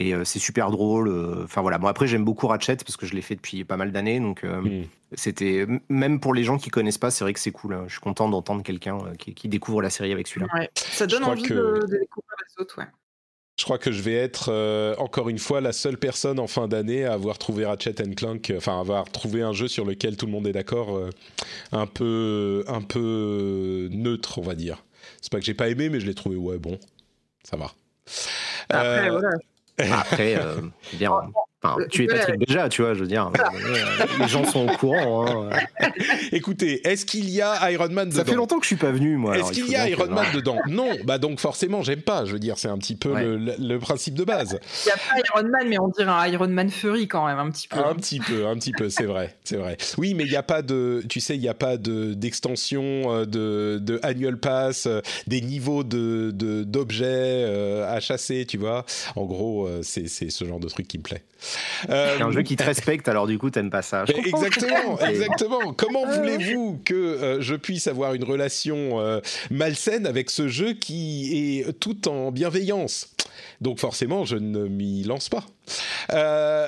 et 0.02 0.14
c'est 0.24 0.40
super 0.40 0.72
drôle. 0.72 1.10
Enfin 1.44 1.62
voilà, 1.62 1.78
bon 1.78 1.88
après 1.88 2.08
j'aime 2.08 2.24
beaucoup 2.24 2.48
Ratchet 2.48 2.78
parce 2.78 2.96
que 2.96 3.06
je 3.06 3.14
l'ai 3.14 3.22
fait 3.22 3.36
depuis 3.36 3.66
pas 3.66 3.76
mal 3.76 3.92
d'années, 3.92 4.20
donc 4.20 4.44
hmm. 4.44 4.84
c'était 5.14 5.68
même 5.90 6.22
pour 6.22 6.34
les 6.34 6.44
gens 6.44 6.58
qui 6.58 6.70
connaissent 6.70 6.98
pas, 6.98 7.12
c'est 7.12 7.26
vrai 7.26 7.34
que 7.34 7.40
c'est 7.40 7.52
cool. 7.52 7.74
Hein. 7.74 7.84
Je 7.88 7.94
suis 7.94 8.02
content 8.02 8.30
d'entendre 8.30 8.64
quelqu'un 8.64 8.98
qui, 9.18 9.50
découvre 9.50 9.82
la 9.82 9.90
série 9.90 10.14
avec 10.14 10.28
celui-là. 10.28 10.48
Ça 10.76 11.06
donne 11.06 11.26
envie 11.26 11.44
de, 11.44 11.50
de, 11.50 11.98
découvrir 11.98 12.36
les 12.48 12.62
autres, 12.62 12.78
ouais. 12.78 12.88
Je 13.60 13.66
crois 13.66 13.78
que 13.78 13.92
je 13.92 14.02
vais 14.02 14.14
être 14.14 14.50
euh, 14.54 14.96
encore 15.00 15.28
une 15.28 15.38
fois 15.38 15.60
la 15.60 15.74
seule 15.74 15.98
personne 15.98 16.40
en 16.40 16.48
fin 16.48 16.70
d'année 16.70 17.04
à 17.04 17.12
avoir 17.12 17.38
trouvé 17.38 17.66
Ratchet 17.66 17.94
Clank, 18.16 18.54
enfin 18.56 18.80
avoir 18.80 19.04
trouvé 19.12 19.42
un 19.42 19.52
jeu 19.52 19.68
sur 19.68 19.84
lequel 19.84 20.16
tout 20.16 20.28
le 20.28 20.32
monde 20.32 20.48
est 20.48 20.54
d'accord, 20.54 20.96
euh, 20.96 21.10
un 21.74 21.86
peu 21.86 22.64
un 22.70 22.82
peu 22.82 23.90
neutre, 23.92 24.40
on 24.40 24.44
va 24.44 24.56
dire. 24.56 24.82
C'est 25.22 25.30
pas 25.30 25.40
que 25.40 25.46
j'ai 25.46 25.54
pas 25.54 25.68
aimé, 25.68 25.90
mais 25.90 26.00
je 26.00 26.06
l'ai 26.06 26.14
trouvé 26.14 26.38
ouais 26.38 26.58
bon, 26.58 26.80
ça 27.44 27.58
va. 27.58 27.74
Après, 28.70 29.10
euh, 29.10 29.20
voilà. 29.20 29.38
Après, 30.00 30.38
bien, 30.94 31.12
euh, 31.66 31.86
tu 31.90 32.04
es 32.04 32.08
Patrick 32.08 32.48
déjà, 32.48 32.70
tu 32.70 32.82
vois, 32.82 32.94
je 32.94 33.02
veux 33.02 33.08
dire. 33.08 33.30
Euh, 33.38 34.06
les 34.20 34.28
gens 34.30 34.46
sont 34.46 34.66
au 34.68 34.78
courant. 34.78 35.28
Hein. 35.28 35.50
Écoutez, 36.32 36.88
est-ce 36.88 37.06
qu'il 37.06 37.30
y 37.30 37.42
a 37.42 37.70
Iron 37.72 37.90
Man 37.90 38.08
dedans 38.08 38.20
Ça 38.20 38.26
fait 38.26 38.36
longtemps 38.36 38.58
que 38.60 38.64
je 38.64 38.68
suis 38.68 38.76
pas 38.78 38.92
venu, 38.92 39.18
moi. 39.18 39.38
Est-ce 39.38 39.52
qu'il 39.52 39.70
y 39.70 39.76
a 39.76 39.90
Iron 39.90 40.08
Man 40.08 40.28
dedans 40.34 40.58
Non, 40.68 40.90
bah 41.04 41.18
donc 41.18 41.40
forcément, 41.40 41.82
j'aime 41.82 42.02
pas. 42.02 42.24
Je 42.24 42.32
veux 42.32 42.40
dire, 42.40 42.58
c'est 42.58 42.70
un 42.70 42.78
petit 42.78 42.96
peu 42.96 43.14
le, 43.14 43.78
principe 43.80 44.14
de 44.14 44.24
base. 44.24 44.60
Il 44.86 44.88
n'y 44.88 44.92
a 44.92 44.96
pas 44.96 45.20
Iron 45.20 45.50
Man, 45.50 45.68
mais 45.68 45.80
on 45.80 45.90
dirait 45.90 46.10
un 46.10 46.26
Iron 46.28 46.48
Man 46.48 46.70
Fury 46.70 47.08
quand 47.08 47.26
même, 47.26 47.40
un 47.40 47.50
petit 47.52 47.68
peu. 47.68 47.80
Un 47.80 47.96
petit 47.96 48.20
peu, 48.20 48.48
un 48.48 48.56
petit 48.56 48.72
peu, 48.72 48.90
c'est 48.90 49.06
vrai, 49.06 49.36
c'est 49.44 49.58
vrai. 49.58 49.78
Oui, 49.98 50.14
mais 50.14 50.24
il 50.24 50.30
n'y 50.30 50.38
a 50.38 50.44
pas 50.44 50.62
de, 50.62 51.04
tu 51.10 51.20
sais, 51.20 51.36
il 51.36 51.42
n'y 51.42 51.50
a 51.50 51.54
pas 51.54 51.78
de 51.78 52.14
d'extension 52.14 52.82
euh, 52.84 53.26
de, 53.26 53.80
de 53.82 54.00
annual 54.04 54.38
pass, 54.38 54.88
des 55.28 55.42
niveaux 55.42 55.84
de 55.84 56.32
d'objets 56.64 57.44
à 57.86 58.00
chasser, 58.00 58.46
tu 58.46 58.58
vois. 58.58 58.86
En 59.18 59.26
gros, 59.26 59.70
c'est 59.82 60.08
ce 60.08 60.46
genre 60.46 60.60
de 60.60 60.70
truc 60.70 60.88
qui 60.88 60.98
me 60.98 61.04
plaît. 61.04 61.24
C'est 61.88 62.22
un 62.22 62.32
jeu 62.32 62.42
qui 62.42 62.56
te 62.56 62.64
respecte, 62.64 63.08
alors 63.08 63.28
du 63.28 63.38
coup, 63.38 63.50
t'aimes 63.50 63.70
pas 63.70 63.82
ça. 63.82 64.06
exactement, 64.08 65.00
exactement. 65.08 65.74
Comment 65.74 66.06
voulez-vous 66.06 66.82
que 66.84 66.94
euh, 66.94 67.42
je 67.42 67.56
puisse 67.56 67.88
avoir 67.88 68.14
une 68.14 68.24
relation 68.24 69.00
euh, 69.00 69.20
malsaine 69.50 70.06
avec 70.06 70.30
ce 70.30 70.48
jeu 70.48 70.74
qui 70.74 71.60
est 71.60 71.80
tout 71.80 72.08
en 72.08 72.32
bienveillance? 72.32 73.14
Donc 73.62 73.80
forcément, 73.80 74.26
je 74.26 74.36
ne 74.36 74.68
m'y 74.68 75.04
lance 75.04 75.30
pas. 75.30 75.46
Euh, 76.14 76.68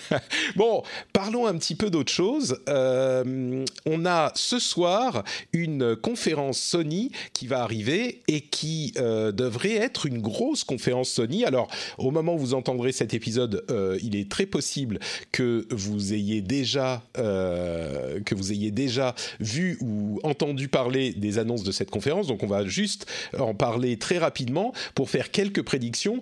bon, 0.56 0.82
parlons 1.12 1.46
un 1.46 1.56
petit 1.56 1.74
peu 1.74 1.90
d'autre 1.90 2.12
chose. 2.12 2.60
Euh, 2.68 3.64
on 3.86 4.06
a 4.06 4.32
ce 4.34 4.58
soir 4.58 5.24
une 5.52 5.96
conférence 5.96 6.58
Sony 6.58 7.10
qui 7.32 7.46
va 7.46 7.62
arriver 7.62 8.22
et 8.28 8.40
qui 8.40 8.92
euh, 8.96 9.32
devrait 9.32 9.76
être 9.76 10.06
une 10.06 10.20
grosse 10.20 10.64
conférence 10.64 11.10
Sony. 11.10 11.44
Alors, 11.44 11.68
au 11.98 12.10
moment 12.10 12.34
où 12.34 12.38
vous 12.38 12.54
entendrez 12.54 12.92
cet 12.92 13.14
épisode, 13.14 13.64
il 14.02 14.16
est 14.16 14.30
très 14.30 14.46
possible 14.46 14.98
que 15.30 15.66
vous 15.70 16.14
ayez 16.14 16.40
déjà 16.40 17.02
que 17.14 18.34
vous 18.34 18.52
ayez 18.52 18.70
déjà 18.70 19.14
vu 19.40 19.78
ou 19.80 20.20
entendu 20.22 20.68
parler 20.68 21.12
des 21.12 21.38
annonces 21.38 21.62
de 21.62 21.72
cette 21.72 21.90
conférence. 21.90 22.26
Donc, 22.26 22.42
on 22.42 22.46
va 22.46 22.66
juste 22.66 23.06
en 23.38 23.54
parler 23.54 23.96
très 23.96 24.18
rapidement 24.18 24.72
pour 24.94 25.10
faire 25.10 25.30
quelques 25.30 25.62
prédictions. 25.62 26.20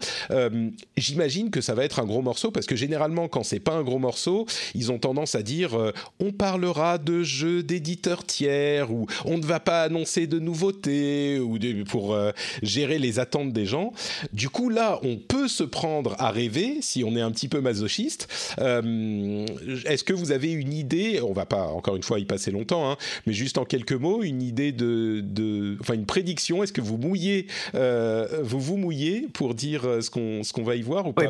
J'imagine 0.96 1.50
que 1.50 1.60
ça 1.60 1.74
va 1.74 1.84
être 1.84 1.98
un 1.98 2.04
gros 2.10 2.22
morceau 2.22 2.50
parce 2.50 2.66
que 2.66 2.76
généralement 2.76 3.28
quand 3.28 3.42
c'est 3.42 3.60
pas 3.60 3.72
un 3.72 3.82
gros 3.82 3.98
morceau, 3.98 4.46
ils 4.74 4.92
ont 4.92 4.98
tendance 4.98 5.34
à 5.34 5.42
dire 5.42 5.74
euh, 5.74 5.92
on 6.18 6.32
parlera 6.32 6.98
de 6.98 7.22
jeux 7.22 7.62
d'éditeurs 7.62 8.24
tiers 8.24 8.92
ou 8.92 9.06
on 9.24 9.38
ne 9.38 9.44
va 9.44 9.60
pas 9.60 9.82
annoncer 9.82 10.26
de 10.26 10.38
nouveautés 10.38 11.38
ou 11.38 11.58
pour 11.88 12.14
euh, 12.14 12.32
gérer 12.62 12.98
les 12.98 13.18
attentes 13.18 13.52
des 13.52 13.64
gens. 13.64 13.92
Du 14.32 14.48
coup 14.48 14.68
là, 14.68 14.98
on 15.02 15.16
peut 15.16 15.48
se 15.48 15.62
prendre 15.62 16.16
à 16.18 16.30
rêver 16.30 16.78
si 16.80 17.04
on 17.04 17.16
est 17.16 17.20
un 17.20 17.30
petit 17.30 17.48
peu 17.48 17.60
masochiste. 17.60 18.28
Euh, 18.58 19.46
est-ce 19.86 20.04
que 20.04 20.12
vous 20.12 20.32
avez 20.32 20.50
une 20.50 20.72
idée 20.72 21.20
On 21.22 21.32
va 21.32 21.46
pas 21.46 21.68
encore 21.68 21.96
une 21.96 22.02
fois 22.02 22.18
y 22.18 22.24
passer 22.24 22.50
longtemps, 22.50 22.90
hein, 22.90 22.96
mais 23.26 23.32
juste 23.32 23.56
en 23.58 23.64
quelques 23.64 23.92
mots, 23.92 24.22
une 24.22 24.42
idée 24.42 24.72
de, 24.72 25.22
de 25.24 25.76
enfin 25.80 25.94
une 25.94 26.06
prédiction. 26.06 26.62
Est-ce 26.62 26.72
que 26.72 26.80
vous 26.80 26.98
mouillez, 26.98 27.46
vous 27.74 28.60
vous 28.60 28.76
mouillez 28.76 29.28
pour 29.32 29.54
dire 29.54 29.82
ce 30.00 30.10
qu'on 30.10 30.42
ce 30.42 30.52
qu'on 30.52 30.64
va 30.64 30.74
y 30.74 30.82
voir 30.82 31.06
ou 31.06 31.12
pas 31.12 31.24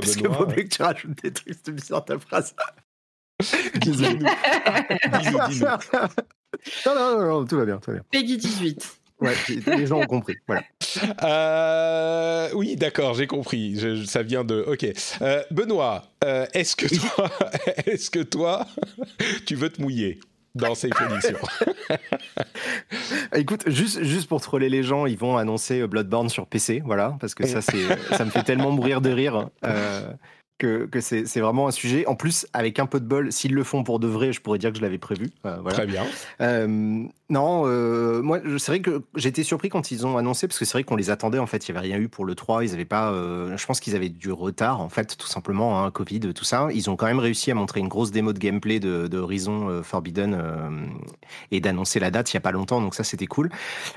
tu 0.69 0.83
rajoutes 0.83 1.23
des 1.23 1.33
trucs 1.33 1.89
dans 1.89 2.01
ta 2.01 2.19
phrase. 2.19 2.55
non, 6.87 6.95
non, 6.95 7.21
non, 7.21 7.45
tout 7.47 7.57
va 7.57 7.65
bien, 7.65 7.79
tout 7.79 7.91
va 7.91 7.95
bien. 7.95 8.05
Peggy 8.11 8.37
18. 8.37 9.01
Ouais, 9.21 9.35
les 9.67 9.87
gens 9.87 10.01
ont 10.01 10.07
compris. 10.07 10.37
Voilà. 10.47 10.63
Euh, 11.23 12.49
oui, 12.55 12.77
d'accord, 12.77 13.15
j'ai 13.15 13.27
compris. 13.27 14.07
ça 14.07 14.23
vient 14.23 14.45
de. 14.45 14.65
Ok. 14.67 14.87
Euh, 15.21 15.43
Benoît, 15.51 16.05
euh, 16.25 16.47
est-ce 16.55 16.75
que 16.75 16.87
toi, 16.87 17.31
est-ce 17.87 18.11
que 18.11 18.21
toi, 18.21 18.67
tu 19.47 19.57
veux 19.57 19.69
te 19.69 19.83
mouiller 19.83 20.21
dans 20.55 20.75
ces 20.75 20.89
prédictions 20.89 21.39
Écoute, 23.35 23.65
juste, 23.69 24.03
juste 24.03 24.27
pour 24.27 24.41
troller 24.41 24.69
les 24.69 24.83
gens, 24.83 25.07
ils 25.07 25.19
vont 25.19 25.37
annoncer 25.37 25.87
Bloodborne 25.87 26.29
sur 26.29 26.47
PC, 26.47 26.83
voilà, 26.85 27.17
parce 27.21 27.35
que 27.35 27.47
ça, 27.47 27.61
c'est, 27.61 27.87
ça 28.17 28.25
me 28.25 28.31
fait 28.31 28.43
tellement 28.43 28.71
mourir 28.71 29.01
de 29.01 29.11
rire. 29.11 29.51
Que, 30.61 30.87
que 30.87 31.01
c'est 31.01 31.27
c'est 31.27 31.41
vraiment 31.41 31.67
un 31.67 31.71
sujet. 31.73 32.07
En 32.07 32.15
plus, 32.15 32.47
avec 32.53 32.79
un 32.79 32.87
peu 32.87 33.01
de 33.01 33.07
bol, 33.07 33.33
s'ils 33.33 33.55
le 33.55 33.65
font 33.65 33.83
pour 33.83 33.99
de 33.99 34.07
vrai, 34.07 34.33
je 34.33 34.41
pourrais 34.41 34.59
dire 34.59 34.71
que 34.71 34.77
je 34.77 34.83
l'avais 34.83 34.99
prévu. 34.99 35.31
Euh, 35.47 35.57
voilà. 35.61 35.79
Très 35.79 35.87
bien. 35.87 36.05
Euh, 36.41 37.05
non, 37.31 37.63
euh, 37.65 38.21
moi, 38.23 38.41
c'est 38.59 38.73
vrai 38.73 38.81
que 38.81 39.03
été 39.17 39.43
surpris 39.45 39.69
quand 39.69 39.91
ils 39.91 40.07
ont 40.07 40.19
annoncé, 40.19 40.49
parce 40.49 40.59
que 40.59 40.65
c'est 40.65 40.73
vrai 40.73 40.85
qu'on 40.85 40.97
les 40.97 41.11
attendait, 41.11 41.39
en 41.39 41.47
fait, 41.47 41.69
il 41.69 41.73
n'y 41.73 41.79
avait 41.79 41.89
rien 41.89 41.99
eu 41.99 42.09
pour 42.09 42.25
le 42.25 42.35
3, 42.35 42.65
ils 42.65 42.75
avaient 42.75 42.85
pas, 42.85 43.13
euh, 43.13 43.57
je 43.57 43.67
pense 43.67 43.79
qu'ils 43.81 43.95
avaient 43.95 44.09
du 44.09 44.33
retard, 44.33 44.81
en 44.81 44.89
fait, 44.89 45.17
tout 45.17 45.29
simplement, 45.29 45.83
hein, 45.83 45.91
Covid, 45.91 46.21
tout 46.35 46.45
ça. 46.45 46.69
Ils 46.75 46.91
ont 46.91 46.97
quand 46.97 47.07
même 47.07 47.21
réussi 47.21 47.51
à 47.51 47.55
montrer 47.55 47.81
une 47.81 47.89
grosse 47.89 48.11
démo 48.11 48.33
de 48.33 48.39
gameplay 48.39 48.81
de, 48.81 49.17
Horizon 49.17 49.69
euh, 49.69 49.83
Forbidden 49.83 50.35
euh, 50.35 50.71
et 51.51 51.61
d'annoncer 51.61 52.01
la 52.01 52.11
date 52.11 52.33
il 52.33 52.35
y 52.35 52.39
a 52.39 52.41
pas 52.41 52.53
longtemps, 52.53 52.81
donc 52.81 52.95
ça, 52.95 53.05
c'était 53.05 53.27
cool. 53.27 53.51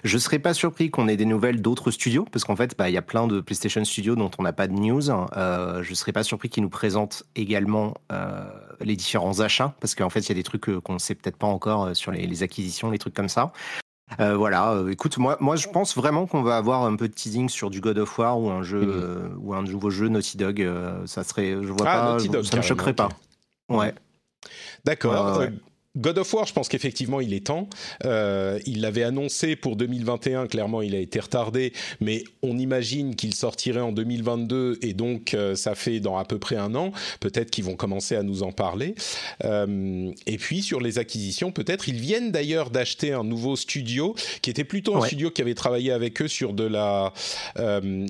Je 0.03 0.17
serais 0.17 0.39
pas 0.39 0.53
surpris 0.53 0.91
qu'on 0.91 1.07
ait 1.07 1.17
des 1.17 1.25
nouvelles 1.25 1.61
d'autres 1.61 1.91
studios, 1.91 2.25
parce 2.31 2.45
qu'en 2.45 2.55
fait, 2.55 2.77
bah, 2.77 2.89
il 2.89 2.93
y 2.93 2.97
a 2.97 3.01
plein 3.01 3.27
de 3.27 3.41
PlayStation 3.41 3.83
Studios 3.83 4.15
dont 4.15 4.31
on 4.37 4.43
n'a 4.43 4.53
pas 4.53 4.67
de 4.67 4.73
news. 4.73 5.09
Euh, 5.09 5.83
je 5.83 5.93
serais 5.93 6.11
pas 6.11 6.23
surpris 6.23 6.49
qu'ils 6.49 6.63
nous 6.63 6.69
présentent 6.69 7.23
également 7.35 7.95
euh, 8.11 8.43
les 8.81 8.95
différents 8.95 9.39
achats, 9.39 9.73
parce 9.79 9.95
qu'en 9.95 10.09
fait, 10.09 10.21
il 10.21 10.29
y 10.29 10.31
a 10.31 10.35
des 10.35 10.43
trucs 10.43 10.69
euh, 10.69 10.79
qu'on 10.81 10.99
sait 10.99 11.15
peut-être 11.15 11.37
pas 11.37 11.47
encore 11.47 11.85
euh, 11.85 11.93
sur 11.93 12.11
les, 12.11 12.25
les 12.27 12.43
acquisitions, 12.43 12.89
les 12.91 12.99
trucs 12.99 13.13
comme 13.13 13.29
ça. 13.29 13.51
Euh, 14.19 14.35
voilà, 14.35 14.73
euh, 14.73 14.89
écoute, 14.91 15.17
moi, 15.17 15.37
moi, 15.39 15.55
je 15.55 15.67
pense 15.69 15.95
vraiment 15.95 16.27
qu'on 16.27 16.43
va 16.43 16.57
avoir 16.57 16.83
un 16.83 16.95
peu 16.95 17.07
de 17.07 17.13
teasing 17.13 17.49
sur 17.49 17.69
du 17.69 17.81
God 17.81 17.97
of 17.97 18.17
War 18.19 18.39
ou 18.39 18.49
un 18.51 18.61
jeu 18.61 18.81
Mhm. 18.81 18.89
euh, 18.91 19.29
ou 19.39 19.53
un 19.55 19.63
nouveau 19.63 19.89
jeu 19.89 20.07
Naughty 20.09 20.37
Dog. 20.37 20.61
euh, 20.61 21.05
ça 21.07 21.23
serait, 21.23 21.51
je 21.61 21.71
vois 21.71 21.87
Ah, 21.87 21.93
pas, 21.99 22.11
Naughty 22.13 22.27
je- 22.27 22.31
Dog, 22.31 22.43
ça 22.45 22.57
me 22.57 22.61
choquerait 22.61 22.93
pas. 22.93 23.09
Ouais. 23.69 23.93
D'accord. 24.85 25.37
Ouais, 25.39 25.45
ouais. 25.47 25.53
God 25.95 26.17
of 26.17 26.33
War, 26.33 26.47
je 26.47 26.53
pense 26.53 26.69
qu'effectivement, 26.69 27.21
il 27.21 27.33
est 27.35 27.45
temps. 27.45 27.69
Euh, 28.03 28.59
il 28.65 28.81
l'avait 28.81 29.03
annoncé 29.03 29.55
pour 29.55 29.75
2021, 29.75 30.47
clairement, 30.47 30.81
il 30.81 30.95
a 30.95 30.99
été 30.99 31.19
retardé, 31.19 31.71
mais 32.01 32.23
on 32.41 32.57
imagine 32.57 33.15
qu'il 33.15 33.35
sortirait 33.35 33.79
en 33.79 33.91
2022, 33.91 34.79
et 34.81 34.93
donc 34.93 35.35
euh, 35.35 35.53
ça 35.55 35.75
fait 35.75 35.99
dans 35.99 36.17
à 36.17 36.25
peu 36.25 36.39
près 36.39 36.55
un 36.55 36.73
an. 36.73 36.91
Peut-être 37.19 37.51
qu'ils 37.51 37.65
vont 37.65 37.75
commencer 37.75 38.15
à 38.15 38.23
nous 38.23 38.41
en 38.41 38.51
parler. 38.51 38.95
Euh, 39.43 40.11
et 40.25 40.37
puis, 40.37 40.63
sur 40.63 40.81
les 40.81 40.97
acquisitions, 40.97 41.51
peut-être, 41.51 41.87
ils 41.87 41.99
viennent 41.99 42.31
d'ailleurs 42.31 42.71
d'acheter 42.71 43.13
un 43.13 43.23
nouveau 43.23 43.55
studio, 43.55 44.15
qui 44.41 44.49
était 44.49 44.63
plutôt 44.63 44.95
un 44.95 45.01
Ouais. 45.01 45.07
studio 45.07 45.29
qui 45.29 45.41
avait 45.43 45.53
travaillé 45.53 45.91
avec 45.91 46.21
eux 46.23 46.27
sur 46.27 46.53
de 46.53 46.63
la, 46.63 47.13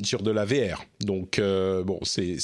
sur 0.03 0.21
de 0.21 0.31
la 0.31 0.45
VR. 0.45 0.85
Donc, 1.01 1.41
bon, 1.41 1.99
c'est 2.03 2.37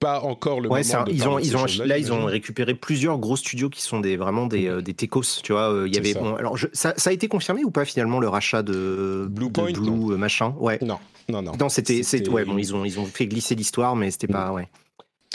pas 0.00 0.20
encore 0.20 0.60
le 0.60 0.68
Ouais, 0.68 0.82
moment 0.82 1.00
un- 1.00 1.04
de 1.04 1.12
ils 1.12 1.26
ont, 1.28 1.38
ils 1.38 1.52
là, 1.86 1.98
ils 1.98 2.12
ont 2.12 2.24
récupéré 2.26 2.74
plusieurs 2.74 3.18
gros 3.18 3.36
studios 3.36 3.70
qui 3.70 3.80
sont 3.82 4.00
des, 4.00 4.16
vraiment 4.16 4.46
des, 4.46 4.66
euh, 4.68 4.82
des 4.82 4.94
techos, 4.94 5.22
tu 5.42 5.52
vois. 5.52 5.72
euh, 5.72 5.88
Il 5.88 5.94
y 5.94 5.98
avait, 5.98 6.12
ça. 6.12 6.20
bon, 6.20 6.34
alors, 6.36 6.56
je- 6.56 6.66
ça, 6.72 6.92
ça 6.96 7.10
a 7.10 7.12
été 7.12 7.28
confirmé 7.28 7.64
ou 7.64 7.70
pas 7.70 7.84
finalement 7.84 8.20
le 8.20 8.28
rachat 8.28 8.62
de 8.62 9.26
Blue 9.30 9.46
de 9.46 9.52
Point, 9.52 9.72
Blue 9.72 9.86
non. 9.86 10.10
euh, 10.12 10.16
machin? 10.16 10.54
Ouais. 10.58 10.78
Non, 10.82 10.98
non, 11.28 11.42
non. 11.42 11.52
Non, 11.58 11.68
c'était, 11.68 12.02
ouais, 12.28 12.44
bon, 12.44 12.58
ils 12.58 12.74
ont, 12.74 12.84
ils 12.84 13.00
ont 13.00 13.06
fait 13.06 13.26
glisser 13.26 13.54
l'histoire, 13.54 13.96
mais 13.96 14.10
c'était 14.10 14.26
pas, 14.26 14.52
ouais. 14.52 14.68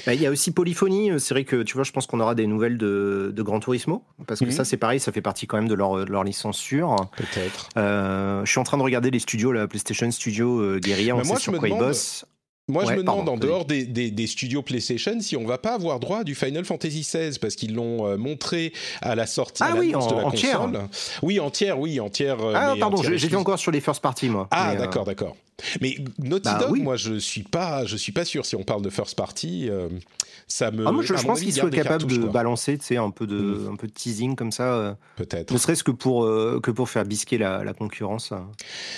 Bah, 0.06 0.14
Il 0.14 0.22
y 0.22 0.26
a 0.26 0.32
aussi 0.32 0.52
Polyphonie, 0.52 1.12
c'est 1.20 1.34
vrai 1.34 1.44
que 1.44 1.62
tu 1.64 1.74
vois, 1.74 1.84
je 1.84 1.92
pense 1.92 2.06
qu'on 2.08 2.22
aura 2.22 2.34
des 2.34 2.48
nouvelles 2.48 2.78
de, 2.78 3.34
de 3.36 3.42
Gran 3.44 3.60
Turismo, 3.60 4.04
parce 4.28 4.40
que 4.40 4.46
Mhm. 4.46 4.52
ça 4.52 4.64
c'est 4.64 4.78
pareil, 4.78 5.00
ça 5.00 5.12
fait 5.12 5.22
partie 5.22 5.46
quand 5.46 5.58
même 5.58 5.68
de 5.68 5.74
leur, 5.74 6.06
de 6.06 6.10
leur 6.12 6.24
licence 6.24 6.58
sûre. 6.58 7.08
Peut-être. 7.18 7.68
Euh, 7.76 8.46
je 8.46 8.50
suis 8.50 8.60
en 8.60 8.64
train 8.64 8.78
de 8.78 8.84
regarder 8.84 9.12
les 9.12 9.20
studios, 9.20 9.52
la 9.52 9.68
PlayStation 9.68 10.10
Studio 10.12 10.60
euh, 10.62 10.80
Guerilla, 10.80 11.16
on 11.16 11.26
moi, 11.26 11.36
sait 11.36 11.42
sur 11.44 11.54
quoi 11.58 11.68
ils 11.68 11.78
bossent. 11.78 12.26
Moi, 12.70 12.86
je 12.86 12.92
me 12.92 12.98
demande, 12.98 13.26
pardon, 13.26 13.34
en 13.34 13.38
dehors 13.38 13.66
des, 13.66 13.84
des- 13.86 14.12
des 14.12 14.28
studios 14.28 14.62
PlayStation, 14.62 15.20
si 15.20 15.36
on 15.36 15.44
va 15.46 15.58
pas 15.58 15.74
avoir 15.74 16.00
droit 16.00 16.24
du 16.24 16.36
Final 16.36 16.64
Fantasy 16.66 17.02
XVI, 17.02 17.38
parce 17.40 17.56
qu'ils 17.56 17.74
l'ont 17.74 18.06
euh, 18.08 18.16
montré 18.16 18.72
à 19.02 19.16
la 19.16 19.26
sortie 19.28 19.64
Ah 19.66 19.72
à 19.74 19.76
oui, 19.80 19.88
l'annonce 19.92 20.08
de 20.08 20.14
en- 20.14 20.18
la 20.20 20.26
entière. 20.26 20.60
console. 20.60 20.82
Oui, 21.24 21.40
entière, 21.40 21.80
oui, 21.80 22.00
entière. 22.00 22.40
euh, 22.42 22.54
Ah 22.56 22.74
mais 22.74 22.80
pardon, 22.80 22.98
entière 23.00 23.18
j'étais 23.18 23.36
encore 23.36 23.60
sur 23.60 23.72
les 23.72 23.82
first 23.82 24.02
party 24.02 24.30
moi. 24.30 24.48
Ah, 24.52 24.72
euh, 24.74 24.78
d'accord, 24.78 25.04
d'accord. 25.06 25.36
Mais 25.82 25.96
Naughty 26.20 26.44
Bah, 26.44 26.58
Dog, 26.60 26.72
oui. 26.72 26.82
moi, 26.82 26.96
je 26.96 27.16
suis 27.20 27.44
pas, 27.44 27.86
je 27.86 27.96
suis 27.98 28.12
pas 28.12 28.26
sûr. 28.26 28.46
Si 28.46 28.56
on 28.56 28.64
parle 28.64 28.82
de 28.82 28.90
first 28.90 29.16
party, 29.16 29.68
euh, 29.70 29.88
ça 30.48 30.72
me. 30.72 30.86
Ah, 30.88 30.92
moi, 30.92 31.04
je, 31.04 31.14
pense 31.14 31.42
qu'ils 31.42 31.54
des 31.54 31.70
capables 31.70 32.06
de 32.08 32.18
quoi. 32.18 32.30
balancer, 32.32 32.78
tu 32.78 32.86
sais, 32.86 32.98
un 32.98 33.12
peu 33.12 33.28
de, 33.28 33.36
Mm. 33.40 33.70
un 33.74 33.76
peu 33.76 33.88
de 33.88 33.94
teasing 33.94 34.36
comme 34.36 34.52
ça, 34.52 34.74
euh, 34.74 34.94
Peut-être. 35.16 35.52
ne 35.54 35.58
serait-ce 35.58 35.84
que 35.84 35.92
pour 35.92 36.24
euh, 36.26 36.60
que 36.62 36.72
pour 36.72 36.90
faire 36.90 37.06
bisquer 37.06 37.38
la, 37.38 37.64
la 37.64 37.74
concurrence. 37.74 38.32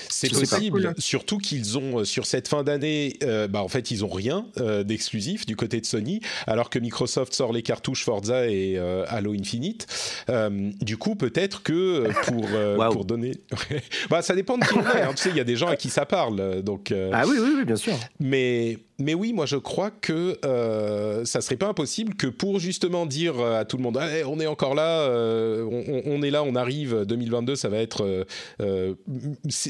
C'est 0.10 0.32
pas. 0.32 0.40
possible, 0.40 0.94
surtout 0.98 1.38
qu'ils 1.38 1.78
ont 1.78 2.04
sur 2.06 2.26
cette 2.26 2.48
fin 2.48 2.64
d'année, 2.64 3.18
euh, 3.24 3.48
bah 3.48 3.64
en 3.64 3.68
fait 3.68 3.92
ils 3.92 4.04
ont 4.06 4.10
rien 4.10 4.46
euh, 4.60 4.84
d'exclusif 4.84 5.46
du 5.46 5.56
côté 5.56 5.80
de 5.82 5.86
Sony, 5.86 6.22
alors 6.48 6.70
que 6.70 6.80
Microsoft 6.80 7.34
sort 7.34 7.54
les 7.54 7.62
cartouches 7.64 8.04
Forza 8.04 8.48
et 8.48 8.76
euh, 8.78 9.06
Halo 9.08 9.34
Infinite. 9.34 9.88
Euh, 10.30 10.72
du 10.82 10.98
coup 10.98 11.16
peut-être 11.16 11.64
que 11.64 12.08
pour 12.26 12.46
euh, 12.54 12.78
pour 12.92 13.06
donner, 13.06 13.32
bah 14.10 14.22
ça 14.22 14.36
dépend 14.36 14.58
de 14.58 14.66
qui 14.66 14.74
on 14.76 14.82
est. 14.82 15.02
hein. 15.02 15.12
Tu 15.16 15.24
sais 15.24 15.30
il 15.30 15.38
y 15.38 15.42
a 15.42 15.44
des 15.46 15.56
gens 15.56 15.68
à 15.68 15.76
qui 15.76 15.90
ça 15.90 16.06
parle, 16.06 16.40
donc. 16.62 16.92
euh, 16.92 17.12
Ah 17.14 17.24
oui, 17.28 17.38
oui, 17.40 17.50
oui, 17.58 17.66
bien 17.66 17.76
sûr. 17.76 17.94
mais, 18.20 18.78
mais 19.00 19.14
oui, 19.14 19.32
moi 19.32 19.46
je 19.46 19.56
crois 19.58 19.92
que 19.92 20.38
euh, 20.44 21.24
ça 21.26 21.42
serait 21.42 21.56
pas 21.56 21.68
impossible 21.68 22.16
que 22.16 22.28
pour 22.28 22.60
justement 22.60 23.06
dire 23.06 23.40
euh, 23.40 23.60
à 23.62 23.66
tout 23.66 23.78
le 23.78 23.84
monde, 23.84 24.00
on 24.28 24.40
est 24.40 24.48
encore 24.48 24.76
là, 24.76 25.02
euh, 25.04 25.64
on, 26.06 26.22
est 26.24 26.32
là, 26.32 26.44
on 26.44 26.56
arrive, 26.56 27.06
2022, 27.06 27.56
ça 27.56 27.70
va 27.70 27.78
être 27.78 28.04
euh, 28.04 28.26
euh, 28.62 28.96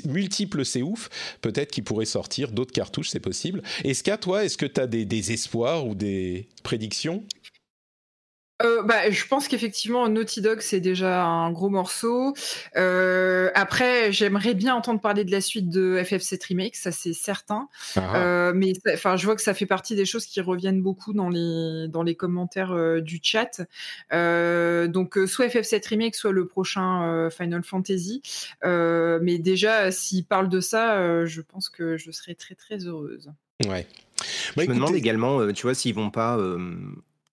multiple, 0.05 0.65
c'est 0.65 0.81
ouf. 0.81 1.09
Peut-être 1.41 1.71
qu'il 1.71 1.83
pourrait 1.83 2.05
sortir 2.05 2.51
d'autres 2.51 2.73
cartouches, 2.73 3.09
c'est 3.09 3.19
possible. 3.19 3.61
Est-ce 3.83 4.03
qu'à 4.03 4.17
toi, 4.17 4.43
est-ce 4.45 4.57
que 4.57 4.65
tu 4.65 4.81
as 4.81 4.87
des, 4.87 5.05
des 5.05 5.31
espoirs 5.31 5.85
ou 5.87 5.95
des 5.95 6.47
prédictions? 6.63 7.23
Euh, 8.63 8.83
bah, 8.83 9.09
je 9.09 9.25
pense 9.27 9.47
qu'effectivement, 9.47 10.07
Naughty 10.07 10.41
Dog, 10.41 10.59
c'est 10.61 10.79
déjà 10.79 11.23
un 11.25 11.51
gros 11.51 11.69
morceau. 11.69 12.33
Euh, 12.75 13.49
après, 13.55 14.11
j'aimerais 14.11 14.53
bien 14.53 14.75
entendre 14.75 15.01
parler 15.01 15.23
de 15.25 15.31
la 15.31 15.41
suite 15.41 15.69
de 15.69 15.97
FF7 16.03 16.45
Remake, 16.47 16.75
ça 16.75 16.91
c'est 16.91 17.13
certain. 17.13 17.67
Ah, 17.95 18.15
Euh, 18.17 18.51
mais 18.55 18.73
enfin, 18.93 19.15
je 19.17 19.25
vois 19.25 19.35
que 19.35 19.41
ça 19.41 19.53
fait 19.53 19.65
partie 19.65 19.95
des 19.95 20.05
choses 20.05 20.25
qui 20.25 20.41
reviennent 20.41 20.81
beaucoup 20.81 21.13
dans 21.13 21.29
les 21.29 21.87
dans 21.89 22.03
les 22.03 22.15
commentaires 22.15 22.71
euh, 22.71 23.01
du 23.01 23.19
chat. 23.21 23.61
Euh, 24.13 24.87
donc 24.87 25.17
euh, 25.17 25.27
soit 25.27 25.47
FF7 25.47 25.87
remake, 25.87 26.15
soit 26.15 26.31
le 26.31 26.45
prochain 26.47 27.03
euh, 27.07 27.29
Final 27.29 27.63
Fantasy. 27.63 28.21
Euh, 28.63 29.19
mais 29.21 29.37
déjà, 29.37 29.91
s'ils 29.91 30.25
parlent 30.25 30.49
de 30.49 30.59
ça, 30.59 30.95
euh, 30.97 31.25
je 31.25 31.41
pense 31.41 31.69
que 31.69 31.97
je 31.97 32.11
serais 32.11 32.35
très 32.35 32.55
très 32.55 32.77
heureuse. 32.85 33.31
Ouais. 33.67 33.87
Bah, 34.55 34.63
je 34.63 34.69
me 34.69 34.75
demande 34.75 34.89
écoutez- 34.89 34.99
également, 34.99 35.39
euh, 35.39 35.51
tu 35.53 35.63
vois, 35.63 35.73
s'ils 35.73 35.95
vont 35.95 36.09
pas 36.11 36.37
euh, 36.37 36.59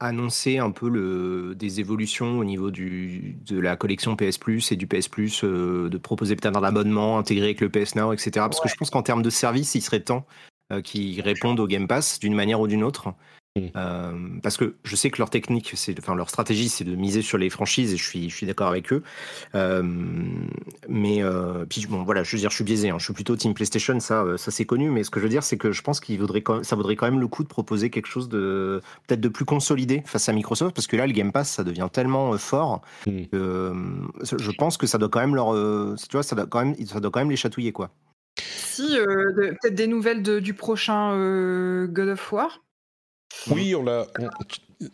annoncer 0.00 0.58
un 0.58 0.70
peu 0.70 0.88
le, 0.88 1.54
des 1.54 1.80
évolutions 1.80 2.38
au 2.38 2.44
niveau 2.44 2.70
du, 2.70 3.36
de 3.46 3.58
la 3.58 3.76
collection 3.76 4.16
PS 4.16 4.38
Plus 4.38 4.70
et 4.70 4.76
du 4.76 4.86
PS 4.86 5.08
Plus, 5.08 5.42
euh, 5.44 5.88
de 5.88 5.98
proposer 5.98 6.36
peut-être 6.36 6.56
un 6.56 6.62
abonnement 6.62 7.18
intégré 7.18 7.46
avec 7.46 7.60
le 7.60 7.68
PS 7.68 7.96
Now, 7.96 8.12
etc. 8.12 8.30
Parce 8.34 8.60
que 8.60 8.68
je 8.68 8.74
pense 8.76 8.90
qu'en 8.90 9.02
termes 9.02 9.22
de 9.22 9.30
service, 9.30 9.74
il 9.74 9.82
serait 9.82 10.00
temps 10.00 10.26
euh, 10.72 10.82
qu'ils 10.82 11.20
répondent 11.20 11.58
au 11.60 11.66
Game 11.66 11.88
Pass 11.88 12.20
d'une 12.20 12.34
manière 12.34 12.60
ou 12.60 12.68
d'une 12.68 12.84
autre. 12.84 13.14
Mm. 13.60 13.70
Euh, 13.76 14.12
parce 14.42 14.56
que 14.56 14.74
je 14.84 14.96
sais 14.96 15.10
que 15.10 15.18
leur 15.18 15.30
technique, 15.30 15.72
c'est, 15.74 15.98
enfin 15.98 16.14
leur 16.14 16.30
stratégie, 16.30 16.68
c'est 16.68 16.84
de 16.84 16.94
miser 16.94 17.22
sur 17.22 17.38
les 17.38 17.50
franchises 17.50 17.92
et 17.92 17.96
je 17.96 18.04
suis, 18.04 18.30
je 18.30 18.34
suis 18.34 18.46
d'accord 18.46 18.68
avec 18.68 18.92
eux. 18.92 19.02
Euh, 19.54 19.82
mais 20.88 21.22
euh, 21.22 21.64
puis 21.68 21.86
bon, 21.88 22.02
voilà, 22.04 22.22
je 22.22 22.32
veux 22.36 22.40
dire, 22.40 22.50
je 22.50 22.56
suis 22.56 22.64
biaisé. 22.64 22.90
hein. 22.90 22.96
je 22.98 23.04
suis 23.04 23.14
plutôt 23.14 23.36
Team 23.36 23.54
PlayStation, 23.54 23.98
ça, 24.00 24.24
ça 24.36 24.50
c'est 24.50 24.64
connu. 24.64 24.90
Mais 24.90 25.04
ce 25.04 25.10
que 25.10 25.20
je 25.20 25.24
veux 25.24 25.30
dire, 25.30 25.42
c'est 25.42 25.56
que 25.56 25.72
je 25.72 25.82
pense 25.82 26.00
qu'il 26.00 26.18
vaudrait, 26.18 26.42
quand 26.42 26.64
ça 26.64 26.76
vaudrait 26.76 26.96
quand 26.96 27.10
même 27.10 27.20
le 27.20 27.28
coup 27.28 27.42
de 27.42 27.48
proposer 27.48 27.90
quelque 27.90 28.06
chose 28.08 28.28
de 28.28 28.80
peut-être 29.06 29.20
de 29.20 29.28
plus 29.28 29.44
consolidé 29.44 30.02
face 30.06 30.28
à 30.28 30.32
Microsoft, 30.32 30.74
parce 30.74 30.86
que 30.86 30.96
là, 30.96 31.06
le 31.06 31.12
Game 31.12 31.32
Pass, 31.32 31.50
ça 31.50 31.64
devient 31.64 31.88
tellement 31.92 32.34
euh, 32.34 32.38
fort. 32.38 32.82
Mm. 33.06 33.24
que, 33.32 33.72
je 34.22 34.50
pense 34.52 34.76
que 34.76 34.86
ça 34.86 34.98
doit 34.98 35.08
quand 35.08 35.20
même 35.20 35.34
leur, 35.34 35.54
euh, 35.54 35.94
tu 36.08 36.12
vois, 36.16 36.22
ça 36.22 36.36
doit 36.36 36.46
quand 36.46 36.64
même, 36.64 36.74
ça 36.86 37.00
doit 37.00 37.10
quand 37.10 37.20
même 37.20 37.30
les 37.30 37.36
chatouiller, 37.36 37.72
quoi. 37.72 37.90
Si, 38.40 38.96
euh, 38.96 39.32
de- 39.32 39.56
peut-être 39.60 39.74
des 39.74 39.86
nouvelles 39.86 40.22
de- 40.22 40.38
du 40.38 40.54
prochain 40.54 41.12
euh, 41.14 41.86
God 41.88 42.08
of 42.08 42.32
War. 42.32 42.60
Oui, 43.50 43.74
on 43.74 43.82
l'a. 43.82 44.06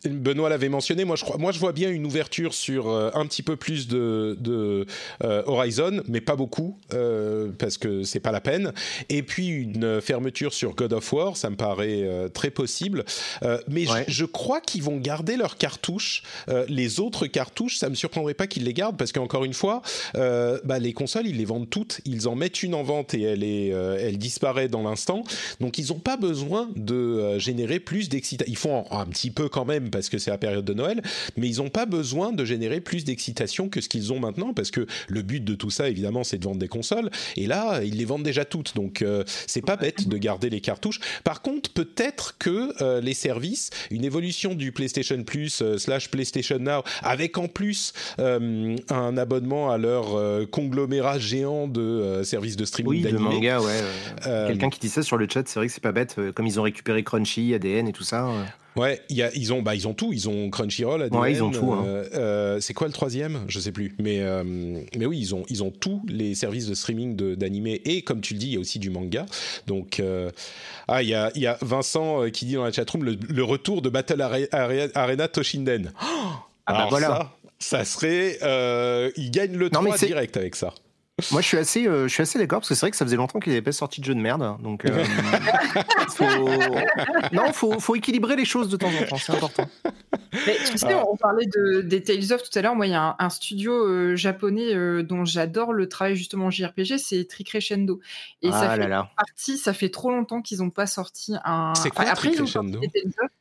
Benoît 0.07 0.49
l'avait 0.49 0.68
mentionné. 0.70 1.05
Moi, 1.05 1.16
je 1.16 1.24
crois. 1.24 1.37
Moi, 1.37 1.53
je 1.53 1.59
vois 1.59 1.72
bien 1.72 1.91
une 1.91 2.07
ouverture 2.07 2.55
sur 2.55 2.89
euh, 2.89 3.11
un 3.14 3.26
petit 3.26 3.43
peu 3.43 3.57
plus 3.57 3.87
de, 3.87 4.37
de 4.41 4.87
euh, 5.22 5.43
Horizon, 5.47 6.03
mais 6.09 6.20
pas 6.22 6.37
beaucoup 6.37 6.78
euh, 6.95 7.51
parce 7.59 7.76
que 7.76 8.03
c'est 8.03 8.20
pas 8.20 8.32
la 8.32 8.41
peine. 8.41 8.72
Et 9.11 9.22
puis 9.22 9.49
une 9.49 10.01
fermeture 10.01 10.55
sur 10.55 10.74
God 10.74 10.95
of 10.95 11.12
War, 11.12 11.37
ça 11.37 11.51
me 11.51 11.57
paraît 11.57 12.09
très 12.32 12.51
possible. 12.51 13.05
Mais 13.68 13.85
je- 13.85 13.91
Ouais. 13.95 14.05
je, 14.09 14.24
crois 14.24 14.61
qu'ils 14.61 14.82
vont 14.82 14.97
garder 14.97 15.37
leurs 15.37 15.57
cartouches. 15.59 16.22
Les 16.68 16.99
autres 17.01 17.26
cartouches, 17.26 17.76
ça 17.76 17.89
me 17.91 17.95
surprendrait 17.95 18.35
pas 18.35 18.47
qu'ils 18.47 18.64
les 18.64 18.72
gardent 18.72 18.97
parce 18.97 19.12
qu'encore 19.12 19.45
une 19.45 19.53
fois, 19.55 19.82
bah, 20.14 20.78
les 20.80 20.93
consoles, 20.95 21.26
ils 21.26 21.37
les 21.37 21.45
vendent 21.45 21.68
toutes. 21.70 22.01
Ils 22.07 22.26
en 22.28 22.35
mettent 22.35 22.62
une 22.62 22.74
en 22.74 22.82
vente 22.82 23.12
et 23.14 23.22
elle 23.22 23.45
est, 23.45 23.68
elle 23.68 24.16
disparaît 24.18 24.68
dans 24.68 24.82
l'instant. 24.82 25.24
Donc 25.61 25.78
ils 25.78 25.89
n'ont 25.89 25.99
pas 25.99 26.16
besoin 26.16 26.70
de 26.74 27.39
générer 27.39 27.78
plus 27.80 28.09
d'excitation. 28.09 28.51
Ils 28.51 28.57
font 28.57 28.85
un, 28.91 29.01
un 29.01 29.07
petit 29.07 29.30
peu 29.30 29.49
quand 29.49 29.64
même 29.64 29.74
parce 29.81 30.09
que 30.09 30.18
c'est 30.18 30.31
la 30.31 30.39
période 30.39 30.64
de 30.64 30.75
Noël, 30.75 31.03
mais 31.37 31.49
ils 31.49 31.59
n'ont 31.59 31.70
pas 31.70 31.87
besoin 31.87 32.33
de 32.33 32.45
générer 32.45 32.81
plus 32.81 33.05
d'excitation 33.05 33.68
que 33.68 33.81
ce 33.81 33.89
qu'ils 33.89 34.12
ont 34.12 34.20
maintenant 34.20 34.53
parce 34.53 34.70
que 34.70 34.87
le 35.09 35.22
but 35.22 35.45
de 35.45 35.55
tout 35.55 35.70
ça, 35.70 35.89
évidemment, 35.89 36.25
c'est 36.25 36.39
de 36.39 36.45
vendre 36.45 36.59
des 36.59 36.68
consoles. 36.68 37.11
Et 37.37 37.47
là, 37.47 37.83
ils 37.83 37.97
les 37.97 38.05
vendent 38.05 38.22
déjà 38.22 38.45
toutes. 38.45 38.75
Donc 38.75 39.03
euh, 39.03 39.25
c'est 39.47 39.64
pas 39.64 39.77
bête 39.77 40.09
de 40.09 40.16
garder 40.18 40.51
les 40.51 40.61
cartouches. 40.61 41.01
Par 41.22 41.43
contre, 41.43 41.70
peut-être 41.70 42.37
que 42.39 42.72
euh, 42.83 43.01
les 43.01 43.14
services, 43.14 43.70
une 43.91 44.05
évolution 44.05 44.55
du 44.55 44.72
PlayStation 44.72 45.22
Plus 45.25 45.62
euh, 45.62 45.79
slash 45.79 46.11
PlayStation 46.11 46.59
Now, 46.59 46.83
avec 47.03 47.39
en 47.39 47.49
plus 47.49 47.93
un 48.18 49.16
abonnement 49.16 49.70
à 49.70 49.79
leur 49.79 50.49
conglomérat 50.51 51.18
géant 51.18 51.68
de 51.68 52.22
services 52.25 52.57
de 52.57 52.64
streaming 52.64 53.07
Oui, 53.07 53.12
manga, 53.12 53.61
ouais. 53.61 53.81
Quelqu'un 54.22 54.70
qui 54.70 54.81
dit 54.81 54.89
ça 54.89 55.03
sur 55.03 55.16
le 55.16 55.27
chat, 55.29 55.47
c'est 55.47 55.59
vrai 55.59 55.66
que 55.66 55.72
c'est 55.72 55.83
pas 55.83 55.93
bête. 55.93 56.16
Comme 56.35 56.47
ils 56.47 56.59
ont 56.61 56.62
récupéré 56.62 57.03
Crunchy, 57.03 57.55
ADN 57.55 57.89
et 57.89 57.93
tout 57.93 58.05
ça. 58.05 58.29
Ouais, 58.77 59.01
y 59.09 59.22
a, 59.22 59.31
ils 59.37 59.53
ont, 59.53 59.62
bah, 59.62 59.75
ils 59.75 59.87
ont 59.87 59.95
tout. 59.95 60.12
Ils 60.12 60.29
ont 60.29 60.51
Crunchyroll, 60.51 61.03
ADN, 61.03 61.20
Ouais, 61.20 61.33
ils 61.33 61.43
ont 61.45 61.51
tout, 61.51 61.72
hein. 61.72 61.85
euh, 61.87 62.05
euh, 62.14 62.61
c'est 62.61 62.75
quoi 62.75 62.87
le 62.89 62.93
troisième? 62.93 63.41
Je 63.49 63.61
sais 63.61 63.70
plus. 63.70 63.95
Mais, 64.01 64.20
euh, 64.20 64.43
mais 64.45 65.07
oui, 65.07 65.18
ils 65.20 65.35
ont, 65.35 65.45
ils 65.49 65.62
ont 65.62 65.70
tous 65.70 66.03
les 66.09 66.35
services 66.35 66.66
de 66.66 66.75
streaming 66.75 67.14
de- 67.14 67.35
d'animé 67.37 67.81
et 67.85 68.03
comme 68.03 68.20
tu 68.20 68.35
le 68.35 68.41
dis, 68.41 68.47
il 68.49 68.53
y 68.55 68.57
a 68.57 68.61
aussi 68.61 68.79
du 68.81 68.91
manga. 68.91 69.27
Donc, 69.68 70.03
ah, 70.89 71.03
il 71.03 71.09
y 71.09 71.14
a, 71.14 71.31
y 71.37 71.47
a 71.47 71.57
Vincent 71.62 72.29
qui 72.33 72.47
dit 72.47 72.55
dans 72.55 72.64
la 72.64 72.72
chatroom 72.72 73.05
le, 73.05 73.16
le 73.29 73.45
retour 73.45 73.81
de 73.83 73.89
Battle 73.89 74.20
Are- 74.20 74.33
Are- 74.53 74.89
Arena 74.95 75.29
Toshinden. 75.29 75.93
Oh 76.03 76.07
Ah 76.66 76.72
bah 76.72 76.87
voilà. 76.91 77.33
Ça, 77.59 77.79
ça 77.79 77.85
serait, 77.85 78.39
il 79.16 79.31
gagne 79.31 79.53
le 79.57 79.68
Non, 79.68 79.83
mais 79.83 79.91
3 79.91 79.99
c'est- 79.99 80.07
direct 80.07 80.37
avec 80.37 80.57
ça. 80.57 80.72
Moi, 81.31 81.41
je 81.41 81.47
suis 81.47 81.57
assez, 81.59 81.87
euh, 81.87 82.09
je 82.09 82.12
suis 82.12 82.23
assez 82.23 82.41
d'accord 82.41 82.59
parce 82.59 82.69
que 82.69 82.75
c'est 82.75 82.81
vrai 82.81 82.91
que 82.91 82.97
ça 82.97 83.05
faisait 83.05 83.17
longtemps 83.17 83.39
qu'ils 83.39 83.53
n'avaient 83.53 83.62
pas 83.62 83.71
sorti 83.71 84.01
de 84.01 84.05
jeu 84.05 84.17
de 84.17 84.21
merde. 84.21 84.61
Donc, 84.61 84.85
euh, 84.85 85.05
faut... 86.11 86.25
non, 87.33 87.53
faut, 87.53 87.79
faut 87.79 87.95
équilibrer 87.95 88.35
les 88.35 88.45
choses 88.45 88.69
de 88.69 88.77
temps 88.77 88.89
en 88.89 89.07
temps. 89.07 89.17
C'est 89.17 89.33
important. 89.33 89.69
Mais 90.47 90.57
tu 90.69 90.77
sais, 90.77 90.93
on 90.93 91.17
parlait 91.17 91.47
de, 91.47 91.83
des 91.83 92.03
Tales 92.03 92.33
of 92.33 92.43
tout 92.43 92.59
à 92.59 92.62
l'heure. 92.62 92.75
Moi, 92.75 92.89
il 92.89 92.91
y 92.91 92.97
a 92.97 93.03
un, 93.11 93.17
un 93.21 93.31
studio 93.31 93.73
euh, 93.87 94.17
japonais 94.17 94.75
euh, 94.75 95.05
dont 95.05 95.25
j'adore 95.25 95.73
le 95.73 95.89
travail 95.89 96.17
justement 96.17 96.47
en 96.47 96.51
JRPG, 96.51 96.99
c'est 96.99 97.25
Tricrescendo. 97.29 98.01
Et 98.43 98.51
ça 98.51 98.62
ah 98.62 98.75
fait 98.75 98.81
là 98.81 98.89
là, 98.89 99.11
partie, 99.17 99.57
ça 99.57 99.73
fait 99.73 99.91
trop 99.91 100.11
longtemps 100.11 100.43
qu'ils 100.43 100.59
n'ont 100.59 100.71
pas 100.71 100.89
sorti 100.89 101.35
un. 101.45 101.75
C'est 101.77 101.91
quoi, 101.91 102.07
après, 102.07 102.31
ont 102.31 102.33
Tricrescendo? 102.33 102.81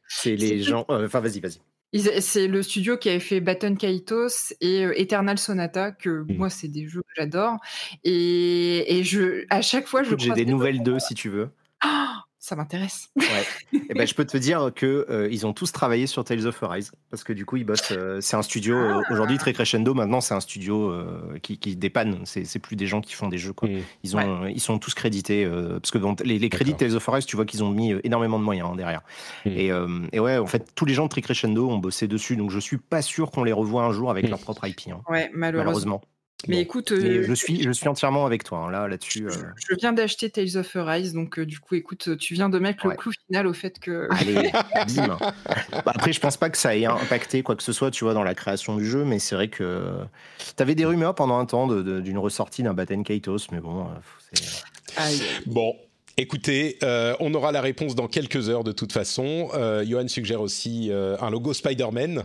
c'est 0.08 0.36
les 0.36 0.62
gens. 0.62 0.86
euh, 0.92 1.08
Enfin, 1.08 1.22
vas-y, 1.22 1.40
vas-y. 1.40 1.60
C'est 2.22 2.48
le 2.48 2.64
studio 2.64 2.98
qui 2.98 3.10
avait 3.10 3.20
fait 3.20 3.40
Baton 3.40 3.76
Kaitos 3.76 4.54
et 4.62 4.86
euh, 4.86 5.00
Eternal 5.00 5.38
Sonata, 5.38 5.92
que 5.92 6.24
Mm. 6.24 6.38
moi, 6.38 6.50
c'est 6.50 6.68
des 6.68 6.88
jeux 6.88 7.02
que 7.02 7.14
j'adore. 7.16 7.58
Et, 8.04 8.98
et 8.98 9.04
je, 9.04 9.46
à 9.50 9.62
chaque 9.62 9.88
fois, 9.88 10.04
je 10.04 10.16
J'ai 10.18 10.32
des 10.32 10.46
nouvelles 10.46 10.82
d'eux 10.82 11.00
si 11.00 11.14
tu 11.14 11.30
veux. 11.30 11.50
Ah, 11.82 12.24
ça 12.46 12.58
m'intéresse. 12.58 13.08
Ouais. 13.16 13.26
Et 13.90 13.94
ben, 13.94 14.06
je 14.06 14.14
peux 14.14 14.26
te 14.26 14.36
dire 14.36 14.72
que 14.76 15.06
euh, 15.10 15.30
ils 15.32 15.48
ont 15.48 15.54
tous 15.54 15.72
travaillé 15.72 16.08
sur 16.08 16.26
Tales 16.26 16.46
of 16.46 16.62
Arise 16.62 16.92
parce 17.10 17.24
que 17.24 17.32
du 17.32 17.46
coup, 17.46 17.56
ils 17.56 17.64
bossent. 17.64 17.92
euh, 17.94 18.20
c'est 18.20 18.36
un 18.36 18.42
studio 18.42 18.76
euh, 18.76 19.02
aujourd'hui 19.12 19.38
très 19.38 19.54
crescendo. 19.54 19.94
Maintenant, 19.94 20.20
c'est 20.20 20.34
un 20.34 20.42
studio 20.42 20.90
euh, 20.92 21.40
qui, 21.42 21.58
qui 21.58 21.78
dépanne. 21.78 22.20
C'est 22.26 22.44
c'est 22.44 22.60
plus 22.60 22.76
des 22.76 22.86
gens 22.86 23.00
qui 23.00 23.14
font 23.14 23.30
des 23.30 23.38
jeux. 23.38 23.54
Quoi. 23.54 23.70
Mm. 23.70 23.82
Ils 24.04 24.18
ont, 24.18 24.46
ils 24.48 24.60
sont 24.60 24.78
tous 24.78 24.94
crédités 24.94 25.46
euh, 25.46 25.80
parce 25.80 25.92
que 25.92 25.98
bon, 26.00 26.18
les, 26.24 26.38
les 26.38 26.50
crédits. 26.50 26.74
Tales 26.74 26.96
of 26.96 27.08
Arise, 27.08 27.26
tu 27.26 27.38
vois 27.38 27.46
qu'ils 27.46 27.64
ont 27.64 27.70
mis 27.70 27.94
énormément 28.04 28.40
de 28.40 28.44
moyens 28.44 28.68
hein, 28.72 28.76
derrière. 28.76 29.04
Mm. 29.46 29.50
Et, 29.50 29.72
euh, 29.72 29.88
et 30.12 30.20
ouais, 30.20 30.38
en 30.38 30.48
fait, 30.48 30.68
tous 30.76 30.84
les 30.84 30.94
gens 30.94 31.06
de 31.06 31.10
Tricrescendo 31.10 31.70
ont 31.70 31.78
bossé 31.78 32.10
dessus, 32.10 32.36
donc 32.36 32.52
je 32.52 32.60
suis 32.60 32.78
pas 32.78 33.02
sûr 33.02 33.32
qu'on 33.32 33.46
les 33.46 33.54
revoit 33.54 33.84
un 33.84 33.94
jour 33.94 34.12
avec 34.12 34.26
Mm. 34.26 34.30
leur 34.32 34.40
propre 34.40 34.68
IP. 34.68 34.90
hein, 34.92 35.00
Ouais, 35.08 35.32
malheureusement. 35.34 35.64
malheureusement. 35.64 36.02
Mais 36.48 36.56
Bon. 36.58 36.62
écoute, 36.62 36.92
euh, 36.92 37.24
je 37.26 37.34
suis, 37.34 37.64
je 37.64 37.72
suis 37.72 37.88
entièrement 37.88 38.26
avec 38.26 38.44
toi 38.44 38.60
hein, 38.60 38.72
là, 38.72 38.88
là-dessus. 38.88 39.28
euh. 39.28 39.32
je 39.70 39.76
viens 39.76 39.94
d'acheter 39.94 40.30
Tales 40.30 40.58
of 40.58 40.76
Arise, 40.76 41.14
donc 41.14 41.40
euh, 41.40 41.46
du 41.46 41.60
coup, 41.60 41.76
écoute, 41.76 42.18
tu 42.18 42.34
viens 42.34 42.50
de 42.50 42.60
mettre 42.60 42.86
Ouais. 42.86 42.92
le 42.92 42.98
clou 42.98 43.12
final 43.28 43.48
au 43.48 43.54
fait 43.54 43.80
que. 43.80 44.08
Allez, 44.12 44.52
bim. 44.96 45.18
Bah, 45.86 45.94
après, 45.96 46.12
je 46.12 46.20
pense 46.20 46.36
pas 46.38 46.50
que 46.50 46.58
ça 46.58 46.76
ait 46.76 46.86
impacté 46.86 47.44
quoi 47.44 47.56
que 47.56 47.64
ce 47.64 47.72
soit, 47.72 47.92
tu 47.92 48.04
vois, 48.04 48.14
dans 48.14 48.24
la 48.24 48.36
création 48.36 48.76
du 48.76 48.86
jeu, 48.86 49.06
mais 49.06 49.20
c'est 49.20 49.36
vrai 49.36 49.48
que 49.48 50.00
t'avais 50.56 50.76
des 50.76 50.86
rumeurs 50.86 51.16
pendant 51.16 51.38
un 51.40 51.46
temps 51.46 51.68
d'une 51.68 52.18
ressortie 52.18 52.62
d'un 52.64 52.74
Batten 52.74 53.04
Kaitos, 53.04 53.48
mais 53.52 53.60
bon, 53.62 53.86
euh. 53.88 55.00
Bon. 55.46 55.74
Écoutez, 56.16 56.78
euh, 56.84 57.16
on 57.20 57.34
aura 57.34 57.52
la 57.52 57.60
réponse 57.60 57.96
dans 57.96 58.08
quelques 58.08 58.48
heures 58.48 58.64
de 58.64 58.72
toute 58.72 58.92
façon. 58.92 59.50
Euh, 59.56 59.84
Johan 59.84 60.08
suggère 60.08 60.42
aussi 60.42 60.90
euh, 60.92 61.18
un 61.20 61.32
logo 61.32 61.54
Spider-Man, 61.54 62.24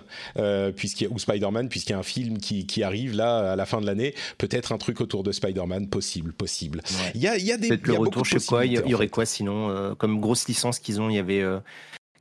puisqu'il 0.76 1.04
y 1.04 1.06
a- 1.06 1.10
ou 1.10 1.18
Spider-Man, 1.18 1.70
puisqu'il 1.70 1.92
y 1.92 1.96
a 1.96 1.98
un 1.98 2.02
film 2.02 2.36
qui, 2.36 2.66
qui 2.66 2.82
arrive 2.82 3.16
là 3.16 3.52
à 3.52 3.56
la 3.56 3.64
fin 3.64 3.80
de 3.80 3.86
l'année. 3.86 4.14
Peut-être 4.36 4.72
un 4.72 4.78
truc 4.78 5.00
autour 5.00 5.22
de 5.22 5.32
Spider-Man, 5.32 5.88
possible, 5.88 6.34
possible. 6.34 6.82
Ouais. 6.84 7.12
Il 7.14 7.22
y 7.22 7.28
a, 7.28 7.38
il 7.38 7.44
y 7.46 7.52
a 7.52 7.56
des 7.56 7.68
peut-être 7.68 7.82
il 7.86 7.92
y 7.92 7.96
le 7.96 8.00
retour, 8.00 8.22
de 8.22 8.26
je 8.28 8.38
sais 8.38 8.46
quoi, 8.46 8.66
il 8.66 8.72
y, 8.72 8.94
aurait 8.94 9.06
fait. 9.06 9.10
quoi 9.10 9.24
sinon 9.24 9.94
Comme 9.96 10.20
grosse 10.20 10.46
licence 10.48 10.78
qu'ils 10.80 11.00
ont, 11.00 11.08
il 11.08 11.16
y 11.16 11.18
avait, 11.18 11.42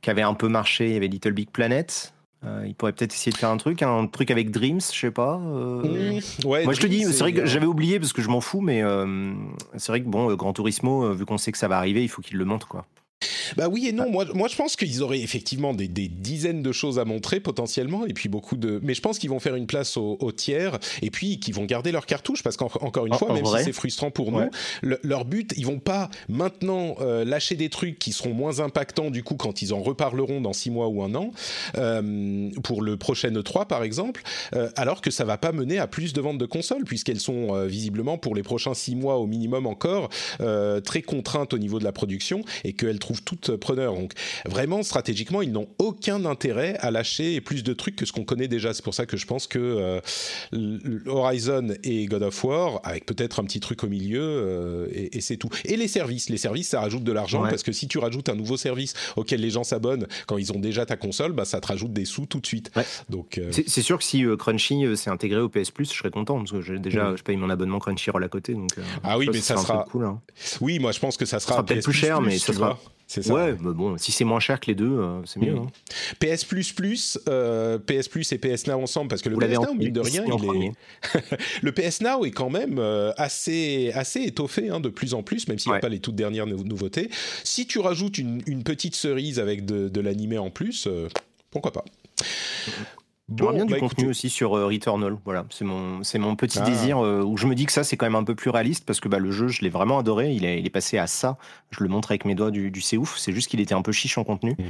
qui 0.00 0.08
avait 0.08 0.22
un 0.22 0.34
peu 0.34 0.48
marché, 0.48 0.86
il 0.86 0.92
y 0.94 0.96
avait 0.96 1.08
Little 1.08 1.32
Big 1.32 1.50
Planet. 1.50 2.14
Euh, 2.44 2.64
ils 2.66 2.74
pourraient 2.74 2.92
peut-être 2.92 3.12
essayer 3.14 3.32
de 3.32 3.36
faire 3.36 3.48
un 3.50 3.56
truc, 3.56 3.82
un 3.82 4.06
truc 4.06 4.30
avec 4.30 4.50
Dreams, 4.52 4.80
je 4.80 4.96
sais 4.98 5.10
pas. 5.10 5.40
euh, 5.44 5.82
Mmh, 5.82 6.46
ouais, 6.46 6.64
Moi, 6.64 6.72
je 6.72 6.80
te 6.80 6.86
dis, 6.86 7.02
c'est 7.04 7.18
vrai 7.18 7.32
que 7.32 7.46
j'avais 7.46 7.66
oublié 7.66 7.98
parce 7.98 8.12
que 8.12 8.22
je 8.22 8.28
m'en 8.28 8.40
fous, 8.40 8.60
mais 8.60 8.82
euh, 8.82 9.32
c'est 9.76 9.90
vrai 9.90 10.00
que 10.02 10.08
bon, 10.08 10.30
euh, 10.30 10.36
Gran 10.36 10.52
Turismo, 10.52 11.12
vu 11.14 11.24
qu'on 11.26 11.38
sait 11.38 11.50
que 11.50 11.58
ça 11.58 11.66
va 11.68 11.78
arriver, 11.78 12.02
il 12.02 12.08
faut 12.08 12.22
qu'il 12.22 12.36
le 12.38 12.44
montre, 12.44 12.68
quoi. 12.68 12.86
Bah 13.56 13.68
oui 13.68 13.88
et 13.88 13.92
non. 13.92 14.08
Moi, 14.10 14.26
moi, 14.34 14.46
je 14.48 14.54
pense 14.56 14.76
qu'ils 14.76 15.02
auraient 15.02 15.20
effectivement 15.20 15.74
des, 15.74 15.88
des 15.88 16.06
dizaines 16.08 16.62
de 16.62 16.70
choses 16.70 16.98
à 16.98 17.04
montrer 17.04 17.40
potentiellement, 17.40 18.06
et 18.06 18.12
puis 18.12 18.28
beaucoup 18.28 18.56
de. 18.56 18.78
Mais 18.82 18.94
je 18.94 19.00
pense 19.00 19.18
qu'ils 19.18 19.30
vont 19.30 19.40
faire 19.40 19.56
une 19.56 19.66
place 19.66 19.96
aux, 19.96 20.16
aux 20.20 20.32
tiers, 20.32 20.78
et 21.02 21.10
puis 21.10 21.40
qu'ils 21.40 21.54
vont 21.54 21.64
garder 21.64 21.90
leur 21.90 22.06
cartouche, 22.06 22.42
parce 22.42 22.56
qu'encore 22.56 23.06
une 23.06 23.14
En- 23.14 23.18
fois, 23.18 23.30
en 23.30 23.34
même 23.34 23.44
vrai 23.44 23.60
si 23.60 23.64
c'est 23.66 23.72
frustrant 23.72 24.10
pour 24.10 24.28
Ouais. 24.32 24.44
nous, 24.44 24.50
le- 24.82 25.00
leur 25.02 25.24
but, 25.24 25.52
ils 25.56 25.66
vont 25.66 25.78
pas 25.80 26.10
maintenant 26.28 26.94
euh, 27.00 27.24
lâcher 27.24 27.56
des 27.56 27.70
trucs 27.70 27.98
qui 27.98 28.12
seront 28.12 28.34
moins 28.34 28.60
impactants 28.60 29.10
du 29.10 29.22
coup 29.24 29.34
quand 29.36 29.62
ils 29.62 29.72
en 29.74 29.80
reparleront 29.82 30.40
dans 30.40 30.52
six 30.52 30.70
mois 30.70 30.88
ou 30.88 31.02
un 31.02 31.14
an 31.14 31.32
euh, 31.76 32.50
pour 32.62 32.82
le 32.82 32.96
prochain 32.96 33.30
E3 33.30 33.66
par 33.66 33.82
exemple, 33.82 34.22
euh, 34.54 34.68
alors 34.76 35.00
que 35.00 35.10
ça 35.10 35.24
va 35.24 35.38
pas 35.38 35.52
mener 35.52 35.78
à 35.78 35.86
plus 35.86 36.12
de 36.12 36.20
ventes 36.20 36.38
de 36.38 36.46
consoles 36.46 36.84
puisqu'elles 36.84 37.20
sont 37.20 37.54
euh, 37.54 37.66
visiblement 37.66 38.18
pour 38.18 38.34
les 38.34 38.42
prochains 38.42 38.74
six 38.74 38.94
mois 38.94 39.16
au 39.16 39.26
minimum 39.26 39.66
encore 39.66 40.08
euh, 40.40 40.80
très 40.80 41.02
contraintes 41.02 41.54
au 41.54 41.58
niveau 41.58 41.78
de 41.78 41.84
la 41.84 41.92
production 41.92 42.42
et 42.64 42.72
qu'elles 42.74 42.98
trouvent 43.08 43.22
toutes 43.22 43.56
preneurs. 43.56 43.94
Donc 43.94 44.12
vraiment 44.46 44.82
stratégiquement, 44.82 45.40
ils 45.42 45.50
n'ont 45.52 45.68
aucun 45.78 46.24
intérêt 46.26 46.76
à 46.80 46.90
lâcher 46.90 47.40
plus 47.40 47.62
de 47.64 47.72
trucs 47.72 47.96
que 47.96 48.04
ce 48.04 48.12
qu'on 48.12 48.24
connaît 48.24 48.48
déjà. 48.48 48.74
C'est 48.74 48.84
pour 48.84 48.94
ça 48.94 49.06
que 49.06 49.16
je 49.16 49.26
pense 49.26 49.46
que 49.46 49.58
euh, 49.58 50.00
Horizon 51.06 51.68
et 51.84 52.06
God 52.06 52.22
of 52.22 52.44
War, 52.44 52.80
avec 52.84 53.06
peut-être 53.06 53.40
un 53.40 53.44
petit 53.44 53.60
truc 53.60 53.82
au 53.84 53.88
milieu, 53.88 54.20
euh, 54.22 54.86
et, 54.92 55.16
et 55.16 55.20
c'est 55.20 55.36
tout. 55.36 55.48
Et 55.64 55.76
les 55.76 55.88
services, 55.88 56.28
les 56.28 56.36
services, 56.36 56.68
ça 56.68 56.80
rajoute 56.80 57.04
de 57.04 57.12
l'argent 57.12 57.42
Ouais. 57.42 57.50
parce 57.50 57.62
que 57.62 57.72
si 57.72 57.86
tu 57.88 57.98
rajoutes 57.98 58.28
un 58.28 58.34
nouveau 58.34 58.56
service 58.56 58.94
auquel 59.16 59.40
les 59.40 59.50
gens 59.50 59.62
s'abonnent 59.64 60.06
quand 60.26 60.38
ils 60.38 60.52
ont 60.52 60.58
déjà 60.58 60.84
ta 60.86 60.96
console, 60.96 61.32
bah 61.32 61.44
ça 61.44 61.60
te 61.60 61.68
rajoute 61.68 61.92
des 61.92 62.04
sous 62.04 62.26
tout 62.26 62.40
de 62.40 62.46
suite. 62.46 62.70
Ouais. 62.76 62.84
Donc 63.10 63.38
euh, 63.38 63.50
C'est 63.52 63.82
sûr 63.82 63.96
que 63.98 64.04
si 64.04 64.24
euh, 64.24 64.36
Crunchy 64.36 64.84
euh, 64.84 64.96
s'est 64.96 65.10
intégré 65.10 65.40
au 65.40 65.48
PS 65.48 65.70
Plus, 65.70 65.90
je 65.92 65.96
serais 65.96 66.10
content 66.10 66.38
parce 66.38 66.50
que 66.50 66.60
j'ai 66.62 66.78
déjà, 66.78 67.10
Mhm. 67.10 67.16
je 67.18 67.22
paye 67.22 67.36
mon 67.36 67.48
abonnement 67.50 67.78
Crunchyroll 67.78 68.24
à 68.24 68.28
côté. 68.28 68.54
Donc, 68.54 68.70
euh, 68.76 68.82
Ah 69.04 69.16
oui, 69.18 69.28
mais 69.32 69.40
ça 69.40 69.56
sera- 69.56 69.84
cool. 69.90 70.04
hein. 70.04 70.20
oui, 70.60 70.78
moi 70.78 70.90
je 70.92 70.98
pense 70.98 71.16
que 71.16 71.24
ça 71.26 71.38
sera, 71.38 71.54
sera 71.54 71.64
peut-être 71.64 71.84
plus 71.84 71.92
cher, 71.92 72.20
mais 72.20 72.38
ça 72.38 72.52
sera-. 72.52 72.78
C'est 73.10 73.22
ça. 73.22 73.32
Ouais, 73.32 73.56
mais 73.58 73.72
bon, 73.72 73.96
si 73.96 74.12
c'est 74.12 74.24
moins 74.24 74.38
cher 74.38 74.60
que 74.60 74.66
les 74.66 74.74
deux, 74.74 74.84
euh, 75.00 75.22
c'est 75.24 75.40
mieux. 75.40 75.54
Mhm. 75.54 75.62
hein. 75.62 75.70
PS 76.20 76.44
Plus 76.44 76.72
Plus, 76.72 77.18
euh, 77.28 77.78
PS 77.78 78.06
Plus 78.06 78.30
et 78.32 78.38
PS 78.38 78.66
Now 78.66 78.74
ensemble 78.82 79.08
parce 79.08 79.22
que 79.22 79.30
le 79.30 79.34
Vous 79.36 79.40
PS 79.40 79.54
Now, 79.54 79.70
en- 79.70 79.74
mine 79.74 79.92
de 79.94 80.00
rien, 80.00 80.24
il 80.26 80.64
est- 80.66 80.72
le 81.62 81.72
PS 81.72 82.02
Now 82.02 82.26
est 82.26 82.30
quand 82.32 82.50
même 82.50 82.78
euh, 82.78 83.12
assez, 83.16 83.92
assez 83.94 84.20
étoffé 84.24 84.68
hein, 84.68 84.80
de 84.80 84.90
plus 84.90 85.14
en 85.14 85.22
plus, 85.22 85.48
même 85.48 85.58
s'il 85.58 85.72
n'y 85.72 85.78
a 85.78 85.80
pas 85.80 85.88
les 85.88 86.00
toutes 86.00 86.16
dernières 86.16 86.46
nou- 86.46 86.62
nouveautés. 86.64 87.08
Si 87.44 87.66
tu 87.66 87.78
rajoutes 87.78 88.18
une, 88.18 88.42
une 88.46 88.62
petite 88.62 88.94
cerise 88.94 89.40
avec 89.40 89.64
de, 89.64 89.88
de 89.88 90.00
l'animé 90.02 90.36
en 90.36 90.50
plus, 90.50 90.86
euh, 90.86 91.08
pourquoi 91.50 91.72
pas 91.72 91.84
J'aimerais 93.36 93.54
bien 93.56 93.64
du 93.66 93.72
bah, 93.74 93.78
contenu 93.80 94.08
aussi 94.08 94.30
sur 94.30 94.56
euh, 94.56 94.66
Returnal. 94.66 95.16
Voilà, 95.24 95.44
c'est 95.50 95.64
mon, 95.64 96.02
c'est 96.02 96.18
mon 96.18 96.34
petit 96.36 96.58
Ah. 96.62 96.64
désir 96.64 96.98
euh, 97.04 97.22
où 97.22 97.36
je 97.36 97.46
me 97.46 97.54
dis 97.54 97.66
que 97.66 97.72
ça 97.72 97.84
c'est 97.84 97.96
quand 97.96 98.06
même 98.06 98.14
un 98.14 98.24
peu 98.24 98.34
plus 98.34 98.50
réaliste 98.50 98.84
parce 98.86 99.00
que 99.00 99.08
bah, 99.08 99.18
le 99.18 99.30
jeu 99.30 99.48
je 99.48 99.60
l'ai 99.62 99.68
vraiment 99.70 99.98
adoré. 99.98 100.32
Il 100.32 100.44
est, 100.44 100.58
il 100.58 100.66
est 100.66 100.70
passé 100.70 100.96
à 100.98 101.06
ça. 101.06 101.36
Je 101.70 101.82
le 101.82 101.88
montre 101.90 102.10
avec 102.10 102.24
mes 102.24 102.34
doigts 102.34 102.50
du, 102.50 102.70
du 102.70 102.80
c'est 102.80 102.96
ouf. 102.96 103.18
C'est 103.18 103.32
juste 103.32 103.48
qu'il 103.50 103.60
était 103.60 103.74
un 103.74 103.82
peu 103.82 103.92
chiche 103.92 104.16
en 104.18 104.24
contenu. 104.24 104.52
Mm. 104.58 104.64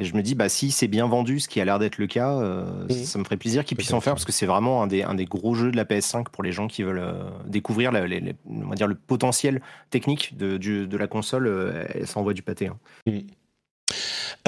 Et 0.00 0.04
je 0.04 0.14
me 0.16 0.22
dis 0.22 0.34
bah 0.34 0.48
si 0.48 0.70
c'est 0.72 0.88
bien 0.88 1.06
vendu, 1.06 1.38
ce 1.38 1.46
qui 1.48 1.60
a 1.60 1.64
l'air 1.64 1.78
d'être 1.78 1.98
le 1.98 2.06
cas, 2.08 2.32
euh, 2.38 2.86
Mm. 2.88 2.92
ça 3.04 3.18
me 3.18 3.24
ferait 3.24 3.36
plaisir 3.36 3.64
qu'ils 3.64 3.76
puissent 3.76 3.92
en 3.92 4.00
faire 4.00 4.14
parce 4.14 4.24
que 4.24 4.32
c'est 4.32 4.46
vraiment 4.46 4.82
un 4.82 4.86
des, 4.86 5.02
un 5.02 5.14
des 5.14 5.24
gros 5.24 5.54
jeux 5.54 5.70
de 5.72 5.76
la 5.76 5.84
PS5 5.84 6.28
pour 6.30 6.42
les 6.44 6.52
gens 6.52 6.66
qui 6.68 6.82
veulent 6.82 7.02
découvrir 7.46 7.90
la- 7.92 8.06
les- 8.06 8.20
les- 8.20 8.34
on 8.46 8.68
va 8.68 8.74
dire 8.76 8.86
le 8.88 8.94
potentiel 8.96 9.60
technique 9.90 10.36
de, 10.36 10.56
du- 10.56 10.86
de 10.86 10.96
la 10.96 11.06
console. 11.08 11.46
euh, 11.46 11.84
et 11.94 12.06
ça 12.06 12.18
envoie 12.20 12.32
du 12.34 12.42
pâté. 12.42 12.68
hein. 12.68 12.78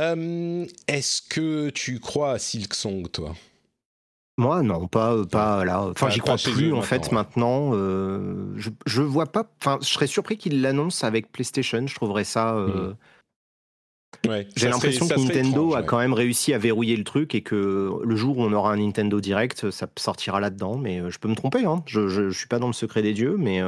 euh, 0.01 0.67
Est-ce 0.89 1.23
que 1.23 1.71
tu 1.71 2.01
crois 2.01 2.33
à 2.33 2.39
Silksong, 2.39 3.11
toi? 3.11 3.35
Moi, 4.39 4.63
non, 4.63 4.87
pas, 4.87 5.25
pas 5.25 5.65
là. 5.65 5.83
Enfin, 5.83 6.11
j'y 6.11 6.21
crois 6.21 6.37
plus 6.37 6.73
en 6.75 6.83
fait 6.83 7.11
maintenant, 7.11 7.71
euh, 7.73 8.53
je, 8.57 8.69
je 8.85 9.01
vois 9.03 9.27
pas. 9.27 9.51
Enfin, 9.61 9.79
je 9.81 9.87
serais 9.87 10.07
surpris 10.07 10.37
qu'ils 10.37 10.61
l'annoncent 10.61 11.07
avec 11.07 11.33
PlayStation. 11.33 11.87
Je 11.87 11.95
trouverais 11.95 12.25
ça. 12.25 12.55
euh, 12.55 12.93
Ouais, 14.27 14.49
J'ai 14.57 14.69
l'impression 14.69 15.07
que 15.07 15.15
Nintendo 15.15 15.51
étrange, 15.69 15.75
a 15.75 15.81
ouais. 15.81 15.87
quand 15.87 15.99
même 15.99 16.15
réussi 16.15 16.55
à 16.55 16.59
verrouiller 16.59 16.97
le 16.97 17.05
truc 17.05 17.35
et 17.35 17.43
que 17.43 17.93
le 18.03 18.17
jour 18.17 18.39
où 18.39 18.43
on 18.43 18.53
aura 18.53 18.73
un 18.73 18.79
Nintendo 18.79 19.21
Direct, 19.21 19.71
ça 19.71 19.87
sortira 19.99 20.41
là-dedans. 20.41 20.77
Mais 20.79 21.01
euh, 21.01 21.11
je 21.11 21.19
peux 21.19 21.29
me 21.29 21.35
tromper. 21.35 21.65
Hein. 21.65 21.83
Je, 21.87 22.09
je 22.09 22.31
suis 22.31 22.47
pas 22.49 22.59
dans 22.59 22.67
le 22.67 22.73
secret 22.73 23.03
des 23.03 23.13
dieux, 23.15 23.37
mais 23.39 23.61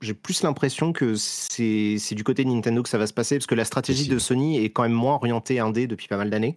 j'ai 0.00 0.14
plus 0.14 0.42
l'impression 0.42 0.92
que 0.92 1.14
c'est 1.16 1.98
du 2.14 2.24
côté 2.24 2.44
de 2.44 2.50
Nintendo 2.50 2.82
que 2.82 2.88
ça 2.88 2.98
va 2.98 3.06
se 3.06 3.14
passer 3.14 3.36
parce 3.36 3.46
que 3.46 3.54
la 3.54 3.64
stratégie 3.64 4.08
de 4.08 4.18
Sony 4.18 4.62
est 4.64 4.70
quand 4.70 4.82
même 4.82 4.92
moins 4.92 5.14
orientée 5.14 5.60
indé 5.60 5.86
depuis 5.86 6.08
pas 6.08 6.16
mal 6.18 6.30
d'années. 6.30 6.56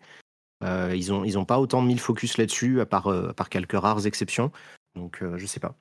Euh, 0.63 0.93
ils 0.95 1.11
ont 1.13 1.23
ils 1.23 1.37
ont 1.37 1.45
pas 1.45 1.59
autant 1.59 1.81
mis 1.81 1.93
le 1.93 1.99
focus 1.99 2.37
là-dessus 2.37 2.81
à 2.81 2.85
part 2.85 3.07
euh, 3.07 3.29
à 3.29 3.33
part 3.33 3.49
quelques 3.49 3.73
rares 3.73 4.05
exceptions. 4.07 4.51
Donc 4.95 5.21
euh, 5.21 5.37
je 5.37 5.45
sais 5.45 5.59
pas. 5.59 5.75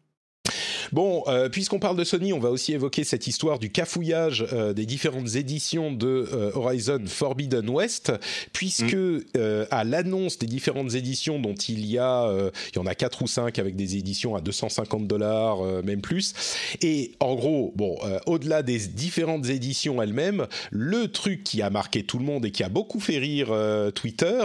Bon, 0.93 1.23
euh, 1.27 1.49
puisqu'on 1.49 1.79
parle 1.79 1.97
de 1.97 2.05
Sony, 2.05 2.35
on 2.35 2.39
va 2.39 2.51
aussi 2.51 2.75
évoquer 2.75 3.03
cette 3.03 3.27
histoire 3.27 3.59
du 3.59 3.71
cafouillage 3.71 4.45
euh, 4.53 4.75
des 4.75 4.85
différentes 4.85 5.37
éditions 5.37 5.91
de 5.91 6.29
euh, 6.33 6.51
Horizon 6.55 7.01
Forbidden 7.07 7.71
West, 7.71 8.13
puisque 8.53 8.95
euh, 8.95 9.67
à 9.71 9.85
l'annonce 9.85 10.39
des 10.39 10.47
différentes 10.47 10.95
éditions 10.95 11.39
dont 11.39 11.55
il 11.55 11.87
y 11.87 11.99
a, 11.99 12.31
il 12.73 12.77
y 12.77 12.79
en 12.79 12.87
a 12.87 12.95
quatre 12.95 13.23
ou 13.23 13.27
cinq 13.27 13.59
avec 13.59 13.75
des 13.75 13.97
éditions 13.97 14.37
à 14.37 14.43
250 14.43 15.07
dollars, 15.07 15.63
même 15.83 16.03
plus. 16.03 16.35
Et 16.83 17.13
en 17.21 17.35
gros, 17.35 17.73
bon, 17.77 17.97
au-delà 18.27 18.63
des 18.63 18.79
différentes 18.79 19.47
éditions 19.47 20.03
elles-mêmes, 20.03 20.47
le 20.71 21.09
truc 21.09 21.45
qui 21.45 21.63
a 21.63 21.71
marqué 21.71 22.03
tout 22.05 22.19
le 22.19 22.25
monde 22.25 22.45
et 22.45 22.51
qui 22.51 22.65
a 22.65 22.69
beaucoup 22.69 23.01
fait 23.01 23.19
rire 23.19 23.55
Twitter, 23.95 24.45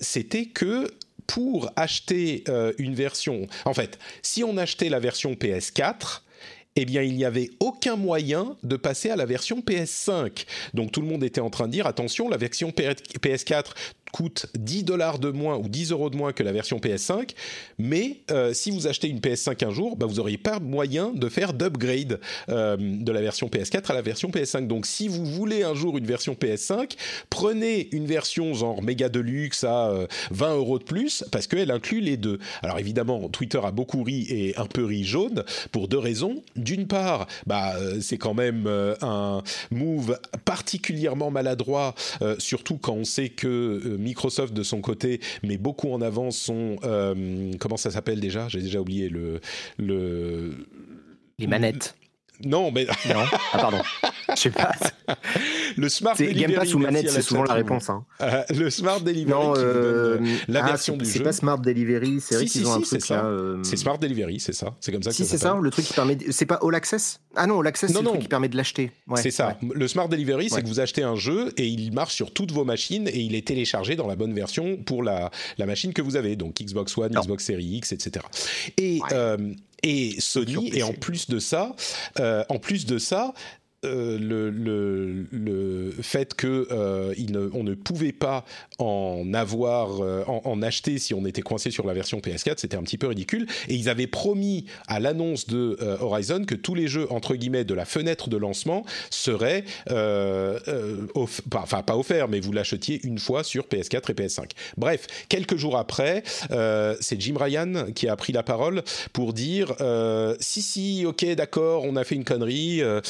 c'était 0.00 0.46
que 0.46 0.88
pour 1.28 1.70
acheter 1.76 2.42
euh, 2.48 2.72
une 2.78 2.94
version, 2.94 3.46
en 3.64 3.74
fait, 3.74 4.00
si 4.22 4.42
on 4.42 4.56
achetait 4.56 4.88
la 4.88 4.98
version 4.98 5.34
PS4, 5.34 6.22
eh 6.80 6.84
bien, 6.84 7.02
il 7.02 7.14
n'y 7.16 7.24
avait 7.24 7.50
aucun 7.58 7.96
moyen 7.96 8.56
de 8.62 8.76
passer 8.76 9.10
à 9.10 9.16
la 9.16 9.26
version 9.26 9.60
PS5. 9.60 10.46
Donc 10.74 10.92
tout 10.92 11.00
le 11.00 11.08
monde 11.08 11.24
était 11.24 11.40
en 11.40 11.50
train 11.50 11.66
de 11.66 11.72
dire, 11.72 11.86
attention, 11.86 12.28
la 12.28 12.36
version 12.36 12.70
PS4 12.70 13.64
coûte 14.12 14.46
10 14.54 14.84
dollars 14.84 15.18
de 15.18 15.30
moins 15.30 15.56
ou 15.56 15.68
10 15.68 15.92
euros 15.92 16.10
de 16.10 16.16
moins 16.16 16.32
que 16.32 16.42
la 16.42 16.52
version 16.52 16.78
PS5, 16.78 17.30
mais 17.78 18.18
euh, 18.30 18.52
si 18.52 18.70
vous 18.70 18.86
achetez 18.86 19.08
une 19.08 19.20
PS5 19.20 19.64
un 19.64 19.70
jour, 19.70 19.96
bah, 19.96 20.06
vous 20.06 20.16
n'auriez 20.16 20.38
pas 20.38 20.60
moyen 20.60 21.12
de 21.14 21.28
faire 21.28 21.52
d'upgrade 21.52 22.20
euh, 22.48 22.76
de 22.78 23.12
la 23.12 23.20
version 23.20 23.48
PS4 23.48 23.90
à 23.90 23.94
la 23.94 24.02
version 24.02 24.30
PS5. 24.30 24.66
Donc 24.66 24.86
si 24.86 25.08
vous 25.08 25.24
voulez 25.24 25.62
un 25.62 25.74
jour 25.74 25.98
une 25.98 26.06
version 26.06 26.34
PS5, 26.34 26.96
prenez 27.30 27.88
une 27.92 28.06
version 28.06 28.54
genre 28.54 28.82
méga 28.82 29.08
deluxe 29.08 29.64
à 29.64 29.88
euh, 29.88 30.06
20 30.30 30.56
euros 30.56 30.78
de 30.78 30.84
plus, 30.84 31.24
parce 31.30 31.46
qu'elle 31.46 31.70
inclut 31.70 32.00
les 32.00 32.16
deux. 32.16 32.38
Alors 32.62 32.78
évidemment, 32.78 33.28
Twitter 33.28 33.60
a 33.62 33.70
beaucoup 33.70 34.02
ri 34.02 34.26
et 34.28 34.56
un 34.56 34.66
peu 34.66 34.84
ri 34.84 35.04
jaune, 35.04 35.44
pour 35.72 35.88
deux 35.88 35.98
raisons. 35.98 36.42
D'une 36.56 36.86
part, 36.86 37.26
bah, 37.46 37.74
euh, 37.76 38.00
c'est 38.00 38.18
quand 38.18 38.34
même 38.34 38.66
un 39.02 39.42
move 39.70 40.18
particulièrement 40.44 41.30
maladroit, 41.30 41.94
surtout 42.38 42.76
quand 42.76 42.94
on 42.94 43.04
sait 43.04 43.28
que 43.28 43.97
Microsoft 43.98 44.54
de 44.54 44.62
son 44.62 44.80
côté 44.80 45.20
met 45.42 45.58
beaucoup 45.58 45.92
en 45.92 46.00
avant 46.00 46.30
son 46.30 46.76
euh, 46.84 47.52
comment 47.58 47.76
ça 47.76 47.90
s'appelle 47.90 48.20
déjà? 48.20 48.48
J'ai 48.48 48.60
déjà 48.60 48.80
oublié 48.80 49.08
le 49.08 49.40
le 49.78 50.66
Les 51.38 51.46
manettes. 51.46 51.96
Non 52.44 52.70
mais 52.70 52.86
Non. 52.86 53.22
Ah, 53.52 53.58
pardon. 53.58 53.78
Je 54.36 54.42
sais 54.42 54.50
pas. 54.50 54.72
le 55.76 55.88
smart 55.88 56.14
C'est 56.16 56.26
delivery. 56.26 56.52
Game 56.52 56.60
Pass 56.60 56.74
ou 56.74 56.78
manette, 56.78 57.10
c'est 57.10 57.22
souvent 57.22 57.44
la 57.44 57.54
réponse. 57.54 57.88
Hein. 57.88 58.04
Euh, 58.20 58.42
le 58.54 58.68
smart 58.70 59.00
delivery 59.00 59.30
Non, 59.32 59.54
qui 59.54 59.60
donne, 59.60 59.66
euh, 59.66 60.18
euh, 60.20 60.36
la 60.48 60.62
ah, 60.64 60.66
version 60.68 60.94
c'est- 60.94 61.04
du 61.04 61.10
C'est 61.10 61.18
jeu. 61.18 61.24
pas 61.24 61.32
Smart 61.32 61.58
Delivery, 61.58 62.20
c'est 62.20 62.34
vrai 62.36 62.46
Si, 62.46 62.52
qu'ils 62.52 62.60
si, 62.62 62.66
ont 62.66 62.74
un 62.74 62.78
si, 62.80 62.84
c'est 62.84 62.98
truc 62.98 63.06
ça. 63.08 63.16
là. 63.16 63.24
euh, 63.24 63.58
C'est 63.64 63.76
smart 63.78 63.98
delivery, 63.98 64.38
c'est 64.38 64.52
ça. 64.52 64.76
C'est 64.80 64.92
comme 64.92 65.02
ça 65.02 65.10
que 65.10 65.16
Si, 65.16 65.24
c'est 65.24 65.38
ça, 65.38 65.56
le 65.60 65.70
truc 65.70 65.86
qui 65.86 65.94
permet. 65.94 66.16
de- 66.16 66.30
C'est 66.30 66.44
pas 66.46 66.60
All 66.62 66.74
Access? 66.74 67.20
Ah 67.34 67.46
non, 67.46 67.60
All 67.60 67.66
Access, 67.66 67.88
c'est 67.90 67.94
Non, 67.94 68.00
le 68.00 68.04
non. 68.04 68.10
truc 68.12 68.22
qui 68.22 68.28
permet 68.28 68.48
de 68.48 68.56
l'acheter. 68.56 68.92
Ouais, 69.06 69.20
c'est 69.22 69.30
ça. 69.30 69.56
ouais. 69.62 69.68
Le 69.74 69.88
Smart 69.88 70.08
Delivery, 70.08 70.50
c'est 70.50 70.62
que 70.62 70.68
vous 70.68 70.80
achetez 70.80 71.02
un 71.02 71.16
jeu 71.16 71.52
et 71.56 71.66
il 71.66 71.92
marche 71.92 72.14
sur 72.14 72.32
toutes 72.34 72.52
vos 72.52 72.64
machines 72.64 73.08
et 73.08 73.18
il 73.18 73.34
est 73.34 73.46
téléchargé 73.46 73.96
dans 73.96 74.06
la 74.06 74.14
bonne 74.16 74.34
version 74.34 74.76
pour 74.76 75.02
la, 75.02 75.30
la 75.56 75.64
machine 75.66 75.94
que 75.94 76.02
vous 76.02 76.16
avez, 76.16 76.36
donc 76.36 76.60
Xbox 76.60 76.96
One, 76.98 77.12
Non. 77.14 77.22
Xbox 77.22 77.44
Series 77.44 77.64
X, 77.78 77.92
etc. 77.92 78.24
Et, 78.76 79.00
et 79.82 80.16
Sony, 80.20 80.70
et 80.74 80.82
en 80.82 80.92
plus 80.92 81.28
de 81.28 81.38
ça, 81.38 81.74
euh, 82.20 82.44
en 82.48 82.58
plus 82.58 82.86
de 82.86 82.98
ça, 82.98 83.32
euh, 83.84 84.18
le, 84.18 84.50
le, 84.50 85.26
le 85.30 85.92
fait 86.02 86.34
que 86.34 86.66
euh, 86.72 87.14
ne, 87.16 87.48
on 87.52 87.62
ne 87.62 87.74
pouvait 87.74 88.12
pas 88.12 88.44
en 88.78 89.32
avoir, 89.34 90.00
euh, 90.02 90.24
en, 90.26 90.62
acheter 90.62 90.98
si 90.98 91.14
on 91.14 91.24
était 91.24 91.42
coincé 91.42 91.70
sur 91.70 91.86
la 91.86 91.94
version 91.94 92.18
PS4, 92.18 92.54
c'était 92.58 92.76
un 92.76 92.82
petit 92.82 92.98
peu 92.98 93.06
ridicule. 93.06 93.46
Et 93.68 93.74
ils 93.74 93.88
avaient 93.88 94.08
promis 94.08 94.64
à 94.88 94.98
l'annonce 94.98 95.46
de 95.46 95.78
Horizon 96.00 96.44
que 96.44 96.56
tous 96.56 96.74
les 96.74 96.88
jeux 96.88 97.06
entre 97.12 97.36
guillemets 97.36 97.64
de 97.64 97.74
la 97.74 97.84
fenêtre 97.84 98.28
de 98.28 98.36
lancement 98.36 98.84
seraient, 99.10 99.64
enfin 101.14 101.82
pas 101.82 101.96
offerts, 101.96 102.28
mais 102.28 102.40
vous 102.40 102.52
l'achetiez 102.52 103.00
une 103.04 103.18
fois 103.18 103.44
sur 103.44 103.66
PS4 103.66 104.10
et 104.10 104.14
PS5. 104.14 104.50
Bref, 104.76 105.06
quelques 105.28 105.56
jours 105.56 105.76
après, 105.76 106.24
c'est 107.00 107.20
Jim 107.20 107.36
Ryan 107.38 107.86
qui 107.94 108.08
a 108.08 108.16
pris 108.16 108.32
la 108.32 108.42
parole 108.42 108.82
pour 109.12 109.32
dire 109.32 109.74
si 110.40 110.62
si, 110.62 111.04
ok, 111.06 111.24
d'accord, 111.36 111.84
on 111.84 111.94
a 111.94 112.02
fait 112.02 112.16
une 112.16 112.24
connerie. 112.24 112.82
euh, 112.82 113.00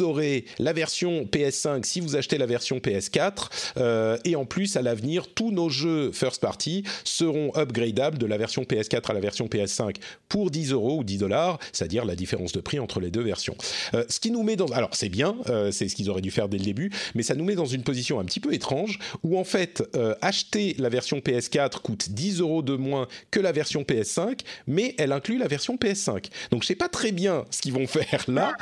vous 0.00 0.06
aurez 0.06 0.46
la 0.58 0.72
version 0.72 1.24
PS5 1.24 1.84
si 1.84 2.00
vous 2.00 2.16
achetez 2.16 2.38
la 2.38 2.46
version 2.46 2.78
PS4 2.78 3.50
euh, 3.76 4.16
et 4.24 4.34
en 4.34 4.46
plus 4.46 4.76
à 4.76 4.82
l'avenir 4.82 5.26
tous 5.34 5.50
nos 5.50 5.68
jeux 5.68 6.10
first 6.12 6.40
party 6.40 6.84
seront 7.04 7.52
upgradables 7.54 8.16
de 8.16 8.24
la 8.24 8.38
version 8.38 8.62
PS4 8.62 9.10
à 9.10 9.12
la 9.12 9.20
version 9.20 9.46
PS5 9.46 9.96
pour 10.28 10.50
10 10.50 10.72
euros 10.72 10.98
ou 10.98 11.04
10 11.04 11.18
dollars, 11.18 11.58
c'est-à-dire 11.72 12.04
la 12.06 12.16
différence 12.16 12.52
de 12.52 12.60
prix 12.60 12.78
entre 12.78 13.00
les 13.00 13.10
deux 13.10 13.22
versions. 13.22 13.56
Euh, 13.94 14.04
ce 14.08 14.20
qui 14.20 14.30
nous 14.30 14.42
met 14.42 14.56
dans 14.56 14.68
alors 14.68 14.94
c'est 14.94 15.10
bien, 15.10 15.36
euh, 15.50 15.70
c'est 15.70 15.88
ce 15.88 15.94
qu'ils 15.94 16.08
auraient 16.08 16.22
dû 16.22 16.30
faire 16.30 16.48
dès 16.48 16.58
le 16.58 16.64
début, 16.64 16.90
mais 17.14 17.22
ça 17.22 17.34
nous 17.34 17.44
met 17.44 17.54
dans 17.54 17.66
une 17.66 17.82
position 17.82 18.20
un 18.20 18.24
petit 18.24 18.40
peu 18.40 18.54
étrange 18.54 18.98
où 19.22 19.38
en 19.38 19.44
fait 19.44 19.82
acheter 20.22 20.76
la 20.78 20.88
version 20.88 21.18
PS4 21.18 21.80
coûte 21.82 22.10
10 22.10 22.40
euros 22.40 22.62
de 22.62 22.74
moins 22.74 23.06
que 23.30 23.40
la 23.40 23.52
version 23.52 23.82
PS5, 23.82 24.40
mais 24.66 24.94
elle 24.98 25.12
inclut 25.12 25.36
la 25.36 25.48
version 25.48 25.76
PS5. 25.76 26.26
Donc 26.50 26.62
je 26.62 26.68
sais 26.68 26.74
pas 26.74 26.88
très 26.88 27.12
bien 27.12 27.44
ce 27.50 27.60
qu'ils 27.60 27.74
vont 27.74 27.86
faire 27.86 28.24
là. 28.28 28.56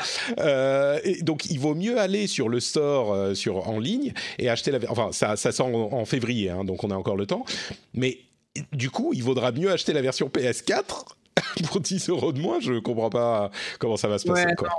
Donc 1.29 1.45
il 1.51 1.61
vaut 1.61 1.75
mieux 1.75 1.99
aller 2.01 2.27
sur 2.27 2.49
le 2.49 2.59
store 2.59 3.13
euh, 3.13 3.35
sur 3.35 3.69
en 3.69 3.79
ligne 3.79 4.15
et 4.39 4.49
acheter 4.49 4.71
la. 4.71 4.79
Enfin 4.89 5.13
ça 5.13 5.37
ça 5.37 5.53
sort 5.53 5.67
en, 5.67 5.93
en 5.93 6.05
février, 6.07 6.49
hein, 6.49 6.65
donc 6.65 6.85
on 6.85 6.91
a 6.91 6.95
encore 6.95 7.17
le 7.17 7.27
temps. 7.27 7.45
Mais 7.93 8.21
du 8.73 8.89
coup, 8.89 9.13
il 9.13 9.23
vaudra 9.23 9.53
mieux 9.53 9.71
acheter 9.71 9.93
la 9.93 10.01
version 10.01 10.29
PS4 10.29 11.05
pour 11.67 11.81
10 11.81 12.09
euros 12.09 12.33
de 12.33 12.41
moins. 12.41 12.61
Je 12.61 12.79
comprends 12.81 13.11
pas 13.11 13.51
comment 13.79 13.99
ça 13.99 14.09
va 14.09 14.19
se 14.19 14.27
passer. 14.27 14.47
Ouais, 14.47 14.55
quoi. 14.55 14.71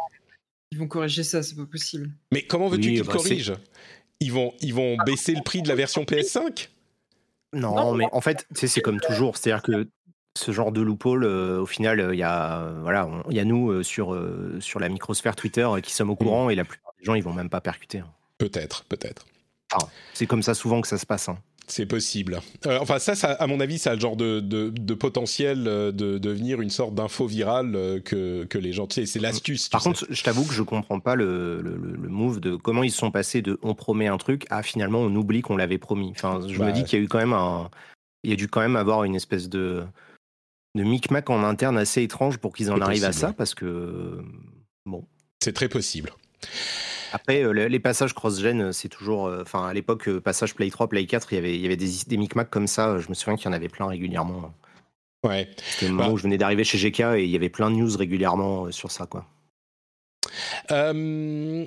Ils 0.72 0.80
vont 0.80 0.88
corriger 0.88 1.24
ça, 1.24 1.44
c'est 1.44 1.56
pas 1.56 1.68
possible. 1.68 2.10
Mais 2.32 2.42
comment 2.42 2.68
veux-tu 2.68 2.90
Oui, 2.90 2.96
qu'ils 2.96 3.04
bah, 3.04 3.14
corrigent? 3.14 3.54
Ils 4.20 4.34
vont 4.34 4.52
ils 4.60 4.74
vont 4.74 4.98
baisser 5.06 5.36
le 5.36 5.44
prix 5.44 5.62
de 5.62 5.68
la 5.68 5.76
version 5.76 6.04
PS5 6.04 6.70
Non, 7.54 7.76
Non. 7.76 7.94
mais 7.94 8.08
en 8.12 8.22
fait, 8.22 8.48
c'est 8.56 8.82
comme 8.82 9.00
toujours. 9.00 9.38
C'est-à-dire 9.38 9.62
que 9.62 9.88
ce 10.40 10.52
genre 10.52 10.72
de 10.72 10.82
loophole, 10.82 11.24
euh, 11.24 11.60
au 11.62 11.66
final, 11.66 12.00
euh, 12.00 12.16
il 12.16 12.20
y 12.20 12.24
a, 12.24 12.70
voilà, 12.82 13.08
il 13.30 13.36
y 13.36 13.40
a 13.40 13.46
nous 13.46 13.70
euh, 13.72 13.84
sur, 13.84 14.18
sur 14.60 14.80
la 14.80 14.90
microsphère 14.90 15.36
Twitter 15.36 15.68
qui 15.84 15.94
sommes 15.94 16.10
au 16.10 16.16
courant 16.16 16.50
et 16.50 16.56
la 16.56 16.66
plupart 16.66 16.94
des 17.00 17.06
gens, 17.06 17.14
ils 17.16 17.24
vont 17.24 17.34
même 17.34 17.50
pas 17.50 17.62
percuter. 17.62 18.00
hein. 18.00 18.08
Peut-être, 18.38 18.86
peut-être. 18.86 19.26
C'est 20.14 20.26
comme 20.26 20.42
ça 20.42 20.54
souvent 20.54 20.82
que 20.82 20.88
ça 20.88 20.98
se 20.98 21.06
passe. 21.06 21.30
hein. 21.30 21.38
C'est 21.68 21.86
possible. 21.86 22.40
Euh, 22.66 22.80
enfin, 22.82 22.98
ça, 22.98 23.14
ça, 23.14 23.34
à 23.34 23.46
mon 23.46 23.60
avis, 23.60 23.78
ça 23.78 23.92
a 23.92 23.94
le 23.94 24.00
genre 24.02 24.16
de, 24.16 24.40
de, 24.40 24.70
de 24.70 24.94
potentiel 24.96 25.64
de 25.66 26.18
devenir 26.18 26.62
une 26.62 26.72
sorte 26.72 26.96
d'info 26.96 27.28
virale 27.28 28.02
que, 28.04 28.46
que 28.46 28.58
les 28.58 28.74
gens. 28.74 28.88
Tu 28.88 28.96
sais, 28.96 29.06
c'est 29.06 29.20
l'astuce. 29.20 29.66
tu 29.66 29.70
Par 29.70 29.82
sais. 29.84 29.90
contre, 29.90 30.08
je 30.10 30.24
t'avoue 30.24 30.46
que 30.46 30.54
je 30.54 30.64
comprends 30.64 31.00
pas 31.00 31.14
le, 31.14 31.62
le, 31.62 31.76
le- 31.78 31.96
le 31.96 32.10
move 32.10 32.40
de 32.40 32.56
comment 32.56 32.82
ils 32.82 32.92
sont 32.92 33.12
passés 33.12 33.44
de 33.44 33.60
on 33.62 33.76
promet 33.76 34.08
un 34.08 34.18
truc 34.18 34.48
à 34.50 34.64
finalement 34.64 35.00
on 35.00 35.14
oublie 35.16 35.44
qu'on 35.44 35.58
l'avait 35.58 35.78
promis. 35.78 36.10
Enfin, 36.10 36.42
je 36.48 36.58
Bah, 36.58 36.66
me 36.66 36.72
dis 36.72 36.84
qu'il 36.86 36.98
y 36.98 37.02
a 37.04 37.06
eu 37.06 37.08
quand 37.08 37.20
même 37.20 37.34
un, 37.34 37.70
il 38.24 38.32
y 38.32 38.34
a 38.34 38.36
dû 38.36 38.48
quand 38.48 38.62
même 38.62 38.76
avoir 38.76 39.04
une 39.04 39.16
espèce 39.16 39.48
de 39.48 39.84
de 40.76 40.84
micmac 40.84 41.30
en 41.30 41.44
interne 41.44 41.78
assez 41.78 42.04
étrange 42.04 42.38
pour 42.38 42.54
qu'ils 42.54 42.72
en 42.72 42.76
C'est 42.78 42.82
arrivent 42.84 43.04
à 43.06 43.12
ça 43.12 43.34
parce 43.34 43.54
que 43.56 44.22
bon. 44.86 45.06
c'est 45.44 45.54
très 45.54 45.70
possible. 45.70 46.12
Après, 47.12 47.44
euh, 47.44 47.52
les, 47.68 47.80
passages 47.80 48.14
cross-gen, 48.14 48.62
euh, 48.62 48.72
c'est 48.72 48.88
toujours. 48.90 49.26
euh, 49.28 49.42
Enfin, 49.42 49.66
à 49.68 49.74
l'époque, 49.74 50.08
euh, 50.08 50.22
passage 50.22 50.54
Play 50.54 50.70
3, 50.70 50.88
Play 50.90 51.08
4, 51.08 51.34
il 51.34 51.36
y 51.36 51.38
avait, 51.40 51.56
il 51.56 51.62
y 51.62 51.66
avait 51.66 51.76
des, 51.76 51.90
des 52.06 52.18
micmacs 52.18 52.52
comme 52.52 52.68
ça. 52.68 52.90
euh, 52.90 53.00
Je 53.00 53.10
me 53.10 53.16
souviens 53.16 53.36
qu'il 53.36 53.46
y 53.46 53.50
en 53.50 53.54
avait 53.54 53.68
plein 53.68 53.88
régulièrement. 53.88 54.54
Ouais. 55.26 55.50
C'était 55.58 55.88
le 55.88 55.94
moment 55.94 56.10
Bah. 56.10 56.14
où 56.14 56.18
je 56.18 56.24
venais 56.24 56.38
d'arriver 56.38 56.64
chez 56.64 56.78
GK 56.78 57.00
et 57.18 57.24
il 57.24 57.30
y 57.32 57.36
avait 57.36 57.50
plein 57.50 57.72
de 57.72 57.76
news 57.78 57.98
régulièrement 57.98 58.66
euh, 58.68 58.72
sur 58.72 58.92
ça, 58.92 59.08
quoi. 59.08 59.26
Euh, 60.72 61.66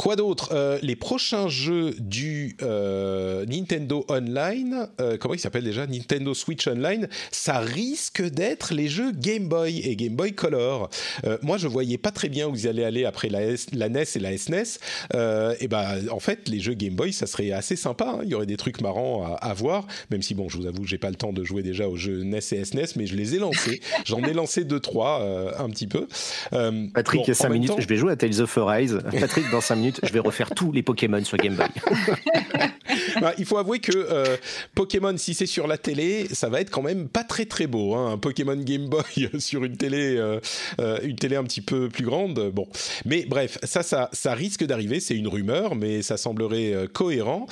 Quoi 0.00 0.16
d'autre 0.16 0.48
Euh, 0.52 0.78
Les 0.80 0.96
prochains 0.96 1.48
jeux 1.48 1.90
du 1.98 2.56
euh, 2.62 3.44
Nintendo 3.44 4.06
Online, 4.08 4.88
euh, 4.98 5.18
comment 5.18 5.34
il 5.34 5.40
s'appelle 5.40 5.62
déjà 5.64 5.86
Nintendo 5.86 6.32
Switch 6.32 6.66
Online, 6.66 7.06
ça 7.30 7.58
risque 7.58 8.22
d'être 8.22 8.72
les 8.72 8.88
jeux 8.88 9.12
Game 9.12 9.46
Boy 9.48 9.80
et 9.80 9.96
Game 9.96 10.14
Boy 10.16 10.32
Color. 10.32 10.88
Euh, 11.26 11.36
moi, 11.42 11.58
je 11.58 11.68
voyais 11.68 11.98
pas 11.98 12.12
très 12.12 12.30
bien 12.30 12.48
où 12.48 12.54
ils 12.54 12.66
allaient 12.66 12.84
aller 12.84 13.04
après 13.04 13.28
la, 13.28 13.42
S- 13.42 13.66
la 13.74 13.90
NES 13.90 14.04
et 14.14 14.18
la 14.20 14.38
SNES. 14.38 14.78
Euh, 15.14 15.54
et 15.60 15.68
ben, 15.68 15.84
en 16.10 16.18
fait, 16.18 16.48
les 16.48 16.60
jeux 16.60 16.72
Game 16.72 16.94
Boy, 16.94 17.12
ça 17.12 17.26
serait 17.26 17.52
assez 17.52 17.76
sympa. 17.76 18.14
hein. 18.16 18.20
Il 18.24 18.30
y 18.30 18.34
aurait 18.34 18.46
des 18.46 18.56
trucs 18.56 18.80
marrants 18.80 19.26
à, 19.26 19.34
à 19.34 19.52
voir, 19.52 19.86
même 20.10 20.22
si 20.22 20.34
bon, 20.34 20.48
je 20.48 20.56
vous 20.56 20.66
avoue, 20.66 20.86
j'ai 20.86 20.96
pas 20.96 21.10
le 21.10 21.16
temps 21.16 21.34
de 21.34 21.44
jouer 21.44 21.62
déjà 21.62 21.86
aux 21.88 21.96
jeux 21.96 22.22
NES 22.22 22.38
et 22.52 22.64
SNES, 22.64 22.86
mais 22.96 23.06
je 23.06 23.16
les 23.16 23.34
ai 23.34 23.38
lancés. 23.38 23.82
J'en 24.06 24.22
ai 24.22 24.32
lancé 24.32 24.64
deux 24.64 24.80
trois, 24.80 25.20
euh, 25.20 25.52
un 25.58 25.68
petit 25.68 25.86
peu. 25.86 26.08
Euh, 26.54 26.86
Patrick, 26.94 27.26
bon, 27.26 27.30
en 27.32 27.34
5 27.34 27.44
même 27.50 27.52
minutes, 27.52 27.70
temps- 27.72 27.80
je 27.80 27.86
vais 27.86 27.96
jouer 27.96 28.12
à 28.12 28.16
Tales 28.16 28.40
of 28.40 28.56
Arise. 28.56 28.98
Patrick, 29.20 29.44
dans 29.50 29.60
5 29.60 29.76
minutes, 29.76 29.89
je 30.02 30.12
vais 30.12 30.20
refaire 30.20 30.50
tous 30.50 30.72
les 30.72 30.82
Pokémon 30.82 31.22
sur 31.24 31.36
Game 31.36 31.54
Boy. 31.54 31.68
Bah, 33.20 33.34
il 33.38 33.44
faut 33.44 33.58
avouer 33.58 33.80
que 33.80 33.92
euh, 33.94 34.36
Pokémon, 34.74 35.16
si 35.16 35.34
c'est 35.34 35.46
sur 35.46 35.66
la 35.66 35.78
télé, 35.78 36.26
ça 36.32 36.48
va 36.48 36.60
être 36.60 36.70
quand 36.70 36.82
même 36.82 37.08
pas 37.08 37.24
très 37.24 37.44
très 37.44 37.66
beau. 37.66 37.94
Hein, 37.94 38.12
un 38.12 38.18
Pokémon 38.18 38.56
Game 38.56 38.88
Boy 38.88 39.30
sur 39.38 39.64
une 39.64 39.76
télé, 39.76 40.16
euh, 40.16 40.40
euh, 40.80 40.98
une 41.02 41.16
télé 41.16 41.36
un 41.36 41.44
petit 41.44 41.60
peu 41.60 41.88
plus 41.88 42.04
grande. 42.04 42.50
Bon, 42.52 42.68
mais 43.04 43.24
bref, 43.26 43.58
ça, 43.62 43.82
ça, 43.82 44.08
ça 44.12 44.34
risque 44.34 44.64
d'arriver. 44.64 45.00
C'est 45.00 45.16
une 45.16 45.28
rumeur, 45.28 45.74
mais 45.74 46.02
ça 46.02 46.16
semblerait 46.16 46.88
cohérent. 46.92 47.46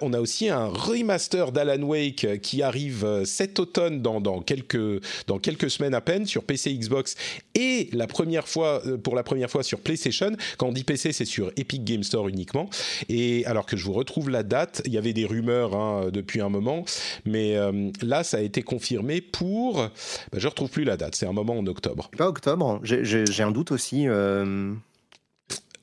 On 0.00 0.12
a 0.12 0.20
aussi 0.20 0.48
un 0.48 0.66
remaster 0.66 1.52
d'Alan 1.52 1.82
Wake 1.82 2.40
qui 2.40 2.62
arrive 2.62 3.22
cet 3.24 3.58
automne 3.58 4.02
dans, 4.02 4.20
dans 4.20 4.40
quelques 4.40 5.02
dans 5.26 5.38
quelques 5.38 5.70
semaines 5.70 5.94
à 5.94 6.00
peine 6.00 6.26
sur 6.26 6.44
PC, 6.44 6.74
Xbox 6.74 7.16
et 7.54 7.88
la 7.92 8.06
première 8.06 8.48
fois, 8.48 8.82
pour 9.02 9.14
la 9.14 9.22
première 9.22 9.50
fois 9.50 9.62
sur 9.62 9.80
PlayStation. 9.80 10.32
Quand 10.58 10.68
on 10.68 10.72
dit 10.72 10.84
PC, 10.84 11.12
c'est 11.12 11.24
sur 11.24 11.52
Epic 11.56 11.84
Game 11.84 12.02
Store 12.02 12.28
uniquement. 12.28 12.68
Et 13.08 13.44
alors 13.46 13.66
que 13.66 13.76
je 13.76 13.84
vous 13.84 13.92
retrouve 13.92 14.30
la 14.30 14.42
date, 14.42 14.82
il 14.92 14.96
y 14.96 14.98
avait 14.98 15.14
des 15.14 15.24
rumeurs 15.24 15.74
hein, 15.74 16.10
depuis 16.12 16.42
un 16.42 16.50
moment, 16.50 16.84
mais 17.24 17.56
euh, 17.56 17.90
là, 18.02 18.22
ça 18.24 18.36
a 18.36 18.40
été 18.40 18.62
confirmé 18.62 19.22
pour. 19.22 19.76
Bah, 19.78 20.38
je 20.38 20.46
retrouve 20.46 20.68
plus 20.68 20.84
la 20.84 20.98
date. 20.98 21.14
C'est 21.14 21.26
un 21.26 21.32
moment 21.32 21.56
en 21.58 21.66
octobre. 21.66 22.10
Pas 22.16 22.28
octobre. 22.28 22.80
J'ai 22.82 23.42
un 23.42 23.50
doute 23.50 23.72
aussi. 23.72 24.06
Euh... 24.06 24.74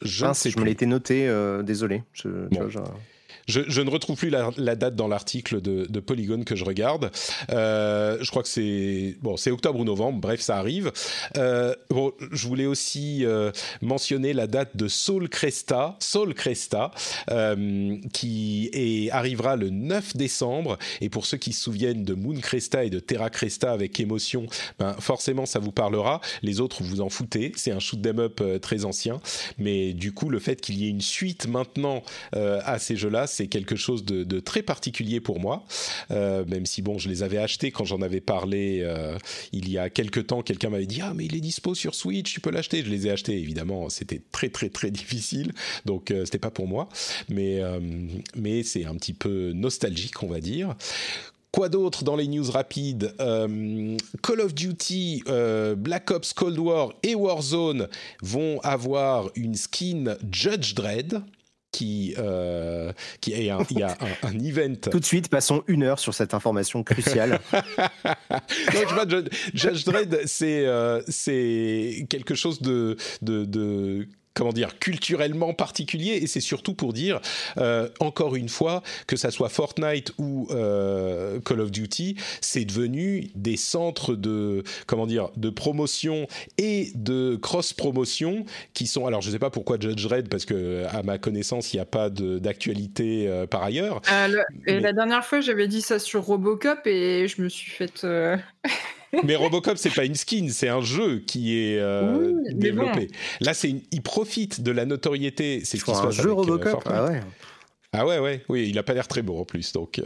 Je, 0.01 0.25
ah, 0.25 0.33
je 0.33 0.57
me 0.59 0.63
l'étais 0.63 0.85
noté. 0.85 1.27
Euh, 1.27 1.63
désolé. 1.63 2.03
Je, 2.13 2.29
bon. 2.29 2.69
Je... 3.49 3.81
Ne 3.81 3.89
retrouve 3.89 4.17
plus 4.17 4.29
la, 4.29 4.75
date 4.75 4.95
dans 4.95 5.07
l'article 5.07 5.61
de, 5.61 5.99
Polygon 5.99 6.43
que 6.43 6.55
je 6.55 6.63
regarde. 6.63 7.11
Euh, 7.51 8.17
je 8.21 8.29
crois 8.29 8.43
que 8.43 8.49
c'est 8.49 9.15
bon, 9.21 9.37
c'est 9.37 9.51
octobre 9.51 9.79
ou 9.79 9.83
novembre. 9.83 10.19
Bref, 10.19 10.41
ça 10.41 10.57
arrive. 10.57 10.91
Euh, 11.37 11.73
bon, 11.89 12.13
je 12.31 12.47
voulais 12.47 12.65
aussi 12.65 13.25
euh, 13.25 13.51
mentionner 13.81 14.33
la 14.33 14.47
date 14.47 14.75
de 14.75 14.87
Soul 14.87 15.29
Cresta, 15.29 15.95
Soul 15.99 16.33
Cresta, 16.33 16.91
qui 18.13 18.69
est, 18.73 19.11
arrivera 19.11 19.55
le 19.55 19.69
9 19.69 20.15
décembre. 20.15 20.77
Et 21.01 21.09
pour 21.09 21.25
ceux 21.25 21.37
qui 21.37 21.53
se 21.53 21.63
souviennent 21.63 22.03
de 22.03 22.13
Moon 22.13 22.39
Cresta 22.39 22.83
et 22.83 22.89
de 22.89 22.99
Terra 22.99 23.29
Cresta 23.29 23.71
avec 23.71 23.99
émotion, 23.99 24.45
ben 24.77 24.93
forcément 24.99 25.45
ça 25.45 25.59
vous 25.59 25.71
parlera. 25.71 26.21
Les 26.41 26.59
autres 26.59 26.83
vous 26.83 27.01
en 27.01 27.09
foutez. 27.09 27.51
C'est 27.55 27.71
un 27.71 27.79
shoot 27.79 28.05
'em 28.05 28.19
up 28.19 28.41
très 28.61 28.85
ancien, 28.85 29.19
mais 29.57 29.93
du 29.93 30.11
coup 30.11 30.29
le 30.29 30.39
fait 30.39 30.61
qu'il 30.61 30.77
y 30.77 30.85
ait 30.85 30.89
une 30.89 31.01
suite 31.01 31.47
maintenant 31.47 32.03
à 32.33 32.77
ces 32.79 32.95
jeux-là, 32.95 33.27
c'est 33.39 33.47
quelque 33.47 33.77
chose 33.77 34.03
de, 34.03 34.39
très 34.41 34.61
particulier 34.61 35.21
pour 35.21 35.39
moi, 35.39 35.63
euh, 36.11 36.43
même 36.45 36.65
si 36.65 36.81
bon, 36.81 36.97
je 36.97 37.07
les 37.07 37.23
avais 37.23 37.37
achetés 37.37 37.71
quand 37.71 37.85
j'en 37.85 38.01
avais 38.01 38.19
parlé 38.19 38.81
euh, 38.83 39.17
il 39.53 39.69
y 39.69 39.77
a 39.77 39.89
quelques 39.89 40.27
temps. 40.27 40.41
Quelqu'un 40.41 40.69
m'avait 40.69 40.85
dit 40.85 40.99
ah 41.01 41.13
mais 41.15 41.25
il 41.25 41.35
est 41.37 41.39
dispo 41.39 41.73
sur 41.73 41.95
Switch, 41.95 42.33
tu 42.33 42.41
peux 42.41 42.51
l'acheter. 42.51 42.83
Je 42.83 42.89
les 42.89 43.07
ai 43.07 43.11
achetés 43.11 43.39
évidemment, 43.39 43.87
c'était 43.87 44.21
très 44.33 44.49
très 44.49 44.67
très 44.67 44.91
difficile, 44.99 45.53
donc 45.85 46.11
euh, 46.11 46.25
c'était 46.25 46.37
pas 46.37 46.51
pour 46.51 46.67
moi, 46.67 46.89
mais 47.29 47.61
euh, 47.61 47.79
mais 48.35 48.63
c'est 48.63 48.83
un 48.83 48.95
petit 48.95 49.13
peu 49.13 49.53
nostalgique 49.53 50.21
on 50.21 50.27
va 50.27 50.41
dire. 50.41 50.75
Quoi 51.51 51.69
d'autre 51.69 52.03
dans 52.03 52.17
les 52.17 52.27
news 52.27 52.51
rapides? 52.51 53.15
Call 53.17 54.41
of 54.41 54.53
Duty, 54.53 55.23
Black 55.77 56.11
Ops 56.11 56.33
Cold 56.33 56.59
War 56.59 56.93
et 57.01 57.15
Warzone 57.15 57.87
vont 58.21 58.59
avoir 58.59 59.31
une 59.35 59.55
skin 59.55 60.15
Judge 60.29 60.75
Dredd 60.75 61.23
qui, 61.71 62.15
euh, 62.17 62.91
qui 63.21 63.33
est 63.33 63.49
un, 63.49 63.59
il 63.69 63.79
y 63.79 63.83
a 63.83 63.97
un, 64.23 64.29
un, 64.29 64.39
event. 64.39 64.75
Tout 64.89 64.99
de 64.99 65.05
suite, 65.05 65.29
passons 65.29 65.63
une 65.67 65.83
heure 65.83 65.99
sur 65.99 66.13
cette 66.13 66.33
information 66.33 66.83
cruciale. 66.83 67.39
Judge 69.53 69.85
Dredd, 69.85 70.21
c'est 70.25 70.65
euh, 70.65 71.01
c'est 71.07 72.05
quelque 72.09 72.35
chose 72.35 72.61
de, 72.61 72.97
de, 73.21 73.45
de 73.45 74.07
comment 74.39 74.53
dire, 74.53 74.79
culturellement 74.79 75.53
particulier, 75.53 76.13
et 76.13 76.25
c'est 76.25 76.39
surtout 76.39 76.73
pour 76.73 76.93
dire, 76.93 77.19
euh, 77.57 77.89
encore 77.99 78.37
une 78.37 78.47
fois, 78.47 78.81
que 79.05 79.17
ça 79.17 79.31
soit 79.31 79.49
Fortnite 79.49 80.13
ou 80.17 80.47
euh, 80.51 81.41
Call 81.41 81.59
of 81.59 81.71
Duty, 81.71 82.15
c'est 82.39 82.63
devenu 82.63 83.31
des 83.35 83.57
centres 83.57 84.15
de, 84.15 84.63
comment 84.87 85.07
dire, 85.07 85.29
de 85.35 85.49
promotion 85.49 86.25
et 86.57 86.93
de 86.95 87.35
cross-promotion 87.35 88.45
qui 88.73 88.87
sont, 88.87 89.05
alors 89.05 89.19
je 89.19 89.27
ne 89.27 89.33
sais 89.33 89.39
pas 89.39 89.49
pourquoi 89.49 89.77
Judge 89.77 90.05
Red, 90.05 90.29
parce 90.29 90.45
que 90.45 90.85
à 90.89 91.03
ma 91.03 91.17
connaissance, 91.17 91.73
il 91.73 91.75
n'y 91.75 91.81
a 91.81 91.85
pas 91.85 92.09
d'actualité 92.09 93.27
euh, 93.27 93.45
par 93.45 93.63
ailleurs. 93.63 94.01
Euh, 94.09 94.41
mais... 94.65 94.75
Et 94.75 94.79
la 94.79 94.93
dernière 94.93 95.25
fois, 95.25 95.41
j'avais 95.41 95.67
dit 95.67 95.81
ça 95.81 95.99
sur 95.99 96.23
Robocop 96.23 96.87
et 96.87 97.27
je 97.27 97.41
me 97.41 97.49
suis 97.49 97.71
fait... 97.71 98.07
mais 99.23 99.35
Robocop, 99.35 99.77
c'est 99.77 99.93
pas 99.93 100.05
une 100.05 100.15
skin, 100.15 100.49
c'est 100.49 100.69
un 100.69 100.81
jeu 100.81 101.19
qui 101.19 101.57
est 101.57 101.79
euh, 101.79 102.33
oui, 102.33 102.53
développé. 102.53 103.07
Bon. 103.07 103.13
Là, 103.41 103.53
c'est 103.53 103.69
une... 103.69 103.81
il 103.91 104.01
profite 104.01 104.61
de 104.61 104.71
la 104.71 104.85
notoriété. 104.85 105.61
C'est 105.63 105.77
ce 105.77 105.85
qui 105.85 105.91
se 105.91 106.01
passe 106.01 106.19
un 106.19 106.23
jeu 106.23 106.31
avec, 106.31 106.37
Robocop. 106.37 106.87
Euh, 106.87 106.91
ah 106.93 107.05
ouais. 107.05 107.19
Ah 107.91 108.05
ouais, 108.05 108.19
ouais, 108.19 108.43
oui, 108.49 108.67
il 108.69 108.77
a 108.77 108.83
pas 108.83 108.93
l'air 108.93 109.07
très 109.07 109.23
beau 109.23 109.39
en 109.39 109.45
plus, 109.45 109.73
donc. 109.73 109.97
Euh... 109.97 110.05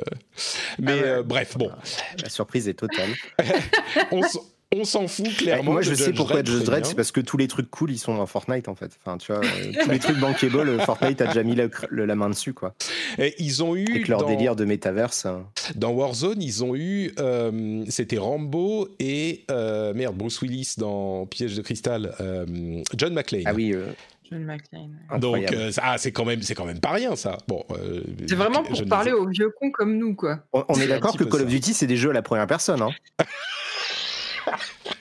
Mais 0.80 1.02
ah 1.04 1.18
ouais. 1.18 1.24
bref, 1.24 1.58
bon. 1.58 1.70
La 2.22 2.30
surprise 2.30 2.70
est 2.70 2.76
totale. 2.76 3.10
on, 4.12 4.22
on 4.76 4.84
s'en 4.84 5.08
fout 5.08 5.36
clairement. 5.38 5.74
Moi, 5.74 5.82
je 5.82 5.94
sais 5.94 6.14
pourquoi 6.14 6.44
Judge 6.44 6.64
Dredd, 6.64 6.86
c'est 6.86 6.96
parce 6.96 7.12
que 7.12 7.22
tous 7.22 7.38
les 7.38 7.48
trucs 7.48 7.70
cool, 7.70 7.92
ils 7.92 7.98
sont 7.98 8.16
dans 8.16 8.26
Fortnite 8.26 8.68
en 8.68 8.76
fait. 8.76 8.92
Enfin, 9.04 9.18
tu 9.18 9.32
vois, 9.32 9.42
tous 9.84 9.90
les 9.90 10.00
trucs 10.00 10.20
bankable, 10.20 10.80
Fortnite 10.82 11.22
a 11.22 11.28
déjà 11.28 11.44
mis 11.44 11.56
la, 11.56 11.68
la, 11.92 12.16
main 12.16 12.30
dessus, 12.30 12.54
quoi. 12.54 12.76
Et 13.18 13.36
ils 13.40 13.64
ont 13.64 13.76
eu 13.76 13.86
avec 13.90 14.08
leur 14.08 14.22
dans, 14.22 14.28
délire 14.28 14.56
de 14.56 14.66
métaverse. 14.66 15.28
Dans 15.76 15.92
Warzone, 15.92 16.42
ils 16.42 16.64
ont 16.64 16.76
eu, 16.76 17.14
euh, 17.20 17.84
c'était 17.90 18.18
Rambo 18.18 18.90
et 19.00 19.46
euh, 19.52 19.94
merde, 19.94 20.16
Bruce 20.16 20.42
Willis 20.42 20.76
dans 20.78 21.26
Piège 21.26 21.56
de 21.56 21.62
cristal, 21.62 22.16
euh, 22.20 22.46
John 22.96 23.14
McClane. 23.14 23.44
Ah 23.46 23.54
oui. 23.54 23.76
John 24.34 24.44
McClane. 24.46 24.98
Donc 25.20 25.52
euh, 25.52 25.72
ah, 25.82 25.98
c'est 25.98 26.12
quand 26.12 26.26
même 26.26 26.42
c'est 26.42 26.56
quand 26.56 26.66
même 26.66 26.80
pas 26.80 26.92
rien 26.92 27.16
ça. 27.16 27.38
Bon. 27.48 27.64
Euh, 27.72 28.02
c'est 28.28 28.36
vraiment 28.36 28.64
pour 28.64 28.86
parler 28.86 29.12
aux 29.12 29.28
vieux 29.28 29.52
cons 29.60 29.72
comme 29.72 29.98
nous 29.98 30.16
quoi. 30.16 30.40
On, 30.54 30.64
on 30.70 30.76
est 30.76 30.88
d'accord 30.88 31.16
que 31.16 31.24
Call 31.24 31.40
ça. 31.40 31.46
of 31.46 31.50
Duty 31.50 31.74
c'est 31.74 31.88
des 31.88 31.98
jeux 31.98 32.10
à 32.10 32.14
la 32.14 32.22
première 32.22 32.48
personne. 32.48 32.82
Hein 32.82 32.92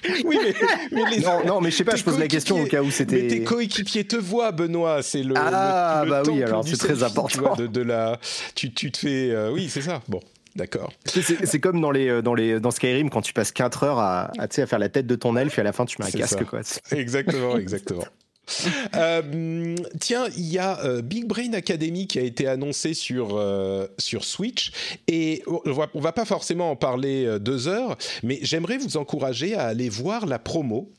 oui, 0.25 0.39
mais, 0.43 0.55
mais 0.91 1.11
les... 1.11 1.21
non, 1.21 1.45
non, 1.45 1.61
mais 1.61 1.71
je 1.71 1.77
sais 1.77 1.85
pas, 1.85 1.97
je 1.97 2.05
pose 2.05 2.19
la 2.19 2.29
question 2.29 2.61
au 2.61 2.67
cas 2.67 2.83
où 2.83 2.91
c'était. 2.91 3.23
Mais 3.23 3.29
tes 3.29 3.43
coéquipiers 3.43 4.05
te 4.05 4.17
voient, 4.17 4.53
Benoît. 4.53 5.03
C'est 5.03 5.23
le. 5.23 5.35
Ah, 5.37 6.03
le, 6.05 6.07
le 6.07 6.11
bah 6.11 6.23
oui, 6.27 6.43
alors 6.43 6.67
c'est 6.67 6.77
très 6.77 7.03
important. 7.03 7.41
Vois, 7.41 7.57
de, 7.57 7.67
de, 7.67 7.81
la... 7.83 8.19
tu, 8.55 8.73
tu 8.73 8.91
te 8.91 8.99
fais. 8.99 9.31
Euh, 9.31 9.53
oui, 9.53 9.69
c'est 9.69 9.83
ça. 9.83 10.03
Bon. 10.09 10.21
D'accord. 10.55 10.93
C'est 11.07 11.61
comme 11.61 11.81
dans, 11.81 11.91
les, 11.91 12.21
dans, 12.21 12.35
les, 12.35 12.61
dans 12.61 12.71
Skyrim 12.71 13.09
quand 13.09 13.23
tu 13.23 13.33
passes 13.33 13.53
4 13.53 13.85
heures 13.85 13.99
à, 13.99 14.31
à, 14.39 14.45
à 14.45 14.67
faire 14.67 14.79
la 14.79 14.91
tête 14.91 15.07
de 15.07 15.15
ton 15.15 15.35
elfe 15.37 15.57
et 15.57 15.63
à 15.63 15.65
la 15.65 15.73
fin 15.73 15.87
tu 15.87 15.97
mets 15.99 16.09
un 16.09 16.11
casque. 16.11 16.45
Quoi. 16.45 16.61
Exactement, 16.91 17.57
exactement. 17.57 18.05
euh, 18.97 19.77
tiens, 20.01 20.27
il 20.37 20.53
y 20.53 20.59
a 20.59 20.85
euh, 20.85 21.01
Big 21.01 21.27
Brain 21.27 21.53
Academy 21.53 22.07
qui 22.07 22.19
a 22.19 22.23
été 22.23 22.47
annoncé 22.47 22.95
sur, 22.95 23.37
euh, 23.37 23.87
sur 23.99 24.25
Switch 24.25 24.73
et 25.07 25.43
on 25.47 25.73
va, 25.73 25.89
on 25.95 26.01
va 26.01 26.13
pas 26.13 26.25
forcément 26.25 26.71
en 26.71 26.77
parler 26.77 27.39
deux 27.41 27.69
heures, 27.69 27.97
mais 28.23 28.39
j'aimerais 28.43 28.79
vous 28.79 28.97
encourager 28.97 29.55
à 29.55 29.67
aller 29.67 29.89
voir 29.89 30.27
la 30.27 30.39
promo 30.39 30.91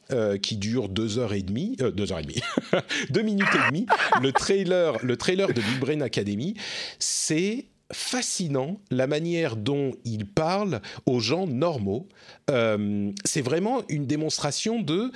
qui 0.44 0.58
dure 0.58 0.90
deux 0.90 1.18
heures 1.18 1.34
et 1.34 1.42
demie, 1.42 1.76
deux 1.76 2.12
heures 2.12 2.20
et 2.20 2.24
demie, 2.24 2.42
deux 3.10 3.24
minutes 3.24 3.48
et 3.56 3.70
demie. 3.70 3.88
Le 4.22 4.32
trailer, 4.32 5.04
le 5.04 5.18
trailer 5.18 5.48
de 5.48 5.60
Big 5.60 5.80
Brain 5.80 6.02
Academy, 6.02 6.54
c'est 7.00 7.66
fascinant 7.92 8.80
la 8.92 9.08
manière 9.08 9.56
dont 9.56 9.94
il 10.06 10.28
parle 10.28 10.82
aux 11.08 11.20
gens 11.20 11.48
normaux. 11.48 12.08
C'est 12.48 13.42
vraiment 13.42 13.82
une 13.90 14.06
démonstration 14.06 14.82
de 14.82 15.12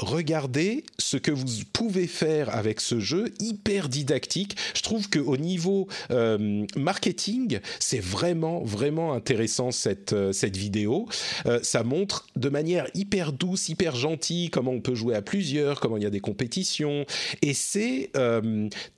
regardez 0.00 0.84
ce 0.98 1.16
que 1.16 1.30
vous 1.30 1.46
pouvez 1.72 2.06
faire 2.06 2.54
avec 2.54 2.80
ce 2.80 2.98
jeu 3.00 3.32
hyper 3.38 3.88
didactique. 3.88 4.56
Je 4.74 4.82
trouve 4.82 5.08
qu'au 5.08 5.36
niveau 5.36 5.88
euh, 6.10 6.66
marketing, 6.76 7.60
c'est 7.78 8.00
vraiment, 8.00 8.62
vraiment 8.64 9.12
intéressant 9.12 9.70
cette, 9.70 10.12
euh, 10.12 10.32
cette 10.32 10.56
vidéo. 10.56 11.08
Euh, 11.46 11.60
ça 11.62 11.82
montre 11.82 12.26
de 12.36 12.48
manière 12.48 12.86
hyper 12.94 13.32
douce, 13.32 13.68
hyper 13.68 13.94
gentille 13.94 14.50
comment 14.50 14.72
on 14.72 14.80
peut 14.80 14.94
jouer 14.94 15.14
à 15.14 15.22
plusieurs, 15.22 15.80
comment 15.80 15.96
il 15.96 16.02
y 16.02 16.06
a 16.06 16.10
des 16.10 16.20
compétitions. 16.20 17.04
Et 17.42 17.54
c'est 17.54 18.10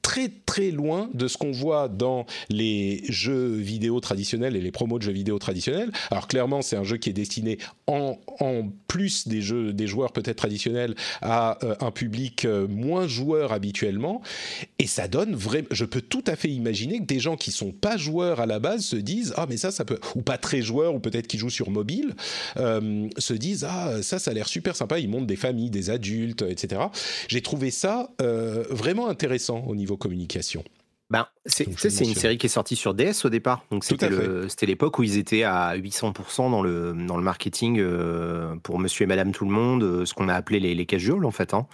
très, 0.03 0.31
très 0.47 0.71
loin 0.71 1.11
de 1.15 1.29
ce 1.29 1.37
qu'on 1.37 1.53
voit 1.53 1.89
dans 1.89 2.27
les 2.49 3.03
jeux 3.09 3.55
vidéo 3.55 4.01
traditionnels 4.01 4.57
et 4.57 4.61
les 4.61 4.71
promos 4.71 4.99
de 4.99 5.05
jeux 5.05 5.13
vidéo 5.13 5.39
traditionnels. 5.39 5.91
Alors 6.11 6.29
clairement, 6.29 6.63
c'est 6.63 6.77
un 6.77 6.85
jeu 6.85 6.97
qui 6.97 7.11
est 7.11 7.15
destiné 7.15 7.59
en, 7.87 8.19
en 8.41 8.69
plus 8.87 9.29
des 9.29 9.43
jeux, 9.43 9.73
des 9.73 9.87
joueurs 9.87 10.13
peut-être 10.13 10.37
traditionnels 10.37 10.92
à 11.21 11.59
euh, 11.65 11.75
un 11.81 11.91
public 11.91 12.45
euh, 12.45 12.67
moins 12.69 13.07
joueur 13.07 13.53
habituellement. 13.53 14.23
Et 14.79 14.87
ça 14.87 15.09
donne 15.09 15.35
vraiment 15.35 15.69
je 15.71 15.85
peux 15.85 16.01
tout 16.01 16.25
à 16.27 16.37
fait 16.37 16.49
imaginer 16.49 16.99
que 16.99 17.05
des 17.05 17.21
gens 17.21 17.37
qui 17.37 17.51
sont 17.51 17.73
pas 17.73 17.97
joueurs 17.97 18.41
à 18.41 18.47
la 18.47 18.59
base 18.59 18.85
se 18.85 18.97
disent 18.97 19.33
ah 19.37 19.47
mais 19.49 19.57
ça 19.57 19.71
ça 19.71 19.85
peut 19.85 19.99
ou 20.15 20.23
pas 20.23 20.39
très 20.39 20.63
joueurs 20.63 20.95
ou 20.95 21.01
peut-être 21.01 21.27
qui 21.27 21.39
jouent 21.39 21.51
sur 21.51 21.71
mobile 21.71 22.15
euh, 22.57 23.09
se 23.19 23.35
disent 23.35 23.65
ah 23.69 24.03
ça 24.03 24.19
ça 24.19 24.31
a 24.31 24.35
l'air 24.35 24.49
super 24.49 24.77
sympa 24.77 24.99
ils 24.99 25.09
montrent 25.09 25.27
des 25.27 25.37
familles 25.37 25.71
des 25.71 25.91
adultes 25.91 26.43
etc 26.43 26.83
j'ai 27.29 27.43
trouvé 27.43 27.71
ça 27.71 28.11
vraiment 28.71 29.09
intéressant 29.09 29.65
au 29.67 29.75
niveau 29.75 29.97
communication 29.97 30.65
ben, 31.13 31.27
c'est 31.45 31.67
une 31.67 32.15
série 32.15 32.39
qui 32.39 32.47
est 32.47 32.49
sortie 32.49 32.75
sur 32.75 32.95
DS 32.95 33.27
au 33.27 33.29
départ. 33.29 33.67
Donc 33.71 33.85
c'était 33.85 34.09
l'époque 34.63 34.99
où 34.99 35.03
ils 35.03 35.19
étaient 35.19 35.43
à 35.43 35.77
800% 35.77 36.51
dans 36.51 36.63
le, 36.63 36.95
dans 36.95 37.19
le 37.19 37.23
marketing 37.23 37.79
euh, 37.81 38.57
pour 38.63 38.79
monsieur 38.79 39.05
et 39.05 39.07
madame 39.07 39.31
tout 39.31 39.45
le 39.45 39.51
monde, 39.51 39.83
euh, 39.83 40.07
ce 40.07 40.15
qu'on 40.15 40.31
a 40.31 40.35
appelé 40.35 40.59
les, 40.59 40.75
les 40.75 40.87
casuals 40.87 41.27
en 41.27 41.31
fait. 41.31 41.53
Hein. 41.53 41.67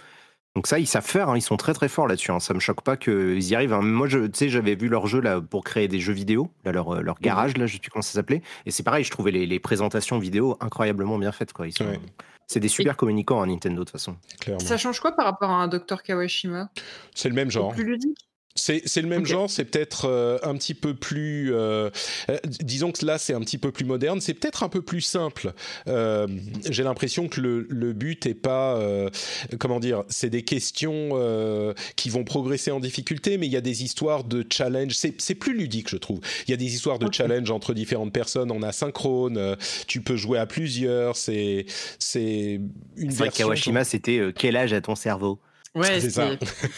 Donc 0.57 0.67
ça, 0.67 0.77
ils 0.77 0.87
savent 0.87 1.05
faire, 1.05 1.29
hein, 1.29 1.37
ils 1.37 1.41
sont 1.41 1.55
très 1.55 1.73
très 1.73 1.87
forts 1.87 2.05
là-dessus. 2.05 2.31
Hein. 2.31 2.41
Ça 2.41 2.53
me 2.53 2.59
choque 2.59 2.81
pas 2.81 2.97
qu'ils 2.97 3.47
y 3.47 3.55
arrivent. 3.55 3.71
Hein. 3.71 3.81
Moi, 3.81 4.09
tu 4.09 4.29
sais, 4.33 4.49
j'avais 4.49 4.75
vu 4.75 4.89
leur 4.89 5.07
jeu 5.07 5.21
là 5.21 5.39
pour 5.39 5.63
créer 5.63 5.87
des 5.87 6.01
jeux 6.01 6.11
vidéo, 6.11 6.51
là, 6.65 6.73
leur, 6.73 7.01
leur 7.01 7.17
garage, 7.21 7.55
là, 7.55 7.65
je 7.65 7.75
sais 7.75 7.79
plus 7.79 7.91
comment 7.91 8.01
ça 8.01 8.11
s'appelait. 8.11 8.41
Et 8.65 8.71
c'est 8.71 8.83
pareil, 8.83 9.05
je 9.05 9.11
trouvais 9.11 9.31
les, 9.31 9.45
les, 9.45 9.59
présentations 9.61 10.19
vidéo 10.19 10.57
incroyablement 10.59 11.17
bien 11.17 11.31
faites. 11.31 11.53
Quoi. 11.53 11.67
Ils 11.67 11.71
sont... 11.71 11.85
Ouais. 11.85 11.99
C'est 12.47 12.59
des 12.59 12.67
super 12.67 12.93
Et... 12.93 12.97
communicants 12.97 13.41
à 13.41 13.45
Nintendo 13.45 13.79
de 13.79 13.83
toute 13.85 13.91
façon. 13.91 14.17
Clairement. 14.41 14.59
Ça 14.59 14.75
change 14.75 14.99
quoi 14.99 15.13
par 15.13 15.23
rapport 15.23 15.49
à 15.49 15.61
un 15.63 15.69
Dr 15.69 16.03
Kawashima? 16.03 16.69
C'est 17.15 17.29
le 17.29 17.35
même 17.35 17.49
genre. 17.49 17.71
Plus 17.71 17.85
ludique? 17.85 18.28
C'est 18.55 19.01
le 19.01 19.07
même 19.07 19.25
genre, 19.25 19.49
c'est 19.49 19.63
peut-être 19.63 20.05
euh, 20.05 20.37
un 20.43 20.53
petit 20.55 20.73
peu 20.73 20.93
plus... 20.93 21.53
euh, 21.53 21.89
euh, 22.29 22.37
disons 22.59 22.91
que 22.91 23.05
là, 23.05 23.17
c'est 23.17 23.33
un 23.33 23.39
petit 23.39 23.57
peu 23.57 23.71
plus 23.71 23.85
moderne, 23.85 24.19
c'est 24.19 24.33
peut-être 24.33 24.63
un 24.63 24.69
peu 24.69 24.81
plus 24.81 24.99
simple. 24.99 25.53
Euh, 25.87 26.27
J'ai 26.69 26.83
l'impression 26.83 27.29
que 27.29 27.39
le, 27.39 27.65
le 27.69 27.93
but 27.93 28.25
est 28.25 28.33
pas... 28.33 28.75
euh, 28.75 29.09
comment 29.59 29.79
dire 29.79 30.03
C'est 30.09 30.29
des 30.29 30.43
questions 30.43 31.11
euh, 31.13 31.73
qui 31.95 32.09
vont 32.09 32.25
progresser 32.25 32.71
en 32.71 32.81
difficulté, 32.81 33.37
mais 33.37 33.47
il 33.47 33.53
y 33.53 33.57
a 33.57 33.61
des 33.61 33.83
histoires 33.83 34.25
de 34.25 34.45
challenge. 34.51 34.93
C'est 34.93 35.35
plus 35.35 35.55
ludique, 35.55 35.87
je 35.89 35.97
trouve. 35.97 36.19
Il 36.47 36.51
y 36.51 36.53
a 36.53 36.57
des 36.57 36.73
histoires 36.73 36.99
de 36.99 37.11
challenge 37.13 37.49
entre 37.51 37.73
différentes 37.73 38.11
personnes 38.11 38.51
en 38.51 38.61
asynchrone. 38.61 39.37
euh, 39.37 39.55
tu 39.87 40.01
peux 40.01 40.17
jouer 40.17 40.37
à 40.37 40.45
plusieurs. 40.45 41.15
C'est 41.15 41.65
c'est 41.97 42.59
une 42.97 43.11
version... 43.11 43.45
Kawashima, 43.45 43.85
c'était 43.85 44.19
euh, 44.19 44.33
quel 44.35 44.57
âge 44.57 44.73
a 44.73 44.81
ton 44.81 44.95
cerveau? 44.95 45.39
Ouais, 45.75 46.01
C'est 46.01 46.09
ça. 46.09 46.29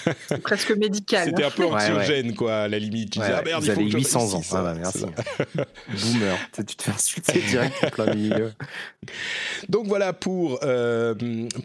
c'est 0.03 0.13
c'est 0.27 0.37
presque 0.43 0.71
médical. 0.75 1.29
C'était 1.29 1.43
un 1.45 1.49
peu 1.49 1.63
Ouais, 1.63 1.69
ouais. 1.71 1.75
anxiogène, 1.75 2.35
quoi, 2.35 2.55
à 2.63 2.67
la 2.67 2.77
limite. 2.77 3.11
Tu 3.11 3.19
Ouais, 3.19 3.25
disais, 3.25 3.37
ah 3.39 3.43
merde, 3.43 3.63
vous 3.63 3.69
il 3.69 3.73
faut 3.73 3.79
avez 3.79 3.85
que 3.89 3.91
je 3.93 3.97
800 3.97 4.33
ans. 4.33 4.41
Ah 4.51 4.61
bah, 4.63 4.73
merci. 4.77 4.99
Boomer. 5.87 6.37
Tu 6.53 6.65
te 6.75 6.83
fais 6.83 6.91
insulter 6.91 7.41
direct 7.49 7.75
en 7.83 7.89
plein 7.89 8.13
milieu. 8.13 8.51
Donc 9.69 9.87
voilà 9.87 10.13
pour, 10.13 10.59
euh, 10.63 11.15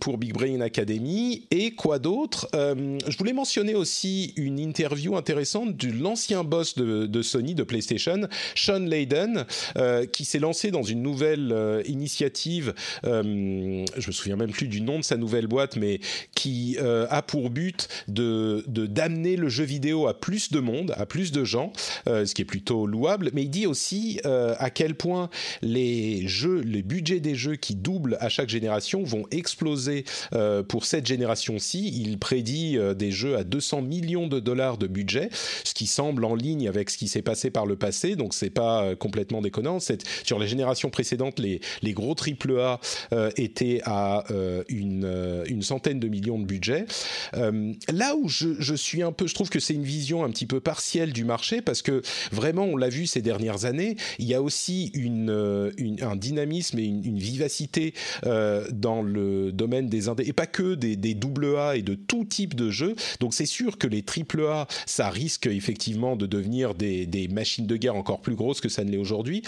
pour 0.01 0.19
Big 0.19 0.33
Brain 0.35 0.61
Academy. 0.61 1.47
Et 1.51 1.73
quoi 1.75 1.99
d'autre? 1.99 2.49
Euh, 2.55 2.99
Je 3.09 3.19
voulais 3.19 3.33
mentionner 3.33 3.75
aussi 3.75 4.33
une 4.37 4.59
interview 4.59 5.17
intéressante 5.17 5.77
de 5.77 5.91
l'ancien 5.91 6.45
boss 6.45 6.77
de, 6.77 7.07
de 7.07 7.23
Sony, 7.23 7.55
de 7.55 7.63
PlayStation, 7.65 8.29
Sean 8.55 8.79
Layden, 8.81 9.47
euh, 9.79 10.07
qui 10.07 10.25
s'est 10.25 10.39
lancé 10.39 10.71
dans 10.71 10.83
une 10.83 11.03
nouvelle 11.03 11.51
euh, 11.53 11.83
initiative. 11.87 12.73
euh, 13.05 13.85
je 13.97 14.07
me 14.07 14.13
souviens 14.13 14.37
même 14.37 14.51
plus 14.53 14.69
du 14.69 14.81
nom 14.81 14.99
de 14.99 15.05
sa 15.05 15.17
nouvelle 15.17 15.47
boîte, 15.47 15.77
mais 15.77 16.01
qui 16.35 16.77
euh, 16.81 17.07
a 17.17 17.23
pour 17.23 17.51
but 17.51 17.89
de 18.09 18.65
d'amener 18.67 19.37
le 19.37 19.49
jeu 19.49 19.65
vidéo 19.65 20.07
à 20.07 20.19
plus 20.19 20.51
de 20.53 20.61
monde, 20.61 20.93
à 20.97 21.07
plus 21.07 21.33
de 21.33 21.45
gens, 21.45 21.73
euh, 22.09 22.27
ce 22.27 22.35
qui 22.35 22.43
est 22.43 22.47
plutôt 22.47 22.87
louable. 22.87 23.31
Mais 23.33 23.43
il 23.43 23.51
dit 23.51 23.67
aussi 23.67 24.21
euh, 24.27 24.55
à 24.59 24.71
quel 24.71 24.95
point 24.95 25.31
les 25.63 26.27
jeux, 26.29 26.61
les 26.61 26.83
budgets 26.83 27.21
des 27.21 27.35
jeux 27.35 27.57
qui 27.57 27.75
doublent 27.75 28.17
à 28.21 28.29
chaque 28.29 28.49
génération 28.49 29.03
vont 29.03 29.25
exploser 29.31 30.05
euh, 30.35 30.63
pour 30.63 30.85
cette 30.85 31.07
génération-ci. 31.07 31.93
Il 32.03 32.19
prédit 32.19 32.77
euh, 32.79 32.95
des 32.95 33.11
jeux 33.11 33.37
à 33.37 33.45
200 33.45 33.83
millions 33.83 34.27
de 34.27 34.41
dollars 34.41 34.79
de 34.79 34.87
budget, 34.87 35.31
ce 35.65 35.75
qui 35.75 35.87
semble 35.87 36.25
en 36.25 36.35
ligne 36.35 36.69
avec 36.69 36.91
ce 36.91 36.99
qui 36.99 37.09
s'est 37.09 37.23
passé 37.23 37.51
par 37.51 37.67
le 37.67 37.77
passé. 37.77 38.17
Donc 38.17 38.35
c'est 38.35 38.51
pas 38.51 38.85
euh, 38.85 38.97
complètement 38.97 39.41
déconnant. 39.41 39.81
C'est- 39.81 40.05
Sur 40.25 40.39
les 40.39 40.49
générations 40.49 40.91
précédentes, 40.91 41.39
les, 41.39 41.61
les 41.83 41.93
gros 41.93 42.15
AAA 42.15 42.81
euh, 43.13 43.31
étaient 43.37 43.81
à 43.85 44.25
une, 44.69 45.43
une 45.47 45.63
centaine 45.63 46.01
de 46.01 46.09
millions 46.09 46.39
de 46.39 46.45
budget. 46.45 46.87
Euh, 47.35 47.73
là 47.93 48.17
où 48.17 48.29
je, 48.29 48.75
suis 48.75 49.03
un 49.03 49.13
peu, 49.13 49.27
je 49.27 49.35
trouve 49.35 49.49
que 49.49 49.61
c'est 49.61 49.75
une 49.75 49.85
vision 49.85 50.25
un 50.25 50.31
petit 50.31 50.47
peu 50.47 50.61
partielle 50.61 51.13
du 51.13 51.25
marché 51.25 51.63
parce 51.63 51.83
que 51.83 52.03
vraiment, 52.33 52.65
on 52.65 52.77
l'a 52.77 52.89
vu 52.89 53.07
ces 53.07 53.23
dernières 53.23 53.65
années, 53.65 53.97
il 54.19 54.27
y 54.27 54.35
a 54.35 54.43
aussi 54.43 54.93
euh, 54.97 55.71
un 56.03 56.17
dynamisme 56.17 56.79
et 56.79 56.85
une, 56.85 57.17
vivacité 57.17 57.95
euh, 58.27 58.67
dans 58.71 59.03
le 59.03 59.51
domaine 59.51 59.89
des 59.89 60.09
indés 60.09 60.25
et 60.27 60.33
pas 60.33 60.47
que 60.47 60.75
des, 60.75 60.97
des 60.97 61.15
double 61.15 61.57
A 61.57 61.77
et 61.77 61.83
de 61.83 61.95
tout 61.95 62.25
type 62.25 62.55
de 62.55 62.71
jeux. 62.71 62.95
Donc 63.21 63.35
c'est 63.35 63.47
sûr 63.47 63.79
que 63.79 63.87
les 63.87 64.03
triple 64.03 64.45
A, 64.45 64.67
ça 64.85 65.09
risque 65.09 65.47
effectivement 65.47 66.17
de 66.17 66.27
devenir 66.27 66.75
des, 66.75 67.07
des 67.07 67.29
machines 67.29 67.67
de 67.67 67.77
guerre 67.77 67.97
encore 67.97 68.21
plus 68.21 68.35
grosses 68.35 68.61
que 68.61 68.69
ça 68.69 68.85
ne 68.85 68.91
l'est 68.91 68.99
aujourd'hui. 68.99 69.43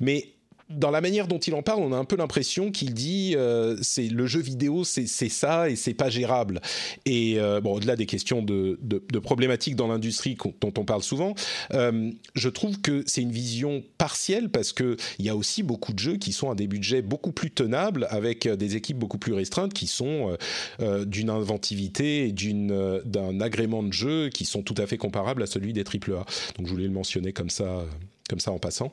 Mais 0.00 0.28
dans 0.70 0.90
la 0.90 1.00
manière 1.00 1.26
dont 1.26 1.38
il 1.38 1.54
en 1.54 1.62
parle, 1.62 1.80
on 1.80 1.92
a 1.92 1.96
un 1.96 2.04
peu 2.04 2.16
l'impression 2.16 2.70
qu'il 2.70 2.94
dit 2.94 3.34
euh, 3.36 3.76
c'est 3.82 4.08
le 4.08 4.26
jeu 4.26 4.40
vidéo, 4.40 4.84
c'est 4.84 5.06
ça 5.06 5.70
et 5.70 5.76
c'est 5.76 5.94
pas 5.94 6.10
gérable. 6.10 6.60
Et 7.06 7.38
euh, 7.38 7.60
bon, 7.60 7.74
au-delà 7.74 7.96
des 7.96 8.06
questions 8.06 8.42
de, 8.42 8.78
de, 8.82 9.02
de 9.10 9.18
problématiques 9.18 9.76
dans 9.76 9.88
l'industrie 9.88 10.36
dont 10.60 10.72
on 10.76 10.84
parle 10.84 11.02
souvent, 11.02 11.34
euh, 11.74 12.10
je 12.34 12.48
trouve 12.48 12.80
que 12.80 13.02
c'est 13.06 13.22
une 13.22 13.32
vision 13.32 13.82
partielle 13.98 14.48
parce 14.50 14.72
que 14.72 14.96
il 15.18 15.24
y 15.24 15.28
a 15.28 15.36
aussi 15.36 15.62
beaucoup 15.62 15.92
de 15.92 15.98
jeux 15.98 16.16
qui 16.16 16.32
sont 16.32 16.50
à 16.50 16.54
des 16.54 16.66
budgets 16.66 17.02
beaucoup 17.02 17.32
plus 17.32 17.50
tenables 17.50 18.06
avec 18.10 18.46
euh, 18.46 18.56
des 18.56 18.76
équipes 18.76 18.98
beaucoup 18.98 19.18
plus 19.18 19.32
restreintes 19.32 19.74
qui 19.74 19.86
sont 19.86 20.30
euh, 20.30 20.36
euh, 20.80 21.04
d'une 21.04 21.30
inventivité 21.30 22.26
et 22.26 22.32
d'une 22.32 23.00
d'un 23.04 23.40
agrément 23.40 23.82
de 23.82 23.92
jeu 23.92 24.28
qui 24.28 24.44
sont 24.44 24.62
tout 24.62 24.74
à 24.78 24.86
fait 24.86 24.96
comparables 24.96 25.42
à 25.42 25.46
celui 25.46 25.72
des 25.72 25.82
AAA. 25.82 26.24
Donc 26.56 26.66
je 26.66 26.70
voulais 26.70 26.84
le 26.84 26.92
mentionner 26.92 27.32
comme 27.32 27.50
ça, 27.50 27.84
comme 28.28 28.40
ça 28.40 28.52
en 28.52 28.58
passant. 28.58 28.92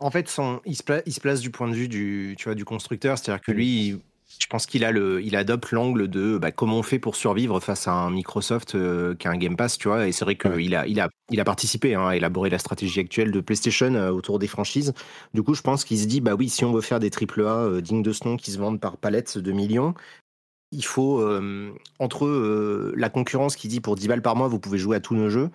En 0.00 0.10
fait, 0.10 0.28
son, 0.28 0.60
il, 0.64 0.76
se 0.76 0.82
place, 0.82 1.02
il 1.06 1.12
se 1.12 1.20
place 1.20 1.40
du 1.40 1.50
point 1.50 1.68
de 1.68 1.74
vue 1.74 1.88
du, 1.88 2.34
tu 2.38 2.44
vois, 2.44 2.54
du 2.54 2.64
constructeur, 2.64 3.18
c'est-à-dire 3.18 3.42
que 3.42 3.52
lui, 3.52 3.88
il- 3.88 4.00
je 4.38 4.46
pense 4.46 4.64
qu'il 4.66 4.82
a 4.84 4.90
le, 4.92 5.22
il 5.22 5.36
adopte 5.36 5.72
l'angle 5.72 6.08
de 6.08 6.38
bah, 6.38 6.50
comment 6.52 6.78
on 6.78 6.82
fait 6.82 6.98
pour 6.98 7.16
survivre 7.16 7.60
face 7.60 7.86
à 7.86 7.92
un 7.92 8.10
Microsoft 8.10 8.74
euh, 8.74 9.14
qui 9.14 9.28
a 9.28 9.30
un 9.30 9.36
Game 9.36 9.56
Pass, 9.56 9.76
tu 9.76 9.88
vois. 9.88 10.08
Et 10.08 10.12
c'est 10.12 10.24
vrai 10.24 10.36
qu'il 10.36 10.74
a, 10.74 10.86
il 10.86 11.00
a, 11.00 11.08
il 11.30 11.38
a 11.40 11.44
participé 11.44 11.94
hein, 11.94 12.08
à 12.08 12.16
élaborer 12.16 12.48
la 12.48 12.58
stratégie 12.58 13.00
actuelle 13.00 13.30
de 13.30 13.40
PlayStation 13.40 13.94
euh, 13.94 14.10
autour 14.10 14.38
des 14.38 14.46
franchises. 14.46 14.94
Du 15.34 15.42
coup, 15.42 15.54
je 15.54 15.60
pense 15.62 15.84
qu'il 15.84 15.98
se 15.98 16.06
dit, 16.06 16.20
bah 16.22 16.34
oui, 16.34 16.48
si 16.48 16.64
on 16.64 16.72
veut 16.72 16.80
faire 16.80 16.98
des 16.98 17.10
AAA 17.10 17.42
euh, 17.44 17.80
dignes 17.82 18.02
de 18.02 18.12
ce 18.12 18.26
nom 18.26 18.36
qui 18.38 18.52
se 18.52 18.58
vendent 18.58 18.80
par 18.80 18.96
palettes 18.96 19.36
de 19.36 19.52
millions, 19.52 19.94
il 20.72 20.84
faut, 20.84 21.20
euh, 21.20 21.70
entre 21.98 22.92
la 22.96 23.10
concurrence 23.10 23.56
qui 23.56 23.68
dit 23.68 23.80
pour 23.80 23.96
10 23.96 24.08
balles 24.08 24.22
par 24.22 24.36
mois, 24.36 24.48
vous 24.48 24.58
pouvez 24.58 24.78
jouer 24.78 24.96
à 24.96 25.00
tous 25.00 25.14
nos 25.14 25.28
jeux, 25.28 25.50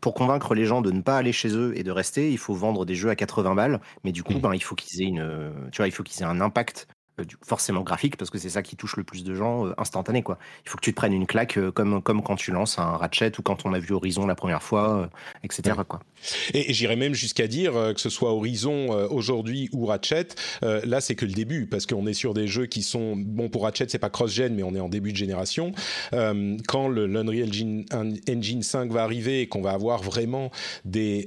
pour 0.00 0.14
convaincre 0.14 0.54
les 0.54 0.64
gens 0.64 0.80
de 0.82 0.90
ne 0.90 1.00
pas 1.02 1.16
aller 1.18 1.32
chez 1.32 1.50
eux 1.56 1.76
et 1.78 1.82
de 1.82 1.90
rester, 1.90 2.30
il 2.30 2.38
faut 2.38 2.54
vendre 2.54 2.84
des 2.86 2.94
jeux 2.94 3.10
à 3.10 3.16
80 3.16 3.54
balles. 3.54 3.80
Mais 4.04 4.12
du 4.12 4.22
coup, 4.22 4.38
Mhm. 4.38 4.40
ben, 4.40 4.54
il 4.54 4.62
faut 4.62 4.74
qu'ils 4.74 5.02
aient 5.02 5.06
une, 5.06 5.68
tu 5.72 5.78
vois, 5.78 5.88
il 5.88 5.92
faut 5.92 6.02
qu'ils 6.02 6.22
aient 6.22 6.26
un 6.26 6.40
impact 6.40 6.86
du- 7.24 7.36
forcément 7.44 7.82
graphique 7.82 8.16
parce 8.16 8.30
que 8.30 8.38
c'est 8.38 8.48
ça 8.50 8.62
qui 8.62 8.76
touche 8.76 8.96
le 8.96 9.04
plus 9.04 9.24
de 9.24 9.34
gens 9.34 9.66
euh, 9.66 9.74
instantané 9.78 10.22
quoi. 10.22 10.38
Il 10.64 10.68
faut 10.70 10.76
que 10.76 10.82
tu 10.82 10.90
te 10.92 10.96
prennes 10.96 11.12
une 11.12 11.26
claque 11.26 11.56
euh, 11.58 11.70
comme 11.72 12.02
comme 12.02 12.22
quand 12.22 12.36
tu 12.36 12.50
lances 12.52 12.78
un 12.78 12.96
Ratchet 12.96 13.32
ou 13.38 13.42
quand 13.42 13.64
on 13.66 13.72
a 13.72 13.78
vu 13.78 13.92
Horizon 13.94 14.26
la 14.26 14.34
première 14.34 14.62
fois, 14.62 15.02
euh, 15.02 15.06
etc. 15.44 15.76
quoi. 15.88 16.00
Et, 16.54 16.70
et 16.70 16.74
j'irais 16.74 16.96
même 16.96 17.14
jusqu'à 17.14 17.46
dire 17.46 17.72
que 17.94 18.00
ce 18.00 18.08
soit 18.10 18.32
Horizon 18.32 18.88
aujourd'hui 19.10 19.68
ou 19.72 19.86
Ratchet, 19.86 20.28
là 20.62 21.00
c'est 21.00 21.14
que 21.14 21.24
le 21.24 21.32
début 21.32 21.66
parce 21.66 21.86
qu'on 21.86 22.06
est 22.06 22.12
sur 22.14 22.32
des 22.34 22.46
jeux 22.46 22.66
qui 22.66 22.82
sont 22.82 23.14
bon 23.16 23.48
pour 23.48 23.62
Ratchet 23.64 23.86
c'est 23.88 23.98
pas 23.98 24.10
cross-gen 24.10 24.54
mais 24.54 24.62
on 24.62 24.74
est 24.74 24.80
en 24.80 24.88
début 24.88 25.12
de 25.12 25.16
génération. 25.16 25.72
Quand 26.12 26.88
le 26.88 27.06
l'Unreal 27.06 27.48
Engine, 27.48 27.84
un- 27.90 28.14
Engine 28.32 28.62
5 28.62 28.90
va 28.92 29.02
arriver 29.02 29.40
et 29.42 29.46
qu'on 29.48 29.62
va 29.62 29.72
avoir 29.72 30.02
vraiment 30.02 30.50
des 30.84 31.26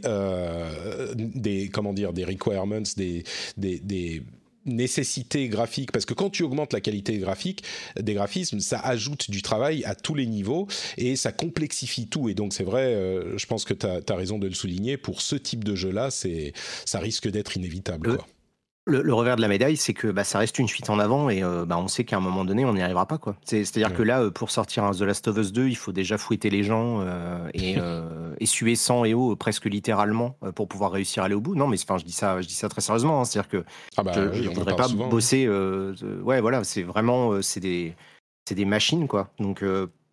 des 1.15 1.69
comment 1.69 1.93
dire 1.93 2.13
des 2.13 2.25
requirements 2.25 2.81
des 2.97 3.23
des, 3.57 3.79
des 3.79 4.23
nécessités 4.65 5.47
graphiques 5.47 5.91
parce 5.91 6.05
que 6.05 6.13
quand 6.13 6.29
tu 6.29 6.43
augmentes 6.43 6.73
la 6.73 6.81
qualité 6.81 7.17
graphique 7.17 7.63
des 7.99 8.13
graphismes 8.13 8.59
ça 8.59 8.79
ajoute 8.79 9.29
du 9.29 9.41
travail 9.41 9.83
à 9.85 9.95
tous 9.95 10.15
les 10.15 10.25
niveaux 10.25 10.67
et 10.97 11.15
ça 11.15 11.31
complexifie 11.31 12.07
tout 12.07 12.29
et 12.29 12.33
donc 12.33 12.53
c'est 12.53 12.63
vrai 12.63 12.93
euh, 12.93 13.37
je 13.37 13.45
pense 13.45 13.65
que 13.65 13.73
tu 13.73 13.85
as, 13.85 14.15
raison 14.15 14.39
de 14.39 14.47
le 14.47 14.53
souligner 14.53 14.97
pour 14.97 15.21
ce 15.21 15.35
type 15.35 15.63
de 15.63 15.75
jeu 15.75 15.91
là 15.91 16.09
c'est 16.09 16.53
ça 16.85 16.99
risque 16.99 17.29
d'être 17.29 17.57
inévitable 17.57 18.09
Le- 18.09 18.17
quoi. 18.17 18.27
Le, 18.87 19.01
le 19.01 19.13
revers 19.15 19.35
de 19.35 19.41
la 19.41 19.47
médaille, 19.47 19.77
c'est 19.77 19.95
que 19.95 20.07
bah, 20.07 20.23
ça 20.23 20.37
reste 20.37 20.59
une 20.59 20.67
fuite 20.67 20.91
en 20.91 20.99
avant 20.99 21.29
et 21.29 21.41
euh, 21.43 21.65
bah, 21.65 21.75
on 21.79 21.87
sait 21.87 22.03
qu'à 22.03 22.17
un 22.17 22.19
moment 22.19 22.45
donné, 22.45 22.65
on 22.65 22.73
n'y 22.73 22.83
arrivera 22.83 23.07
pas. 23.07 23.17
quoi. 23.17 23.35
C'est-à-dire 23.43 23.89
Ouais. 23.89 23.95
que 23.95 24.03
là, 24.03 24.21
euh, 24.21 24.29
pour 24.29 24.51
sortir 24.51 24.83
un 24.83 24.91
The 24.91 25.01
Last 25.01 25.27
of 25.27 25.37
Us 25.37 25.51
2, 25.51 25.67
il 25.67 25.75
faut 25.75 25.91
déjà 25.91 26.19
fouetter 26.19 26.51
les 26.51 26.61
gens 26.61 26.99
euh, 27.01 27.49
et, 27.55 27.77
euh, 27.79 28.35
et 28.39 28.45
suer 28.45 28.75
sang 28.75 29.03
et 29.03 29.15
eau 29.15 29.35
presque 29.35 29.65
littéralement 29.65 30.37
pour 30.53 30.67
pouvoir 30.67 30.91
réussir 30.91 31.23
à 31.23 31.25
aller 31.25 31.33
au 31.35 31.41
bout. 31.41 31.55
Non, 31.55 31.65
mais 31.67 31.77
je 31.77 32.03
dis 32.05 32.11
ça, 32.11 32.39
je 32.41 32.47
dis 32.47 32.53
ça 32.53 32.69
très 32.69 32.81
sérieusement. 32.81 33.21
hein. 33.21 33.25
C'est-à-dire 33.25 33.49
que 33.49 33.65
Ah 33.97 34.03
bah 34.03 34.11
je, 34.13 34.21
oui, 34.21 34.43
je 34.43 34.49
on 34.49 34.51
en 34.51 34.55
voudrais 34.55 34.75
pas 34.75 34.87
souvent, 34.87 35.05
hein. 35.05 35.09
bosser. 35.09 35.47
ouais, 35.49 36.41
voilà, 36.41 36.63
c'est 36.63 36.83
vraiment, 36.83 37.41
c'est 37.41 37.59
des, 37.59 37.95
machines, 38.65 39.07
quoi. 39.07 39.29
Donc, 39.39 39.63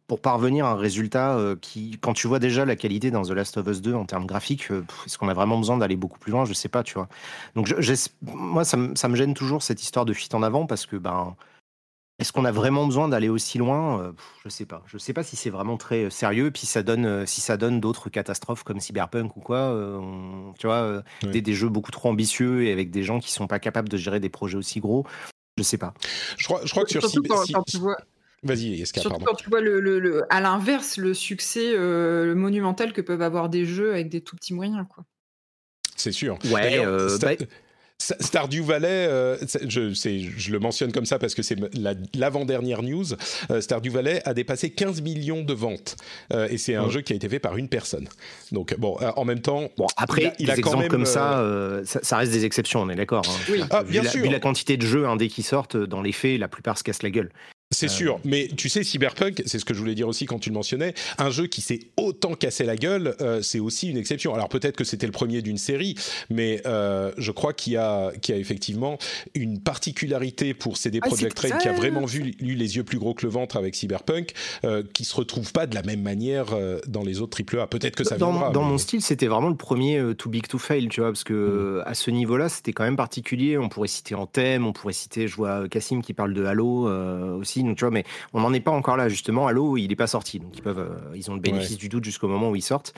pour 0.09 0.21
parvenir 0.21 0.67
à 0.67 0.73
un 0.73 0.77
résultat 0.77 1.37
euh, 1.37 1.57
qui, 1.61 1.99
quand 2.01 2.13
tu 2.13 2.27
vois 2.27 2.39
déjà 2.39 2.65
la 2.65 2.77
qualité 2.77 3.11
dans 3.11 3.23
The 3.23 3.31
Last 3.31 3.57
of 3.57 3.67
Us 3.67 3.81
2 3.81 3.95
en 3.95 4.05
termes 4.05 4.27
graphiques, 4.27 4.71
euh, 4.71 4.85
est-ce 5.07 5.17
qu'on 5.19 5.29
a 5.29 5.35
vraiment 5.35 5.59
besoin 5.59 5.79
d'aller 5.79 5.97
beaucoup 5.97 6.19
plus 6.19 6.33
loin? 6.33 6.45
Je 6.45 6.53
sais 6.53 6.69
pas, 6.69 6.83
tu 6.83 6.95
vois. 6.95 7.09
Donc, 7.55 7.67
je- 7.67 8.09
moi, 8.23 8.65
ça, 8.65 8.77
me- 8.77 8.95
ça 8.95 9.09
me 9.09 9.17
gêne 9.17 9.35
toujours 9.35 9.63
cette 9.63 9.83
histoire 9.83 10.05
de 10.05 10.13
fuite 10.13 10.35
en 10.35 10.43
avant 10.43 10.67
parce 10.67 10.87
que, 10.87 10.97
ben. 10.97 11.35
Est-ce 12.19 12.31
qu'on 12.31 12.45
a 12.45 12.53
vraiment 12.53 12.87
besoin 12.87 13.09
d'aller 13.09 13.29
aussi 13.31 13.59
loin? 13.59 14.01
Euh, 14.01 14.13
Je 14.45 14.49
sais 14.49 14.67
pas. 14.67 14.83
Je 14.87 14.97
sais 14.99 15.13
pas 15.13 15.25
si 15.25 15.35
c'est 15.35 15.51
vraiment 15.51 15.77
très 15.77 16.09
sérieux. 16.11 16.53
Puis 16.53 16.67
ça 16.67 16.85
donne, 16.85 17.05
euh, 17.05 17.27
si 17.27 17.41
ça 17.41 17.57
donne 17.57 17.81
d'autres 17.81 18.11
catastrophes 18.11 18.63
comme 18.63 18.79
Cyberpunk 18.79 19.37
ou 19.37 19.41
quoi. 19.41 19.57
euh, 19.57 19.97
on- 19.99 20.53
tu 20.57 20.67
vois, 20.69 20.77
euh, 20.77 21.03
des, 21.33 21.41
des 21.41 21.55
jeux 21.55 21.71
beaucoup 21.71 21.91
trop 21.91 22.11
ambitieux 22.11 22.65
et 22.65 22.71
avec 22.71 22.91
des 22.91 23.03
gens 23.03 23.19
qui 23.19 23.33
sont 23.33 23.49
pas 23.49 23.59
capables 23.59 23.89
de 23.89 23.97
gérer 23.97 24.21
des 24.21 24.29
projets 24.29 24.59
aussi 24.59 24.79
gros. 24.79 25.05
Je 25.59 25.65
sais 25.65 25.79
pas. 25.79 25.95
je 26.39 26.45
crois 26.45 26.61
je 26.65 26.71
crois 26.71 26.85
que 26.85 26.91
sur 26.91 27.01
Surtout 27.03 27.23
Cyber- 27.23 27.29
quand, 27.35 27.45
Cy- 27.45 27.53
quand 27.55 27.63
tu 27.65 27.79
vois, 27.79 27.97
vas-y 28.43 28.81
Eska 28.83 29.01
surtout 29.01 29.19
pardon 29.19 29.25
quand 29.27 29.37
tu 29.37 29.49
vois 29.51 29.61
le, 29.61 29.81
le- 29.81 29.99
le- 30.01 30.23
à 30.31 30.41
l'inverse 30.41 30.97
le 30.97 31.15
succès 31.15 31.73
euh, 31.75 32.35
monumental 32.35 32.93
que 32.93 33.01
peuvent 33.01 33.23
avoir 33.23 33.49
des 33.49 33.65
jeux 33.65 33.93
avec 33.93 34.09
des 34.09 34.21
tout 34.21 34.37
petits 34.37 34.55
moyens. 34.55 34.85
Quoi. 34.93 35.05
c'est 35.97 36.13
sûr 36.13 36.39
Ouais, 36.51 36.79
euh, 36.85 37.17
bah- 37.19 37.35
Sta- 38.01 38.21
Stardew 38.21 38.63
Valley, 38.65 38.89
euh, 39.09 39.37
je, 39.69 39.95
c'est- 39.95 40.19
je 40.23 40.51
le 40.51 40.59
mentionne 40.59 40.91
comme 40.91 41.05
ça 41.07 41.21
parce 41.21 41.37
que 41.37 41.43
c'est 41.45 41.55
la- 41.79 41.95
l'avant-dernière 42.17 42.83
news. 42.83 43.05
euh, 43.53 43.61
Stardew 43.61 43.91
Valley 43.93 44.21
a 44.25 44.35
dépassé 44.35 44.71
15 44.71 45.01
millions 45.03 45.45
de 45.45 45.53
ventes 45.55 45.95
euh, 46.33 46.49
et 46.51 46.59
c'est 46.59 46.75
un 46.75 46.87
Ouais. 46.87 46.91
jeu 46.91 47.01
qui 47.03 47.13
a 47.13 47.17
été 47.17 47.29
fait 47.29 47.39
par 47.39 47.57
une 47.57 47.69
personne. 47.69 48.09
Donc 48.51 48.75
bon, 48.77 48.97
euh, 49.03 49.13
en 49.15 49.25
même 49.25 49.41
temps, 49.41 49.71
Bon, 49.77 49.87
après, 49.97 50.23
il 50.23 50.27
a- 50.27 50.35
il 50.41 50.51
a 50.51 50.57
des 50.57 50.63
quand 50.63 50.71
exemples 50.71 50.83
même, 50.83 50.91
comme 50.91 51.07
ça, 51.07 51.45
ça, 51.85 52.01
ça 52.03 52.17
reste 52.17 52.33
des 52.33 52.45
exceptions, 52.45 52.81
on 52.83 52.89
est 52.91 52.97
d'accord. 52.97 53.23
hein. 53.29 53.41
Oui. 53.53 53.63
Ah, 53.71 53.85
vu, 53.85 53.93
bien 53.93 54.03
la, 54.03 54.11
sûr. 54.11 54.23
vu 54.25 54.29
la 54.31 54.41
quantité 54.41 54.77
de 54.77 54.85
jeux 54.85 55.07
indés 55.07 55.29
qui 55.29 55.45
sortent, 55.45 55.77
dans 55.77 56.03
les 56.03 56.11
faits, 56.13 56.41
la 56.41 56.49
plupart 56.49 56.79
se 56.79 56.83
cassent 56.83 57.05
la 57.05 57.11
gueule. 57.11 57.31
C'est 57.73 57.89
sûr, 57.89 58.21
mais 58.25 58.49
tu 58.57 58.69
sais, 58.69 58.85
Cyberpunk, 58.85 59.43
c'est 59.47 59.59
ce 59.59 59.65
que 59.65 59.75
je 59.75 59.79
voulais 59.79 59.95
dire 59.95 60.07
aussi 60.09 60.27
quand 60.27 60.39
tu 60.39 60.51
le 60.51 60.55
mentionnais, 60.55 60.95
un 61.19 61.31
jeu 61.31 61.47
qui 61.47 61.61
s'est 61.61 61.81
autant 61.97 62.35
cassé 62.35 62.65
la 62.65 62.77
gueule, 62.77 63.17
euh, 63.21 63.43
c'est 63.43 63.59
aussi 63.61 63.89
une 63.91 63.97
exception. 63.97 64.35
Alors 64.35 64.49
peut-être 64.49 64.77
que 64.77 64.85
c'était 64.85 65.07
le 65.07 65.13
premier 65.13 65.43
d'une 65.43 65.59
série, 65.59 65.95
mais 66.31 66.61
euh, 66.67 67.13
je 67.19 67.33
crois 67.33 67.53
qu'il 67.53 67.73
y, 67.73 67.77
a, 67.77 68.13
qu'il 68.21 68.35
y 68.35 68.39
a 68.39 68.41
effectivement 68.41 68.99
une 69.35 69.61
particularité 69.61 70.55
pour 70.55 70.77
CD 70.77 71.01
Ah, 71.03 71.07
Projekt 71.07 71.39
Red 71.39 71.59
qui 71.59 71.69
a 71.69 71.73
vraiment 71.73 72.05
vu 72.05 72.35
lui, 72.41 72.55
les 72.57 72.77
yeux 72.77 72.85
plus 72.85 72.99
gros 72.99 73.15
que 73.15 73.25
le 73.27 73.33
ventre 73.33 73.57
avec 73.57 73.75
Cyberpunk, 73.75 74.33
euh, 74.65 74.83
qui 74.93 75.05
se 75.05 75.15
retrouve 75.17 75.53
pas 75.53 75.67
de 75.67 75.75
la 75.75 75.83
même 75.83 76.03
manière 76.03 76.53
euh, 76.53 76.79
dans 76.87 77.03
les 77.03 77.21
autres 77.21 77.39
AAA. 77.43 77.67
Peut-être 77.67 77.97
que 77.97 78.05
ça 78.05 78.17
dans, 78.17 78.31
viendra. 78.33 78.51
dans 78.51 78.63
mais- 78.65 78.71
mon 78.71 78.79
style, 78.79 79.03
c'était 79.03 79.27
vraiment 79.27 79.49
le 79.49 79.57
premier 79.57 79.99
euh, 79.99 80.15
too 80.15 80.29
big 80.31 80.47
to 80.47 80.59
fail, 80.59 80.89
tu 80.89 81.01
vois, 81.01 81.11
parce 81.11 81.25
que 81.25 81.33
euh, 81.35 81.83
à 81.89 81.95
ce 81.95 82.11
niveau-là, 82.11 82.49
c'était 82.49 82.73
quand 82.73 82.85
même 82.85 82.97
particulier. 82.97 83.59
On 83.59 83.69
pourrait 83.69 83.89
citer 83.89 84.15
Anthem, 84.15 84.67
on 84.67 84.73
pourrait 84.73 84.93
citer, 84.93 85.27
je 85.29 85.37
vois 85.37 85.69
Cassim 85.69 86.01
qui 86.03 86.13
parle 86.15 86.35
de 86.35 86.45
Halo 86.45 86.89
euh, 86.89 87.39
aussi, 87.63 87.69
donc 87.69 87.77
tu 87.77 87.85
vois, 87.85 87.91
mais 87.93 88.05
on 88.33 88.41
n'en 88.41 88.53
est 88.53 88.61
pas 88.61 88.71
encore 88.73 88.97
là 88.97 89.09
justement. 89.09 89.47
Halo, 89.47 89.77
il 89.77 89.89
n'est 89.89 89.97
pas 89.97 90.07
sorti, 90.07 90.39
donc 90.41 90.57
ils 90.57 90.63
peuvent, 90.63 90.79
euh, 90.79 91.15
ils 91.17 91.31
ont 91.31 91.35
le 91.35 91.41
bénéfice 91.41 91.71
Ouais. 91.73 91.77
du 91.77 91.89
doute 91.89 92.05
jusqu'au 92.05 92.29
moment 92.29 92.51
où 92.51 92.57
ils 92.57 92.63
sortent. 92.63 92.95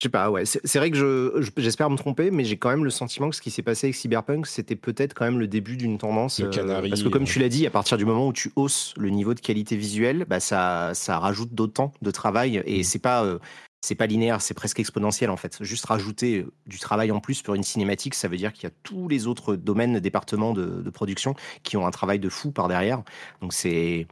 Je 0.00 0.06
sais 0.06 0.10
pas, 0.10 0.30
ouais, 0.30 0.44
c'est 0.44 0.76
vrai 0.78 0.92
que 0.92 0.96
je- 0.96 1.32
je- 1.42 1.50
j'espère 1.56 1.90
me 1.90 1.96
tromper, 1.96 2.30
mais 2.30 2.44
j'ai 2.44 2.56
quand 2.56 2.68
même 2.70 2.84
le 2.84 2.90
sentiment 2.90 3.30
que 3.30 3.34
ce 3.34 3.42
qui 3.42 3.50
s'est 3.50 3.62
passé 3.64 3.88
avec 3.88 3.96
Cyberpunk, 3.96 4.46
c'était 4.46 4.76
peut-être 4.76 5.12
quand 5.12 5.24
même 5.24 5.40
le 5.40 5.48
début 5.48 5.76
d'une 5.76 5.98
tendance. 5.98 6.38
Euh, 6.38 6.88
parce 6.88 7.02
que 7.02 7.08
comme 7.08 7.22
euh. 7.24 7.26
tu 7.26 7.40
l'as 7.40 7.48
dit, 7.48 7.66
à 7.66 7.70
partir 7.70 7.96
du 7.98 8.04
moment 8.04 8.28
où 8.28 8.32
tu 8.32 8.52
hausses 8.54 8.94
le 8.96 9.10
niveau 9.10 9.34
de 9.34 9.40
qualité 9.40 9.74
visuelle, 9.74 10.24
bah 10.28 10.38
ça, 10.38 10.92
ça 10.94 11.18
rajoute 11.18 11.52
d'autant 11.52 11.92
de 12.00 12.10
travail 12.12 12.62
et 12.64 12.84
c'est 12.84 13.00
pas. 13.00 13.24
euh, 13.24 13.40
c'est 13.80 13.94
pas 13.94 14.06
linéaire, 14.06 14.40
c'est 14.40 14.54
presque 14.54 14.80
exponentiel 14.80 15.30
en 15.30 15.36
fait. 15.36 15.62
Juste 15.62 15.86
rajouter 15.86 16.38
euh, 16.40 16.52
du 16.66 16.78
travail 16.78 17.10
en 17.12 17.20
plus 17.20 17.42
pour 17.42 17.54
une 17.54 17.62
cinématique, 17.62 18.14
ça 18.14 18.28
veut 18.28 18.36
dire 18.36 18.52
qu'il 18.52 18.64
y 18.64 18.66
a 18.66 18.74
tous 18.82 19.08
les 19.08 19.26
autres 19.26 19.54
domaines, 19.56 20.00
départements 20.00 20.52
de, 20.52 20.64
de 20.82 20.90
production 20.90 21.34
qui 21.62 21.76
ont 21.76 21.86
un 21.86 21.90
travail 21.90 22.18
de 22.18 22.28
fou 22.28 22.50
par 22.50 22.68
derrière. 22.68 23.02
Donc 23.40 23.52
c'est. 23.52 24.06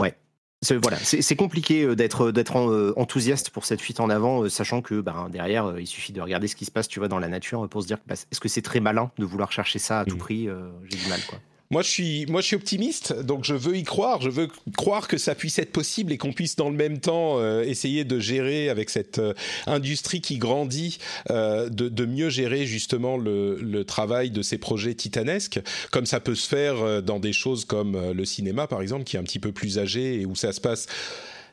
Ouais. 0.00 0.16
C'est- 0.62 0.76
Voilà, 0.76 0.96
c'est 0.98 1.36
compliqué 1.36 1.82
euh, 1.82 1.94
d'être 1.96 2.30
d'être 2.32 2.56
euh, 2.58 2.92
enthousiaste 2.96 3.50
pour 3.50 3.64
cette 3.66 3.80
fuite 3.80 4.00
en 4.00 4.08
avant, 4.08 4.48
sachant 4.48 4.80
que 4.82 5.00
ben, 5.00 5.28
derrière, 5.30 5.78
il 5.78 5.86
suffit 5.86 6.12
de 6.12 6.20
regarder 6.20 6.46
ce 6.48 6.56
qui 6.56 6.64
se 6.64 6.70
passe, 6.70 6.88
tu 6.88 6.98
vois, 6.98 7.08
dans 7.08 7.18
la 7.18 7.28
nature, 7.28 7.68
pour 7.68 7.82
se 7.82 7.86
dire, 7.86 7.98
bah, 8.06 8.14
est-ce 8.14 8.40
que 8.40 8.48
c'est 8.48 8.62
très 8.62 8.80
malin 8.80 9.10
de 9.18 9.24
vouloir 9.24 9.52
chercher 9.52 9.78
ça 9.78 10.00
à 10.00 10.04
tout 10.04 10.14
Mhm. 10.14 10.20
prix 10.20 10.48
J'ai 10.84 10.96
du 10.98 11.08
mal, 11.08 11.20
quoi. 11.28 11.38
Moi 11.70 11.82
je, 11.82 11.88
suis, 11.88 12.26
moi, 12.26 12.40
je 12.40 12.46
suis 12.46 12.56
optimiste, 12.56 13.12
donc 13.12 13.44
je 13.44 13.54
veux 13.54 13.76
y 13.76 13.82
croire. 13.82 14.20
Je 14.20 14.30
veux 14.30 14.48
croire 14.76 15.08
que 15.08 15.18
ça 15.18 15.34
puisse 15.34 15.58
être 15.58 15.72
possible 15.72 16.12
et 16.12 16.18
qu'on 16.18 16.32
puisse, 16.32 16.54
dans 16.54 16.70
le 16.70 16.76
même 16.76 17.00
temps, 17.00 17.40
euh, 17.40 17.62
essayer 17.62 18.04
de 18.04 18.20
gérer 18.20 18.68
avec 18.68 18.88
cette 18.88 19.18
euh, 19.18 19.34
industrie 19.66 20.20
qui 20.20 20.38
grandit, 20.38 20.98
euh, 21.30 21.68
de, 21.68 22.06
mieux 22.06 22.30
gérer 22.30 22.66
justement 22.66 23.16
le, 23.16 23.56
le 23.56 23.84
travail 23.84 24.30
de 24.30 24.42
ces 24.42 24.58
projets 24.58 24.94
titanesques, 24.94 25.60
comme 25.90 26.06
ça 26.06 26.20
peut 26.20 26.36
se 26.36 26.48
faire 26.48 27.02
dans 27.02 27.18
des 27.18 27.32
choses 27.32 27.64
comme 27.64 28.12
le 28.12 28.24
cinéma, 28.24 28.68
par 28.68 28.80
exemple, 28.80 29.02
qui 29.02 29.16
est 29.16 29.18
un 29.18 29.24
petit 29.24 29.40
peu 29.40 29.50
plus 29.50 29.78
âgé 29.80 30.20
et 30.20 30.26
où 30.26 30.36
ça 30.36 30.52
se 30.52 30.60
passe 30.60 30.86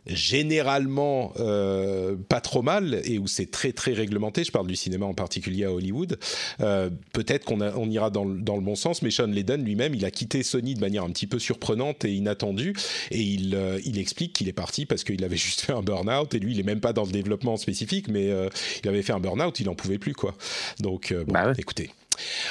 généralement 0.05 1.33
euh, 1.39 2.15
pas 2.29 2.41
trop 2.41 2.61
mal 2.61 3.01
et 3.05 3.19
où 3.19 3.27
c'est 3.27 3.49
très 3.49 3.71
très 3.71 3.93
réglementé. 3.93 4.43
Je 4.43 4.51
parle 4.51 4.67
du 4.67 4.75
cinéma 4.75 5.05
en 5.05 5.13
particulier 5.13 5.65
à 5.65 5.71
Hollywood. 5.71 6.17
Euh, 6.61 6.89
Peut-être 7.13 7.45
qu'on 7.45 7.61
on 7.61 7.89
ira 7.89 8.09
dans, 8.09 8.25
le- 8.25 8.41
dans 8.41 8.55
le 8.55 8.61
bon 8.61 8.75
sens, 8.75 9.01
mais 9.01 9.11
Sean 9.11 9.27
Layden 9.27 9.63
lui-même, 9.63 9.93
il 9.95 10.03
a 10.05 10.11
quitté 10.11 10.43
Sony 10.43 10.73
de 10.75 10.79
manière 10.79 11.03
un 11.03 11.09
petit 11.11 11.27
peu 11.27 11.39
surprenante 11.39 12.05
et 12.05 12.13
inattendue 12.13 12.73
et 13.11 13.21
il, 13.21 13.55
euh, 13.55 13.79
il 13.85 13.97
explique 13.99 14.33
qu'il 14.33 14.47
est 14.49 14.53
parti 14.53 14.85
parce 14.85 15.03
qu'il 15.03 15.23
avait 15.23 15.37
juste 15.37 15.61
fait 15.61 15.73
un 15.73 15.81
burn-out 15.81 16.33
et 16.33 16.39
lui, 16.39 16.53
il 16.53 16.59
est 16.59 16.63
même 16.63 16.79
pas 16.81 16.93
dans 16.93 17.05
le 17.05 17.11
développement 17.11 17.57
spécifique, 17.57 18.07
mais 18.07 18.29
il 18.83 18.89
avait 18.89 19.01
fait 19.03 19.13
un 19.13 19.19
burn-out, 19.19 19.59
il 19.59 19.69
en 19.69 19.75
pouvait 19.75 19.97
plus 19.99 20.13
quoi. 20.13 20.35
Donc 20.79 21.13
bon, 21.13 21.31
Bah 21.33 21.47
ouais. 21.47 21.53
écoutez. 21.57 21.91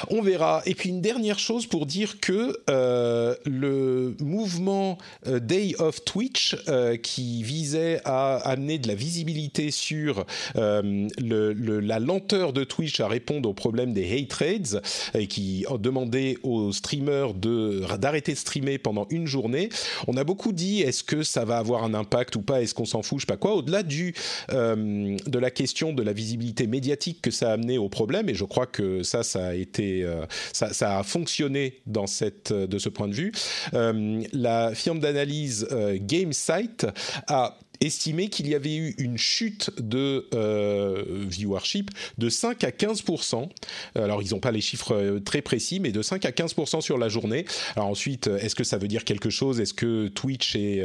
On 0.08 0.22
verra. 0.22 0.62
Et 0.66 0.74
puis 0.74 0.88
une 0.88 1.00
dernière 1.00 1.38
chose 1.38 1.66
pour 1.66 1.86
dire 1.86 2.20
que 2.20 2.58
euh, 2.70 3.34
le 3.44 4.14
mouvement 4.20 4.98
euh, 5.26 5.38
Day 5.38 5.74
of 5.78 6.04
Twitch, 6.04 6.56
euh, 6.68 6.96
qui 6.96 7.42
visait 7.42 8.00
à 8.04 8.36
amener 8.36 8.78
de 8.78 8.88
la 8.88 8.94
visibilité 8.94 9.70
sur 9.70 10.24
la 10.54 11.98
lenteur 11.98 12.52
de 12.52 12.64
Twitch 12.64 13.00
à 13.00 13.08
répondre 13.08 13.48
aux 13.48 13.54
problèmes 13.54 13.92
des 13.92 14.10
hate 14.12 14.32
raids, 14.32 14.80
et 15.14 15.26
qui 15.26 15.64
demandait 15.80 16.36
aux 16.42 16.72
streamers 16.72 17.34
d'arrêter 17.34 18.32
de 18.32 18.38
streamer 18.38 18.78
pendant 18.78 19.06
une 19.10 19.26
journée, 19.26 19.68
on 20.06 20.16
a 20.16 20.24
beaucoup 20.24 20.52
dit 20.52 20.82
est-ce 20.82 21.04
que 21.04 21.22
ça 21.22 21.44
va 21.44 21.58
avoir 21.58 21.84
un 21.84 21.94
impact 21.94 22.36
ou 22.36 22.42
pas, 22.42 22.62
est-ce 22.62 22.74
qu'on 22.74 22.84
s'en 22.84 23.02
fout, 23.02 23.20
je 23.20 23.22
sais 23.22 23.26
pas 23.26 23.36
quoi. 23.36 23.54
Au-delà 23.54 23.82
de 23.82 25.38
la 25.38 25.50
question 25.50 25.92
de 25.92 26.02
la 26.02 26.12
visibilité 26.12 26.66
médiatique 26.66 27.20
que 27.22 27.30
ça 27.30 27.50
a 27.50 27.52
amené 27.52 27.78
au 27.78 27.88
problème, 27.88 28.28
et 28.28 28.34
je 28.34 28.44
crois 28.44 28.66
que 28.66 29.02
ça, 29.02 29.22
ça 29.22 29.51
a 29.52 29.54
été, 29.54 30.02
euh, 30.02 30.26
ça, 30.52 30.98
a 30.98 31.02
fonctionné 31.02 31.80
dans 31.86 32.06
cette, 32.06 32.52
de 32.52 32.78
ce 32.78 32.88
point 32.88 33.08
de 33.08 33.14
vue. 33.14 33.32
Euh, 33.74 34.22
la 34.32 34.74
firme 34.74 34.98
d'analyse 34.98 35.68
euh, 35.70 35.98
GameSight 36.00 36.86
a 37.28 37.58
estimé 37.86 38.28
qu'il 38.28 38.48
y 38.48 38.54
avait 38.54 38.74
eu 38.74 38.94
une 38.98 39.18
chute 39.18 39.70
de 39.78 40.28
euh, 40.34 41.04
viewership 41.28 41.90
de 42.18 42.28
5 42.28 42.64
à 42.64 42.70
15% 42.70 43.48
Alors, 43.94 44.22
ils 44.22 44.30
n'ont 44.30 44.40
pas 44.40 44.52
les 44.52 44.60
chiffres 44.60 44.94
euh, 44.94 45.20
très 45.20 45.42
précis, 45.42 45.80
mais 45.80 45.92
de 45.92 46.02
5 46.02 46.24
à 46.24 46.30
15% 46.30 46.80
sur 46.80 46.98
la 46.98 47.08
journée. 47.08 47.44
Alors 47.76 47.88
ensuite, 47.88 48.28
euh, 48.28 48.38
est-ce 48.38 48.54
que 48.54 48.64
ça 48.64 48.78
veut 48.78 48.88
dire 48.88 49.04
quelque 49.04 49.30
chose? 49.30 49.60
Est-ce 49.60 49.74
que 49.74 50.08
Twitch 50.08 50.56
est 50.56 50.84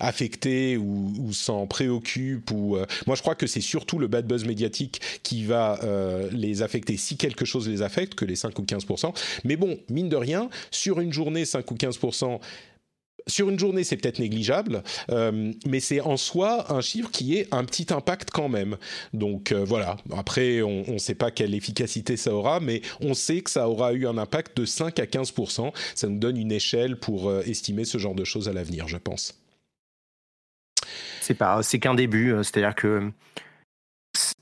affecté 0.00 0.76
ou, 0.76 1.32
s'en 1.32 1.66
préoccupe 1.66 2.50
Moi, 2.50 2.86
je 3.14 3.20
crois 3.20 3.34
que 3.34 3.46
c'est 3.46 3.60
surtout 3.60 3.98
le 3.98 4.06
bad 4.06 4.26
buzz 4.26 4.44
médiatique 4.44 5.00
qui 5.22 5.44
va 5.44 5.80
les 6.30 6.62
affecter. 6.62 6.96
Si 6.96 7.16
quelque 7.16 7.44
chose 7.44 7.68
les 7.68 7.82
affecte 7.82 8.14
que 8.14 8.24
les 8.24 8.36
5 8.36 8.58
ou 8.58 8.62
15% 8.62 9.14
Mais 9.44 9.56
bon, 9.56 9.78
mine 9.88 10.08
de 10.08 10.16
rien, 10.16 10.48
sur 10.70 11.00
une 11.00 11.12
journée, 11.12 11.44
5 11.44 11.70
ou 11.70 11.74
15 11.74 11.98
sur 13.26 13.48
une 13.48 13.58
journée, 13.58 13.84
c'est 13.84 13.96
peut-être 13.96 14.18
négligeable, 14.18 14.82
euh, 15.10 15.52
mais 15.66 15.80
c'est 15.80 16.00
en 16.00 16.16
soi 16.16 16.72
un 16.72 16.80
chiffre 16.80 17.10
qui 17.10 17.36
est 17.36 17.52
un 17.52 17.64
petit 17.64 17.92
impact 17.92 18.30
quand 18.30 18.48
même. 18.48 18.76
Donc 19.12 19.52
euh, 19.52 19.64
voilà, 19.64 19.96
après, 20.16 20.62
on 20.62 20.84
ne 20.92 20.98
sait 20.98 21.14
pas 21.14 21.30
quelle 21.30 21.54
efficacité 21.54 22.16
ça 22.16 22.32
aura, 22.32 22.60
mais 22.60 22.82
on 23.00 23.14
sait 23.14 23.40
que 23.40 23.50
ça 23.50 23.68
aura 23.68 23.92
eu 23.92 24.06
un 24.06 24.18
impact 24.18 24.56
de 24.56 24.64
5 24.64 24.98
à 24.98 25.04
15% 25.04 25.72
Ça 25.94 26.08
nous 26.08 26.18
donne 26.18 26.36
une 26.36 26.52
échelle 26.52 26.96
pour 26.96 27.28
euh, 27.28 27.42
estimer 27.42 27.84
ce 27.84 27.98
genre 27.98 28.14
de 28.14 28.24
choses 28.24 28.48
à 28.48 28.52
l'avenir, 28.52 28.88
je 28.88 28.98
pense. 28.98 29.38
C'est 31.20 31.38
c'est 31.62 31.78
qu'un 31.78 31.94
début. 31.94 32.34
C'est-à-dire 32.42 32.74
que 32.74 33.12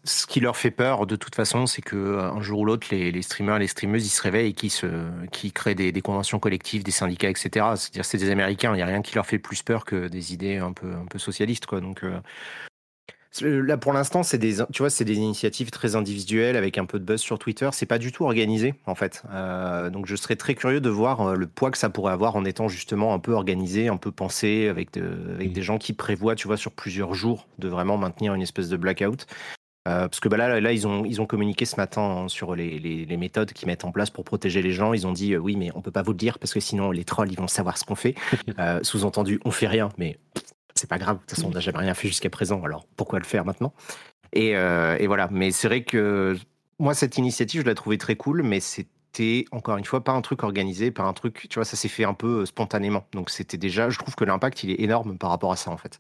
ce 0.05 0.27
qui 0.27 0.40
leur 0.40 0.56
fait 0.56 0.70
peur, 0.70 1.06
de 1.06 1.16
toute 1.16 1.35
façon, 1.35 1.66
c'est 1.66 1.82
que 1.82 1.97
euh, 1.97 2.22
un 2.32 2.40
jour 2.40 2.60
ou 2.60 2.64
l'autre, 2.64 2.86
les, 2.90 3.12
les 3.12 3.22
streamers, 3.22 3.59
les 3.59 3.66
streameuses, 3.66 4.06
ils 4.06 4.10
se 4.10 4.22
réveillent 4.22 4.51
et 4.51 4.52
qui 4.55 4.70
se, 4.70 4.86
qui 5.32 5.52
créent 5.52 5.74
des, 5.74 5.93
des 5.93 6.01
conventions 6.02 6.39
collectives, 6.39 6.82
des 6.85 6.90
syndicats, 6.90 7.28
etc. 7.31 7.77
C'est-à-dire, 7.77 8.05
c'est 8.05 8.18
des 8.18 8.31
Américains. 8.31 8.72
Il 8.72 8.77
n'y 8.77 8.82
a 8.82 8.86
rien 8.86 9.02
qui 9.02 9.14
leur 9.14 9.27
fait 9.27 9.39
plus 9.39 9.62
peur 9.62 9.85
que 9.85 10.09
des 10.09 10.32
idées 10.32 10.56
un 10.59 10.72
peu, 10.72 10.93
un 10.93 11.06
peu 11.06 11.18
socialistes, 11.18 11.66
quoi. 11.66 11.81
Donc 11.81 12.02
euh, 12.05 12.18
c'est- 13.31 13.44
Là, 13.48 13.77
pour 13.77 13.93
l'instant, 13.93 14.22
c'est 14.22 14.39
des, 14.39 14.56
tu 14.72 14.78
vois, 14.82 14.90
c'est 14.90 15.05
des 15.05 15.16
initiatives 15.16 15.70
très 15.70 15.94
individuelles 15.97 16.56
avec 16.56 16.78
un 16.78 16.85
peu 16.86 16.98
de 16.98 17.05
buzz 17.05 17.20
sur 17.20 17.39
Twitter. 17.39 17.68
C'est 17.72 17.86
pas 17.86 17.98
du 17.98 18.10
tout 18.10 18.24
organisé, 18.24 18.74
en 18.86 18.94
fait. 18.94 19.22
Euh, 19.31 19.90
donc, 19.90 20.06
je 20.06 20.16
serais 20.16 20.36
très 20.36 20.55
curieux 20.55 20.81
de 20.81 20.90
voir 20.90 21.20
euh, 21.20 21.36
le 21.36 21.47
poids 21.47 21.70
que 21.70 21.78
ça 21.78 21.90
pourrait 21.90 22.12
avoir 22.12 22.35
en 22.36 22.44
étant 22.44 22.68
justement 22.68 23.14
un 23.14 23.18
peu 23.20 23.32
organisé, 23.32 23.89
un 23.89 23.97
peu 23.98 24.10
pensé, 24.10 24.68
avec, 24.68 24.93
de- 24.94 25.35
avec 25.35 25.52
des 25.52 25.62
gens 25.62 25.78
qui 25.78 25.93
prévoient, 25.93 26.35
tu 26.35 26.48
vois, 26.48 26.56
sur 26.56 26.72
plusieurs 26.72 27.14
jours, 27.14 27.47
de 27.59 27.68
vraiment 27.68 27.98
maintenir 27.98 28.35
une 28.35 28.43
espèce 28.43 28.68
de 28.68 28.77
blackout. 28.77 29.27
Euh, 29.89 30.09
parce 30.09 30.20
que 30.20 30.28
bah 30.28 30.36
là, 30.36 30.61
là 30.61 30.73
ils, 30.73 30.86
ont, 30.86 31.05
ils 31.07 31.20
ont 31.23 31.27
communiqué 31.27 31.65
ce 31.65 31.77
matin 31.77 32.02
hein, 32.02 32.28
sur 32.28 32.55
les, 32.55 32.78
les- 32.78 33.07
les 33.07 33.16
méthodes 33.16 33.52
qu'ils 33.55 33.66
mettent 33.66 33.85
en 33.86 33.93
place 33.93 34.11
pour 34.11 34.24
protéger 34.24 34.61
les 34.61 34.73
gens. 34.73 34.93
Ils 34.93 35.07
ont 35.07 35.12
dit 35.12 35.32
euh, 35.32 35.39
oui, 35.39 35.57
mais 35.57 35.70
on 35.74 35.81
peut 35.81 35.90
pas 35.90 36.02
vous 36.02 36.12
le 36.12 36.19
dire 36.19 36.39
parce 36.39 36.52
que 36.52 36.61
sinon 36.61 36.90
les 36.90 37.05
trolls 37.05 37.32
ils 37.32 37.39
vont 37.39 37.48
savoir 37.48 37.78
ce 37.78 37.85
qu'on 37.85 37.94
fait. 37.94 38.15
Euh, 38.59 38.81
Sous-entendu, 38.82 39.40
on 39.44 39.51
fait 39.51 39.66
rien, 39.69 39.89
mais 39.97 40.19
c'est 40.74 40.89
pas 40.89 40.98
grave. 40.98 41.16
De 41.16 41.20
toute 41.23 41.31
façon, 41.31 41.48
on 41.48 41.51
n'a 41.55 41.61
jamais 41.61 41.78
rien 41.78 41.94
fait 41.94 42.09
jusqu'à 42.09 42.28
présent. 42.31 42.62
Alors 42.62 42.86
pourquoi 42.97 43.19
le 43.19 43.24
faire 43.24 43.44
maintenant? 43.47 43.73
Et, 44.32 44.51
et 44.51 45.07
voilà. 45.07 45.28
Mais 45.31 45.51
c'est 45.51 45.66
vrai 45.69 45.82
que 45.82 46.36
moi, 46.78 46.94
cette 46.94 47.16
initiative, 47.19 47.62
je 47.62 47.66
la 47.66 47.74
trouvais 47.74 47.97
très 47.98 48.16
cool, 48.16 48.43
mais 48.43 48.61
c'était 48.61 49.44
encore 49.51 49.77
une 49.77 49.85
fois 49.85 50.05
pas 50.05 50.12
un 50.12 50.20
truc 50.20 50.43
organisé, 50.44 50.90
pas 50.90 51.02
un 51.02 51.12
truc, 51.12 51.47
tu 51.51 51.57
vois, 51.57 51.65
ça 51.65 51.77
s'est 51.77 51.89
fait 51.89 52.05
un 52.05 52.15
peu 52.15 52.47
spontanément. 52.47 53.05
Donc 53.12 53.31
c'était 53.31 53.57
déjà, 53.59 53.90
je 53.90 53.98
trouve 53.98 54.15
que 54.15 54.24
l'impact 54.24 54.62
il 54.62 54.70
est 54.70 54.81
énorme 54.81 55.19
par 55.19 55.31
rapport 55.31 55.52
à 55.52 55.57
ça 55.57 55.70
en 55.70 55.77
fait. 55.77 55.98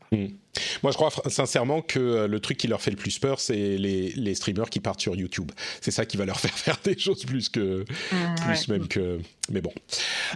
Moi, 0.82 0.92
je 0.92 0.96
crois 0.96 1.10
sincèrement 1.28 1.82
que 1.82 1.98
euh, 1.98 2.26
le 2.28 2.40
truc 2.40 2.56
qui 2.58 2.68
leur 2.68 2.80
fait 2.82 2.90
le 2.90 2.96
plus 2.96 3.18
peur, 3.18 3.40
c'est 3.40 3.76
les, 3.78 4.10
les 4.12 4.34
streamers 4.34 4.70
qui 4.70 4.80
partent 4.80 5.00
sur 5.00 5.14
YouTube. 5.16 5.50
C'est 5.80 5.90
ça 5.90 6.04
qui 6.06 6.16
va 6.16 6.24
leur 6.24 6.38
faire 6.40 6.56
faire 6.56 6.78
des 6.84 6.98
choses 6.98 7.24
plus 7.24 7.48
que, 7.48 7.84
plus 8.44 8.68
même 8.68 8.88
que. 8.88 9.18
Mais 9.52 9.60
bon. 9.60 9.72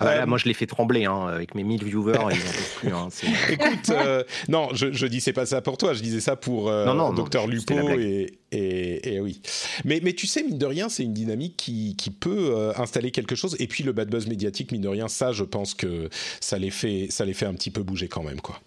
Ah 0.01 0.05
bah 0.05 0.15
là, 0.17 0.23
Euh, 0.23 0.27
moi, 0.27 0.39
je 0.39 0.47
l'ai 0.47 0.55
fait 0.55 0.67
trembler 0.67 1.05
hein, 1.05 1.29
avec 1.29 1.55
mes 1.55 1.63
1000 1.63 1.85
viewers, 1.85 2.15
ils 2.15 2.21
en 2.21 2.29
peuvent 2.29 2.75
plus. 2.81 2.89
hein, 2.93 3.09
Écoute, 3.51 3.91
euh, 3.91 4.25
non, 4.49 4.71
je, 4.75 4.91
je 4.93 5.07
disais 5.07 5.33
pas 5.33 5.47
ça 5.47 5.61
pour 5.61 5.79
toi, 5.79 5.95
je 5.95 6.03
disais 6.03 6.21
ça 6.21 6.35
pour 6.35 6.69
euh, 6.69 6.85
Non, 6.85 6.95
non, 6.95 7.09
non, 7.09 7.15
Docteur 7.15 7.47
Lupo 7.47 7.75
et, 7.97 8.39
et, 8.51 9.15
et 9.15 9.21
oui. 9.21 9.41
Mais, 9.85 10.01
mais 10.03 10.15
tu 10.15 10.27
sais, 10.27 10.43
mine 10.43 10.59
de 10.59 10.67
rien, 10.67 10.89
c'est 10.89 11.05
une 11.05 11.15
dynamique 11.15 11.57
qui, 11.57 11.95
qui 11.97 12.11
peut 12.11 12.55
euh, 12.57 12.73
installer 12.77 13.13
quelque 13.13 13.37
chose. 13.37 13.55
Et 13.61 13.69
puis 13.69 13.85
le 13.85 13.93
bad 13.93 14.09
buzz 14.11 14.27
médiatique, 14.27 14.73
mine 14.73 14.83
de 14.83 14.89
rien, 14.89 15.07
ça, 15.07 15.31
je 15.33 15.45
pense 15.45 15.75
que 15.75 16.09
ça 16.41 16.59
les 16.59 16.71
fait, 16.71 17.07
ça 17.11 17.25
les 17.25 17.35
fait 17.35 17.47
un 17.47 17.55
petit 17.55 17.71
peu 17.71 17.83
bouger 17.85 18.09
quand 18.09 18.25
même, 18.25 18.41
quoi. 18.41 18.61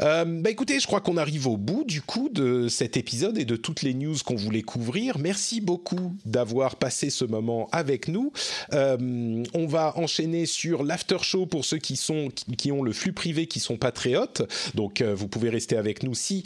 Euh, 0.00 0.24
bah 0.24 0.50
écoutez, 0.50 0.78
je 0.78 0.86
crois 0.86 1.00
qu'on 1.00 1.16
arrive 1.16 1.46
au 1.46 1.56
bout 1.56 1.84
du 1.84 2.02
coup 2.02 2.28
de 2.28 2.68
cet 2.68 2.96
épisode 2.96 3.38
et 3.38 3.44
de 3.44 3.56
toutes 3.56 3.82
les 3.82 3.94
news 3.94 4.14
qu'on 4.24 4.36
voulait 4.36 4.62
couvrir. 4.62 5.18
Merci 5.18 5.60
beaucoup 5.60 6.14
d'avoir 6.24 6.76
passé 6.76 7.10
ce 7.10 7.24
moment 7.24 7.68
avec 7.72 8.08
nous. 8.08 8.32
Euh, 8.72 9.42
on 9.54 9.66
va 9.66 9.96
enchaîner 9.96 10.46
sur 10.46 10.84
l'after 10.84 11.18
show 11.22 11.46
pour 11.46 11.64
ceux 11.64 11.78
qui 11.78 11.96
sont 11.96 12.28
qui 12.56 12.70
ont 12.70 12.82
le 12.82 12.92
flux 12.92 13.12
privé, 13.12 13.46
qui 13.46 13.60
sont 13.60 13.76
patriotes. 13.76 14.42
Donc 14.74 15.00
euh, 15.00 15.14
vous 15.14 15.28
pouvez 15.28 15.50
rester 15.50 15.76
avec 15.76 16.02
nous 16.02 16.14
si 16.14 16.44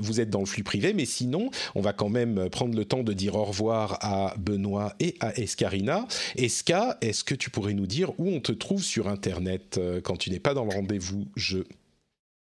vous 0.00 0.20
êtes 0.20 0.30
dans 0.30 0.40
le 0.40 0.46
flux 0.46 0.64
privé, 0.64 0.92
mais 0.92 1.04
sinon 1.04 1.50
on 1.74 1.80
va 1.80 1.92
quand 1.92 2.08
même 2.08 2.48
prendre 2.50 2.74
le 2.74 2.84
temps 2.84 3.02
de 3.02 3.12
dire 3.12 3.36
au 3.36 3.44
revoir 3.44 3.98
à 4.00 4.34
Benoît 4.38 4.94
et 5.00 5.14
à 5.20 5.38
Escarina. 5.38 6.06
Esca, 6.36 6.98
est-ce 7.00 7.24
que 7.24 7.34
tu 7.34 7.50
pourrais 7.50 7.74
nous 7.74 7.86
dire 7.86 8.10
où 8.18 8.28
on 8.28 8.40
te 8.40 8.52
trouve 8.52 8.82
sur 8.82 9.08
Internet 9.08 9.80
quand 10.02 10.16
tu 10.16 10.30
n'es 10.30 10.40
pas 10.40 10.54
dans 10.54 10.64
le 10.64 10.74
rendez-vous 10.74 11.26
jeu? 11.36 11.64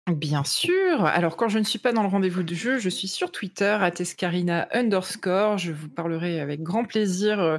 Bien 0.08 0.46
sûr. 0.46 1.04
Alors, 1.04 1.36
quand 1.36 1.50
je 1.50 1.60
ne 1.60 1.66
suis 1.66 1.80
pas 1.80 1.92
dans 1.92 2.02
le 2.02 2.08
rendez-vous 2.08 2.42
de 2.42 2.56
jeu, 2.56 2.80
je 2.80 2.88
suis 2.88 3.10
sur 3.10 3.30
Twitter, 3.30 3.78
à 3.82 3.92
Tescarina 3.92 4.70
underscore. 4.72 5.58
Je 5.58 5.74
vous 5.74 5.90
parlerai 5.90 6.40
avec 6.40 6.64
grand 6.64 6.86
plaisir 6.86 7.42
euh, 7.42 7.58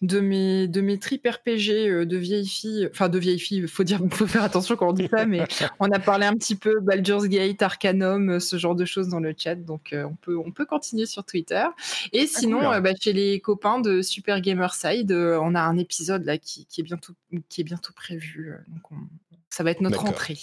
de 0.00 0.18
mes, 0.20 0.66
de 0.66 0.80
mes 0.80 0.98
tripes 0.98 1.28
RPG 1.28 1.70
euh, 1.70 2.06
de 2.06 2.16
vieilles 2.16 2.48
filles. 2.48 2.88
Enfin, 2.90 3.10
de 3.10 3.18
vieilles 3.18 3.38
filles, 3.38 3.68
faut 3.68 3.84
dire, 3.84 4.00
faut 4.12 4.26
faire 4.26 4.44
attention 4.44 4.76
quand 4.76 4.88
on 4.88 4.92
dit 4.94 5.08
ça, 5.08 5.26
mais 5.26 5.44
on 5.78 5.90
a 5.90 5.98
parlé 5.98 6.24
un 6.24 6.32
petit 6.36 6.54
peu 6.54 6.80
Baldur's 6.80 7.28
Gate, 7.28 7.60
Arcanum, 7.60 8.30
euh, 8.30 8.40
ce 8.40 8.56
genre 8.56 8.74
de 8.74 8.86
choses 8.86 9.08
dans 9.08 9.20
le 9.20 9.34
chat. 9.36 9.56
Donc, 9.56 9.94
on 9.94 10.14
peut, 10.14 10.38
on 10.38 10.52
peut 10.52 10.64
continuer 10.64 11.04
sur 11.04 11.24
Twitter. 11.24 11.66
Et 12.14 12.22
ah, 12.22 12.26
sinon, 12.26 12.60
bah, 12.80 12.92
chez 12.98 13.12
les 13.12 13.40
copains 13.40 13.78
de 13.78 14.00
Super 14.00 14.40
Gamerside, 14.40 15.12
on 15.12 15.54
a 15.54 15.60
un 15.60 15.76
épisode 15.76 16.24
là 16.24 16.38
qui, 16.38 16.64
qui, 16.64 16.80
est 16.80 16.84
bientôt, 16.84 17.12
qui 17.50 17.60
est 17.60 17.64
bientôt 17.64 17.92
prévu. 17.92 18.54
Donc, 18.68 18.98
ça 19.50 19.64
va 19.64 19.72
être 19.72 19.82
notre 19.82 20.06
entrée 20.06 20.38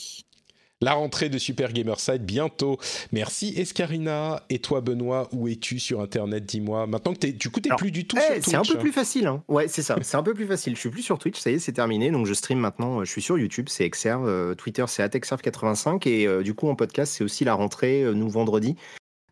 la 0.82 0.94
rentrée 0.94 1.30
de 1.30 1.38
Super 1.38 1.74
Gamerside 1.74 2.24
bientôt. 2.24 2.78
Merci 3.12 3.54
Escarina. 3.58 4.44
Et 4.50 4.60
toi, 4.60 4.82
Benoît, 4.82 5.28
où 5.32 5.48
es-tu 5.48 5.80
sur 5.80 6.02
Internet 6.02 6.46
Dis-moi? 6.46 6.86
Maintenant 6.88 7.14
que 7.14 7.28
es, 7.28 7.32
du 7.32 7.50
coup, 7.50 7.60
t'es 7.60 7.70
plus 7.78 7.92
du 7.92 8.06
tout 8.06 8.18
sur 8.18 8.28
Twitch. 8.28 8.46
C'est 8.46 8.56
un 8.56 8.62
peu 8.62 8.78
plus 8.78 8.92
facile. 8.92 9.28
Hein. 9.28 9.44
Ouais, 9.48 9.68
c'est 9.68 9.82
ça. 9.82 9.98
c'est 10.02 10.18
un 10.18 10.24
peu 10.24 10.34
plus 10.34 10.46
facile. 10.46 10.76
Je 10.76 10.80
suis 10.80 10.90
plus 10.90 11.02
sur 11.02 11.18
Twitch. 11.18 11.40
Ça 11.40 11.50
y 11.50 11.56
est, 11.56 11.60
c'est 11.60 11.74
terminé. 11.74 12.12
Donc, 12.12 12.26
je 12.26 12.34
stream 12.34 12.60
maintenant. 12.60 13.04
Je 13.04 13.10
suis 13.10 13.22
sur 13.22 13.38
YouTube. 13.38 13.68
C'est 13.70 13.86
Exerve. 13.86 14.28
Euh, 14.28 14.54
Twitter, 14.54 14.86
c'est 14.88 15.04
atexerve85. 15.04 16.08
Et 16.08 16.28
euh, 16.28 16.44
du 16.44 16.54
coup, 16.54 16.70
en 16.70 16.76
podcast, 16.76 17.14
c'est 17.14 17.24
aussi 17.24 17.44
la 17.44 17.56
rentrée, 17.56 18.04
euh, 18.04 18.14
nous, 18.14 18.30
vendredi. 18.30 18.76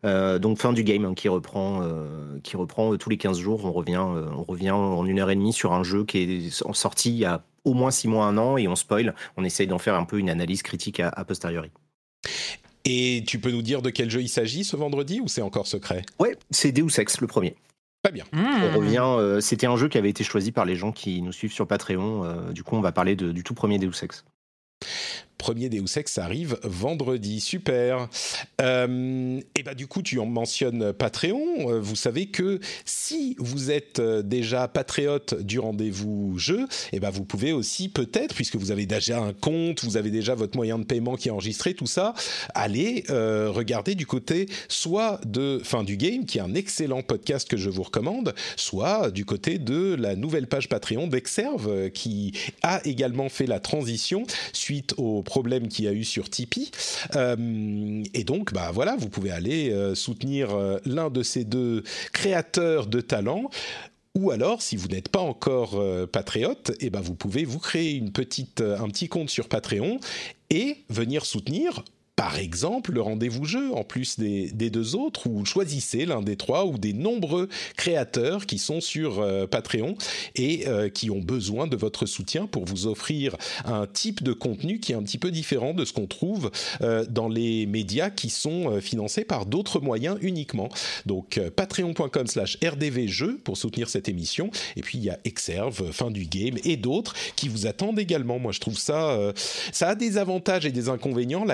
donc 0.02 0.58
fin 0.58 0.72
du 0.72 0.84
game 0.84 1.04
hein, 1.04 1.14
qui 1.14 1.28
reprend, 1.28 1.82
qui 2.44 2.56
reprend 2.56 2.96
tous 2.96 3.10
les 3.10 3.18
15 3.18 3.38
jours. 3.38 3.64
On 3.64 3.72
revient, 3.72 3.98
on 3.98 4.44
revient 4.44 4.70
en 4.70 5.04
une 5.04 5.18
heure 5.18 5.30
et 5.30 5.34
demie 5.34 5.52
sur 5.52 5.72
un 5.72 5.82
jeu 5.82 6.04
qui 6.04 6.18
est 6.18 6.62
en 6.64 6.74
sortie 6.74 7.10
il 7.10 7.18
y 7.18 7.24
a 7.24 7.42
au 7.66 7.74
moins 7.74 7.90
six 7.90 8.08
mois, 8.08 8.24
un 8.24 8.38
an, 8.38 8.56
et 8.56 8.66
on 8.68 8.76
spoil. 8.76 9.14
On 9.36 9.44
essaye 9.44 9.66
d'en 9.66 9.78
faire 9.78 9.96
un 9.96 10.04
peu 10.04 10.18
une 10.18 10.30
analyse 10.30 10.62
critique 10.62 11.00
à, 11.00 11.24
posteriori. 11.24 11.70
Et 12.86 13.24
tu 13.26 13.38
peux 13.38 13.50
nous 13.50 13.62
dire 13.62 13.82
de 13.82 13.90
quel 13.90 14.08
jeu 14.08 14.22
il 14.22 14.28
s'agit 14.28 14.64
ce 14.64 14.76
vendredi 14.76 15.20
ou 15.20 15.28
c'est 15.28 15.42
encore 15.42 15.66
secret? 15.66 16.02
Ouais, 16.18 16.36
c'est 16.50 16.72
Deus 16.72 16.98
Ex 16.98 17.20
le 17.20 17.26
premier. 17.26 17.56
Très 18.04 18.12
bien. 18.12 18.24
Mmh. 18.32 18.62
On 18.62 18.76
revient. 18.78 19.04
Euh, 19.04 19.40
c'était 19.40 19.66
un 19.66 19.76
jeu 19.76 19.88
qui 19.88 19.98
avait 19.98 20.10
été 20.10 20.22
choisi 20.22 20.52
par 20.52 20.64
les 20.64 20.76
gens 20.76 20.92
qui 20.92 21.20
nous 21.20 21.32
suivent 21.32 21.52
sur 21.52 21.66
Patreon. 21.66 22.24
Euh, 22.24 22.52
du 22.52 22.62
coup, 22.62 22.76
on 22.76 22.80
va 22.80 22.92
parler 22.92 23.16
du 23.16 23.42
tout 23.42 23.54
premier 23.54 23.78
Deus 23.78 24.02
Ex 24.02 24.24
premier 25.38 25.68
Deus 25.68 25.96
Ex 25.96 26.18
arrive 26.18 26.58
vendredi. 26.62 27.40
Super. 27.40 28.08
Euh, 28.60 29.40
et 29.54 29.62
bah 29.62 29.74
du 29.74 29.86
coup, 29.86 30.02
tu 30.02 30.18
en 30.18 30.26
mentionnes 30.26 30.92
Patreon. 30.92 31.70
Euh, 31.70 31.80
vous 31.80 31.96
savez 31.96 32.26
que 32.26 32.60
si 32.84 33.36
vous 33.38 33.70
êtes 33.70 33.98
euh, 33.98 34.22
déjà 34.22 34.68
patriote 34.68 35.40
du 35.42 35.58
rendez-vous 35.58 36.38
jeu, 36.38 36.66
et 36.92 37.00
bah 37.00 37.10
vous 37.10 37.24
pouvez 37.24 37.52
aussi 37.52 37.88
peut-être, 37.88 38.34
puisque 38.34 38.56
vous 38.56 38.70
avez 38.70 38.86
déjà 38.86 39.20
un 39.20 39.32
compte, 39.32 39.84
vous 39.84 39.96
avez 39.96 40.10
déjà 40.10 40.34
votre 40.34 40.56
moyen 40.56 40.78
de 40.78 40.84
paiement 40.84 41.16
qui 41.16 41.28
est 41.28 41.30
enregistré, 41.30 41.74
tout 41.74 41.86
ça, 41.86 42.14
aller 42.54 43.04
regarder 43.08 43.94
du 43.94 44.06
côté 44.06 44.48
soit 44.68 45.20
de 45.24 45.60
Fin 45.62 45.84
du 45.84 45.96
Game, 45.96 46.24
qui 46.24 46.38
est 46.38 46.40
un 46.40 46.54
excellent 46.54 47.02
podcast 47.02 47.48
que 47.48 47.56
je 47.56 47.70
vous 47.70 47.82
recommande, 47.82 48.34
soit 48.56 49.10
du 49.10 49.24
côté 49.24 49.58
de 49.58 49.94
la 49.94 50.16
nouvelle 50.16 50.46
page 50.46 50.68
Patreon 50.68 51.06
d'Exerve, 51.06 51.90
qui 51.90 52.32
a 52.62 52.80
également 52.86 53.28
fait 53.28 53.46
la 53.46 53.60
transition 53.60 54.24
suite 54.52 54.94
au 54.96 55.22
problème 55.26 55.68
qu'il 55.68 55.84
y 55.84 55.88
a 55.88 55.92
eu 55.92 56.04
sur 56.04 56.30
Tipeee. 56.30 56.70
Euh, 57.14 58.02
et 58.14 58.24
donc, 58.24 58.54
bah 58.54 58.70
voilà, 58.72 58.96
vous 58.96 59.10
pouvez 59.10 59.30
aller 59.30 59.70
euh, 59.70 59.94
soutenir 59.94 60.54
euh, 60.54 60.78
l'un 60.86 61.10
de 61.10 61.22
ces 61.22 61.44
deux 61.44 61.82
créateurs 62.14 62.86
de 62.86 63.02
talent. 63.02 63.50
Ou 64.14 64.30
alors, 64.30 64.62
si 64.62 64.76
vous 64.76 64.88
n'êtes 64.88 65.10
pas 65.10 65.20
encore 65.20 65.78
patriote, 66.10 66.72
eh 66.80 66.88
ben 66.88 67.02
vous 67.02 67.14
pouvez 67.14 67.44
vous 67.44 67.58
créer 67.58 68.02
un 68.02 68.88
petit 68.88 69.08
compte 69.10 69.28
sur 69.28 69.46
Patreon 69.46 70.00
et 70.48 70.84
venir 70.88 71.26
soutenir 71.26 71.84
par 72.16 72.38
exemple 72.38 72.92
le 72.92 73.02
rendez-vous 73.02 73.44
jeu 73.44 73.74
en 73.74 73.84
plus 73.84 74.18
des, 74.18 74.50
deux 74.70 74.96
autres 74.96 75.28
ou 75.28 75.44
choisissez 75.44 76.06
l'un 76.06 76.22
des 76.22 76.36
trois 76.36 76.64
ou 76.64 76.78
des 76.78 76.94
nombreux 76.94 77.48
créateurs 77.76 78.46
qui 78.46 78.58
sont 78.58 78.80
sur 78.80 79.20
euh, 79.20 79.46
Patreon 79.46 79.96
et 80.34 80.66
euh, 80.66 80.88
qui 80.88 81.10
ont 81.10 81.20
besoin 81.20 81.66
de 81.66 81.76
votre 81.76 82.06
soutien 82.06 82.46
pour 82.46 82.64
vous 82.64 82.86
offrir 82.86 83.36
un 83.66 83.86
type 83.86 84.22
de 84.22 84.32
contenu 84.32 84.80
qui 84.80 84.92
est 84.92 84.94
un 84.94 85.02
petit 85.02 85.18
peu 85.18 85.30
différent 85.30 85.74
de 85.74 85.84
ce 85.84 85.92
qu'on 85.92 86.06
trouve 86.06 86.50
euh, 86.80 87.04
dans 87.08 87.28
les 87.28 87.66
médias 87.66 88.08
qui 88.08 88.30
sont 88.30 88.80
financés 88.80 89.24
par 89.24 89.44
d'autres 89.44 89.80
moyens 89.80 90.16
uniquement. 90.22 90.70
Donc 91.04 91.38
patreon.com 91.54 92.26
slash 92.26 92.56
rdvjeux 92.64 93.38
pour 93.44 93.58
soutenir 93.58 93.90
cette 93.90 94.08
émission 94.08 94.50
et 94.76 94.80
puis 94.80 94.96
il 94.96 95.04
y 95.04 95.10
a 95.10 95.18
Exerve, 95.24 95.92
Fin 95.92 96.10
du 96.10 96.24
Game 96.24 96.54
et 96.64 96.78
d'autres 96.78 97.14
qui 97.36 97.48
vous 97.48 97.66
attendent 97.66 97.98
également. 97.98 98.38
Moi 98.38 98.52
je 98.52 98.60
trouve 98.60 98.78
ça, 98.78 99.32
ça 99.72 99.90
a 99.90 99.94
des 99.94 100.16
avantages 100.16 100.64
et 100.64 100.72
des 100.72 100.88
inconvénients. 100.88 101.44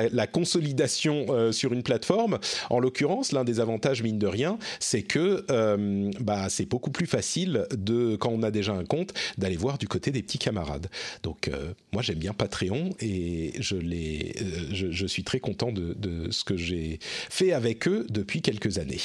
Consolidation 0.53 1.27
euh, 1.31 1.51
sur 1.51 1.73
une 1.73 1.83
plateforme. 1.83 2.39
En 2.69 2.79
l'occurrence, 2.79 3.33
l'un 3.33 3.45
des 3.45 3.59
avantages, 3.59 4.03
mine 4.03 4.19
de 4.19 4.27
rien, 4.27 4.59
c'est 4.81 5.03
que 5.03 5.47
euh, 5.51 6.11
bah, 6.20 6.51
c'est 6.51 6.66
beaucoup 6.66 6.91
plus 6.91 7.07
facile, 7.07 7.66
de, 7.73 8.16
quand 8.16 8.31
on 8.31 8.43
a 8.43 8.51
déjà 8.51 8.73
un 8.73 8.85
compte, 8.85 9.15
d'aller 9.39 9.57
voir 9.57 9.79
du 9.79 9.89
côté 9.89 10.11
des 10.11 10.23
petits 10.23 10.39
camarades. 10.39 10.89
Donc, 11.23 11.49
euh, 11.49 11.73
moi, 11.93 12.03
j'aime 12.03 12.19
bien 12.19 12.35
Patreon 12.35 12.91
et 13.01 13.53
je, 13.61 15.07
suis 15.07 15.24
très 15.24 15.41
content 15.41 15.73
de 15.73 16.31
ce 16.31 16.45
que 16.45 16.57
j'ai 16.57 16.99
fait 17.03 17.53
avec 17.53 17.89
eux 17.89 18.07
depuis 18.11 18.43
quelques 18.43 18.79
années. 18.79 19.01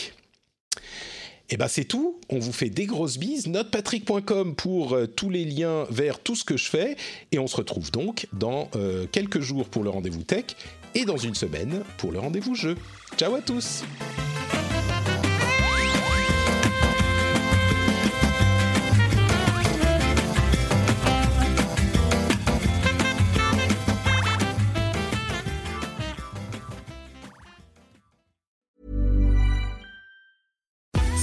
Et 1.49 1.53
eh 1.53 1.57
ben 1.57 1.69
c'est 1.69 1.85
tout. 1.85 2.19
On 2.27 2.39
vous 2.39 2.51
fait 2.51 2.69
des 2.69 2.85
grosses 2.85 3.17
bises. 3.17 3.47
Notepatrick.com 3.47 4.55
pour 4.55 4.93
euh, 4.93 5.07
tous 5.07 5.29
les 5.29 5.45
liens 5.45 5.85
vers 5.89 6.19
tout 6.19 6.35
ce 6.35 6.43
que 6.43 6.57
je 6.57 6.69
fais. 6.69 6.97
Et 7.31 7.39
on 7.39 7.47
se 7.47 7.55
retrouve 7.55 7.89
donc 7.89 8.27
dans 8.33 8.69
euh, 8.75 9.05
quelques 9.09 9.39
jours 9.39 9.69
pour 9.69 9.83
le 9.83 9.89
rendez-vous 9.89 10.23
tech 10.23 10.43
et 10.93 11.05
dans 11.05 11.15
une 11.15 11.35
semaine 11.35 11.83
pour 11.97 12.11
le 12.11 12.19
rendez-vous 12.19 12.53
jeu. 12.53 12.75
Ciao 13.17 13.33
à 13.33 13.41
tous. 13.41 13.83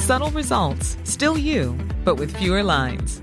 Subtle 0.05 0.31
results, 0.33 0.99
still 1.05 1.39
you, 1.39 1.75
but 2.05 2.17
with 2.17 2.37
fewer 2.37 2.63
lines. 2.63 3.23